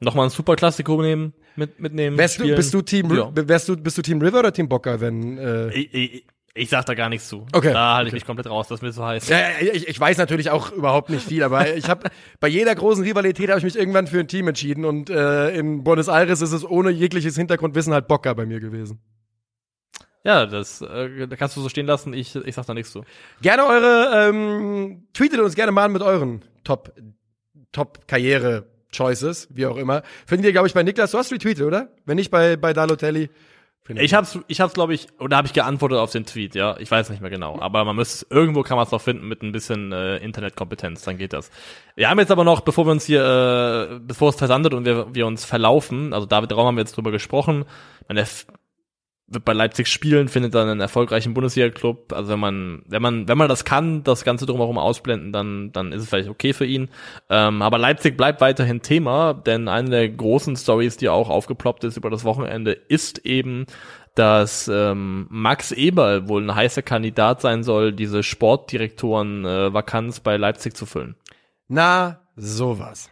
nochmal 0.00 0.26
ein 0.26 0.30
Superklassiko 0.30 1.00
nehmen, 1.00 1.32
mit, 1.56 1.80
mitnehmen. 1.80 2.18
Wärst 2.18 2.38
du, 2.40 2.54
bist 2.54 2.74
du 2.74 2.82
Team, 2.82 3.14
Ja. 3.14 3.30
wärst 3.34 3.68
du, 3.68 3.76
bist 3.76 3.96
du 3.96 4.02
Team 4.02 4.20
River 4.20 4.40
oder 4.40 4.52
Team 4.52 4.68
Bocker, 4.68 5.00
wenn, 5.00 5.38
äh, 5.38 5.70
Ich, 5.72 5.94
ich, 5.94 6.26
ich 6.54 6.68
sag 6.68 6.84
da 6.84 6.92
gar 6.92 7.08
nichts 7.08 7.28
zu. 7.28 7.46
Okay. 7.54 7.72
Da 7.72 7.94
halte 7.94 8.08
ich 8.08 8.12
mich 8.14 8.26
komplett 8.26 8.46
raus, 8.50 8.68
das 8.68 8.80
ist 8.80 8.82
mir 8.82 8.92
so 8.92 9.02
heiß. 9.06 9.26
Ja, 9.28 9.38
ich, 9.60 9.88
ich 9.88 9.98
weiß 9.98 10.18
natürlich 10.18 10.50
auch 10.50 10.70
überhaupt 10.70 11.08
nicht 11.08 11.26
viel, 11.26 11.42
aber 11.44 11.74
ich 11.74 11.88
habe 11.88 12.10
bei 12.40 12.48
jeder 12.48 12.74
großen 12.74 13.02
Rivalität 13.04 13.48
habe 13.48 13.58
ich 13.58 13.64
mich 13.64 13.78
irgendwann 13.78 14.06
für 14.06 14.20
ein 14.20 14.28
Team 14.28 14.48
entschieden 14.48 14.84
und 14.84 15.08
äh, 15.08 15.56
in 15.56 15.82
Buenos 15.82 16.08
Aires 16.08 16.42
ist 16.42 16.52
es 16.52 16.62
ohne 16.68 16.90
jegliches 16.90 17.36
Hintergrundwissen 17.36 17.94
halt 17.94 18.06
Bocker 18.06 18.34
bei 18.34 18.44
mir 18.44 18.60
gewesen. 18.60 19.00
Ja, 20.24 20.46
das 20.46 20.82
äh, 20.82 21.26
kannst 21.36 21.56
du 21.56 21.60
so 21.60 21.68
stehen 21.68 21.86
lassen. 21.86 22.14
Ich, 22.14 22.36
ich 22.36 22.54
sag 22.54 22.66
da 22.66 22.74
nichts 22.74 22.92
zu. 22.92 23.04
Gerne 23.40 23.66
eure, 23.66 24.28
ähm, 24.28 25.08
tweetet 25.12 25.40
uns 25.40 25.54
gerne 25.54 25.72
mal 25.72 25.88
mit 25.88 26.02
euren 26.02 26.42
Top, 26.64 26.92
Top 27.72 28.06
Karriere 28.06 28.66
Choices, 28.92 29.48
wie 29.50 29.66
auch 29.66 29.76
immer. 29.76 30.02
Findet 30.26 30.46
ihr, 30.46 30.52
glaube 30.52 30.68
ich, 30.68 30.74
bei 30.74 30.82
Niklas, 30.82 31.10
du 31.10 31.18
hast 31.18 31.32
retweetet, 31.32 31.66
oder? 31.66 31.88
Wenn 32.04 32.16
nicht 32.16 32.30
bei, 32.30 32.56
bei 32.56 32.72
Dalotelli. 32.72 33.30
Ich 33.88 34.14
hab's, 34.14 34.38
ich 34.46 34.60
hab's, 34.60 34.74
glaube 34.74 34.94
ich, 34.94 35.08
oder 35.18 35.36
habe 35.36 35.48
ich 35.48 35.54
geantwortet 35.54 35.98
auf 35.98 36.12
den 36.12 36.24
Tweet, 36.24 36.54
ja. 36.54 36.76
Ich 36.78 36.88
weiß 36.88 37.10
nicht 37.10 37.20
mehr 37.20 37.30
genau. 37.30 37.58
Aber 37.58 37.84
man 37.84 37.96
müsste, 37.96 38.26
irgendwo 38.30 38.62
kann 38.62 38.76
man 38.76 38.86
es 38.86 38.92
noch 38.92 39.00
finden 39.00 39.26
mit 39.26 39.42
ein 39.42 39.50
bisschen 39.50 39.90
äh, 39.90 40.18
Internetkompetenz, 40.18 41.02
dann 41.02 41.18
geht 41.18 41.32
das. 41.32 41.50
Wir 41.96 42.08
haben 42.08 42.20
jetzt 42.20 42.30
aber 42.30 42.44
noch, 42.44 42.60
bevor 42.60 42.86
wir 42.86 42.92
uns 42.92 43.06
hier, 43.06 43.90
äh, 43.90 43.98
bevor 43.98 44.28
es 44.28 44.36
versandet 44.36 44.72
und 44.72 44.84
wir, 44.84 45.12
wir 45.12 45.26
uns 45.26 45.44
verlaufen, 45.44 46.12
also 46.12 46.26
David 46.26 46.52
Raum 46.52 46.66
haben 46.68 46.76
wir 46.76 46.82
jetzt 46.82 46.96
drüber 46.96 47.10
gesprochen, 47.10 47.64
f- 48.08 48.46
wird 49.26 49.44
bei 49.44 49.52
Leipzig 49.52 49.88
spielen, 49.88 50.28
findet 50.28 50.54
dann 50.54 50.68
einen 50.68 50.80
erfolgreichen 50.80 51.32
Bundesliga-Club. 51.34 52.12
Also 52.12 52.32
wenn 52.32 52.40
man, 52.40 52.82
wenn 52.86 53.02
man, 53.02 53.28
wenn 53.28 53.38
man 53.38 53.48
das 53.48 53.64
kann, 53.64 54.02
das 54.04 54.24
Ganze 54.24 54.46
drumherum 54.46 54.78
ausblenden, 54.78 55.32
dann, 55.32 55.72
dann 55.72 55.92
ist 55.92 56.02
es 56.02 56.08
vielleicht 56.08 56.28
okay 56.28 56.52
für 56.52 56.66
ihn. 56.66 56.88
Ähm, 57.30 57.62
aber 57.62 57.78
Leipzig 57.78 58.16
bleibt 58.16 58.40
weiterhin 58.40 58.82
Thema, 58.82 59.32
denn 59.34 59.68
eine 59.68 59.90
der 59.90 60.08
großen 60.08 60.56
Stories, 60.56 60.96
die 60.96 61.08
auch 61.08 61.30
aufgeploppt 61.30 61.84
ist 61.84 61.96
über 61.96 62.10
das 62.10 62.24
Wochenende, 62.24 62.72
ist 62.72 63.24
eben, 63.24 63.66
dass 64.14 64.68
ähm, 64.68 65.26
Max 65.30 65.72
Eberl 65.72 66.28
wohl 66.28 66.42
ein 66.42 66.54
heißer 66.54 66.82
Kandidat 66.82 67.40
sein 67.40 67.62
soll, 67.62 67.92
diese 67.92 68.22
Sportdirektoren-Vakanz 68.22 70.20
bei 70.20 70.36
Leipzig 70.36 70.76
zu 70.76 70.84
füllen. 70.84 71.16
Na, 71.68 72.20
sowas. 72.36 73.10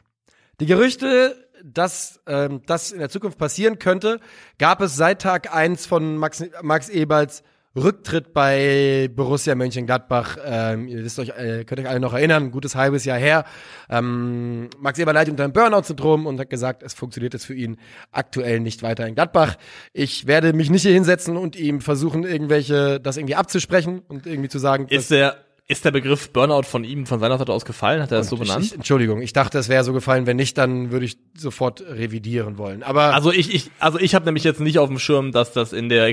Die 0.60 0.66
Gerüchte, 0.66 1.34
dass 1.64 2.20
ähm, 2.26 2.62
das 2.66 2.92
in 2.92 2.98
der 2.98 3.08
Zukunft 3.10 3.38
passieren 3.38 3.78
könnte, 3.78 4.20
gab 4.58 4.80
es 4.80 4.96
seit 4.96 5.22
Tag 5.22 5.54
eins 5.54 5.86
von 5.86 6.16
Max, 6.16 6.44
Max 6.62 6.88
Eberls 6.88 7.42
Rücktritt 7.76 8.32
bei 8.32 9.08
Borussia 9.14 9.54
Mönchengladbach. 9.54 10.38
Ähm, 10.44 10.88
ihr 10.88 11.04
wisst 11.04 11.20
euch, 11.20 11.28
äh, 11.28 11.64
könnt 11.64 11.80
euch 11.80 11.88
alle 11.88 12.00
noch 12.00 12.14
erinnern, 12.14 12.46
ein 12.46 12.50
gutes 12.50 12.74
halbes 12.74 13.04
Jahr 13.04 13.16
her. 13.16 13.44
Ähm, 13.88 14.70
Max 14.80 14.98
Eberl 14.98 15.14
leidet 15.14 15.30
unter 15.30 15.44
einem 15.44 15.52
Burnout-Syndrom 15.52 16.26
und 16.26 16.40
hat 16.40 16.50
gesagt, 16.50 16.82
es 16.82 16.94
funktioniert 16.94 17.32
jetzt 17.32 17.46
für 17.46 17.54
ihn 17.54 17.76
aktuell 18.10 18.58
nicht 18.58 18.82
weiter 18.82 19.06
in 19.06 19.14
Gladbach. 19.14 19.54
Ich 19.92 20.26
werde 20.26 20.52
mich 20.52 20.68
nicht 20.68 20.82
hier 20.82 20.94
hinsetzen 20.94 21.36
und 21.36 21.54
ihm 21.54 21.80
versuchen, 21.80 22.24
irgendwelche, 22.24 22.98
das 22.98 23.16
irgendwie 23.16 23.36
abzusprechen 23.36 24.00
und 24.08 24.26
irgendwie 24.26 24.48
zu 24.48 24.58
sagen, 24.58 24.88
dass- 24.88 25.02
Ist 25.04 25.10
der, 25.12 25.36
ist 25.70 25.84
der 25.84 25.90
Begriff 25.92 26.30
Burnout 26.30 26.64
von 26.64 26.84
ihm, 26.84 27.06
von 27.06 27.20
seiner 27.20 27.38
Seite 27.38 27.52
aus 27.52 27.64
gefallen? 27.64 28.02
Hat 28.02 28.10
er 28.12 28.18
das 28.18 28.28
so 28.28 28.36
benannt? 28.36 28.64
ich, 28.64 28.74
Entschuldigung, 28.74 29.22
ich 29.22 29.32
dachte, 29.32 29.58
es 29.58 29.68
wäre 29.68 29.84
so 29.84 29.92
gefallen. 29.92 30.26
Wenn 30.26 30.36
nicht, 30.36 30.58
dann 30.58 30.90
würde 30.90 31.06
ich 31.06 31.16
sofort 31.36 31.80
revidieren 31.82 32.58
wollen. 32.58 32.82
Aber 32.82 33.14
Also 33.14 33.32
ich, 33.32 33.54
ich, 33.54 33.70
also 33.78 33.98
ich 33.98 34.14
habe 34.14 34.24
nämlich 34.26 34.44
jetzt 34.44 34.60
nicht 34.60 34.78
auf 34.78 34.88
dem 34.88 34.98
Schirm, 34.98 35.32
dass 35.32 35.52
das 35.52 35.72
in 35.72 35.88
der 35.88 36.12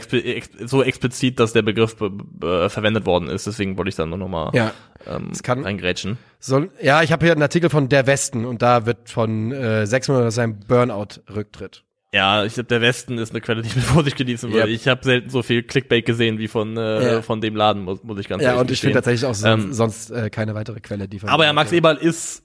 so 0.65 0.83
explizit, 0.83 1.39
dass 1.39 1.53
der 1.53 1.63
Begriff 1.63 1.95
be- 1.97 2.09
be- 2.11 2.69
verwendet 2.69 3.05
worden 3.05 3.27
ist. 3.29 3.47
Deswegen 3.47 3.77
wollte 3.77 3.89
ich 3.89 3.95
dann 3.95 4.09
nur 4.09 4.17
noch 4.19 4.29
mal 4.29 4.51
ja, 4.53 4.71
ähm, 5.07 5.31
kann- 5.43 5.63
reingrätschen. 5.63 6.17
soll, 6.39 6.69
ja, 6.81 7.01
ich 7.03 7.11
habe 7.11 7.25
hier 7.25 7.33
einen 7.33 7.41
Artikel 7.41 7.69
von 7.69 7.89
Der 7.89 8.05
Westen 8.07 8.45
und 8.45 8.61
da 8.61 8.85
wird 8.85 9.09
von 9.09 9.51
äh, 9.51 9.85
sechs 9.87 10.07
Monaten 10.07 10.31
seinem 10.31 10.59
Burnout-Rücktritt. 10.67 11.83
Ja, 12.13 12.45
ich 12.45 12.53
glaube, 12.53 12.67
der 12.67 12.81
Westen 12.81 13.17
ist 13.17 13.31
eine 13.31 13.41
Quelle, 13.41 13.61
die 13.61 13.67
ich 13.67 13.75
mit 13.75 13.83
Vorsicht 13.85 14.15
genießen 14.15 14.49
würde. 14.51 14.69
Yep. 14.69 14.75
Ich 14.75 14.87
habe 14.87 15.03
selten 15.03 15.29
so 15.29 15.43
viel 15.43 15.63
Clickbait 15.63 16.05
gesehen 16.05 16.37
wie 16.39 16.47
von 16.47 16.77
äh, 16.77 17.13
Ja. 17.15 17.21
von 17.21 17.41
dem 17.41 17.55
Laden, 17.55 17.83
muss, 17.83 18.01
muss 18.03 18.17
ich 18.19 18.29
ganz 18.29 18.41
Ja, 18.43 18.49
ehrlich 18.49 18.61
und 18.61 18.71
ich 18.71 18.79
finde 18.79 18.95
tatsächlich 18.95 19.25
auch 19.25 19.35
sonst, 19.35 19.65
Ähm, 19.65 19.73
sonst 19.73 20.11
äh, 20.11 20.29
keine 20.29 20.55
weitere 20.55 20.79
Quelle, 20.79 21.07
die 21.09 21.21
Aber 21.25 21.43
ja, 21.45 21.51
Max 21.53 21.71
Eberl 21.73 21.97
ist 21.97 22.43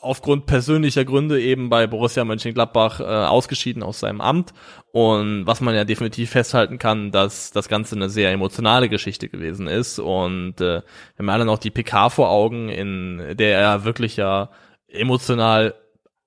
aufgrund 0.00 0.44
persönlicher 0.46 1.04
Gründe 1.06 1.40
eben 1.40 1.70
bei 1.70 1.86
Borussia 1.86 2.24
Mönchengladbach 2.24 3.00
äh, 3.00 3.04
ausgeschieden 3.04 3.82
aus 3.82 4.00
seinem 4.00 4.20
Amt. 4.20 4.52
Und 4.92 5.46
was 5.46 5.60
man 5.62 5.74
ja 5.74 5.84
definitiv 5.84 6.30
festhalten 6.30 6.78
kann, 6.78 7.10
dass 7.10 7.52
das 7.52 7.68
Ganze 7.68 7.94
eine 7.96 8.10
sehr 8.10 8.30
emotionale 8.32 8.88
Geschichte 8.90 9.28
gewesen 9.30 9.66
ist. 9.66 9.98
Und 10.00 10.60
äh, 10.60 10.82
wir 10.82 10.82
haben 11.18 11.28
alle 11.30 11.44
noch 11.46 11.58
die 11.58 11.70
PK 11.70 12.10
vor 12.10 12.30
Augen, 12.30 12.68
in 12.68 13.36
der 13.38 13.58
er 13.58 13.84
wirklich 13.84 14.16
ja 14.16 14.50
emotional 14.88 15.74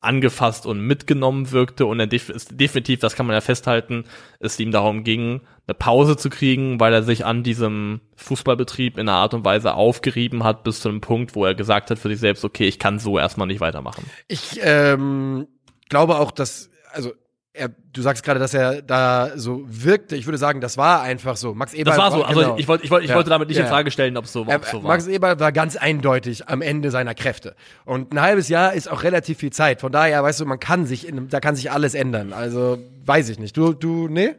angefasst 0.08 0.66
und 0.66 0.80
mitgenommen 0.80 1.52
wirkte 1.52 1.86
und 1.86 2.00
er 2.00 2.08
def 2.08 2.32
definitiv, 2.50 3.00
das 3.00 3.16
kann 3.16 3.28
man 3.28 3.34
ja 3.34 3.42
festhalten, 3.42 4.06
es 4.40 4.60
ihm 4.60 4.72
darum 4.72 5.04
ging, 5.04 5.42
eine 5.68 5.76
Pause 5.76 6.18
zu 6.18 6.30
kriegen, 6.30 6.80
weil 6.80 6.94
er 6.94 7.04
sich 7.04 7.26
an 7.26 7.44
diesem 7.44 8.02
Fußballbetrieb 8.16 8.98
in 8.98 9.10
einer 9.10 9.18
Art 9.18 9.34
und 9.34 9.46
Weise 9.46 9.74
aufgerieben 9.76 10.44
hat 10.44 10.64
bis 10.64 10.80
zu 10.80 10.90
einem 10.90 11.02
Punkt, 11.02 11.36
wo 11.36 11.46
er 11.46 11.56
gesagt 11.56 11.92
hat 11.92 12.00
für 12.00 12.08
sich 12.08 12.20
selbst, 12.20 12.46
okay, 12.46 12.68
ich 12.68 12.80
kann 12.80 13.00
so 13.00 13.20
erstmal 13.20 13.48
nicht 13.48 13.60
weitermachen. 13.60 14.10
Ich 14.28 14.60
ähm, 14.64 15.48
glaube 15.90 16.18
auch, 16.18 16.32
dass, 16.32 16.72
also 16.94 17.12
er, 17.58 17.70
du 17.94 18.02
sagst 18.02 18.24
gerade, 18.24 18.40
dass 18.40 18.54
er 18.54 18.82
da 18.82 19.32
so 19.38 19.64
wirkte. 19.68 20.16
Ich 20.16 20.26
würde 20.26 20.38
sagen, 20.38 20.62
das 20.62 20.78
war 20.78 21.02
einfach 21.02 21.36
so. 21.36 21.54
Max 21.54 21.74
Eberl. 21.74 21.96
Das 21.96 21.98
war 21.98 22.12
so. 22.12 22.24
Also 22.24 22.40
genau. 22.42 22.58
ich 22.58 22.68
wollte, 22.68 22.84
ich 22.86 22.92
wollte, 22.92 23.06
ich 23.06 23.10
Ja. 23.10 23.16
wollte 23.16 23.30
damit 23.30 23.48
nicht 23.50 23.58
Ja. 23.58 23.64
in 23.64 23.70
Frage 23.70 23.92
stellen, 23.92 24.16
ob 24.18 24.26
es 24.26 24.34
so, 24.34 24.46
Er, 24.46 24.58
ob's 24.58 24.72
so 24.72 24.84
war. 24.84 24.90
Max 24.90 25.08
Eberl 25.08 25.40
war 25.40 25.52
ganz 25.52 25.76
eindeutig 25.76 26.48
am 26.48 26.62
Ende 26.62 26.92
seiner 26.92 27.16
Kräfte. 27.16 27.56
Und 27.86 28.14
ein 28.14 28.22
halbes 28.22 28.50
Jahr 28.50 28.74
ist 28.74 28.90
auch 28.90 29.04
relativ 29.04 29.40
viel 29.40 29.52
Zeit. 29.52 29.82
Von 29.82 29.92
daher, 29.92 30.24
weißt 30.24 30.40
du, 30.40 30.46
man 30.46 30.60
kann 30.60 30.86
sich, 30.86 31.08
in, 31.08 31.28
da 31.30 31.40
kann 31.40 31.56
sich 31.56 31.72
alles 31.72 31.94
ändern. 31.94 32.34
Also, 32.34 32.78
weiß 33.06 33.30
ich 33.30 33.40
nicht. 33.40 33.58
Du, 33.58 33.74
du, 33.74 34.08
nee? 34.08 34.36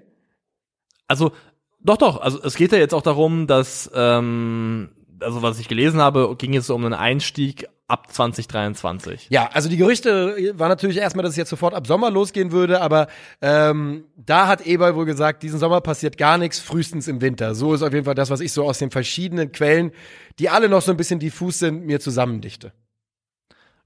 Also, 1.06 1.32
doch, 1.80 1.96
doch. 1.96 2.20
Also 2.20 2.42
es 2.42 2.56
geht 2.56 2.72
ja 2.72 2.78
jetzt 2.78 2.94
auch 2.94 3.02
darum, 3.02 3.46
dass, 3.46 3.90
ähm, 3.94 4.90
also 5.20 5.42
was 5.42 5.58
ich 5.58 5.68
gelesen 5.68 6.00
habe, 6.00 6.34
ging 6.38 6.54
es 6.54 6.70
um 6.70 6.84
einen 6.84 6.94
Einstieg 6.94 7.66
ab 7.88 8.12
2023. 8.12 9.28
Ja, 9.30 9.48
also 9.52 9.68
die 9.68 9.78
Gerüchte 9.78 10.54
war 10.58 10.68
natürlich 10.68 10.98
erstmal, 10.98 11.22
dass 11.22 11.32
es 11.32 11.36
jetzt 11.38 11.48
sofort 11.48 11.74
ab 11.74 11.86
Sommer 11.86 12.10
losgehen 12.10 12.52
würde, 12.52 12.82
aber 12.82 13.08
ähm, 13.40 14.04
da 14.14 14.46
hat 14.46 14.66
Eberl 14.66 14.94
wohl 14.94 15.06
gesagt, 15.06 15.42
diesen 15.42 15.58
Sommer 15.58 15.80
passiert 15.80 16.18
gar 16.18 16.36
nichts, 16.36 16.60
frühestens 16.60 17.08
im 17.08 17.22
Winter. 17.22 17.54
So 17.54 17.72
ist 17.72 17.82
auf 17.82 17.92
jeden 17.92 18.04
Fall 18.04 18.14
das, 18.14 18.30
was 18.30 18.40
ich 18.40 18.52
so 18.52 18.64
aus 18.64 18.78
den 18.78 18.90
verschiedenen 18.90 19.52
Quellen, 19.52 19.92
die 20.38 20.50
alle 20.50 20.68
noch 20.68 20.82
so 20.82 20.90
ein 20.90 20.98
bisschen 20.98 21.18
diffus 21.18 21.58
sind, 21.58 21.86
mir 21.86 21.98
zusammendichte. 21.98 22.72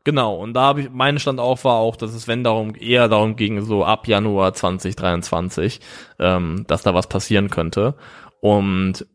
Genau. 0.04 0.34
Und 0.36 0.54
da 0.54 0.62
habe 0.62 0.80
ich, 0.80 0.90
mein 0.90 1.20
Stand 1.20 1.38
auch 1.38 1.62
war 1.64 1.76
auch, 1.76 1.94
dass 1.94 2.12
es 2.12 2.26
wenn 2.26 2.42
darum 2.42 2.74
eher 2.74 3.08
darum 3.08 3.36
ging, 3.36 3.62
so 3.62 3.84
ab 3.84 4.08
Januar 4.08 4.52
2023, 4.52 5.80
ähm, 6.18 6.64
dass 6.66 6.82
da 6.82 6.92
was 6.92 7.08
passieren 7.08 7.50
könnte. 7.50 7.94
Und 8.40 9.06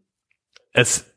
es 0.72 1.16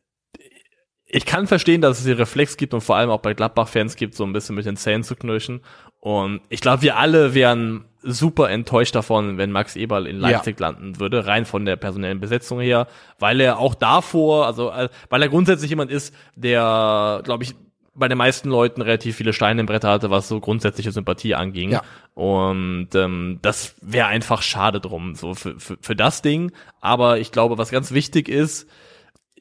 ich 1.13 1.27
kann 1.27 1.47
verstehen, 1.47 1.81
dass 1.81 1.99
es 1.99 2.07
hier 2.07 2.19
Reflex 2.19 2.57
gibt 2.57 2.73
und 2.73 2.81
vor 2.81 2.97
allem 2.97 3.11
auch 3.11 3.21
bei 3.21 3.35
Gladbach-Fans 3.35 3.97
gibt, 3.97 4.15
so 4.15 4.25
ein 4.25 4.33
bisschen 4.33 4.55
mit 4.55 4.67
den 4.67 4.77
Zähnen 4.77 5.03
zu 5.03 5.17
knirschen. 5.17 5.61
Und 5.99 6.41
ich 6.49 6.61
glaube, 6.61 6.83
wir 6.83 6.97
alle 6.97 7.35
wären 7.35 7.85
super 8.03 8.49
enttäuscht 8.49 8.95
davon, 8.95 9.37
wenn 9.37 9.51
Max 9.51 9.77
Eberl 9.77 10.07
in 10.07 10.19
Leipzig 10.19 10.59
landen 10.59 10.99
würde, 10.99 11.27
rein 11.27 11.45
von 11.45 11.65
der 11.65 11.77
personellen 11.77 12.21
Besetzung 12.21 12.61
her, 12.61 12.87
weil 13.19 13.41
er 13.41 13.59
auch 13.59 13.75
davor, 13.75 14.47
also 14.47 14.71
äh, 14.71 14.89
weil 15.11 15.21
er 15.21 15.29
grundsätzlich 15.29 15.69
jemand 15.69 15.91
ist, 15.91 16.15
der, 16.35 17.21
glaube 17.25 17.45
ich, 17.45 17.55
bei 17.93 18.09
den 18.09 18.17
meisten 18.17 18.49
Leuten 18.49 18.81
relativ 18.81 19.17
viele 19.17 19.33
Steine 19.33 19.61
im 19.61 19.67
Brett 19.67 19.85
hatte, 19.85 20.11
was 20.11 20.29
so 20.29 20.41
grundsätzliche 20.41 20.93
Sympathie 20.93 21.35
anging. 21.35 21.73
Ja. 21.73 21.83
Und 22.15 22.89
ähm, 22.95 23.41
das 23.43 23.75
wäre 23.83 24.07
einfach 24.07 24.43
schade 24.43 24.81
drum, 24.81 25.17
so 25.17 25.35
für, 25.35 25.59
für, 25.59 25.77
für 25.81 25.97
das 25.97 26.23
Ding. 26.23 26.53
Aber 26.81 27.19
ich 27.19 27.33
glaube, 27.33 27.59
was 27.59 27.71
ganz 27.71 27.93
wichtig 27.93 28.29
ist, 28.29 28.69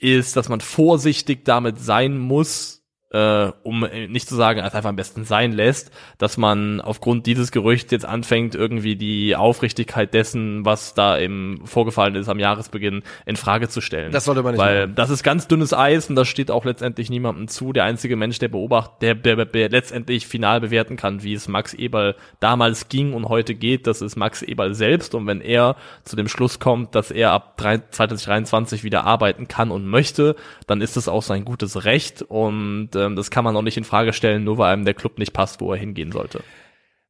ist, 0.02 0.36
dass 0.36 0.50
man 0.50 0.62
vorsichtig 0.62 1.46
damit 1.46 1.80
sein 1.80 2.18
muss, 2.18 2.79
äh, 3.12 3.52
um 3.64 3.88
nicht 4.10 4.28
zu 4.28 4.36
sagen, 4.36 4.62
als 4.62 4.76
einfach 4.76 4.90
am 4.90 4.96
besten 4.96 5.26
sein 5.26 5.52
lässt, 5.52 5.92
dass 6.18 6.38
man 6.38 6.80
aufgrund 6.82 7.26
dieses 7.26 7.52
Gerüchts 7.52 7.92
jetzt 7.92 8.06
anfängt, 8.06 8.56
irgendwie 8.56 8.96
die 8.96 9.36
Aufrichtigkeit 9.36 10.14
dessen, 10.14 10.66
was 10.66 10.94
da 10.94 11.18
eben 11.20 11.62
vorgefallen 11.66 12.16
ist 12.16 12.30
am 12.30 12.40
Jahresbeginn, 12.40 13.04
in 13.26 13.36
Frage 13.36 13.68
zu 13.70 13.82
stellen. 13.82 14.12
Das 14.12 14.26
sollte 14.26 14.44
man 14.44 14.54
nicht 14.54 14.62
Weil 14.62 14.82
machen. 14.88 14.96
das 14.96 15.10
ist 15.10 15.24
ganz 15.24 15.48
dünnes 15.48 15.74
Eis 15.74 16.10
und 16.10 16.16
das 16.16 16.28
steht 16.28 16.52
auch 16.52 16.66
letztendlich 16.66 17.10
niemandem 17.10 17.48
zu. 17.48 17.74
Der 17.74 17.86
einzige 17.86 18.16
Mensch, 18.16 18.38
der 18.40 18.50
beobachtet, 18.50 19.02
der, 19.02 19.16
der, 19.16 19.46
der 19.46 19.70
letztendlich 19.70 20.28
final 20.28 20.62
bewerten 20.62 20.96
kann, 20.96 21.24
wie 21.24 21.34
es 21.34 21.48
Max 21.48 21.74
Eberl 21.74 22.16
damals 22.40 22.90
ging 22.90 23.14
und 23.14 23.28
heute 23.28 23.56
geht, 23.56 23.88
das 23.88 24.02
ist 24.02 24.16
Max 24.18 24.42
Eberl 24.44 24.74
selbst. 24.76 25.16
Und 25.16 25.26
wenn 25.28 25.42
er 25.42 25.76
zu 26.04 26.16
dem 26.16 26.28
Schluss 26.28 26.60
kommt, 26.60 26.94
dass 26.96 27.12
er 27.12 27.32
ab 27.32 27.58
drei- 27.58 27.80
2023 27.92 28.84
wieder 28.84 29.04
arbeiten 29.06 29.48
kann 29.48 29.72
und 29.72 29.86
möchte, 29.88 30.36
dann 30.68 30.82
ist 30.82 30.98
das 30.98 31.08
auch 31.08 31.24
sein 31.24 31.46
gutes 31.46 31.86
Recht 31.86 32.22
und 32.22 32.90
ähm, 33.00 33.16
das 33.16 33.32
kann 33.32 33.44
man 33.44 33.56
auch 33.56 33.62
nicht 33.62 33.78
in 33.78 33.84
Frage 33.84 34.14
stellen, 34.14 34.44
nur 34.44 34.58
weil 34.58 34.74
einem 34.74 34.86
der 34.86 34.94
Club 34.94 35.18
nicht 35.18 35.34
passt, 35.34 35.62
wo 35.62 35.72
er 35.74 35.80
hingehen 35.80 36.12
sollte. 36.12 36.44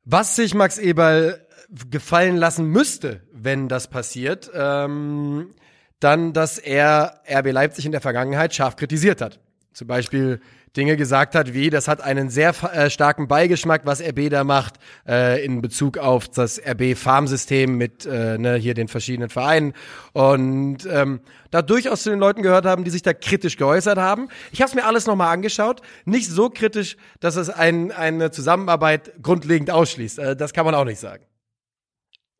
Was 0.05 0.35
sich 0.35 0.53
Max 0.53 0.77
Eberl 0.77 1.45
gefallen 1.89 2.37
lassen 2.37 2.65
müsste, 2.67 3.21
wenn 3.31 3.67
das 3.67 3.89
passiert, 3.89 4.49
ähm, 4.53 5.53
dann, 5.99 6.33
dass 6.33 6.57
er 6.57 7.21
RB 7.29 7.51
Leipzig 7.51 7.85
in 7.85 7.91
der 7.91 8.01
Vergangenheit 8.01 8.55
scharf 8.55 8.75
kritisiert 8.75 9.21
hat. 9.21 9.39
Zum 9.73 9.87
Beispiel 9.87 10.41
Dinge 10.75 10.97
gesagt 10.97 11.35
hat, 11.35 11.53
wie, 11.53 11.69
das 11.69 11.87
hat 11.87 12.01
einen 12.01 12.29
sehr 12.29 12.53
äh, 12.73 12.89
starken 12.89 13.27
Beigeschmack, 13.27 13.81
was 13.85 14.01
RB 14.01 14.29
da 14.29 14.43
macht, 14.43 14.75
äh, 15.07 15.43
in 15.43 15.61
Bezug 15.61 15.97
auf 15.97 16.27
das 16.27 16.59
RB-Farmsystem 16.59 17.77
mit 17.77 18.05
äh, 18.05 18.37
ne, 18.37 18.55
hier 18.55 18.73
den 18.73 18.87
verschiedenen 18.87 19.29
Vereinen. 19.29 19.73
Und 20.13 20.87
ähm, 20.89 21.21
da 21.51 21.61
durchaus 21.61 22.03
zu 22.03 22.09
den 22.09 22.19
Leuten 22.19 22.43
gehört 22.43 22.65
haben, 22.65 22.83
die 22.83 22.91
sich 22.91 23.01
da 23.01 23.13
kritisch 23.13 23.57
geäußert 23.57 23.97
haben. 23.97 24.29
Ich 24.51 24.61
habe 24.61 24.69
es 24.69 24.75
mir 24.75 24.85
alles 24.85 25.07
nochmal 25.07 25.33
angeschaut. 25.33 25.81
Nicht 26.05 26.29
so 26.29 26.49
kritisch, 26.49 26.97
dass 27.19 27.35
es 27.35 27.49
ein, 27.49 27.91
eine 27.91 28.31
Zusammenarbeit 28.31 29.13
grundlegend 29.21 29.71
ausschließt. 29.71 30.19
Äh, 30.19 30.35
das 30.35 30.53
kann 30.53 30.65
man 30.65 30.75
auch 30.75 30.85
nicht 30.85 30.99
sagen. 30.99 31.28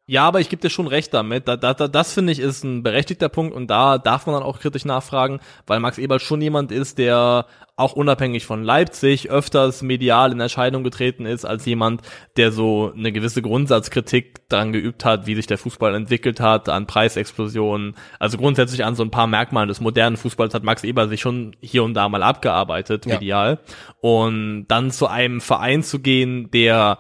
Ja, 0.10 0.24
aber 0.24 0.40
ich 0.40 0.50
gebe 0.50 0.60
dir 0.60 0.72
schon 0.72 0.88
recht 0.88 1.14
damit. 1.14 1.48
Da, 1.48 1.56
da, 1.56 1.76
da, 1.76 1.88
das 1.88 2.14
finde 2.14 2.32
ich 2.34 2.40
ist 2.40 2.64
ein 2.64 2.82
berechtigter 2.82 3.30
Punkt 3.30 3.54
und 3.54 3.68
da 3.68 4.00
darf 4.00 4.26
man 4.26 4.34
dann 4.34 4.42
auch 4.42 4.60
kritisch 4.60 4.84
nachfragen, 4.84 5.40
weil 5.68 5.80
Max 5.80 6.00
Eberl 6.00 6.20
schon 6.20 6.42
jemand 6.42 6.72
ist, 6.72 6.98
der 6.98 7.46
auch 7.76 7.94
unabhängig 7.94 8.44
von 8.48 8.64
Leipzig 8.64 9.30
öfters 9.30 9.84
medial 9.84 10.32
in 10.32 10.40
Erscheinung 10.40 10.84
getreten 10.84 11.28
ist 11.28 11.46
als 11.46 11.64
jemand, 11.68 12.02
der 12.38 12.52
so 12.52 12.92
eine 12.98 13.12
gewisse 13.12 13.44
Grundsatzkritik 13.44 14.50
daran 14.50 14.74
geübt 14.74 15.06
hat, 15.06 15.28
wie 15.28 15.36
sich 15.36 15.46
der 15.46 15.60
Fußball 15.60 15.94
entwickelt 15.94 16.40
hat, 16.40 16.70
an 16.70 16.88
Preisexplosionen. 16.88 17.94
Also 18.18 18.40
grundsätzlich 18.40 18.84
an 18.84 18.96
so 18.96 19.04
ein 19.04 19.12
paar 19.12 19.28
Merkmalen 19.28 19.70
des 19.70 19.80
modernen 19.80 20.18
Fußballs 20.18 20.56
hat 20.56 20.64
Max 20.64 20.84
Eberl 20.84 21.08
sich 21.10 21.22
schon 21.22 21.56
hier 21.62 21.84
und 21.84 21.94
da 21.94 22.10
mal 22.10 22.24
abgearbeitet, 22.24 23.06
Ja. 23.06 23.14
medial. 23.14 23.60
Und 24.02 24.66
dann 24.70 24.90
zu 24.90 25.06
einem 25.06 25.40
Verein 25.40 25.84
zu 25.84 26.00
gehen, 26.00 26.50
der 26.50 26.98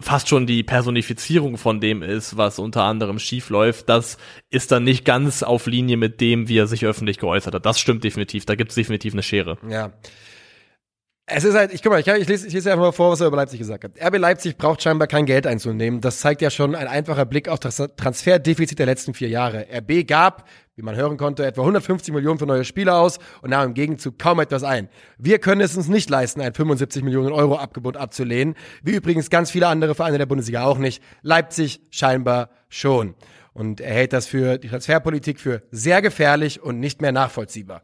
fast 0.00 0.28
schon 0.28 0.46
die 0.46 0.62
Personifizierung 0.62 1.56
von 1.56 1.80
dem 1.80 2.02
ist, 2.02 2.36
was 2.36 2.58
unter 2.58 2.82
anderem 2.84 3.18
schief 3.18 3.50
läuft, 3.50 3.88
das 3.88 4.18
ist 4.50 4.72
dann 4.72 4.84
nicht 4.84 5.04
ganz 5.04 5.42
auf 5.42 5.66
Linie 5.66 5.96
mit 5.96 6.20
dem, 6.20 6.48
wie 6.48 6.58
er 6.58 6.66
sich 6.66 6.84
öffentlich 6.84 7.18
geäußert 7.18 7.54
hat. 7.54 7.66
Das 7.66 7.78
stimmt 7.78 8.04
definitiv. 8.04 8.46
Da 8.46 8.54
gibt 8.54 8.70
es 8.70 8.74
definitiv 8.74 9.12
eine 9.12 9.22
Schere. 9.22 9.58
Ja. 9.68 9.92
Es 11.30 11.44
ist 11.44 11.54
halt, 11.54 11.74
ich 11.74 11.82
guck 11.82 11.92
mal, 11.92 12.00
ich, 12.00 12.06
ich, 12.06 12.26
lese, 12.26 12.46
ich 12.46 12.54
lese 12.54 12.72
einfach 12.72 12.86
mal 12.86 12.92
vor, 12.92 13.12
was 13.12 13.20
er 13.20 13.26
über 13.26 13.36
Leipzig 13.36 13.58
gesagt 13.58 13.84
hat. 13.84 13.92
RB 14.02 14.16
Leipzig 14.16 14.56
braucht 14.56 14.82
scheinbar 14.82 15.08
kein 15.08 15.26
Geld 15.26 15.46
einzunehmen. 15.46 16.00
Das 16.00 16.20
zeigt 16.20 16.40
ja 16.40 16.48
schon 16.48 16.74
ein 16.74 16.88
einfacher 16.88 17.26
Blick 17.26 17.48
auf 17.48 17.60
das 17.60 17.76
Transferdefizit 17.96 18.78
der 18.78 18.86
letzten 18.86 19.12
vier 19.12 19.28
Jahre. 19.28 19.66
RB 19.70 20.06
gab, 20.06 20.48
wie 20.76 20.82
man 20.82 20.96
hören 20.96 21.18
konnte, 21.18 21.44
etwa 21.44 21.60
150 21.60 22.14
Millionen 22.14 22.38
für 22.38 22.46
neue 22.46 22.64
Spieler 22.64 22.98
aus 22.98 23.18
und 23.42 23.50
nahm 23.50 23.68
im 23.68 23.74
Gegenzug 23.74 24.18
kaum 24.18 24.40
etwas 24.40 24.64
ein. 24.64 24.88
Wir 25.18 25.38
können 25.38 25.60
es 25.60 25.76
uns 25.76 25.88
nicht 25.88 26.08
leisten, 26.08 26.40
ein 26.40 26.54
75 26.54 27.02
Millionen 27.02 27.32
Euro 27.32 27.56
Abgebot 27.56 27.98
abzulehnen, 27.98 28.54
wie 28.82 28.94
übrigens 28.94 29.28
ganz 29.28 29.50
viele 29.50 29.66
andere 29.66 29.94
Vereine 29.94 30.16
der 30.16 30.26
Bundesliga 30.26 30.64
auch 30.64 30.78
nicht. 30.78 31.02
Leipzig 31.20 31.82
scheinbar 31.90 32.48
schon. 32.70 33.14
Und 33.52 33.82
er 33.82 33.92
hält 33.92 34.14
das 34.14 34.26
für 34.26 34.56
die 34.56 34.68
Transferpolitik 34.68 35.40
für 35.40 35.62
sehr 35.70 36.00
gefährlich 36.00 36.62
und 36.62 36.80
nicht 36.80 37.02
mehr 37.02 37.12
nachvollziehbar 37.12 37.82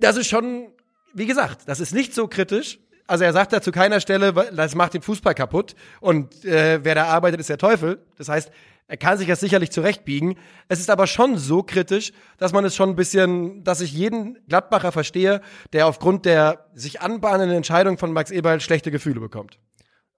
das 0.00 0.16
ist 0.16 0.28
schon, 0.28 0.68
wie 1.16 1.26
gesagt, 1.26 1.62
das 1.66 1.80
ist 1.80 1.94
nicht 1.94 2.14
so 2.14 2.28
kritisch. 2.28 2.78
Also 3.06 3.24
er 3.24 3.32
sagt 3.32 3.52
da 3.52 3.62
zu 3.62 3.70
keiner 3.72 4.00
Stelle, 4.00 4.32
das 4.32 4.74
macht 4.74 4.94
den 4.94 5.02
Fußball 5.02 5.34
kaputt 5.34 5.74
und 6.00 6.44
äh, 6.44 6.80
wer 6.82 6.94
da 6.94 7.04
arbeitet, 7.06 7.40
ist 7.40 7.48
der 7.48 7.58
Teufel. 7.58 8.04
Das 8.18 8.28
heißt, 8.28 8.50
er 8.88 8.96
kann 8.96 9.18
sich 9.18 9.26
das 9.26 9.40
sicherlich 9.40 9.70
zurechtbiegen. 9.70 10.36
Es 10.68 10.80
ist 10.80 10.90
aber 10.90 11.06
schon 11.06 11.38
so 11.38 11.62
kritisch, 11.62 12.12
dass 12.38 12.52
man 12.52 12.64
es 12.64 12.76
schon 12.76 12.90
ein 12.90 12.96
bisschen, 12.96 13.64
dass 13.64 13.80
ich 13.80 13.92
jeden 13.92 14.38
Gladbacher 14.48 14.92
verstehe, 14.92 15.40
der 15.72 15.86
aufgrund 15.86 16.24
der 16.24 16.66
sich 16.74 17.00
anbahnenden 17.00 17.56
Entscheidung 17.56 17.98
von 17.98 18.12
Max 18.12 18.30
Eberl 18.30 18.60
schlechte 18.60 18.90
Gefühle 18.90 19.20
bekommt. 19.20 19.58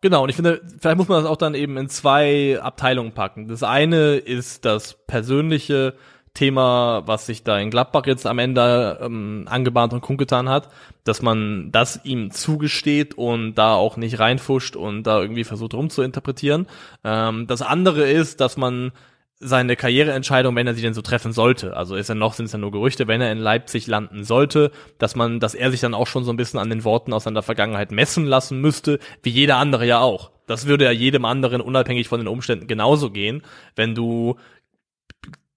Genau, 0.00 0.22
und 0.22 0.28
ich 0.28 0.36
finde, 0.36 0.62
vielleicht 0.80 0.96
muss 0.96 1.08
man 1.08 1.22
das 1.22 1.30
auch 1.30 1.36
dann 1.36 1.54
eben 1.54 1.76
in 1.76 1.88
zwei 1.88 2.58
Abteilungen 2.60 3.12
packen. 3.12 3.48
Das 3.48 3.62
eine 3.62 4.16
ist 4.16 4.64
das 4.64 4.96
persönliche 5.06 5.94
Thema, 6.34 7.02
was 7.06 7.26
sich 7.26 7.42
da 7.42 7.58
in 7.58 7.70
Gladbach 7.70 8.06
jetzt 8.06 8.26
am 8.26 8.38
Ende 8.38 8.98
ähm, 9.02 9.46
angebahnt 9.48 9.92
und 9.92 10.00
kundgetan 10.00 10.48
hat, 10.48 10.68
dass 11.04 11.22
man 11.22 11.70
das 11.72 12.00
ihm 12.04 12.30
zugesteht 12.30 13.14
und 13.14 13.54
da 13.54 13.74
auch 13.74 13.96
nicht 13.96 14.18
reinfuscht 14.18 14.76
und 14.76 15.04
da 15.04 15.20
irgendwie 15.20 15.44
versucht 15.44 15.74
rumzuinterpretieren. 15.74 16.66
Ähm, 17.04 17.46
das 17.46 17.62
andere 17.62 18.08
ist, 18.08 18.40
dass 18.40 18.56
man 18.56 18.92
seine 19.40 19.76
Karriereentscheidung, 19.76 20.56
wenn 20.56 20.66
er 20.66 20.74
sie 20.74 20.82
denn 20.82 20.94
so 20.94 21.02
treffen 21.02 21.32
sollte, 21.32 21.76
also 21.76 21.94
ist 21.94 22.08
er 22.08 22.16
noch, 22.16 22.32
sind 22.32 22.46
es 22.46 22.52
ja 22.52 22.58
nur 22.58 22.72
Gerüchte, 22.72 23.06
wenn 23.06 23.20
er 23.20 23.30
in 23.30 23.38
Leipzig 23.38 23.86
landen 23.86 24.24
sollte, 24.24 24.72
dass 24.98 25.14
man, 25.14 25.38
dass 25.38 25.54
er 25.54 25.70
sich 25.70 25.80
dann 25.80 25.94
auch 25.94 26.08
schon 26.08 26.24
so 26.24 26.32
ein 26.32 26.36
bisschen 26.36 26.58
an 26.58 26.70
den 26.70 26.82
Worten 26.82 27.12
aus 27.12 27.24
seiner 27.24 27.42
Vergangenheit 27.42 27.92
messen 27.92 28.26
lassen 28.26 28.60
müsste, 28.60 28.98
wie 29.22 29.30
jeder 29.30 29.56
andere 29.58 29.86
ja 29.86 30.00
auch. 30.00 30.32
Das 30.48 30.66
würde 30.66 30.86
ja 30.86 30.90
jedem 30.90 31.24
anderen 31.24 31.60
unabhängig 31.60 32.08
von 32.08 32.18
den 32.18 32.26
Umständen 32.26 32.66
genauso 32.66 33.10
gehen, 33.10 33.42
wenn 33.76 33.94
du 33.94 34.36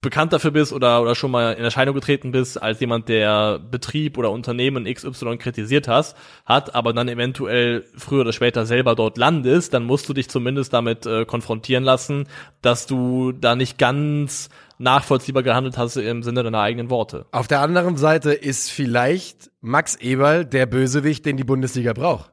bekannt 0.02 0.34
dafür 0.34 0.50
bist 0.50 0.74
oder, 0.74 1.02
oder 1.02 1.14
schon 1.14 1.30
mal 1.30 1.54
in 1.54 1.64
Erscheinung 1.64 1.94
getreten 1.94 2.32
bist 2.32 2.62
als 2.62 2.80
jemand, 2.80 3.08
der 3.08 3.60
Betrieb 3.60 4.18
oder 4.18 4.32
Unternehmen 4.32 4.92
XY 4.92 5.38
kritisiert 5.38 5.88
hast, 5.88 6.18
hat, 6.46 6.74
aber 6.74 6.92
dann 6.92 7.08
eventuell 7.08 7.86
früher 7.96 8.22
oder 8.22 8.34
später 8.34 8.66
selber 8.66 8.96
dort 8.96 9.20
landest, 9.20 9.76
dann 9.76 9.84
musst 9.84 10.10
du 10.10 10.14
dich 10.14 10.28
zumindest 10.28 10.74
damit 10.74 11.06
äh, 11.06 11.26
konfrontieren 11.26 11.84
lassen, 11.84 12.28
dass 12.64 12.88
du 12.88 13.32
da 13.32 13.56
nicht 13.56 13.78
ganz 13.78 14.50
nachvollziehbar 14.80 15.44
gehandelt 15.44 15.78
hast 15.78 15.96
im 15.98 16.24
Sinne 16.24 16.42
deiner 16.42 16.62
eigenen 16.62 16.90
Worte. 16.90 17.28
Auf 17.32 17.48
der 17.48 17.62
anderen 17.62 17.98
Seite 17.98 18.34
ist 18.34 18.72
vielleicht 18.72 19.52
Max 19.62 19.96
Eberl 19.96 20.46
der 20.46 20.66
Bösewicht, 20.66 21.28
den 21.28 21.38
die 21.38 21.44
Bundesliga 21.44 21.94
braucht. 21.94 22.32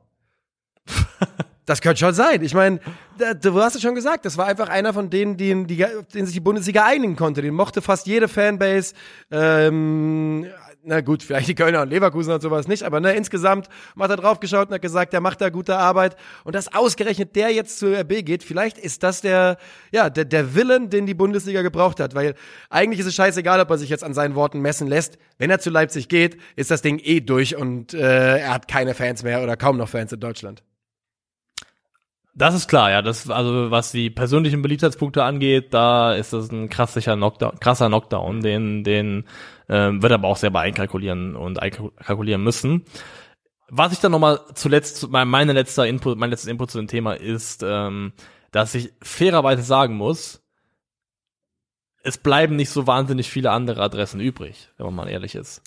Das 1.69 1.82
könnte 1.82 1.99
schon 2.01 2.15
sein. 2.15 2.43
Ich 2.43 2.55
meine, 2.55 2.81
du 3.43 3.62
hast 3.62 3.74
es 3.74 3.82
schon 3.82 3.95
gesagt, 3.95 4.24
das 4.24 4.39
war 4.39 4.47
einfach 4.47 4.70
einer 4.70 4.95
von 4.95 5.11
denen, 5.11 5.36
die, 5.36 5.66
die, 5.66 5.85
den 6.15 6.24
sich 6.24 6.32
die 6.32 6.40
Bundesliga 6.40 6.86
einigen 6.86 7.15
konnte. 7.15 7.43
Den 7.43 7.53
mochte 7.53 7.82
fast 7.82 8.07
jede 8.07 8.27
Fanbase. 8.27 8.95
Ähm, 9.31 10.47
na 10.82 11.03
gut, 11.03 11.23
vielleicht 11.23 11.47
die 11.47 11.55
Kölner 11.55 11.82
und 11.82 11.90
Leverkusen 11.90 12.32
und 12.32 12.40
sowas 12.40 12.69
nicht, 12.69 12.85
aber 12.85 13.01
ne, 13.01 13.12
insgesamt 13.12 13.69
hat 13.99 14.11
er 14.11 14.16
drauf 14.16 14.40
geschaut 14.40 14.69
und 14.69 14.74
hat 14.74 14.81
gesagt, 14.81 15.12
der 15.12 15.20
macht 15.20 15.43
da 15.43 15.51
gute 15.51 15.77
Arbeit. 15.77 16.16
Und 16.43 16.55
dass 16.55 16.73
ausgerechnet 16.73 17.36
der 17.36 17.51
jetzt 17.51 17.78
zur 17.78 17.99
RB 18.01 18.24
geht, 18.24 18.43
vielleicht 18.43 18.78
ist 18.78 19.03
das 19.03 19.20
der, 19.20 19.59
ja, 19.93 20.09
der, 20.09 20.24
der 20.24 20.55
Willen, 20.55 20.89
den 20.89 21.05
die 21.05 21.12
Bundesliga 21.12 21.61
gebraucht 21.61 22.01
hat. 22.01 22.15
Weil 22.15 22.35
eigentlich 22.70 23.01
ist 23.01 23.07
es 23.07 23.15
scheißegal, 23.15 23.61
ob 23.61 23.69
er 23.69 23.77
sich 23.77 23.90
jetzt 23.90 24.05
an 24.05 24.15
seinen 24.15 24.35
Worten 24.36 24.61
messen 24.61 24.89
lässt. 24.89 25.19
Wenn 25.36 25.51
er 25.51 25.59
zu 25.59 25.69
Leipzig 25.69 26.09
geht, 26.09 26.39
ist 26.57 26.70
das 26.70 26.81
Ding 26.81 26.99
eh 26.99 27.20
durch 27.20 27.57
und 27.57 27.93
äh, 27.93 28.39
er 28.39 28.55
hat 28.55 28.69
keine 28.69 28.95
Fans 28.95 29.23
mehr 29.23 29.43
oder 29.43 29.59
kaum 29.59 29.77
noch 29.77 29.90
Fans 29.90 30.15
in 30.15 30.20
Deutschland. 30.20 30.62
Das 32.39 32.55
ist 32.55 32.69
klar, 32.69 32.90
ja. 32.93 33.02
Das, 33.02 33.28
also 33.28 33.73
was 33.73 33.90
die 33.90 34.10
persönlichen 34.10 34.62
Beliebtheitspunkte 34.62 35.24
angeht, 35.24 35.74
da 35.74 36.15
ist 36.15 36.32
das 36.32 36.52
ein 36.52 36.69
krasser 36.69 37.01
Knockdown, 37.01 37.59
krasser 37.59 37.89
Knockdown, 37.89 38.43
den, 38.43 38.85
den 38.85 39.24
ähm, 39.69 40.01
wird 40.02 40.12
aber 40.12 40.28
auch 40.28 40.36
selber 40.36 40.60
einkalkulieren 40.60 41.35
und 41.35 41.60
einkalkulieren 41.60 42.43
müssen. 42.43 42.85
Was 43.69 43.93
ich 43.93 43.98
dann 43.98 44.12
nochmal 44.12 44.40
zuletzt, 44.55 45.10
meine 45.10 45.52
letzter 45.52 45.86
Input, 45.89 46.16
mein 46.16 46.31
letztes 46.31 46.48
Input 46.48 46.70
zu 46.70 46.78
dem 46.78 46.86
Thema 46.86 47.15
ist, 47.15 47.65
ähm, 47.66 48.12
dass 48.52 48.74
ich 48.77 48.93
fairerweise 49.02 49.62
sagen 49.62 49.97
muss, 49.97 50.40
es 52.05 52.19
bleiben 52.19 52.55
nicht 52.55 52.70
so 52.70 52.86
wahnsinnig 52.86 53.28
viele 53.28 53.51
andere 53.51 53.82
Adressen 53.82 54.20
übrig, 54.20 54.70
wenn 54.77 54.86
man 54.86 54.94
mal 54.94 55.09
ehrlich 55.09 55.35
ist. 55.35 55.60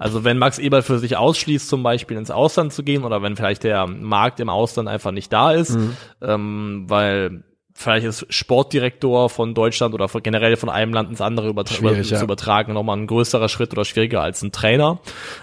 Also 0.00 0.24
wenn 0.24 0.38
Max 0.38 0.58
Eberl 0.58 0.80
für 0.80 0.98
sich 0.98 1.18
ausschließt, 1.18 1.68
zum 1.68 1.82
Beispiel 1.82 2.16
ins 2.16 2.30
Ausland 2.30 2.72
zu 2.72 2.82
gehen 2.82 3.04
oder 3.04 3.22
wenn 3.22 3.36
vielleicht 3.36 3.64
der 3.64 3.86
Markt 3.86 4.40
im 4.40 4.48
Ausland 4.48 4.88
einfach 4.88 5.12
nicht 5.12 5.30
da 5.30 5.52
ist, 5.52 5.76
mhm. 5.76 5.96
ähm, 6.22 6.84
weil 6.88 7.44
vielleicht 7.74 8.06
ist 8.06 8.24
Sportdirektor 8.30 9.28
von 9.28 9.52
Deutschland 9.52 9.92
oder 9.92 10.08
von, 10.08 10.22
generell 10.22 10.56
von 10.56 10.70
einem 10.70 10.94
Land 10.94 11.10
ins 11.10 11.20
andere 11.20 11.48
übertra 11.50 11.76
über, 11.76 12.02
zu 12.02 12.24
übertragen 12.24 12.72
nochmal 12.72 12.96
ein 12.96 13.06
größerer 13.06 13.50
Schritt 13.50 13.72
oder 13.72 13.84
schwieriger 13.84 14.22
als 14.22 14.40
ein 14.42 14.52
Trainer. 14.52 15.00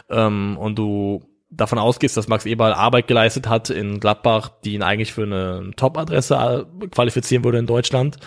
Ähm, 0.09 0.57
und 0.57 0.75
du 0.75 1.23
davon 1.51 1.77
ausgehst, 1.77 2.17
dass 2.17 2.27
Max 2.27 2.47
Eberl 2.47 2.73
Arbeit 2.73 3.07
geleistet 3.07 3.47
hat 3.47 3.69
in 3.69 3.99
Gladbach, 3.99 4.49
die 4.65 4.73
ihn 4.73 4.81
eigentlich 4.81 5.13
für 5.13 5.23
eine 5.23 5.69
Top-Adresse 5.75 6.65
qualifizieren 6.89 7.43
würde 7.43 7.59
in 7.59 7.67
Deutschland. 7.67 8.17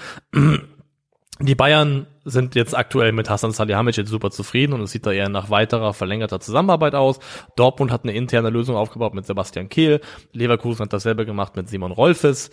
Die 1.40 1.54
Bayern 1.56 2.06
sind 2.24 2.54
jetzt 2.54 2.76
aktuell 2.76 3.12
mit 3.12 3.30
Hassan 3.30 3.52
Salihamidzic 3.52 4.08
super 4.08 4.30
zufrieden 4.30 4.72
und 4.72 4.82
es 4.82 4.92
sieht 4.92 5.06
da 5.06 5.12
eher 5.12 5.28
nach 5.28 5.50
weiterer 5.50 5.94
verlängerter 5.94 6.40
Zusammenarbeit 6.40 6.94
aus. 6.94 7.18
Dortmund 7.56 7.90
hat 7.90 8.04
eine 8.04 8.12
interne 8.12 8.50
Lösung 8.50 8.76
aufgebaut 8.76 9.14
mit 9.14 9.26
Sebastian 9.26 9.68
Kehl. 9.68 10.00
Leverkusen 10.32 10.84
hat 10.84 10.92
dasselbe 10.92 11.24
gemacht 11.24 11.56
mit 11.56 11.68
Simon 11.68 11.92
Rolfes. 11.92 12.50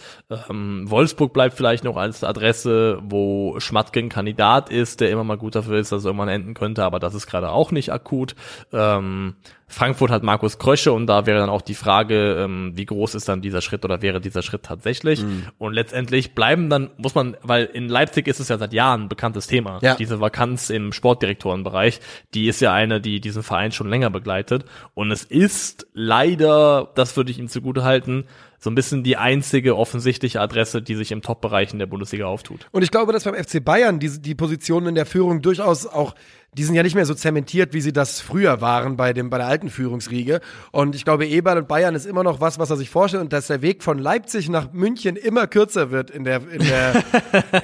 Ähm, 0.50 0.90
Wolfsburg 0.90 1.34
bleibt 1.34 1.56
vielleicht 1.56 1.84
noch 1.84 1.98
als 1.98 2.24
Adresse, 2.24 3.00
wo 3.04 3.60
Schmatken 3.60 4.10
Kandidat 4.10 4.70
ist, 4.70 5.02
der 5.02 5.12
immer 5.12 5.24
mal 5.24 5.38
gut 5.38 5.56
dafür 5.56 5.80
ist, 5.80 5.92
dass 5.92 6.06
er 6.06 6.10
irgendwann 6.10 6.30
enden 6.30 6.54
könnte, 6.54 6.84
aber 6.84 7.00
das 7.00 7.14
ist 7.14 7.28
gerade 7.28 7.50
auch 7.50 7.72
nicht 7.72 7.92
akut. 7.92 8.36
Ähm, 8.72 9.36
Frankfurt 9.70 10.12
hat 10.12 10.24
Markus 10.24 10.60
Krösche 10.60 10.94
und 10.94 11.08
da 11.08 11.26
wäre 11.26 11.40
dann 11.40 11.50
auch 11.50 11.62
die 11.62 11.74
Frage, 11.74 12.38
ähm, 12.40 12.72
wie 12.76 12.86
groß 12.86 13.16
ist 13.16 13.28
dann 13.28 13.42
dieser 13.42 13.62
Schritt 13.62 13.84
oder 13.84 14.02
wäre 14.02 14.22
dieser 14.22 14.42
Schritt 14.42 14.64
tatsächlich? 14.64 15.22
Mhm. 15.22 15.44
Und 15.58 15.74
letztendlich 15.74 16.34
bleiben 16.34 16.70
dann, 16.70 16.90
muss 16.98 17.16
man, 17.16 17.36
weil 17.44 17.66
in 17.66 17.90
Leipzig 17.90 18.28
ist 18.28 18.40
es 18.40 18.48
ja 18.48 18.58
seit 18.58 18.72
Jahren 18.72 19.04
ein 19.04 19.10
bekanntes 19.10 19.46
Thema, 19.48 19.57
ja. 19.82 19.96
diese 19.96 20.20
Vakanz 20.20 20.70
im 20.70 20.92
Sportdirektorenbereich, 20.92 22.00
die 22.34 22.48
ist 22.48 22.62
ja 22.62 22.74
eine, 22.74 23.02
die 23.02 23.20
diesen 23.20 23.44
Verein 23.44 23.72
schon 23.72 23.90
länger 23.90 24.10
begleitet. 24.10 24.66
Und 24.94 25.12
es 25.12 25.24
ist 25.24 25.88
leider, 25.94 26.92
das 26.96 27.16
würde 27.18 27.32
ich 27.32 27.40
ihm 27.40 27.48
zugute 27.48 27.84
halten, 27.84 28.26
so 28.60 28.72
ein 28.72 28.76
bisschen 28.76 29.04
die 29.04 29.18
einzige 29.18 29.78
offensichtliche 29.78 30.42
Adresse, 30.42 30.82
die 30.82 30.96
sich 30.96 31.12
im 31.12 31.22
Top-Bereich 31.22 31.74
in 31.74 31.80
der 31.80 31.86
Bundesliga 31.86 32.26
auftut. 32.26 32.68
Und 32.72 32.82
ich 32.82 32.92
glaube, 32.92 33.14
dass 33.14 33.24
beim 33.24 33.36
FC 33.36 33.64
Bayern 33.64 34.00
die, 34.00 34.20
die 34.20 34.36
Positionen 34.36 34.88
in 34.88 34.96
der 34.96 35.06
Führung 35.06 35.42
durchaus 35.42 35.86
auch, 35.86 36.16
die 36.54 36.64
sind 36.64 36.76
ja 36.76 36.84
nicht 36.84 36.96
mehr 36.96 37.06
so 37.06 37.14
zementiert, 37.14 37.74
wie 37.74 37.82
sie 37.82 37.94
das 37.94 38.20
früher 38.20 38.62
waren 38.62 38.98
bei 38.98 39.14
dem, 39.14 39.30
bei 39.30 39.38
der 39.38 39.48
alten 39.48 39.70
Führungsriege. 39.70 40.40
Und 40.72 40.96
ich 40.96 41.04
glaube, 41.04 41.28
Eberl 41.28 41.60
und 41.60 41.68
Bayern 41.68 41.94
ist 41.94 42.06
immer 42.06 42.24
noch 42.24 42.42
was, 42.42 42.58
was 42.58 42.70
er 42.70 42.78
sich 42.78 42.90
vorstellt 42.90 43.22
und 43.22 43.34
dass 43.34 43.48
der 43.48 43.62
Weg 43.62 43.84
von 43.84 44.00
Leipzig 44.00 44.50
nach 44.50 44.72
München 44.72 45.18
immer 45.18 45.46
kürzer 45.46 45.92
wird 45.92 46.10
in 46.10 46.24
der, 46.24 46.42
in 46.50 46.64
der, 46.64 47.04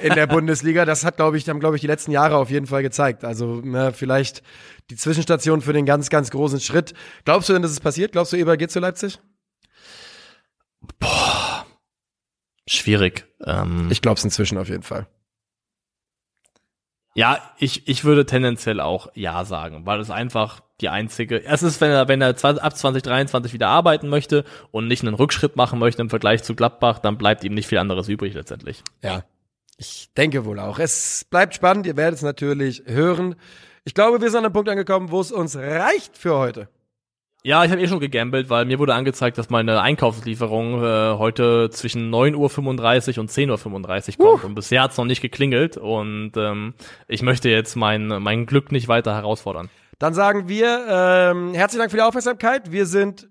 in 0.00 0.14
der 0.14 0.26
Bundesliga. 0.28 0.84
Das 0.84 1.04
hat, 1.04 1.16
glaube 1.16 1.36
ich, 1.36 1.48
haben, 1.48 1.60
glaube 1.60 1.76
ich, 1.76 1.80
die 1.80 1.86
letzten 1.86 2.12
Jahre 2.12 2.36
auf 2.36 2.50
jeden 2.50 2.66
Fall 2.66 2.82
gezeigt. 2.82 3.24
Also, 3.24 3.62
na, 3.64 3.90
vielleicht 3.90 4.42
die 4.90 4.96
Zwischenstation 4.96 5.60
für 5.60 5.72
den 5.72 5.86
ganz, 5.86 6.10
ganz 6.10 6.30
großen 6.30 6.60
Schritt. 6.60 6.94
Glaubst 7.24 7.48
du 7.48 7.52
denn, 7.54 7.62
dass 7.62 7.72
es 7.72 7.80
passiert? 7.80 8.12
Glaubst 8.12 8.32
du, 8.32 8.36
Eberl 8.36 8.58
geht 8.58 8.70
zu 8.70 8.80
Leipzig? 8.80 9.18
Boah, 10.98 11.66
schwierig. 12.68 13.26
Ähm, 13.44 13.88
ich 13.90 14.02
glaube 14.02 14.18
es 14.18 14.24
inzwischen 14.24 14.58
auf 14.58 14.68
jeden 14.68 14.82
Fall. 14.82 15.06
Ja, 17.14 17.38
ich, 17.58 17.86
ich 17.86 18.04
würde 18.04 18.26
tendenziell 18.26 18.80
auch 18.80 19.08
ja 19.14 19.44
sagen, 19.44 19.86
weil 19.86 20.00
es 20.00 20.10
einfach 20.10 20.60
die 20.80 20.88
einzige, 20.88 21.44
es 21.44 21.62
ist, 21.62 21.80
wenn 21.80 21.90
er, 21.90 22.08
wenn 22.08 22.20
er 22.20 22.34
20, 22.34 22.62
ab 22.62 22.76
2023 22.76 23.52
wieder 23.52 23.68
arbeiten 23.68 24.08
möchte 24.08 24.44
und 24.72 24.88
nicht 24.88 25.04
einen 25.04 25.14
Rückschritt 25.14 25.54
machen 25.54 25.78
möchte 25.78 26.02
im 26.02 26.10
Vergleich 26.10 26.42
zu 26.42 26.56
Gladbach, 26.56 26.98
dann 26.98 27.16
bleibt 27.16 27.44
ihm 27.44 27.54
nicht 27.54 27.68
viel 27.68 27.78
anderes 27.78 28.08
übrig 28.08 28.34
letztendlich. 28.34 28.82
Ja, 29.02 29.22
ich 29.76 30.10
denke 30.16 30.44
wohl 30.44 30.58
auch. 30.58 30.80
Es 30.80 31.24
bleibt 31.30 31.54
spannend, 31.54 31.86
ihr 31.86 31.96
werdet 31.96 32.16
es 32.16 32.22
natürlich 32.22 32.82
hören. 32.86 33.36
Ich 33.84 33.94
glaube, 33.94 34.20
wir 34.20 34.28
sind 34.28 34.38
an 34.38 34.46
einem 34.46 34.52
Punkt 34.52 34.68
angekommen, 34.68 35.12
wo 35.12 35.20
es 35.20 35.30
uns 35.30 35.56
reicht 35.56 36.18
für 36.18 36.36
heute. 36.36 36.68
Ja, 37.46 37.62
ich 37.62 37.70
habe 37.70 37.82
eh 37.82 37.86
schon 37.86 38.00
gegambelt, 38.00 38.48
weil 38.48 38.64
mir 38.64 38.78
wurde 38.78 38.94
angezeigt, 38.94 39.36
dass 39.36 39.50
meine 39.50 39.82
Einkaufslieferung 39.82 40.82
äh, 40.82 41.18
heute 41.18 41.68
zwischen 41.68 42.10
9.35 42.10 42.36
Uhr 42.36 43.18
und 43.18 43.30
10.35 43.30 44.18
Uhr 44.18 44.30
kommt. 44.30 44.44
Uh. 44.44 44.46
Und 44.46 44.54
bisher 44.54 44.82
hat's 44.82 44.96
noch 44.96 45.04
nicht 45.04 45.20
geklingelt 45.20 45.76
und 45.76 46.32
ähm, 46.36 46.72
ich 47.06 47.20
möchte 47.20 47.50
jetzt 47.50 47.76
mein, 47.76 48.06
mein 48.06 48.46
Glück 48.46 48.72
nicht 48.72 48.88
weiter 48.88 49.14
herausfordern. 49.14 49.68
Dann 49.98 50.14
sagen 50.14 50.48
wir 50.48 50.86
ähm, 50.88 51.52
herzlichen 51.52 51.80
Dank 51.80 51.90
für 51.90 51.98
die 51.98 52.02
Aufmerksamkeit. 52.02 52.72
Wir 52.72 52.86
sind 52.86 53.28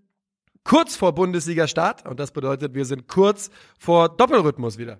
kurz 0.63 0.95
vor 0.95 1.15
Bundesliga-Start 1.15 2.07
und 2.07 2.19
das 2.19 2.31
bedeutet, 2.31 2.75
wir 2.75 2.85
sind 2.85 3.07
kurz 3.07 3.49
vor 3.79 4.09
Doppelrhythmus 4.09 4.77
wieder. 4.77 4.99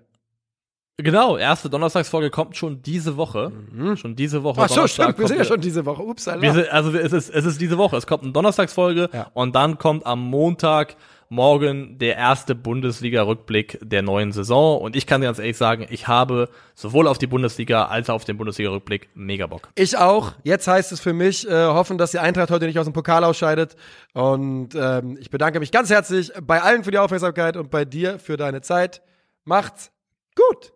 Genau, 0.96 1.36
erste 1.36 1.68
Donnerstagsfolge 1.68 2.30
kommt 2.30 2.56
schon 2.56 2.80
diese 2.80 3.16
Woche. 3.16 3.50
Mhm. 3.72 3.96
Schon 3.96 4.14
diese 4.14 4.44
Woche. 4.44 4.60
Ach 4.62 4.68
so, 4.68 4.86
stimmt, 4.86 5.18
wir 5.18 5.26
sind 5.26 5.38
ja 5.38 5.44
schon 5.44 5.60
diese 5.60 5.84
Woche. 5.84 6.02
Ups, 6.02 6.24
sind, 6.24 6.38
also 6.70 6.92
es 6.92 7.12
ist, 7.12 7.30
es 7.30 7.44
ist 7.44 7.60
diese 7.60 7.78
Woche. 7.78 7.96
Es 7.96 8.06
kommt 8.06 8.22
eine 8.22 8.32
Donnerstagsfolge 8.32 9.10
ja. 9.12 9.26
und 9.34 9.56
dann 9.56 9.76
kommt 9.78 10.06
am 10.06 10.20
Montag 10.20 10.94
morgen 11.28 11.98
der 11.98 12.16
erste 12.16 12.54
Bundesliga-Rückblick 12.54 13.80
der 13.82 14.02
neuen 14.02 14.30
Saison. 14.30 14.80
Und 14.80 14.94
ich 14.94 15.08
kann 15.08 15.20
dir 15.20 15.26
ganz 15.26 15.40
ehrlich 15.40 15.56
sagen, 15.56 15.84
ich 15.90 16.06
habe 16.06 16.48
sowohl 16.76 17.08
auf 17.08 17.18
die 17.18 17.26
Bundesliga 17.26 17.86
als 17.86 18.08
auch 18.08 18.14
auf 18.14 18.24
den 18.24 18.36
Bundesliga-Rückblick 18.36 19.08
mega 19.14 19.48
Bock. 19.48 19.70
Ich 19.74 19.98
auch. 19.98 20.32
Jetzt 20.44 20.68
heißt 20.68 20.92
es 20.92 21.00
für 21.00 21.12
mich, 21.12 21.48
äh, 21.48 21.66
hoffen, 21.66 21.98
dass 21.98 22.12
die 22.12 22.20
Eintracht 22.20 22.52
heute 22.52 22.66
nicht 22.66 22.78
aus 22.78 22.84
dem 22.84 22.92
Pokal 22.92 23.24
ausscheidet. 23.24 23.74
Und 24.12 24.76
ähm, 24.76 25.16
ich 25.20 25.30
bedanke 25.30 25.58
mich 25.58 25.72
ganz 25.72 25.90
herzlich 25.90 26.30
bei 26.40 26.62
allen 26.62 26.84
für 26.84 26.92
die 26.92 26.98
Aufmerksamkeit 26.98 27.56
und 27.56 27.70
bei 27.70 27.84
dir 27.84 28.20
für 28.20 28.36
deine 28.36 28.60
Zeit. 28.60 29.02
Macht's 29.44 29.90
gut. 30.36 30.73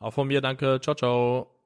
Auch 0.00 0.12
von 0.14 0.26
mir, 0.28 0.40
danke. 0.40 0.80
Ciao, 0.80 0.94
ciao. 0.94 1.57